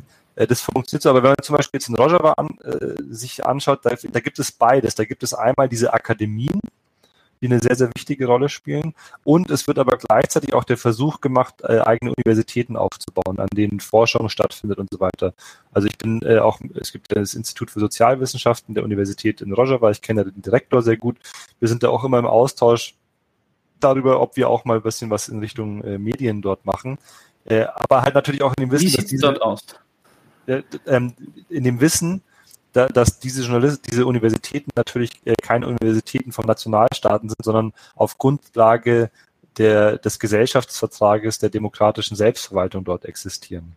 das 0.47 0.61
funktioniert 0.61 1.03
so, 1.03 1.11
aber 1.11 1.23
wenn 1.23 1.31
man 1.31 1.43
zum 1.43 1.57
Beispiel 1.57 1.79
jetzt 1.79 1.89
in 1.89 1.97
Rojava 1.97 2.33
an, 2.33 2.59
äh, 2.63 3.03
sich 3.11 3.45
anschaut, 3.45 3.81
da, 3.85 3.91
da 3.91 4.21
gibt 4.21 4.39
es 4.39 4.53
beides. 4.53 4.95
Da 4.95 5.05
gibt 5.05 5.23
es 5.23 5.35
einmal 5.35 5.69
diese 5.69 5.93
Akademien, 5.93 6.61
die 7.41 7.47
eine 7.47 7.61
sehr, 7.61 7.75
sehr 7.75 7.91
wichtige 7.95 8.27
Rolle 8.27 8.49
spielen. 8.49 8.95
Und 9.25 9.51
es 9.51 9.67
wird 9.67 9.79
aber 9.79 9.97
gleichzeitig 9.97 10.55
auch 10.55 10.65
der 10.65 10.77
Versuch 10.77 11.21
gemacht, 11.21 11.63
äh, 11.63 11.81
eigene 11.81 12.15
Universitäten 12.15 12.77
aufzubauen, 12.77 13.39
an 13.39 13.49
denen 13.53 13.81
Forschung 13.81 14.29
stattfindet 14.29 14.79
und 14.79 14.89
so 14.93 15.01
weiter. 15.01 15.35
Also 15.73 15.89
ich 15.89 15.99
bin 15.99 16.23
äh, 16.23 16.39
auch, 16.39 16.61
es 16.75 16.93
gibt 16.93 17.15
das 17.17 17.35
Institut 17.35 17.71
für 17.71 17.81
Sozialwissenschaften 17.81 18.75
der 18.75 18.85
Universität 18.85 19.41
in 19.41 19.53
Rojava, 19.53 19.91
ich 19.91 20.03
kenne 20.03 20.25
den 20.25 20.43
Direktor 20.43 20.83
sehr 20.83 20.97
gut. 20.97 21.17
Wir 21.59 21.69
sind 21.69 21.83
da 21.83 21.89
auch 21.89 22.05
immer 22.05 22.19
im 22.19 22.27
Austausch 22.27 22.95
darüber, 23.81 24.21
ob 24.21 24.37
wir 24.37 24.49
auch 24.49 24.65
mal 24.65 24.77
ein 24.77 24.83
bisschen 24.83 25.11
was 25.11 25.29
in 25.29 25.39
Richtung 25.41 25.83
äh, 25.83 25.99
Medien 25.99 26.43
dort 26.43 26.67
machen. 26.67 26.99
Äh, 27.45 27.67
aber 27.75 28.03
halt 28.03 28.15
natürlich 28.15 28.43
auch 28.43 28.55
in 28.57 28.65
dem 28.65 28.71
Wissen, 28.71 28.87
Wie 28.87 28.91
sieht 28.91 29.13
es 29.13 29.21
dort 29.21 29.41
aus? 29.41 29.65
Äh, 30.49 30.63
ähm, 30.87 31.13
in 31.51 31.63
dem 31.63 31.81
Wissen, 31.81 32.23
da, 32.73 32.89
dass 32.89 33.21
diese 33.21 33.43
Journalisten, 33.43 33.91
diese 33.91 34.07
Universitäten 34.07 34.71
natürlich 34.75 35.11
äh, 35.27 35.35
keine 35.35 35.67
Universitäten 35.67 36.33
von 36.33 36.47
Nationalstaaten 36.47 37.29
sind, 37.29 37.45
sondern 37.45 37.75
auf 37.95 38.17
Grundlage 38.17 39.11
der, 39.59 39.99
des 39.99 40.19
Gesellschaftsvertrages 40.19 41.39
der 41.39 41.51
demokratischen 41.51 42.17
Selbstverwaltung 42.17 42.85
dort 42.85 43.05
existieren. 43.05 43.77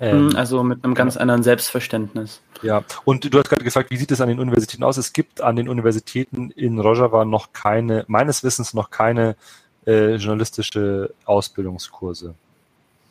Ähm, 0.00 0.30
hm, 0.30 0.36
also 0.36 0.64
mit 0.64 0.84
einem 0.84 0.94
ganz 0.94 1.16
anderen 1.16 1.44
Selbstverständnis. 1.44 2.40
Ja, 2.62 2.82
und 3.04 3.32
du 3.32 3.38
hast 3.38 3.48
gerade 3.48 3.64
gefragt, 3.64 3.90
wie 3.90 3.96
sieht 3.96 4.10
es 4.10 4.20
an 4.20 4.28
den 4.28 4.40
Universitäten 4.40 4.82
aus? 4.82 4.96
Es 4.96 5.12
gibt 5.12 5.40
an 5.40 5.54
den 5.54 5.68
Universitäten 5.68 6.50
in 6.50 6.80
Rojava 6.80 7.24
noch 7.24 7.52
keine, 7.52 8.04
meines 8.08 8.42
Wissens 8.42 8.74
noch 8.74 8.90
keine 8.90 9.36
äh, 9.86 10.16
journalistische 10.16 11.14
Ausbildungskurse. 11.26 12.34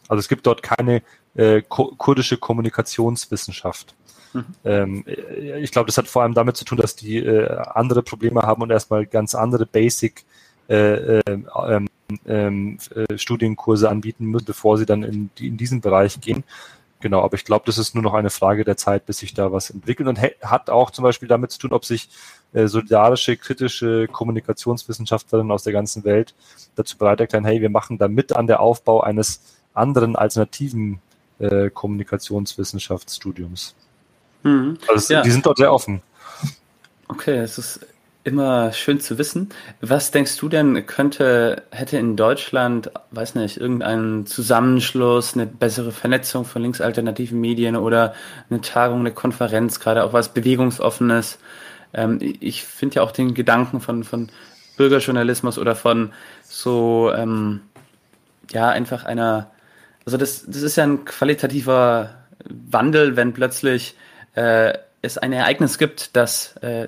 Also 0.07 0.19
es 0.19 0.27
gibt 0.27 0.45
dort 0.45 0.64
keine 0.64 1.02
äh, 1.36 1.61
kurdische 1.61 2.38
Kommunikationswissenschaft. 2.38 3.95
Mhm. 4.34 4.45
Ähm, 4.64 5.03
äh, 5.07 5.60
ich 5.60 5.72
glaube, 5.72 5.88
das 5.88 5.98
hat 5.98 6.07
vor 6.07 6.23
allem 6.23 6.34
damit 6.34 6.57
zu 6.57 6.65
tun, 6.65 6.77
dass 6.77 6.95
die 6.95 7.18
äh, 7.18 7.57
andere 7.73 8.03
Probleme 8.03 8.41
haben 8.41 8.61
und 8.61 8.72
erstmal 8.72 9.06
ganz 9.06 9.36
andere 9.36 9.65
Basic 9.65 10.23
äh, 10.68 11.19
ähm, 11.27 11.88
ähm, 12.27 12.77
äh, 12.94 13.18
Studienkurse 13.18 13.90
anbieten 13.90 14.26
müssen, 14.26 14.45
bevor 14.45 14.77
sie 14.77 14.86
dann 14.86 15.03
in, 15.03 15.30
die, 15.38 15.48
in 15.48 15.57
diesen 15.57 15.82
Bereich 15.82 16.19
gehen. 16.22 16.44
Genau, 17.02 17.22
aber 17.22 17.36
ich 17.36 17.45
glaube, 17.45 17.65
das 17.65 17.77
ist 17.77 17.94
nur 17.94 18.03
noch 18.03 18.14
eine 18.14 18.30
Frage 18.30 18.64
der 18.64 18.77
Zeit, 18.77 19.06
bis 19.06 19.19
sich 19.19 19.34
da 19.34 19.52
was 19.52 19.69
entwickelt 19.69 20.07
und 20.10 20.19
hat 20.19 20.69
auch 20.69 20.91
zum 20.91 21.03
Beispiel 21.03 21.27
damit 21.27 21.52
zu 21.52 21.60
tun, 21.60 21.73
ob 21.73 21.86
sich 21.86 22.10
äh, 22.53 22.68
solidarische, 22.68 23.38
kritische 23.38 24.07
Kommunikationswissenschaftlerinnen 24.07 25.52
aus 25.52 25.64
der 25.64 25.73
ganzen 25.73 26.03
Welt 26.03 26.34
dazu 26.76 26.98
bereit 26.98 27.19
erklären, 27.19 27.45
hey, 27.45 27.61
wir 27.61 27.69
machen 27.69 27.98
da 27.98 28.07
mit 28.07 28.34
an 28.34 28.48
der 28.48 28.60
Aufbau 28.60 29.02
eines 29.02 29.41
anderen 29.76 30.15
alternativen 30.15 30.99
äh, 31.39 31.69
Kommunikationswissenschaftsstudiums. 31.69 33.76
Mhm. 34.43 34.77
Also 34.88 35.14
ja. 35.14 35.22
die 35.22 35.31
sind 35.31 35.45
dort 35.45 35.57
sehr 35.57 35.73
offen. 35.73 36.02
Okay, 37.07 37.38
es 37.38 37.57
ist 37.57 37.85
immer 38.23 38.73
schön 38.73 38.99
zu 38.99 39.19
wissen. 39.19 39.49
Was 39.81 40.10
denkst 40.10 40.38
du 40.38 40.49
denn, 40.49 40.88
könnte, 40.88 41.61
hätte 41.69 41.97
in 41.97 42.15
Deutschland, 42.15 42.89
weiß 43.11 43.35
nicht, 43.35 43.57
irgendein 43.57 44.26
Zusammenschluss, 44.26 45.35
eine 45.35 45.45
bessere 45.45 45.91
Vernetzung 45.91 46.43
von 46.43 46.64
linksalternativen 46.64 47.39
Medien 47.39 47.76
oder 47.76 48.15
eine 48.49 48.61
Tagung, 48.61 49.02
eine 49.02 49.11
Konferenz, 49.11 49.80
gerade 49.80 50.03
auch 50.03 50.11
was 50.11 50.34
Bewegungsoffenes? 50.34 51.38
Ähm, 51.93 52.18
ich 52.22 52.64
finde 52.64 52.95
ja 52.95 53.02
auch 53.03 53.11
den 53.11 53.35
Gedanken 53.35 53.80
von, 53.80 54.03
von 54.03 54.30
Bürgerjournalismus 54.76 55.60
oder 55.60 55.76
von 55.76 56.11
so, 56.43 57.11
ähm, 57.15 57.61
ja, 58.49 58.69
einfach 58.69 59.06
einer 59.06 59.52
also 60.06 60.18
das, 60.18 60.45
das 60.45 60.61
ist 60.61 60.76
ja 60.76 60.84
ein 60.84 61.06
qualitativer 61.06 62.11
Wandel, 62.48 63.15
wenn 63.15 63.34
plötzlich 63.34 63.95
äh, 64.36 64.73
es 65.02 65.18
ein 65.18 65.34
Ereignis 65.34 65.77
gibt, 65.77 66.15
das 66.15 66.56
äh, 66.57 66.88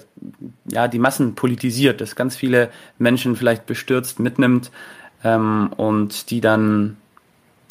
ja 0.72 0.88
die 0.88 1.00
Massen 1.00 1.36
politisiert, 1.36 2.02
das 2.02 2.16
ganz 2.16 2.36
viele 2.36 2.70
Menschen 2.98 3.36
vielleicht 3.36 3.66
bestürzt 3.66 4.20
mitnimmt 4.20 4.72
ähm, 5.24 5.72
und 5.78 6.30
die 6.30 6.42
dann 6.42 6.98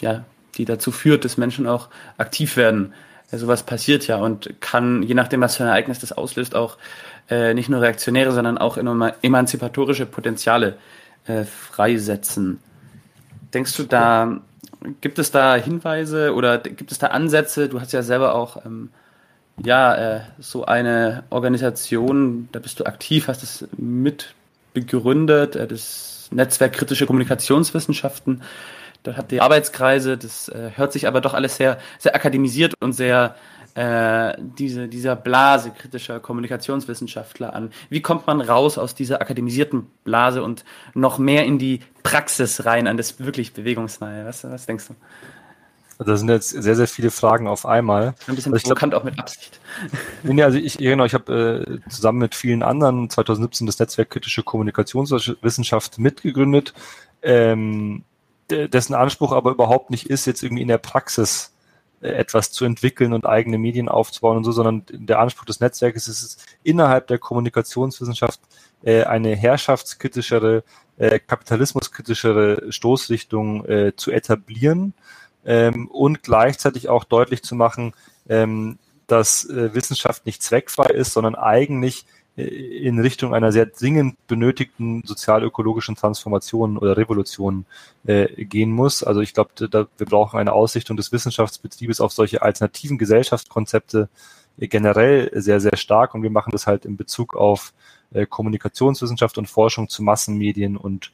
ja 0.00 0.24
die 0.56 0.64
dazu 0.64 0.90
führt, 0.90 1.24
dass 1.24 1.36
Menschen 1.36 1.66
auch 1.66 1.88
aktiv 2.16 2.56
werden. 2.56 2.94
Ja, 3.30 3.38
sowas 3.38 3.64
passiert 3.64 4.06
ja 4.06 4.16
und 4.16 4.54
kann, 4.60 5.02
je 5.02 5.14
nachdem, 5.14 5.40
was 5.40 5.56
für 5.56 5.64
ein 5.64 5.68
Ereignis 5.68 5.98
das 5.98 6.12
auslöst, 6.12 6.54
auch 6.54 6.78
äh, 7.28 7.54
nicht 7.54 7.68
nur 7.68 7.80
reaktionäre, 7.82 8.32
sondern 8.32 8.56
auch 8.56 8.78
emanzipatorische 8.78 10.06
Potenziale 10.06 10.76
äh, 11.26 11.44
freisetzen. 11.44 12.60
Denkst 13.52 13.76
du, 13.76 13.82
da 13.82 14.40
Gibt 15.00 15.18
es 15.18 15.30
da 15.30 15.56
Hinweise 15.56 16.34
oder 16.34 16.58
gibt 16.58 16.92
es 16.92 16.98
da 16.98 17.08
Ansätze? 17.08 17.68
Du 17.68 17.80
hast 17.80 17.92
ja 17.92 18.02
selber 18.02 18.34
auch 18.34 18.64
ähm, 18.64 18.90
ja, 19.64 20.16
äh, 20.16 20.20
so 20.38 20.64
eine 20.66 21.24
Organisation, 21.30 22.48
da 22.52 22.58
bist 22.58 22.78
du 22.80 22.84
aktiv, 22.84 23.28
hast 23.28 23.42
es 23.42 23.66
mit 23.76 24.34
begründet, 24.74 25.56
äh, 25.56 25.66
das 25.66 26.28
Netzwerk 26.30 26.74
Kritische 26.74 27.06
Kommunikationswissenschaften. 27.06 28.42
Dort 29.02 29.16
habt 29.16 29.32
ihr 29.32 29.42
Arbeitskreise, 29.42 30.18
das 30.18 30.48
äh, 30.48 30.70
hört 30.74 30.92
sich 30.92 31.06
aber 31.06 31.20
doch 31.20 31.34
alles 31.34 31.56
sehr, 31.56 31.78
sehr 31.98 32.14
akademisiert 32.14 32.74
und 32.80 32.92
sehr 32.92 33.36
äh, 33.76 34.34
diese, 34.38 34.88
dieser 34.88 35.16
Blase 35.16 35.70
kritischer 35.70 36.18
Kommunikationswissenschaftler 36.18 37.52
an? 37.52 37.70
Wie 37.90 38.00
kommt 38.00 38.26
man 38.26 38.40
raus 38.40 38.78
aus 38.78 38.94
dieser 38.94 39.20
akademisierten 39.20 39.86
Blase 40.02 40.42
und 40.42 40.64
noch 40.94 41.18
mehr 41.18 41.44
in 41.44 41.58
die 41.58 41.80
Praxis 42.02 42.64
rein, 42.64 42.86
an 42.86 42.96
das 42.96 43.20
wirklich 43.20 43.52
Bewegungsnahe? 43.52 44.24
Was, 44.24 44.44
was 44.44 44.64
denkst 44.64 44.88
du? 44.88 44.94
Das 45.98 46.20
sind 46.20 46.30
jetzt 46.30 46.50
sehr, 46.50 46.74
sehr 46.74 46.88
viele 46.88 47.10
Fragen 47.10 47.48
auf 47.48 47.66
einmal. 47.66 48.14
Ein 48.26 48.36
bisschen 48.36 48.52
also 48.52 48.64
provokant 48.64 48.94
auch 48.94 49.04
mit 49.04 49.18
Absicht. 49.18 49.60
Nee, 50.22 50.42
also 50.42 50.56
ich, 50.56 50.78
genau, 50.78 51.04
ich 51.04 51.14
habe 51.14 51.78
äh, 51.84 51.90
zusammen 51.90 52.18
mit 52.18 52.34
vielen 52.34 52.62
anderen 52.62 53.10
2017 53.10 53.66
das 53.66 53.78
Netzwerk 53.78 54.10
Kritische 54.10 54.42
Kommunikationswissenschaft 54.42 55.98
mitgegründet, 55.98 56.72
ähm, 57.22 58.04
dessen 58.50 58.94
Anspruch 58.94 59.32
aber 59.32 59.50
überhaupt 59.50 59.90
nicht 59.90 60.08
ist, 60.08 60.26
jetzt 60.26 60.42
irgendwie 60.42 60.62
in 60.62 60.68
der 60.68 60.78
Praxis 60.78 61.52
etwas 62.00 62.50
zu 62.52 62.64
entwickeln 62.64 63.12
und 63.12 63.26
eigene 63.26 63.58
Medien 63.58 63.88
aufzubauen 63.88 64.36
und 64.36 64.44
so, 64.44 64.52
sondern 64.52 64.84
der 64.90 65.18
Anspruch 65.18 65.44
des 65.44 65.60
Netzwerkes 65.60 66.08
ist 66.08 66.22
es, 66.22 66.36
innerhalb 66.62 67.06
der 67.06 67.18
Kommunikationswissenschaft 67.18 68.40
äh, 68.82 69.04
eine 69.04 69.34
herrschaftskritischere, 69.34 70.62
äh, 70.98 71.18
kapitalismuskritischere 71.18 72.70
Stoßrichtung 72.70 73.64
äh, 73.66 73.96
zu 73.96 74.10
etablieren 74.10 74.94
ähm, 75.44 75.88
und 75.88 76.22
gleichzeitig 76.22 76.88
auch 76.88 77.04
deutlich 77.04 77.42
zu 77.42 77.54
machen, 77.54 77.94
ähm, 78.28 78.78
dass 79.06 79.48
äh, 79.48 79.74
Wissenschaft 79.74 80.26
nicht 80.26 80.42
zweckfrei 80.42 80.88
ist, 80.88 81.12
sondern 81.12 81.34
eigentlich 81.34 82.06
in 82.36 82.98
Richtung 82.98 83.34
einer 83.34 83.50
sehr 83.50 83.66
dringend 83.66 84.14
benötigten 84.26 85.02
sozial-ökologischen 85.04 85.96
Transformation 85.96 86.76
oder 86.76 86.96
Revolution 86.96 87.64
äh, 88.06 88.44
gehen 88.44 88.70
muss. 88.70 89.02
Also 89.02 89.20
ich 89.22 89.32
glaube, 89.32 89.50
wir 89.58 90.06
brauchen 90.06 90.38
eine 90.38 90.52
Ausrichtung 90.52 90.98
des 90.98 91.12
Wissenschaftsbetriebes 91.12 92.00
auf 92.00 92.12
solche 92.12 92.42
alternativen 92.42 92.98
Gesellschaftskonzepte 92.98 94.10
äh, 94.58 94.68
generell 94.68 95.30
sehr, 95.34 95.60
sehr 95.60 95.76
stark 95.76 96.14
und 96.14 96.22
wir 96.22 96.30
machen 96.30 96.50
das 96.50 96.66
halt 96.66 96.84
in 96.84 96.98
Bezug 96.98 97.34
auf 97.34 97.72
äh, 98.12 98.26
Kommunikationswissenschaft 98.26 99.38
und 99.38 99.48
Forschung 99.48 99.88
zu 99.88 100.02
Massenmedien 100.02 100.76
und 100.76 101.12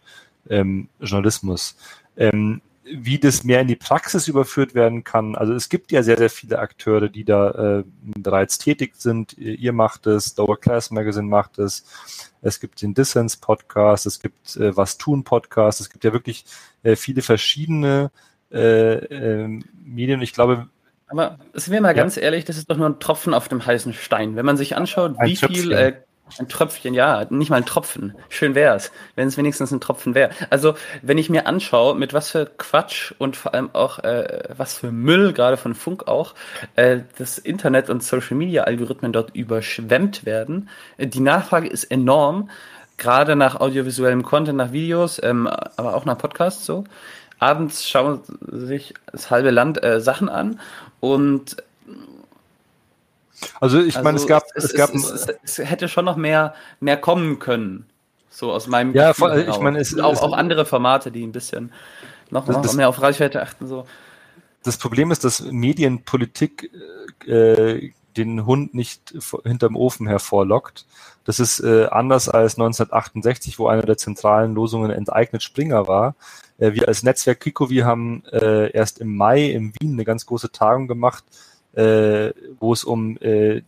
ähm, 0.50 0.88
Journalismus. 1.00 1.76
Ähm, 2.16 2.60
wie 2.84 3.18
das 3.18 3.44
mehr 3.44 3.60
in 3.60 3.68
die 3.68 3.76
Praxis 3.76 4.28
überführt 4.28 4.74
werden 4.74 5.04
kann. 5.04 5.36
Also 5.36 5.54
es 5.54 5.68
gibt 5.68 5.92
ja 5.92 6.02
sehr, 6.02 6.18
sehr 6.18 6.30
viele 6.30 6.58
Akteure, 6.58 7.08
die 7.08 7.24
da 7.24 7.50
äh, 7.78 7.84
bereits 8.18 8.58
tätig 8.58 8.94
sind. 8.96 9.38
Ihr 9.38 9.72
macht 9.72 10.06
es, 10.06 10.36
Lower 10.36 10.58
Class 10.58 10.90
Magazine 10.90 11.28
macht 11.28 11.58
es, 11.58 11.84
es 12.40 12.58
gibt 12.58 12.82
den 12.82 12.94
Dissens 12.94 13.36
Podcast, 13.36 14.06
es 14.06 14.20
gibt 14.20 14.56
äh, 14.56 14.76
Was 14.76 14.98
tun 14.98 15.22
Podcast, 15.22 15.80
es 15.80 15.90
gibt 15.90 16.02
ja 16.04 16.12
wirklich 16.12 16.44
äh, 16.82 16.96
viele 16.96 17.22
verschiedene 17.22 18.10
äh, 18.50 18.94
äh, 18.94 19.60
Medien. 19.84 20.20
Ich 20.20 20.32
glaube, 20.32 20.68
aber 21.06 21.38
sind 21.52 21.72
wir 21.74 21.80
mal 21.80 21.88
ja. 21.88 21.94
ganz 21.94 22.16
ehrlich, 22.16 22.46
das 22.46 22.56
ist 22.56 22.70
doch 22.70 22.76
nur 22.78 22.88
ein 22.88 22.98
Tropfen 22.98 23.34
auf 23.34 23.46
dem 23.46 23.64
heißen 23.64 23.92
Stein. 23.92 24.34
Wenn 24.34 24.46
man 24.46 24.56
sich 24.56 24.76
anschaut, 24.76 25.14
wie 25.22 25.36
viel 25.36 25.70
äh, 25.72 25.92
ein 26.38 26.48
Tröpfchen, 26.48 26.94
ja, 26.94 27.26
nicht 27.30 27.50
mal 27.50 27.56
ein 27.56 27.66
Tropfen. 27.66 28.14
Schön 28.28 28.54
wär's, 28.54 28.92
wenn 29.14 29.28
es 29.28 29.36
wenigstens 29.36 29.72
ein 29.72 29.80
Tropfen 29.80 30.14
wäre. 30.14 30.30
Also, 30.50 30.74
wenn 31.02 31.18
ich 31.18 31.30
mir 31.30 31.46
anschaue, 31.46 31.94
mit 31.94 32.12
was 32.12 32.30
für 32.30 32.46
Quatsch 32.46 33.12
und 33.18 33.36
vor 33.36 33.54
allem 33.54 33.70
auch 33.72 33.98
äh, 34.00 34.44
was 34.56 34.78
für 34.78 34.92
Müll, 34.92 35.32
gerade 35.32 35.56
von 35.56 35.74
Funk 35.74 36.08
auch, 36.08 36.34
äh, 36.76 37.00
das 37.18 37.38
Internet 37.38 37.90
und 37.90 38.02
Social 38.02 38.36
Media 38.36 38.64
Algorithmen 38.64 39.12
dort 39.12 39.34
überschwemmt 39.34 40.24
werden, 40.24 40.68
äh, 40.96 41.06
die 41.06 41.20
Nachfrage 41.20 41.68
ist 41.68 41.84
enorm, 41.84 42.50
gerade 42.98 43.36
nach 43.36 43.60
audiovisuellem 43.60 44.22
Content, 44.22 44.58
nach 44.58 44.72
Videos, 44.72 45.20
ähm, 45.22 45.46
aber 45.46 45.94
auch 45.94 46.04
nach 46.04 46.18
Podcasts 46.18 46.64
so. 46.64 46.84
Abends 47.38 47.88
schauen 47.88 48.20
sich 48.40 48.94
das 49.10 49.30
halbe 49.30 49.50
Land 49.50 49.82
äh, 49.82 50.00
Sachen 50.00 50.28
an 50.28 50.60
und 51.00 51.56
also 53.60 53.80
ich 53.80 53.96
also 53.96 54.04
meine, 54.04 54.18
es 54.18 54.26
gab, 54.26 54.44
es, 54.54 54.64
es, 54.64 54.74
gab, 54.74 54.94
es, 54.94 55.26
es, 55.42 55.58
hätte 55.58 55.88
schon 55.88 56.04
noch 56.04 56.16
mehr, 56.16 56.54
mehr 56.80 56.96
kommen 56.96 57.38
können. 57.38 57.86
So 58.30 58.52
aus 58.52 58.66
meinem 58.66 58.94
Ja, 58.94 59.12
voll, 59.12 59.46
ich 59.48 59.58
meine, 59.60 59.78
es 59.78 59.98
auch, 59.98 60.22
auch 60.22 60.32
andere 60.32 60.64
Formate, 60.64 61.10
die 61.10 61.24
ein 61.26 61.32
bisschen 61.32 61.72
noch, 62.30 62.46
noch 62.46 62.62
das, 62.62 62.74
mehr 62.74 62.88
auf 62.88 63.02
Reichweite 63.02 63.42
achten. 63.42 63.66
So. 63.66 63.86
Das 64.62 64.78
Problem 64.78 65.10
ist, 65.10 65.24
dass 65.24 65.42
Medienpolitik 65.42 66.70
äh, 67.26 67.90
den 68.16 68.46
Hund 68.46 68.74
nicht 68.74 69.14
hinterm 69.44 69.76
Ofen 69.76 70.06
hervorlockt. 70.06 70.86
Das 71.24 71.40
ist 71.40 71.60
äh, 71.60 71.86
anders 71.86 72.28
als 72.28 72.54
1968, 72.54 73.58
wo 73.58 73.68
eine 73.68 73.82
der 73.82 73.96
zentralen 73.96 74.54
Losungen 74.54 74.90
enteignet 74.90 75.42
Springer 75.42 75.86
war. 75.86 76.14
Äh, 76.58 76.72
wir 76.72 76.88
als 76.88 77.02
Netzwerk 77.02 77.40
Kiko, 77.40 77.70
wir 77.70 77.86
haben 77.86 78.24
äh, 78.32 78.70
erst 78.72 78.98
im 78.98 79.16
Mai 79.16 79.50
in 79.50 79.72
Wien 79.80 79.92
eine 79.92 80.04
ganz 80.04 80.26
große 80.26 80.52
Tagung 80.52 80.88
gemacht, 80.88 81.24
äh, 81.74 82.30
wo 82.58 82.72
es 82.72 82.84
um 82.84 83.16
äh, 83.18 83.62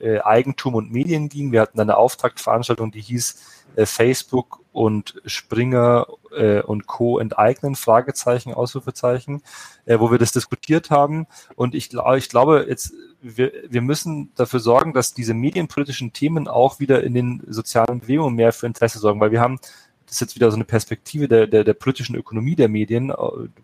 äh, 0.00 0.20
Eigentum 0.20 0.74
und 0.74 0.92
Medien 0.92 1.28
ging. 1.28 1.52
Wir 1.52 1.60
hatten 1.60 1.80
eine 1.80 1.96
Auftaktveranstaltung, 1.96 2.90
die 2.90 3.00
hieß 3.00 3.42
äh, 3.76 3.86
Facebook 3.86 4.60
und 4.72 5.20
Springer 5.24 6.06
äh, 6.36 6.60
und 6.60 6.86
Co. 6.86 7.18
enteignen, 7.18 7.74
Fragezeichen, 7.74 8.52
Ausrufezeichen, 8.52 9.42
äh, 9.86 9.98
wo 9.98 10.10
wir 10.10 10.18
das 10.18 10.32
diskutiert 10.32 10.90
haben. 10.90 11.26
Und 11.56 11.74
ich, 11.74 11.90
ich 11.92 12.28
glaube, 12.28 12.66
jetzt, 12.68 12.92
wir, 13.20 13.52
wir 13.68 13.80
müssen 13.80 14.32
dafür 14.34 14.60
sorgen, 14.60 14.92
dass 14.92 15.14
diese 15.14 15.34
medienpolitischen 15.34 16.12
Themen 16.12 16.48
auch 16.48 16.80
wieder 16.80 17.02
in 17.02 17.14
den 17.14 17.42
sozialen 17.48 18.00
Bewegungen 18.00 18.36
mehr 18.36 18.52
für 18.52 18.66
Interesse 18.66 18.98
sorgen, 18.98 19.20
weil 19.20 19.32
wir 19.32 19.40
haben 19.40 19.58
das 20.08 20.16
ist 20.16 20.20
jetzt 20.20 20.34
wieder 20.36 20.50
so 20.50 20.56
eine 20.56 20.64
Perspektive 20.64 21.28
der, 21.28 21.46
der, 21.46 21.64
der 21.64 21.74
politischen 21.74 22.16
Ökonomie 22.16 22.56
der 22.56 22.68
Medien, 22.68 23.10
äh, 23.10 23.14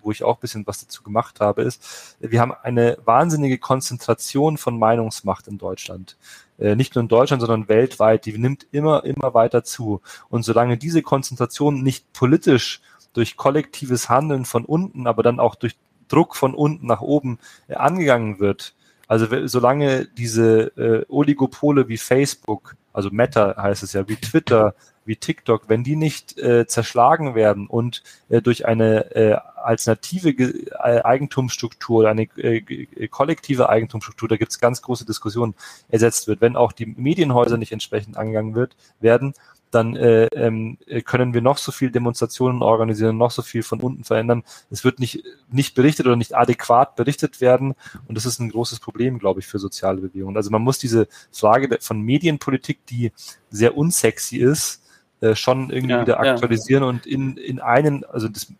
wo 0.02 0.10
ich 0.10 0.22
auch 0.22 0.36
ein 0.36 0.40
bisschen 0.40 0.66
was 0.66 0.84
dazu 0.84 1.02
gemacht 1.02 1.40
habe, 1.40 1.62
ist, 1.62 2.16
wir 2.20 2.40
haben 2.40 2.52
eine 2.52 2.98
wahnsinnige 3.04 3.56
Konzentration 3.56 4.58
von 4.58 4.78
Meinungsmacht 4.78 5.48
in 5.48 5.56
Deutschland. 5.56 6.18
Äh, 6.58 6.76
nicht 6.76 6.94
nur 6.94 7.02
in 7.02 7.08
Deutschland, 7.08 7.40
sondern 7.40 7.68
weltweit. 7.68 8.26
Die 8.26 8.36
nimmt 8.36 8.66
immer, 8.72 9.04
immer 9.04 9.32
weiter 9.32 9.64
zu. 9.64 10.02
Und 10.28 10.44
solange 10.44 10.76
diese 10.76 11.00
Konzentration 11.00 11.82
nicht 11.82 12.12
politisch 12.12 12.82
durch 13.14 13.36
kollektives 13.36 14.10
Handeln 14.10 14.44
von 14.44 14.66
unten, 14.66 15.06
aber 15.06 15.22
dann 15.22 15.40
auch 15.40 15.54
durch 15.54 15.76
Druck 16.08 16.36
von 16.36 16.54
unten 16.54 16.86
nach 16.86 17.00
oben 17.00 17.38
äh, 17.68 17.74
angegangen 17.74 18.38
wird, 18.38 18.74
also 19.06 19.26
solange 19.46 20.06
diese 20.06 21.04
Oligopole 21.08 21.88
wie 21.88 21.98
Facebook, 21.98 22.74
also 22.94 23.10
Meta 23.12 23.54
heißt 23.54 23.82
es 23.82 23.92
ja, 23.92 24.08
wie 24.08 24.16
Twitter, 24.16 24.74
wie 25.04 25.16
TikTok, 25.16 25.68
wenn 25.68 25.84
die 25.84 25.96
nicht 25.96 26.38
äh, 26.38 26.66
zerschlagen 26.66 27.34
werden 27.34 27.66
und 27.66 28.02
äh, 28.28 28.40
durch 28.40 28.66
eine 28.66 29.14
äh, 29.14 29.36
alternative 29.56 30.34
Ge 30.34 30.66
äh, 30.70 31.02
Eigentumsstruktur 31.02 32.08
eine 32.08 32.22
äh, 32.36 33.08
kollektive 33.08 33.68
Eigentumsstruktur, 33.68 34.28
da 34.28 34.36
gibt 34.36 34.52
es 34.52 34.58
ganz 34.58 34.82
große 34.82 35.04
Diskussionen, 35.04 35.54
ersetzt 35.88 36.28
wird, 36.28 36.40
wenn 36.40 36.56
auch 36.56 36.72
die 36.72 36.86
Medienhäuser 36.86 37.56
nicht 37.56 37.72
entsprechend 37.72 38.16
angegangen 38.16 38.54
wird, 38.54 38.76
werden, 39.00 39.34
dann 39.74 39.96
äh, 39.96 40.26
ähm, 40.26 40.78
können 41.04 41.34
wir 41.34 41.40
noch 41.40 41.58
so 41.58 41.72
viel 41.72 41.90
Demonstrationen 41.90 42.62
organisieren, 42.62 43.16
noch 43.16 43.32
so 43.32 43.42
viel 43.42 43.62
von 43.62 43.80
unten 43.80 44.04
verändern. 44.04 44.44
Es 44.70 44.84
wird 44.84 45.00
nicht, 45.00 45.24
nicht 45.50 45.74
berichtet 45.74 46.06
oder 46.06 46.16
nicht 46.16 46.36
adäquat 46.36 46.94
berichtet 46.94 47.40
werden. 47.40 47.74
Und 48.06 48.16
das 48.16 48.24
ist 48.24 48.38
ein 48.38 48.50
großes 48.50 48.78
Problem, 48.78 49.18
glaube 49.18 49.40
ich, 49.40 49.46
für 49.46 49.58
soziale 49.58 50.00
Bewegungen. 50.00 50.36
Also 50.36 50.50
man 50.50 50.62
muss 50.62 50.78
diese 50.78 51.08
Frage 51.32 51.76
von 51.80 52.00
Medienpolitik, 52.00 52.86
die 52.86 53.10
sehr 53.50 53.76
unsexy 53.76 54.36
ist, 54.36 54.83
äh, 55.24 55.34
schon 55.36 55.70
irgendwie 55.70 55.94
ja, 55.94 56.02
wieder 56.02 56.20
aktualisieren 56.20 56.82
ja. 56.82 56.88
und 56.88 57.06
in, 57.06 57.36
in 57.36 57.60
einen, 57.60 58.04
also 58.04 58.28
das 58.28 58.52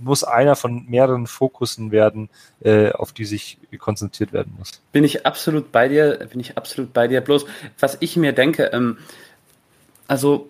muss 0.00 0.24
einer 0.24 0.56
von 0.56 0.86
mehreren 0.86 1.26
Fokussen 1.26 1.90
werden, 1.90 2.30
äh, 2.60 2.92
auf 2.92 3.12
die 3.12 3.24
sich 3.24 3.58
konzentriert 3.78 4.32
werden 4.32 4.54
muss. 4.58 4.80
Bin 4.92 5.04
ich 5.04 5.26
absolut 5.26 5.70
bei 5.70 5.88
dir, 5.88 6.26
bin 6.30 6.40
ich 6.40 6.56
absolut 6.56 6.92
bei 6.92 7.08
dir. 7.08 7.20
Bloß, 7.20 7.44
was 7.78 7.98
ich 8.00 8.16
mir 8.16 8.32
denke, 8.32 8.70
ähm, 8.72 8.98
also 10.06 10.48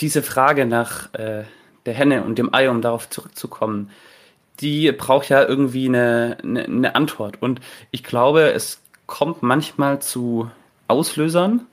diese 0.00 0.22
Frage 0.22 0.64
nach 0.64 1.12
äh, 1.14 1.44
der 1.84 1.94
Henne 1.94 2.24
und 2.24 2.38
dem 2.38 2.54
Ei, 2.54 2.70
um 2.70 2.80
darauf 2.80 3.10
zurückzukommen, 3.10 3.90
die 4.60 4.90
braucht 4.92 5.28
ja 5.28 5.44
irgendwie 5.44 5.86
eine, 5.86 6.38
eine, 6.42 6.64
eine 6.64 6.94
Antwort. 6.94 7.42
Und 7.42 7.60
ich 7.90 8.02
glaube, 8.02 8.52
es 8.52 8.80
kommt 9.06 9.42
manchmal 9.42 10.00
zu 10.00 10.50
Auslösern, 10.88 11.66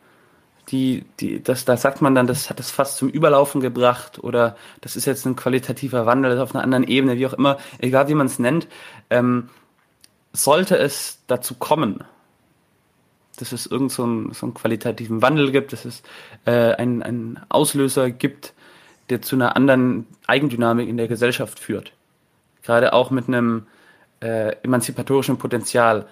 die, 0.69 1.05
die, 1.19 1.41
das, 1.43 1.65
da 1.65 1.77
sagt 1.77 2.01
man 2.01 2.15
dann, 2.15 2.27
das 2.27 2.49
hat 2.49 2.59
es 2.59 2.71
fast 2.71 2.97
zum 2.97 3.09
Überlaufen 3.09 3.61
gebracht 3.61 4.23
oder 4.23 4.55
das 4.81 4.95
ist 4.95 5.05
jetzt 5.05 5.25
ein 5.25 5.35
qualitativer 5.35 6.05
Wandel, 6.05 6.31
das 6.31 6.39
auf 6.39 6.55
einer 6.55 6.63
anderen 6.63 6.83
Ebene, 6.85 7.17
wie 7.17 7.27
auch 7.27 7.33
immer, 7.33 7.57
egal 7.79 8.07
wie 8.07 8.15
man 8.15 8.27
es 8.27 8.39
nennt, 8.39 8.67
ähm, 9.09 9.49
sollte 10.33 10.77
es 10.77 11.19
dazu 11.27 11.55
kommen, 11.55 12.03
dass 13.37 13.51
es 13.51 13.65
irgend 13.65 13.91
so 13.91 14.03
so 14.31 14.45
einen 14.45 14.53
qualitativen 14.53 15.21
Wandel 15.21 15.51
gibt, 15.51 15.73
dass 15.73 15.85
es 15.85 16.03
äh, 16.45 16.73
einen, 16.73 17.03
einen 17.03 17.39
Auslöser 17.49 18.09
gibt, 18.09 18.53
der 19.09 19.21
zu 19.21 19.35
einer 19.35 19.55
anderen 19.55 20.07
Eigendynamik 20.27 20.89
in 20.89 20.97
der 20.97 21.07
Gesellschaft 21.07 21.59
führt. 21.59 21.93
Gerade 22.63 22.93
auch 22.93 23.11
mit 23.11 23.27
einem 23.27 23.67
äh, 24.21 24.55
emanzipatorischen 24.63 25.37
Potenzial 25.37 26.07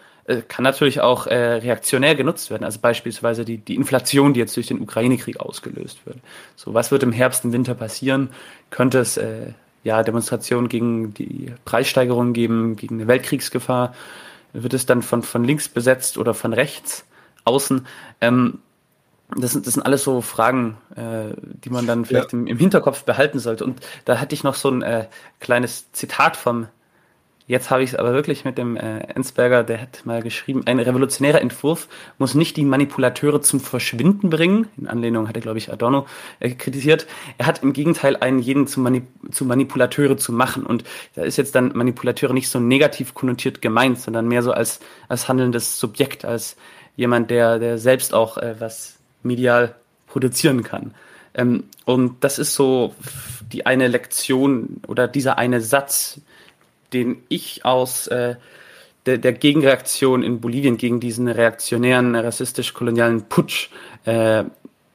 kann 0.47 0.63
natürlich 0.63 1.01
auch 1.01 1.27
äh, 1.27 1.35
reaktionär 1.35 2.15
genutzt 2.15 2.49
werden. 2.49 2.63
Also 2.63 2.79
beispielsweise 2.79 3.45
die, 3.45 3.57
die 3.57 3.75
Inflation, 3.75 4.33
die 4.33 4.39
jetzt 4.39 4.55
durch 4.55 4.67
den 4.67 4.79
Ukraine-Krieg 4.79 5.39
ausgelöst 5.39 6.05
wird. 6.05 6.17
So, 6.55 6.73
was 6.73 6.91
wird 6.91 7.03
im 7.03 7.11
Herbst 7.11 7.43
und 7.45 7.51
Winter 7.51 7.75
passieren? 7.75 8.29
Könnte 8.69 8.99
es 8.99 9.17
äh, 9.17 9.51
ja 9.83 10.01
Demonstrationen 10.01 10.69
gegen 10.69 11.13
die 11.13 11.53
Preissteigerung 11.65 12.33
geben, 12.33 12.75
gegen 12.75 12.95
eine 12.95 13.07
Weltkriegsgefahr? 13.07 13.93
wird 14.53 14.73
es 14.73 14.85
dann 14.85 15.01
von, 15.01 15.23
von 15.23 15.43
links 15.43 15.67
besetzt 15.67 16.17
oder 16.17 16.33
von 16.33 16.53
rechts 16.53 17.05
außen? 17.43 17.85
Ähm, 18.21 18.59
das 19.35 19.51
sind, 19.51 19.65
das 19.65 19.73
sind 19.73 19.83
alles 19.83 20.03
so 20.03 20.21
Fragen, 20.21 20.77
äh, 20.95 21.33
die 21.63 21.71
man 21.71 21.87
dann 21.87 22.05
vielleicht 22.05 22.33
ja. 22.33 22.39
im, 22.39 22.47
im, 22.47 22.59
Hinterkopf 22.59 23.03
behalten 23.03 23.39
sollte. 23.39 23.65
Und 23.65 23.81
da 24.05 24.19
hatte 24.19 24.35
ich 24.35 24.43
noch 24.43 24.55
so 24.55 24.69
ein 24.69 24.83
äh, 24.83 25.07
kleines 25.39 25.91
Zitat 25.91 26.37
vom, 26.37 26.67
jetzt 27.47 27.69
habe 27.69 27.83
ich 27.83 27.91
es 27.91 27.95
aber 27.95 28.13
wirklich 28.13 28.45
mit 28.45 28.57
dem 28.57 28.77
äh, 28.77 28.99
Ensberger, 28.99 29.63
der 29.63 29.81
hat 29.81 30.05
mal 30.05 30.21
geschrieben, 30.21 30.63
ein 30.65 30.79
revolutionärer 30.79 31.41
Entwurf 31.41 31.87
muss 32.17 32.35
nicht 32.35 32.57
die 32.57 32.65
Manipulateure 32.65 33.41
zum 33.41 33.59
Verschwinden 33.59 34.29
bringen. 34.29 34.67
In 34.77 34.87
Anlehnung 34.87 35.27
hat 35.27 35.35
er, 35.35 35.41
glaube 35.41 35.57
ich, 35.57 35.71
Adorno 35.71 36.05
äh, 36.39 36.51
kritisiert. 36.51 37.07
Er 37.37 37.45
hat 37.45 37.63
im 37.63 37.73
Gegenteil 37.73 38.15
einen 38.17 38.39
jeden 38.39 38.67
zu, 38.67 38.79
Manip 38.79 39.07
zu 39.31 39.45
Manipulateure 39.45 40.17
zu 40.17 40.31
machen. 40.31 40.65
Und 40.65 40.83
da 41.15 41.23
ist 41.23 41.37
jetzt 41.37 41.55
dann 41.55 41.71
Manipulateure 41.73 42.33
nicht 42.33 42.49
so 42.49 42.59
negativ 42.59 43.13
konnotiert 43.13 43.61
gemeint, 43.61 43.99
sondern 43.99 44.27
mehr 44.27 44.43
so 44.43 44.51
als, 44.51 44.79
als 45.09 45.27
handelndes 45.27 45.79
Subjekt, 45.79 46.25
als 46.25 46.55
jemand, 46.95 47.29
der, 47.29 47.59
der 47.59 47.77
selbst 47.77 48.13
auch 48.13 48.37
äh, 48.37 48.55
was 48.59 48.99
medial 49.23 49.75
produzieren 50.07 50.63
kann. 50.63 50.93
Ähm, 51.33 51.65
und 51.85 52.23
das 52.23 52.39
ist 52.39 52.53
so 52.53 52.93
die 53.51 53.65
eine 53.65 53.87
Lektion 53.87 54.81
oder 54.87 55.07
dieser 55.07 55.37
eine 55.37 55.61
Satz, 55.61 56.21
den 56.93 57.23
ich 57.29 57.65
aus 57.65 58.07
äh, 58.07 58.35
der, 59.05 59.17
der 59.17 59.33
Gegenreaktion 59.33 60.23
in 60.23 60.39
Bolivien 60.39 60.77
gegen 60.77 60.99
diesen 60.99 61.27
reaktionären, 61.27 62.15
rassistisch-kolonialen 62.15 63.23
Putsch 63.23 63.69
äh, 64.05 64.45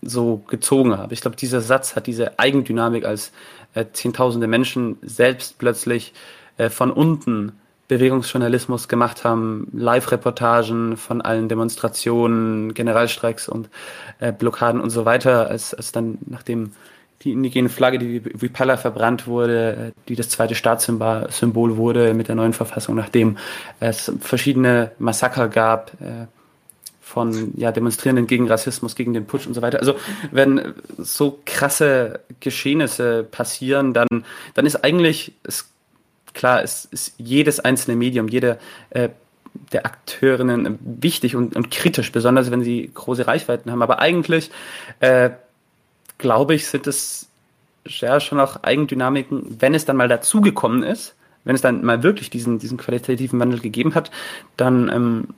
so 0.01 0.43
gezogen 0.49 0.97
habe. 0.97 1.13
Ich 1.13 1.21
glaube, 1.21 1.37
dieser 1.37 1.61
Satz 1.61 1.97
hat 1.97 2.07
diese 2.07 2.39
Eigendynamik, 2.39 3.05
als 3.05 3.33
äh, 3.75 3.87
Zehntausende 3.93 4.47
Menschen 4.47 4.97
selbst 5.03 5.59
plötzlich 5.59 6.13
äh, 6.57 6.71
von 6.71 6.91
unten 6.91 7.53
Bewegungsjournalismus 7.89 8.89
gemacht 8.89 9.25
haben, 9.25 9.69
Live-Reportagen 9.73 10.97
von 10.97 11.23
allen 11.23 11.49
Demonstrationen, 11.49 12.75
Generalstreiks 12.75 13.49
und 13.49 13.71
äh, 14.21 14.31
Blockaden 14.31 14.81
und 14.81 14.91
so 14.91 15.05
weiter, 15.07 15.49
als, 15.49 15.73
als 15.73 15.91
dann 15.91 16.19
nachdem 16.27 16.73
die 17.23 17.33
indigene 17.33 17.69
Flagge, 17.69 17.99
die 17.99 18.25
Vipala 18.25 18.77
verbrannt 18.77 19.27
wurde, 19.27 19.93
die 20.09 20.15
das 20.15 20.29
zweite 20.29 20.55
Staatssymbol 20.55 21.77
wurde 21.77 22.15
mit 22.15 22.29
der 22.29 22.37
neuen 22.37 22.53
Verfassung, 22.53 22.95
nachdem 22.95 23.39
es 23.81 24.13
verschiedene 24.21 24.93
Massaker 24.99 25.49
gab 25.49 25.93
äh, 26.01 26.27
von 27.01 27.53
ja, 27.57 27.73
Demonstrierenden 27.73 28.27
gegen 28.27 28.47
Rassismus, 28.47 28.95
gegen 28.95 29.15
den 29.15 29.27
Putsch 29.27 29.47
und 29.47 29.55
so 29.55 29.63
weiter. 29.63 29.81
Also 29.81 29.95
wenn 30.31 30.75
so 30.99 31.41
krasse 31.45 32.21
Geschehnisse 32.39 33.25
passieren, 33.25 33.95
dann, 33.95 34.07
dann 34.55 34.67
ist 34.67 34.85
eigentlich, 34.85 35.33
es 35.43 35.71
klar, 36.35 36.63
es 36.63 36.85
ist 36.85 37.15
jedes 37.19 37.59
einzelne 37.59 37.97
Medium, 37.97 38.29
jede 38.29 38.59
äh, 38.91 39.09
der 39.73 39.87
Akteurinnen 39.87 40.79
wichtig 40.81 41.35
und, 41.35 41.57
und, 41.57 41.71
kritisch, 41.71 42.13
besonders 42.13 42.51
wenn 42.51 42.63
sie 42.63 42.91
große 42.93 43.27
Reichweiten 43.27 43.73
haben. 43.73 43.83
Aber 43.83 43.99
eigentlich, 43.99 44.51
äh, 45.01 45.31
glaube 46.19 46.55
ich, 46.55 46.67
sind 46.67 46.87
es 46.87 47.29
ja 47.85 48.21
schon 48.21 48.41
auch 48.41 48.63
Eigendynamiken, 48.63 49.57
wenn 49.61 49.75
es 49.75 49.85
dann 49.85 49.97
mal 49.97 50.09
dazugekommen 50.09 50.83
ist, 50.83 51.15
wenn 51.45 51.55
es 51.55 51.63
dann 51.63 51.85
mal 51.85 52.03
wirklich 52.03 52.31
diesen, 52.31 52.59
diesen 52.59 52.77
qualitativen 52.77 53.41
Wandel 53.41 53.61
gegeben 53.61 53.95
hat, 53.95 54.11
dann 54.57 54.91
ähm, 54.93 55.29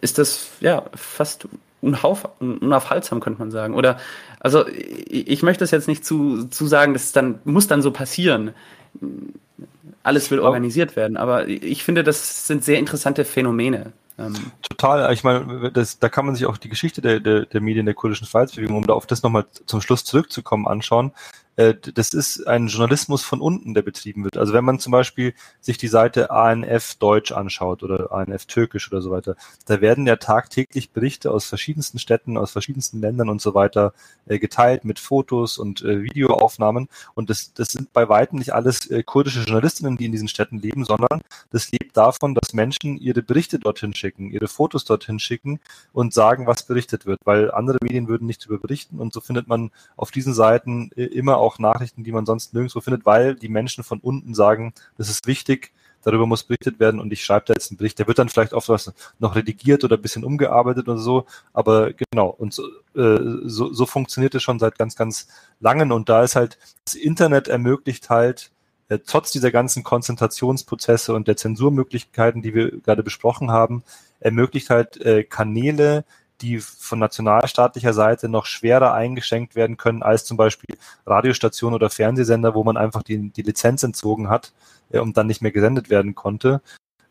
ist 0.00 0.18
das 0.18 0.48
ja 0.60 0.84
fast 0.94 1.48
unauf, 1.80 2.28
unaufhaltsam, 2.40 3.20
könnte 3.20 3.38
man 3.38 3.50
sagen. 3.50 3.74
Oder 3.74 3.98
also 4.40 4.66
ich, 4.66 5.28
ich 5.28 5.42
möchte 5.42 5.62
es 5.62 5.70
jetzt 5.70 5.88
nicht 5.88 6.04
zu, 6.04 6.44
zu 6.44 6.66
sagen, 6.66 6.94
das 6.94 7.12
dann 7.12 7.38
muss 7.44 7.68
dann 7.68 7.82
so 7.82 7.92
passieren 7.92 8.52
alles 10.06 10.30
will 10.30 10.38
organisiert 10.38 10.94
werden. 10.94 11.16
Aber 11.16 11.48
ich 11.48 11.82
finde, 11.82 12.04
das 12.04 12.46
sind 12.46 12.64
sehr 12.64 12.78
interessante 12.78 13.24
Phänomene. 13.24 13.92
Ähm, 14.18 14.34
Total, 14.68 15.12
ich 15.12 15.24
meine, 15.24 15.70
das, 15.72 15.98
da 15.98 16.08
kann 16.08 16.26
man 16.26 16.34
sich 16.34 16.46
auch 16.46 16.56
die 16.56 16.68
Geschichte 16.68 17.00
der, 17.00 17.20
der, 17.20 17.46
der 17.46 17.60
Medien 17.60 17.86
der 17.86 17.94
kurdischen 17.94 18.26
Freiheitsbewegung, 18.26 18.76
um 18.76 18.86
da 18.86 18.94
auf 18.94 19.06
das 19.06 19.22
nochmal 19.22 19.46
zum 19.66 19.80
Schluss 19.80 20.04
zurückzukommen, 20.04 20.66
anschauen. 20.66 21.12
Äh, 21.56 21.74
das 21.94 22.12
ist 22.12 22.46
ein 22.46 22.68
Journalismus 22.68 23.22
von 23.22 23.40
unten, 23.40 23.74
der 23.74 23.82
betrieben 23.82 24.24
wird. 24.24 24.36
Also 24.36 24.52
wenn 24.52 24.64
man 24.64 24.78
zum 24.78 24.92
Beispiel 24.92 25.34
sich 25.60 25.78
die 25.78 25.88
Seite 25.88 26.30
ANF 26.30 26.96
Deutsch 26.96 27.32
anschaut 27.32 27.82
oder 27.82 28.12
ANF 28.12 28.46
Türkisch 28.46 28.90
oder 28.92 29.00
so 29.00 29.10
weiter, 29.10 29.36
da 29.66 29.80
werden 29.80 30.06
ja 30.06 30.16
tagtäglich 30.16 30.90
Berichte 30.90 31.30
aus 31.30 31.46
verschiedensten 31.46 31.98
Städten, 31.98 32.36
aus 32.36 32.52
verschiedensten 32.52 33.00
Ländern 33.00 33.28
und 33.28 33.40
so 33.40 33.54
weiter 33.54 33.94
äh, 34.26 34.38
geteilt 34.38 34.84
mit 34.84 34.98
Fotos 34.98 35.58
und 35.58 35.82
äh, 35.82 36.02
Videoaufnahmen. 36.02 36.88
Und 37.14 37.30
das, 37.30 37.52
das 37.54 37.68
sind 37.68 37.92
bei 37.92 38.08
weitem 38.08 38.38
nicht 38.38 38.52
alles 38.52 38.88
kurdische 39.06 39.40
Journalistinnen, 39.40 39.96
die 39.96 40.06
in 40.06 40.12
diesen 40.12 40.28
Städten 40.28 40.58
leben, 40.58 40.84
sondern 40.84 41.22
das 41.50 41.70
lebt 41.72 41.96
davon, 41.96 42.34
dass 42.34 42.52
Menschen 42.52 42.98
ihre 42.98 43.22
Berichte 43.22 43.58
dorthin 43.58 43.94
schicken, 43.94 44.30
ihre 44.30 44.48
Fotos 44.48 44.84
dorthin 44.84 45.18
schicken 45.18 45.60
und 45.92 46.12
sagen, 46.12 46.46
was 46.46 46.64
berichtet 46.64 47.06
wird, 47.06 47.20
weil 47.24 47.50
andere 47.50 47.78
Medien 47.82 48.08
würden 48.08 48.26
nicht 48.26 48.44
darüber 48.44 48.60
berichten. 48.60 48.98
Und 48.98 49.12
so 49.12 49.20
findet 49.20 49.48
man 49.48 49.70
auf 49.96 50.10
diesen 50.10 50.34
Seiten 50.34 50.90
immer 50.90 51.38
auch 51.38 51.45
auch 51.46 51.58
Nachrichten, 51.58 52.04
die 52.04 52.12
man 52.12 52.26
sonst 52.26 52.54
nirgendwo 52.54 52.80
findet, 52.80 53.06
weil 53.06 53.34
die 53.34 53.48
Menschen 53.48 53.84
von 53.84 54.00
unten 54.00 54.34
sagen, 54.34 54.74
das 54.98 55.08
ist 55.08 55.26
wichtig, 55.26 55.72
darüber 56.02 56.26
muss 56.26 56.44
berichtet 56.44 56.78
werden 56.78 57.00
und 57.00 57.12
ich 57.12 57.24
schreibe 57.24 57.46
da 57.46 57.54
jetzt 57.54 57.70
einen 57.70 57.78
Bericht. 57.78 57.98
Der 57.98 58.06
wird 58.06 58.18
dann 58.18 58.28
vielleicht 58.28 58.52
oft 58.52 58.68
was 58.68 58.92
noch 59.18 59.34
redigiert 59.34 59.82
oder 59.84 59.96
ein 59.96 60.02
bisschen 60.02 60.24
umgearbeitet 60.24 60.88
oder 60.88 60.98
so, 60.98 61.26
aber 61.52 61.92
genau, 61.92 62.28
und 62.28 62.54
so, 62.54 62.64
äh, 62.94 63.18
so, 63.44 63.72
so 63.72 63.86
funktioniert 63.86 64.34
es 64.34 64.42
schon 64.42 64.58
seit 64.58 64.78
ganz, 64.78 64.94
ganz 64.96 65.28
langen 65.60 65.92
und 65.92 66.08
da 66.08 66.22
ist 66.22 66.36
halt, 66.36 66.58
das 66.84 66.94
Internet 66.94 67.48
ermöglicht 67.48 68.08
halt, 68.10 68.52
äh, 68.88 69.00
trotz 69.04 69.32
dieser 69.32 69.50
ganzen 69.50 69.82
Konzentrationsprozesse 69.82 71.12
und 71.12 71.26
der 71.26 71.36
Zensurmöglichkeiten, 71.36 72.40
die 72.40 72.54
wir 72.54 72.80
gerade 72.80 73.02
besprochen 73.02 73.50
haben, 73.50 73.82
ermöglicht 74.20 74.70
halt 74.70 74.98
äh, 74.98 75.24
Kanäle, 75.24 76.04
die 76.40 76.58
von 76.58 76.98
nationalstaatlicher 76.98 77.92
Seite 77.92 78.28
noch 78.28 78.46
schwerer 78.46 78.92
eingeschränkt 78.92 79.54
werden 79.54 79.76
können 79.76 80.02
als 80.02 80.24
zum 80.24 80.36
Beispiel 80.36 80.76
Radiostationen 81.06 81.74
oder 81.74 81.90
Fernsehsender, 81.90 82.54
wo 82.54 82.64
man 82.64 82.76
einfach 82.76 83.02
die, 83.02 83.30
die 83.30 83.42
Lizenz 83.42 83.82
entzogen 83.82 84.28
hat 84.28 84.52
äh, 84.90 84.98
und 84.98 85.16
dann 85.16 85.26
nicht 85.26 85.42
mehr 85.42 85.52
gesendet 85.52 85.90
werden 85.90 86.14
konnte. 86.14 86.60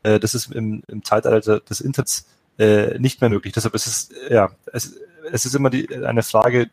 Äh, 0.03 0.19
das 0.19 0.35
ist 0.35 0.52
im, 0.52 0.84
im 0.88 1.03
Zeitalter 1.03 1.60
des 1.60 1.81
Internets 1.81 2.27
äh, 2.57 2.99
nicht 2.99 3.22
mehr 3.22 3.30
möglich. 3.30 3.53
Deshalb 3.53 3.76
ist 3.76 3.88
es, 3.88 4.10
ja, 4.30 4.52
es, 4.72 4.97
es 5.31 5.45
ist 5.45 5.56
immer 5.56 5.69
die, 5.69 5.93
eine 6.06 6.23
Frage, 6.23 6.69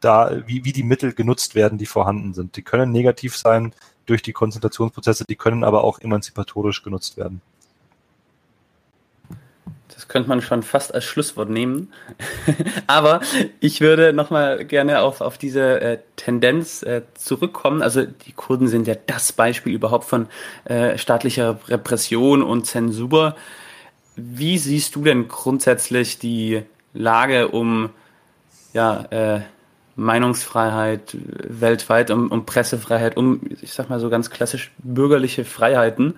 da, 0.00 0.42
wie, 0.46 0.64
wie 0.64 0.72
die 0.72 0.82
Mittel 0.82 1.14
genutzt 1.14 1.54
werden, 1.54 1.78
die 1.78 1.86
vorhanden 1.86 2.34
sind. 2.34 2.56
Die 2.56 2.62
können 2.62 2.92
negativ 2.92 3.36
sein 3.36 3.72
durch 4.04 4.22
die 4.22 4.32
Konzentrationsprozesse, 4.32 5.24
die 5.24 5.36
können 5.36 5.64
aber 5.64 5.84
auch 5.84 5.98
emanzipatorisch 6.00 6.82
genutzt 6.82 7.16
werden. 7.16 7.40
Das 9.94 10.08
könnte 10.08 10.28
man 10.28 10.42
schon 10.42 10.62
fast 10.62 10.94
als 10.94 11.04
Schlusswort 11.04 11.48
nehmen. 11.48 11.90
Aber 12.86 13.20
ich 13.60 13.80
würde 13.80 14.12
nochmal 14.12 14.64
gerne 14.64 15.00
auf, 15.00 15.20
auf 15.20 15.38
diese 15.38 15.80
äh, 15.80 15.98
Tendenz 16.16 16.82
äh, 16.82 17.02
zurückkommen. 17.14 17.82
Also 17.82 18.04
die 18.04 18.32
Kurden 18.32 18.68
sind 18.68 18.86
ja 18.86 18.94
das 19.06 19.32
Beispiel 19.32 19.72
überhaupt 19.72 20.04
von 20.04 20.26
äh, 20.64 20.98
staatlicher 20.98 21.58
Repression 21.68 22.42
und 22.42 22.66
Zensur. 22.66 23.36
Wie 24.16 24.58
siehst 24.58 24.96
du 24.96 25.02
denn 25.02 25.28
grundsätzlich 25.28 26.18
die 26.18 26.62
Lage 26.92 27.48
um 27.48 27.90
ja, 28.72 29.04
äh, 29.10 29.40
Meinungsfreiheit 29.94 31.16
weltweit, 31.22 32.10
um, 32.10 32.30
um 32.30 32.44
Pressefreiheit, 32.44 33.16
um, 33.16 33.40
ich 33.62 33.72
sag 33.72 33.88
mal 33.88 33.98
so 33.98 34.10
ganz 34.10 34.30
klassisch 34.30 34.72
bürgerliche 34.78 35.44
Freiheiten? 35.44 36.14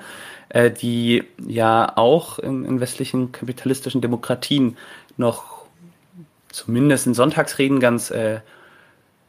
Äh, 0.48 0.70
die 0.70 1.24
ja 1.46 1.92
auch 1.96 2.38
in, 2.38 2.64
in 2.64 2.80
westlichen 2.80 3.32
kapitalistischen 3.32 4.00
Demokratien 4.00 4.76
noch 5.16 5.58
zumindest 6.50 7.06
in 7.06 7.14
Sonntagsreden 7.14 7.80
ganz 7.80 8.10
äh, 8.10 8.40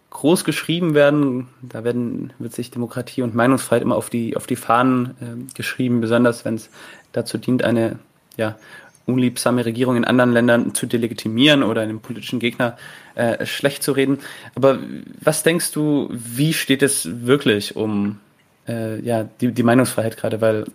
groß 0.10 0.44
geschrieben 0.44 0.94
werden. 0.96 1.48
Da 1.62 1.84
werden, 1.84 2.34
wird 2.40 2.54
sich 2.54 2.72
Demokratie 2.72 3.22
und 3.22 3.36
Meinungsfreiheit 3.36 3.84
immer 3.84 3.96
auf 3.96 4.10
die, 4.10 4.36
auf 4.36 4.48
die 4.48 4.56
Fahnen 4.56 5.16
äh, 5.22 5.54
geschrieben, 5.54 6.02
besonders 6.02 6.46
wenn 6.46 6.56
es 6.56 6.70
dazu 7.12 7.38
dient, 7.38 7.64
eine 7.64 8.00
ja, 8.38 8.58
unliebsame 9.06 9.66
Regierung 9.66 9.98
in 9.98 10.06
anderen 10.06 10.32
Ländern 10.32 10.74
zu 10.74 10.86
delegitimieren 10.86 11.64
oder 11.64 11.82
einem 11.82 12.00
politischen 12.00 12.40
Gegner 12.40 12.78
äh, 13.16 13.46
schlecht 13.46 13.84
zu 13.84 13.92
reden. 13.92 14.20
Aber 14.56 14.80
was 15.20 15.44
denkst 15.44 15.72
du, 15.72 16.10
wie 16.12 16.54
steht 16.54 16.82
es 16.82 17.26
wirklich 17.26 17.76
um 17.76 18.20
äh, 18.68 19.00
ja, 19.02 19.24
die, 19.42 19.52
die 19.52 19.64
Meinungsfreiheit 19.64 20.18
gerade? 20.18 20.42
Weil 20.42 20.66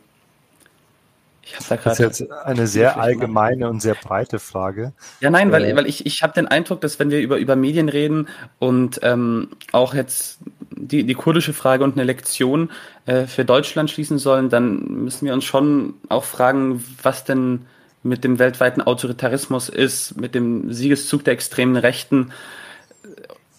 ich 1.45 1.55
habe 1.57 1.65
da 1.69 1.77
gerade. 1.77 2.03
Das 2.03 2.21
ist 2.21 2.21
jetzt 2.21 2.33
eine 2.33 2.67
sehr 2.67 2.99
allgemeine 2.99 3.69
und 3.69 3.81
sehr 3.81 3.95
breite 3.95 4.39
Frage. 4.39 4.93
Ja, 5.21 5.31
nein, 5.31 5.53
weil, 5.53 5.65
äh, 5.65 5.77
weil 5.77 5.87
ich, 5.87 6.07
ich 6.07 6.23
habe 6.23 6.33
den 6.33 6.49
Eindruck, 6.49 6.81
dass 6.81 6.99
wenn 6.99 7.11
wir 7.11 7.21
über, 7.21 7.37
über 7.37 7.57
Medien 7.57 7.89
reden 7.89 8.29
und 8.59 9.01
ähm, 9.03 9.49
auch 9.73 9.95
jetzt 9.95 10.39
die, 10.71 11.05
die 11.05 11.15
kurdische 11.15 11.53
Frage 11.53 11.85
und 11.85 11.95
eine 11.95 12.05
Lektion 12.05 12.71
äh, 13.07 13.27
für 13.27 13.45
Deutschland 13.45 13.91
schließen 13.91 14.19
sollen, 14.19 14.49
dann 14.49 15.05
müssen 15.05 15.27
wir 15.27 15.35
uns 15.35 15.45
schon 15.45 15.95
auch 16.09 16.25
fragen, 16.25 16.85
was 17.03 17.25
denn 17.25 17.67
mit 18.03 18.25
dem 18.25 18.39
weltweiten 18.39 18.83
Autoritarismus 18.83 19.69
ist, 19.69 20.21
mit 20.21 20.35
dem 20.35 20.73
Siegeszug 20.73 21.25
der 21.25 21.33
extremen 21.35 21.77
Rechten. 21.77 22.33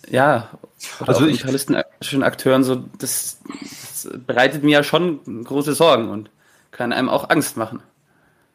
Ja, 0.08 0.50
also 1.00 1.26
imperialistischen 1.26 2.22
Akteuren, 2.22 2.64
so 2.64 2.84
das, 3.00 3.40
das 3.60 4.10
bereitet 4.28 4.64
mir 4.64 4.72
ja 4.72 4.84
schon 4.84 5.44
große 5.44 5.74
Sorgen 5.74 6.10
und 6.10 6.30
kann 6.76 6.94
einem 6.94 7.10
auch 7.10 7.30
Angst 7.30 7.58
machen. 7.58 7.82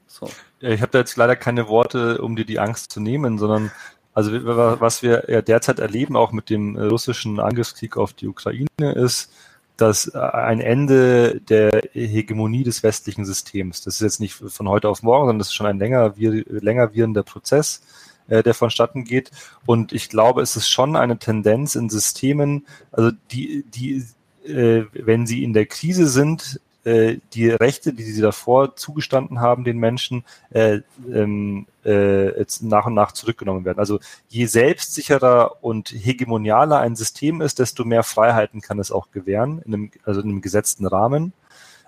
So. 0.06 0.28
Ich 0.60 0.82
habe 0.82 0.92
da 0.92 0.98
jetzt 0.98 1.16
leider 1.16 1.36
keine 1.36 1.68
Worte, 1.68 2.20
um 2.20 2.36
dir 2.36 2.44
die 2.44 2.58
Angst 2.58 2.92
zu 2.92 3.00
nehmen, 3.00 3.38
sondern 3.38 3.70
also 4.12 4.32
was 4.32 5.02
wir 5.02 5.24
ja 5.28 5.40
derzeit 5.40 5.78
erleben, 5.78 6.16
auch 6.16 6.32
mit 6.32 6.50
dem 6.50 6.76
russischen 6.76 7.38
Angriffskrieg 7.38 7.96
auf 7.96 8.12
die 8.12 8.26
Ukraine, 8.26 8.92
ist, 8.94 9.32
dass 9.76 10.14
ein 10.14 10.60
Ende 10.60 11.40
der 11.40 11.82
Hegemonie 11.92 12.64
des 12.64 12.82
westlichen 12.82 13.24
Systems, 13.24 13.82
das 13.82 13.94
ist 13.94 14.00
jetzt 14.00 14.20
nicht 14.20 14.34
von 14.34 14.68
heute 14.68 14.88
auf 14.88 15.02
morgen, 15.02 15.22
sondern 15.22 15.38
das 15.38 15.48
ist 15.48 15.54
schon 15.54 15.66
ein 15.66 15.78
länger, 15.78 16.14
länger 16.16 16.92
wirkender 16.92 17.22
Prozess, 17.22 17.82
äh, 18.28 18.42
der 18.42 18.52
vonstatten 18.52 19.04
geht. 19.04 19.30
Und 19.64 19.92
ich 19.92 20.10
glaube, 20.10 20.42
es 20.42 20.56
ist 20.56 20.68
schon 20.68 20.96
eine 20.96 21.18
Tendenz 21.18 21.76
in 21.76 21.88
Systemen, 21.88 22.66
also 22.92 23.12
die, 23.30 23.64
die, 23.74 24.04
äh, 24.46 24.84
wenn 24.92 25.26
sie 25.26 25.44
in 25.44 25.54
der 25.54 25.66
Krise 25.66 26.08
sind, 26.08 26.60
äh, 26.84 27.18
die 27.34 27.50
Rechte, 27.50 27.92
die 27.92 28.04
sie 28.04 28.22
davor 28.22 28.76
zugestanden 28.76 29.40
haben, 29.40 29.64
den 29.64 29.78
Menschen, 29.78 30.24
äh, 30.50 30.80
ähm, 31.12 31.66
äh, 31.84 32.38
jetzt 32.38 32.62
nach 32.62 32.86
und 32.86 32.94
nach 32.94 33.12
zurückgenommen 33.12 33.64
werden. 33.64 33.78
Also 33.78 34.00
je 34.28 34.46
selbstsicherer 34.46 35.62
und 35.62 35.90
hegemonialer 35.90 36.78
ein 36.78 36.96
System 36.96 37.40
ist, 37.40 37.58
desto 37.58 37.84
mehr 37.84 38.02
Freiheiten 38.02 38.60
kann 38.60 38.78
es 38.78 38.90
auch 38.92 39.10
gewähren, 39.10 39.60
in 39.64 39.74
einem, 39.74 39.90
also 40.04 40.20
in 40.20 40.28
einem 40.28 40.40
gesetzten 40.40 40.86
Rahmen. 40.86 41.32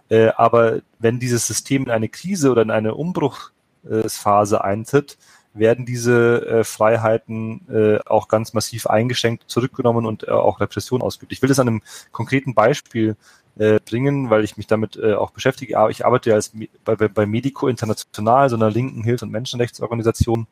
Äh, 0.08 0.28
aber 0.36 0.80
wenn 0.98 1.18
dieses 1.18 1.46
System 1.46 1.84
in 1.84 1.90
eine 1.90 2.08
Krise 2.08 2.50
oder 2.50 2.62
in 2.62 2.70
eine 2.70 2.94
Umbruchsphase 2.94 4.62
eintritt, 4.62 5.16
werden 5.54 5.84
diese 5.84 6.46
äh, 6.46 6.64
Freiheiten 6.64 7.66
äh, 7.68 7.98
auch 8.06 8.28
ganz 8.28 8.54
massiv 8.54 8.86
eingeschränkt, 8.86 9.44
zurückgenommen 9.46 10.06
und 10.06 10.26
äh, 10.26 10.30
auch 10.30 10.60
Repression 10.60 11.02
ausgeübt. 11.02 11.32
Ich 11.32 11.42
will 11.42 11.48
das 11.48 11.58
an 11.58 11.68
einem 11.68 11.82
konkreten 12.10 12.54
Beispiel 12.54 13.16
äh, 13.58 13.78
bringen, 13.84 14.30
weil 14.30 14.44
ich 14.44 14.56
mich 14.56 14.66
damit 14.66 14.96
äh, 14.96 15.14
auch 15.14 15.30
beschäftige. 15.30 15.76
Ich 15.90 16.06
arbeite 16.06 16.30
ja 16.30 16.36
als, 16.36 16.52
bei, 16.84 16.96
bei 16.96 17.26
Medico 17.26 17.68
International, 17.68 18.48
so 18.48 18.56
einer 18.56 18.70
linken 18.70 19.04
Hilfs- 19.04 19.22
und 19.22 19.30
Menschenrechtsorganisation 19.30 20.46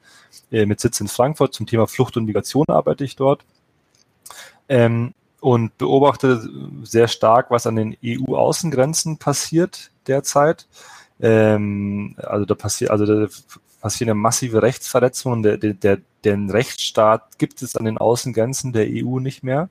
äh, 0.53 0.67
mit 0.67 0.81
Sitz 0.81 1.01
in 1.01 1.09
Frankfurt. 1.09 1.55
Zum 1.55 1.67
Thema 1.67 1.87
Flucht 1.87 2.17
und 2.17 2.27
Migration 2.27 2.67
arbeite 2.69 3.05
ich 3.05 3.17
dort. 3.17 3.45
Ähm, 4.69 5.15
und 5.41 5.79
beobachte 5.79 6.47
sehr 6.83 7.09
stark, 7.09 7.51
was 7.51 7.67
an 7.67 7.77
den 7.77 7.97
EU-Außengrenzen 8.05 9.17
passiert 9.17 9.91
derzeit. 10.07 10.69
Ähm, 11.21 12.17
also 12.19 12.45
da 12.45 12.55
passiert, 12.55 12.91
also 12.91 13.07
da 13.07 13.29
passieren 13.81 14.19
massive 14.19 14.62
Rechtsverletzungen. 14.62 15.43
Der, 15.43 15.57
der, 15.57 15.74
der, 15.74 15.98
den 16.24 16.51
Rechtsstaat 16.51 17.39
gibt 17.39 17.62
es 17.62 17.77
an 17.77 17.85
den 17.85 17.98
Außengrenzen 17.98 18.73
der 18.73 18.86
EU 18.89 19.19
nicht 19.19 19.43
mehr. 19.43 19.70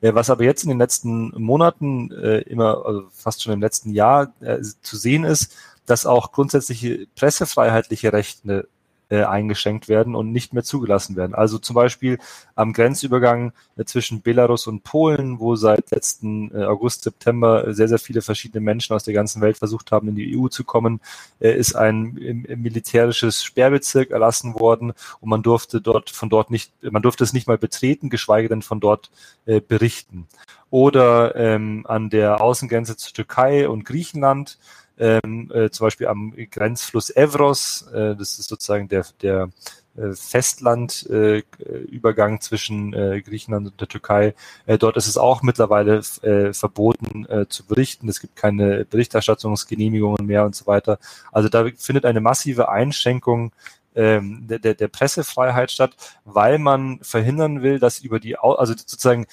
Äh, 0.00 0.14
was 0.14 0.30
aber 0.30 0.44
jetzt 0.44 0.62
in 0.62 0.68
den 0.68 0.78
letzten 0.78 1.30
Monaten, 1.40 2.10
äh, 2.12 2.40
immer, 2.42 2.84
also 2.86 3.08
fast 3.12 3.42
schon 3.42 3.52
im 3.52 3.60
letzten 3.60 3.90
Jahr 3.90 4.32
äh, 4.40 4.60
zu 4.82 4.96
sehen 4.96 5.24
ist, 5.24 5.54
dass 5.86 6.06
auch 6.06 6.32
grundsätzliche 6.32 7.06
pressefreiheitliche 7.16 8.12
Rechte 8.12 8.68
äh, 9.10 9.22
eingeschränkt 9.22 9.88
werden 9.88 10.14
und 10.14 10.32
nicht 10.32 10.52
mehr 10.52 10.62
zugelassen 10.62 11.16
werden. 11.16 11.34
Also 11.34 11.58
zum 11.58 11.74
Beispiel 11.74 12.18
am 12.54 12.72
Grenzübergang 12.72 13.52
äh, 13.76 13.84
zwischen 13.84 14.22
Belarus 14.22 14.66
und 14.66 14.84
Polen, 14.84 15.40
wo 15.40 15.56
seit 15.56 15.90
letzten 15.90 16.54
äh, 16.54 16.64
August, 16.64 17.04
September 17.04 17.72
sehr, 17.72 17.88
sehr 17.88 17.98
viele 17.98 18.22
verschiedene 18.22 18.60
Menschen 18.60 18.94
aus 18.94 19.04
der 19.04 19.14
ganzen 19.14 19.40
Welt 19.40 19.58
versucht 19.58 19.92
haben, 19.92 20.08
in 20.08 20.14
die 20.14 20.38
EU 20.38 20.48
zu 20.48 20.64
kommen, 20.64 21.00
äh, 21.40 21.56
ist 21.56 21.74
ein 21.74 22.44
militärisches 22.56 23.42
Sperrbezirk 23.42 24.10
erlassen 24.10 24.54
worden 24.58 24.92
und 25.20 25.28
man 25.28 25.42
durfte 25.42 25.80
dort 25.80 26.10
von 26.10 26.28
dort 26.28 26.50
nicht, 26.50 26.72
man 26.82 27.02
durfte 27.02 27.24
es 27.24 27.32
nicht 27.32 27.46
mal 27.46 27.58
betreten, 27.58 28.10
geschweige 28.10 28.48
denn 28.48 28.62
von 28.62 28.80
dort 28.80 29.10
äh, 29.46 29.60
berichten. 29.60 30.26
Oder 30.70 31.34
ähm, 31.34 31.86
an 31.88 32.10
der 32.10 32.42
Außengrenze 32.42 32.96
zur 32.96 33.14
Türkei 33.14 33.68
und 33.68 33.84
Griechenland 33.84 34.58
ähm, 34.98 35.50
äh, 35.54 35.70
zum 35.70 35.86
Beispiel 35.86 36.08
am 36.08 36.34
Grenzfluss 36.50 37.10
Evros, 37.10 37.82
äh, 37.92 38.16
das 38.16 38.38
ist 38.38 38.48
sozusagen 38.48 38.88
der, 38.88 39.04
der 39.22 39.50
äh, 39.96 40.12
Festlandübergang 40.12 42.36
äh, 42.36 42.40
zwischen 42.40 42.92
äh, 42.94 43.22
Griechenland 43.22 43.68
und 43.68 43.80
der 43.80 43.88
Türkei. 43.88 44.34
Äh, 44.66 44.78
dort 44.78 44.96
ist 44.96 45.08
es 45.08 45.18
auch 45.18 45.42
mittlerweile 45.42 46.02
äh, 46.22 46.52
verboten 46.52 47.26
äh, 47.26 47.46
zu 47.48 47.66
berichten. 47.66 48.08
Es 48.08 48.20
gibt 48.20 48.36
keine 48.36 48.84
Berichterstattungsgenehmigungen 48.84 50.26
mehr 50.26 50.44
und 50.44 50.54
so 50.54 50.66
weiter. 50.66 50.98
Also 51.32 51.48
da 51.48 51.66
findet 51.76 52.04
eine 52.04 52.20
massive 52.20 52.68
Einschränkung 52.68 53.52
ähm, 53.94 54.46
der, 54.46 54.58
der, 54.60 54.74
der 54.74 54.88
Pressefreiheit 54.88 55.72
statt, 55.72 55.96
weil 56.24 56.58
man 56.58 57.00
verhindern 57.02 57.62
will, 57.62 57.80
dass 57.80 57.98
über 57.98 58.20
die, 58.20 58.38
also 58.38 58.74
sozusagen 58.74 59.26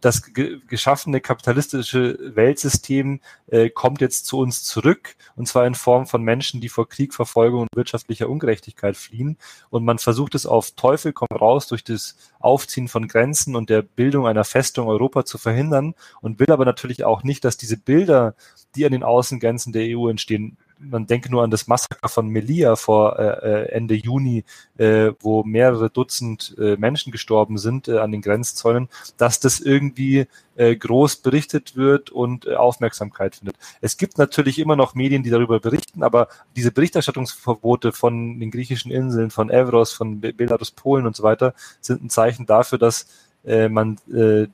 das 0.00 0.32
geschaffene 0.32 1.20
kapitalistische 1.20 2.18
Weltsystem 2.34 3.20
äh, 3.48 3.70
kommt 3.70 4.00
jetzt 4.00 4.26
zu 4.26 4.38
uns 4.38 4.64
zurück, 4.64 5.16
und 5.36 5.46
zwar 5.46 5.66
in 5.66 5.74
Form 5.74 6.06
von 6.06 6.22
Menschen, 6.22 6.60
die 6.60 6.68
vor 6.68 6.88
Krieg, 6.88 7.14
Verfolgung 7.14 7.62
und 7.62 7.68
wirtschaftlicher 7.74 8.28
Ungerechtigkeit 8.28 8.96
fliehen. 8.96 9.36
Und 9.70 9.84
man 9.84 9.98
versucht 9.98 10.34
es 10.34 10.46
auf 10.46 10.72
Teufel 10.72 11.12
komm 11.12 11.28
raus 11.36 11.68
durch 11.68 11.84
das 11.84 12.16
Aufziehen 12.40 12.88
von 12.88 13.08
Grenzen 13.08 13.56
und 13.56 13.70
der 13.70 13.82
Bildung 13.82 14.26
einer 14.26 14.44
Festung 14.44 14.88
Europa 14.88 15.24
zu 15.24 15.38
verhindern 15.38 15.94
und 16.20 16.38
will 16.38 16.50
aber 16.50 16.64
natürlich 16.64 17.04
auch 17.04 17.22
nicht, 17.22 17.44
dass 17.44 17.56
diese 17.56 17.76
Bilder, 17.76 18.34
die 18.74 18.86
an 18.86 18.92
den 18.92 19.02
Außengrenzen 19.02 19.72
der 19.72 19.96
EU 19.96 20.08
entstehen, 20.08 20.56
man 20.82 21.06
denke 21.06 21.30
nur 21.30 21.42
an 21.42 21.50
das 21.50 21.66
Massaker 21.66 22.08
von 22.08 22.28
Melilla 22.28 22.76
vor 22.76 23.18
äh, 23.18 23.24
äh, 23.24 23.68
Ende 23.70 23.94
Juni, 23.94 24.44
äh, 24.78 25.12
wo 25.20 25.42
mehrere 25.44 25.90
Dutzend 25.90 26.54
äh, 26.58 26.76
Menschen 26.76 27.12
gestorben 27.12 27.58
sind 27.58 27.88
äh, 27.88 27.98
an 27.98 28.12
den 28.12 28.22
Grenzzäunen, 28.22 28.88
dass 29.16 29.40
das 29.40 29.60
irgendwie 29.60 30.26
äh, 30.56 30.76
groß 30.76 31.16
berichtet 31.16 31.76
wird 31.76 32.10
und 32.10 32.46
äh, 32.46 32.54
Aufmerksamkeit 32.54 33.36
findet. 33.36 33.56
Es 33.80 33.96
gibt 33.96 34.18
natürlich 34.18 34.58
immer 34.58 34.76
noch 34.76 34.94
Medien, 34.94 35.22
die 35.22 35.30
darüber 35.30 35.60
berichten, 35.60 36.02
aber 36.02 36.28
diese 36.56 36.72
Berichterstattungsverbote 36.72 37.92
von 37.92 38.38
den 38.40 38.50
griechischen 38.50 38.90
Inseln, 38.90 39.30
von 39.30 39.50
Evros, 39.50 39.92
von 39.92 40.20
Belarus, 40.20 40.70
Polen 40.70 41.06
und 41.06 41.16
so 41.16 41.22
weiter, 41.22 41.54
sind 41.80 42.02
ein 42.02 42.10
Zeichen 42.10 42.46
dafür, 42.46 42.78
dass 42.78 43.06
äh, 43.44 43.68
man 43.68 43.98
äh, 44.12 44.46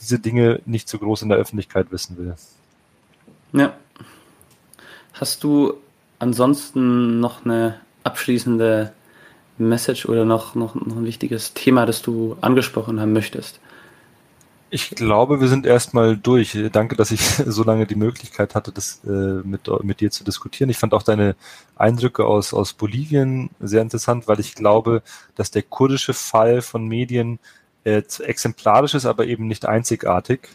diese 0.00 0.18
Dinge 0.18 0.60
nicht 0.66 0.88
so 0.88 0.98
groß 0.98 1.22
in 1.22 1.28
der 1.28 1.38
Öffentlichkeit 1.38 1.90
wissen 1.90 2.16
will. 2.18 2.34
Ja, 3.52 3.74
Hast 5.20 5.42
du 5.42 5.74
ansonsten 6.20 7.18
noch 7.18 7.44
eine 7.44 7.80
abschließende 8.04 8.92
Message 9.58 10.06
oder 10.06 10.24
noch, 10.24 10.54
noch, 10.54 10.76
noch 10.76 10.96
ein 10.96 11.04
wichtiges 11.04 11.54
Thema, 11.54 11.86
das 11.86 12.02
du 12.02 12.36
angesprochen 12.40 13.00
haben 13.00 13.12
möchtest? 13.12 13.58
Ich 14.70 14.90
glaube, 14.90 15.40
wir 15.40 15.48
sind 15.48 15.66
erstmal 15.66 16.16
durch. 16.16 16.56
Danke, 16.70 16.94
dass 16.94 17.10
ich 17.10 17.20
so 17.46 17.64
lange 17.64 17.86
die 17.86 17.96
Möglichkeit 17.96 18.54
hatte, 18.54 18.70
das 18.70 19.00
äh, 19.04 19.08
mit, 19.10 19.62
mit 19.82 20.00
dir 20.00 20.12
zu 20.12 20.22
diskutieren. 20.22 20.70
Ich 20.70 20.78
fand 20.78 20.94
auch 20.94 21.02
deine 21.02 21.34
Eindrücke 21.74 22.24
aus, 22.24 22.54
aus 22.54 22.74
Bolivien 22.74 23.50
sehr 23.58 23.82
interessant, 23.82 24.28
weil 24.28 24.38
ich 24.38 24.54
glaube, 24.54 25.02
dass 25.34 25.50
der 25.50 25.62
kurdische 25.62 26.14
Fall 26.14 26.62
von 26.62 26.86
Medien 26.86 27.40
äh, 27.82 28.02
exemplarisch 28.20 28.94
ist, 28.94 29.06
aber 29.06 29.26
eben 29.26 29.48
nicht 29.48 29.66
einzigartig. 29.66 30.50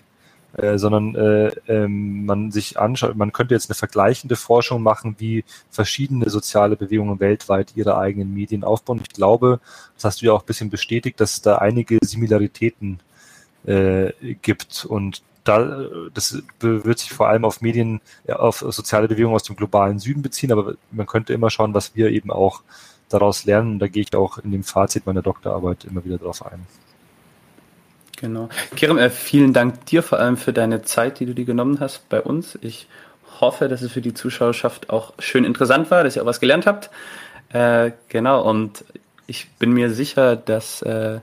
Äh, 0.55 0.77
sondern 0.77 1.15
äh, 1.15 1.47
ähm, 1.67 2.25
man 2.25 2.51
sich 2.51 2.77
anschaut, 2.79 3.15
man 3.15 3.33
könnte 3.33 3.55
jetzt 3.55 3.71
eine 3.71 3.75
vergleichende 3.75 4.35
Forschung 4.35 4.83
machen, 4.83 5.15
wie 5.17 5.45
verschiedene 5.71 6.29
soziale 6.29 6.75
Bewegungen 6.75 7.19
weltweit 7.19 7.71
ihre 7.75 7.97
eigenen 7.97 8.35
Medien 8.35 8.63
aufbauen. 8.63 9.01
Ich 9.01 9.09
glaube, 9.09 9.59
das 9.95 10.05
hast 10.05 10.21
du 10.21 10.27
ja 10.27 10.33
auch 10.33 10.43
ein 10.43 10.45
bisschen 10.45 10.69
bestätigt, 10.69 11.19
dass 11.19 11.33
es 11.33 11.41
da 11.41 11.55
einige 11.55 11.97
Similaritäten 12.03 12.99
äh, 13.65 14.11
gibt 14.43 14.85
und 14.85 15.23
da, 15.43 15.87
das 16.13 16.41
wird 16.59 16.99
sich 16.99 17.11
vor 17.11 17.27
allem 17.27 17.45
auf 17.45 17.61
Medien, 17.61 17.99
auf 18.27 18.59
soziale 18.59 19.07
Bewegungen 19.07 19.35
aus 19.35 19.43
dem 19.43 19.57
globalen 19.57 19.99
Süden 19.99 20.21
beziehen, 20.21 20.51
aber 20.51 20.75
man 20.91 21.05
könnte 21.05 21.33
immer 21.33 21.49
schauen, 21.49 21.73
was 21.73 21.95
wir 21.95 22.11
eben 22.11 22.31
auch 22.31 22.61
daraus 23.09 23.43
lernen. 23.43 23.73
Und 23.73 23.79
da 23.79 23.87
gehe 23.87 24.03
ich 24.03 24.15
auch 24.15 24.37
in 24.37 24.51
dem 24.51 24.63
Fazit 24.63 25.05
meiner 25.05 25.21
Doktorarbeit 25.21 25.83
immer 25.83 26.05
wieder 26.05 26.17
drauf 26.17 26.45
ein. 26.45 26.65
Genau. 28.17 28.49
Kerem, 28.75 28.97
äh, 28.97 29.09
vielen 29.09 29.53
Dank 29.53 29.85
dir 29.87 30.03
vor 30.03 30.19
allem 30.19 30.37
für 30.37 30.53
deine 30.53 30.83
Zeit, 30.83 31.19
die 31.19 31.25
du 31.25 31.33
dir 31.33 31.45
genommen 31.45 31.79
hast 31.79 32.07
bei 32.09 32.21
uns. 32.21 32.57
Ich 32.61 32.87
hoffe, 33.41 33.67
dass 33.67 33.81
es 33.81 33.91
für 33.91 34.01
die 34.01 34.13
Zuschauerschaft 34.13 34.89
auch 34.89 35.13
schön 35.19 35.43
interessant 35.43 35.91
war, 35.91 36.03
dass 36.03 36.15
ihr 36.15 36.21
auch 36.21 36.27
was 36.27 36.39
gelernt 36.39 36.65
habt. 36.65 36.89
Äh, 37.49 37.91
genau, 38.09 38.41
und 38.41 38.85
ich 39.27 39.49
bin 39.59 39.73
mir 39.73 39.91
sicher, 39.91 40.35
dass 40.35 40.81
äh, 40.81 41.19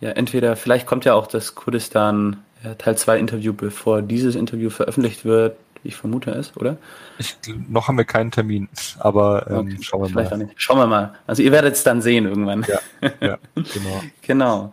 ja 0.00 0.10
entweder, 0.10 0.56
vielleicht 0.56 0.86
kommt 0.86 1.04
ja 1.04 1.14
auch 1.14 1.26
das 1.26 1.54
Kurdistan 1.54 2.42
äh, 2.62 2.74
Teil 2.76 2.96
2 2.96 3.18
Interview, 3.18 3.52
bevor 3.52 4.02
dieses 4.02 4.34
Interview 4.34 4.70
veröffentlicht 4.70 5.24
wird, 5.24 5.56
ich 5.82 5.96
vermute 5.96 6.30
es, 6.32 6.56
oder? 6.56 6.76
Ich, 7.18 7.36
noch 7.68 7.88
haben 7.88 7.96
wir 7.96 8.04
keinen 8.04 8.30
Termin, 8.30 8.68
aber 8.98 9.46
ähm, 9.48 9.56
okay, 9.58 9.76
schauen 9.80 10.14
wir 10.14 10.22
mal. 10.22 10.50
Schauen 10.56 10.78
wir 10.78 10.86
mal. 10.86 11.14
Also 11.26 11.42
ihr 11.42 11.52
werdet 11.52 11.74
es 11.74 11.82
dann 11.82 12.02
sehen 12.02 12.26
irgendwann. 12.26 12.66
Ja, 12.68 12.80
ja 13.20 13.38
genau. 13.54 14.02
genau. 14.20 14.72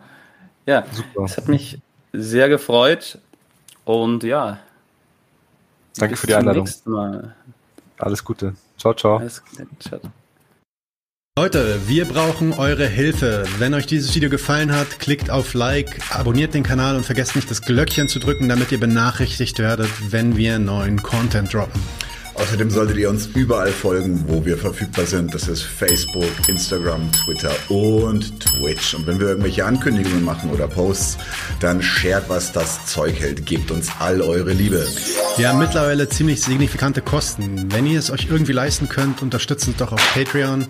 Ja, 0.68 0.84
Super. 0.92 1.24
es 1.24 1.38
hat 1.38 1.48
mich 1.48 1.78
sehr 2.12 2.50
gefreut 2.50 3.18
und 3.86 4.22
ja. 4.22 4.58
Danke 5.96 6.14
für 6.14 6.26
die 6.26 6.34
Einladung. 6.34 6.68
Alles 7.96 8.22
Gute. 8.22 8.54
Ciao, 8.76 8.92
ciao. 8.92 9.16
Alles 9.16 9.42
ciao. 9.78 9.98
Leute, 11.38 11.80
wir 11.86 12.04
brauchen 12.04 12.52
eure 12.52 12.86
Hilfe. 12.86 13.46
Wenn 13.56 13.72
euch 13.72 13.86
dieses 13.86 14.14
Video 14.14 14.28
gefallen 14.28 14.76
hat, 14.76 15.00
klickt 15.00 15.30
auf 15.30 15.54
Like, 15.54 16.14
abonniert 16.14 16.52
den 16.52 16.64
Kanal 16.64 16.96
und 16.96 17.06
vergesst 17.06 17.34
nicht 17.34 17.50
das 17.50 17.62
Glöckchen 17.62 18.08
zu 18.08 18.18
drücken, 18.18 18.50
damit 18.50 18.70
ihr 18.70 18.78
benachrichtigt 18.78 19.60
werdet, 19.60 19.88
wenn 20.12 20.36
wir 20.36 20.58
neuen 20.58 21.02
Content 21.02 21.54
droppen. 21.54 21.80
Außerdem 22.38 22.70
solltet 22.70 22.96
ihr 22.98 23.10
uns 23.10 23.26
überall 23.34 23.72
folgen, 23.72 24.24
wo 24.28 24.44
wir 24.44 24.56
verfügbar 24.56 25.06
sind. 25.06 25.34
Das 25.34 25.48
ist 25.48 25.62
Facebook, 25.62 26.30
Instagram, 26.46 27.10
Twitter 27.10 27.50
und 27.68 28.38
Twitch. 28.40 28.94
Und 28.94 29.08
wenn 29.08 29.18
wir 29.18 29.28
irgendwelche 29.28 29.64
Ankündigungen 29.64 30.24
machen 30.24 30.50
oder 30.50 30.68
Posts, 30.68 31.18
dann 31.58 31.82
shared, 31.82 32.28
was 32.28 32.52
das 32.52 32.86
Zeug 32.86 33.18
hält. 33.18 33.44
Gebt 33.44 33.72
uns 33.72 33.90
all 33.98 34.22
eure 34.22 34.52
Liebe. 34.52 34.86
Wir 35.36 35.48
haben 35.48 35.58
mittlerweile 35.58 36.08
ziemlich 36.08 36.40
signifikante 36.40 37.02
Kosten. 37.02 37.72
Wenn 37.72 37.86
ihr 37.86 37.98
es 37.98 38.10
euch 38.10 38.28
irgendwie 38.30 38.52
leisten 38.52 38.88
könnt, 38.88 39.20
unterstützt 39.20 39.66
uns 39.66 39.76
doch 39.76 39.90
auf 39.92 40.14
Patreon. 40.14 40.66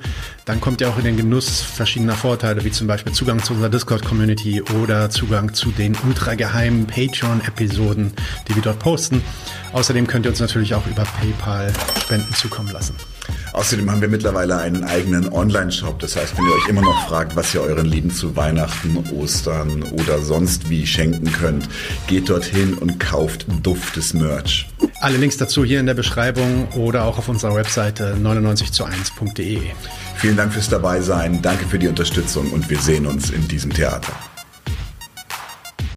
Dann 0.48 0.62
kommt 0.62 0.80
ihr 0.80 0.88
auch 0.88 0.96
in 0.96 1.04
den 1.04 1.18
Genuss 1.18 1.60
verschiedener 1.60 2.14
Vorteile, 2.14 2.64
wie 2.64 2.70
zum 2.70 2.86
Beispiel 2.86 3.12
Zugang 3.12 3.42
zu 3.42 3.52
unserer 3.52 3.68
Discord-Community 3.68 4.62
oder 4.82 5.10
Zugang 5.10 5.52
zu 5.52 5.70
den 5.72 5.94
ultrageheimen 6.06 6.86
Patreon-Episoden, 6.86 8.14
die 8.48 8.54
wir 8.54 8.62
dort 8.62 8.78
posten. 8.78 9.22
Außerdem 9.74 10.06
könnt 10.06 10.24
ihr 10.24 10.30
uns 10.30 10.40
natürlich 10.40 10.74
auch 10.74 10.86
über 10.86 11.02
PayPal 11.02 11.70
Spenden 12.00 12.32
zukommen 12.34 12.72
lassen. 12.72 12.94
Außerdem 13.52 13.90
haben 13.90 14.00
wir 14.00 14.08
mittlerweile 14.08 14.56
einen 14.56 14.84
eigenen 14.84 15.30
Online-Shop. 15.30 15.98
Das 15.98 16.16
heißt, 16.16 16.38
wenn 16.38 16.46
ihr 16.46 16.54
euch 16.54 16.68
immer 16.70 16.80
noch 16.80 17.08
fragt, 17.08 17.36
was 17.36 17.54
ihr 17.54 17.60
euren 17.60 17.84
Lieben 17.84 18.10
zu 18.10 18.34
Weihnachten, 18.34 18.96
Ostern 19.12 19.82
oder 19.82 20.22
sonst 20.22 20.70
wie 20.70 20.86
schenken 20.86 21.30
könnt, 21.30 21.68
geht 22.06 22.30
dorthin 22.30 22.72
und 22.72 22.98
kauft 22.98 23.44
duftes 23.62 24.14
Merch. 24.14 24.66
Alle 25.00 25.16
Links 25.16 25.36
dazu 25.36 25.64
hier 25.64 25.78
in 25.78 25.86
der 25.86 25.94
Beschreibung 25.94 26.66
oder 26.72 27.04
auch 27.04 27.18
auf 27.18 27.28
unserer 27.28 27.54
Webseite 27.54 28.16
99 28.20 28.72
zu 28.72 28.84
1.de. 28.84 29.60
Vielen 30.16 30.36
Dank 30.36 30.52
fürs 30.52 30.68
Dabeisein, 30.68 31.40
danke 31.40 31.66
für 31.66 31.78
die 31.78 31.86
Unterstützung 31.86 32.50
und 32.50 32.68
wir 32.68 32.80
sehen 32.80 33.06
uns 33.06 33.30
in 33.30 33.46
diesem 33.46 33.72
Theater. 33.72 34.12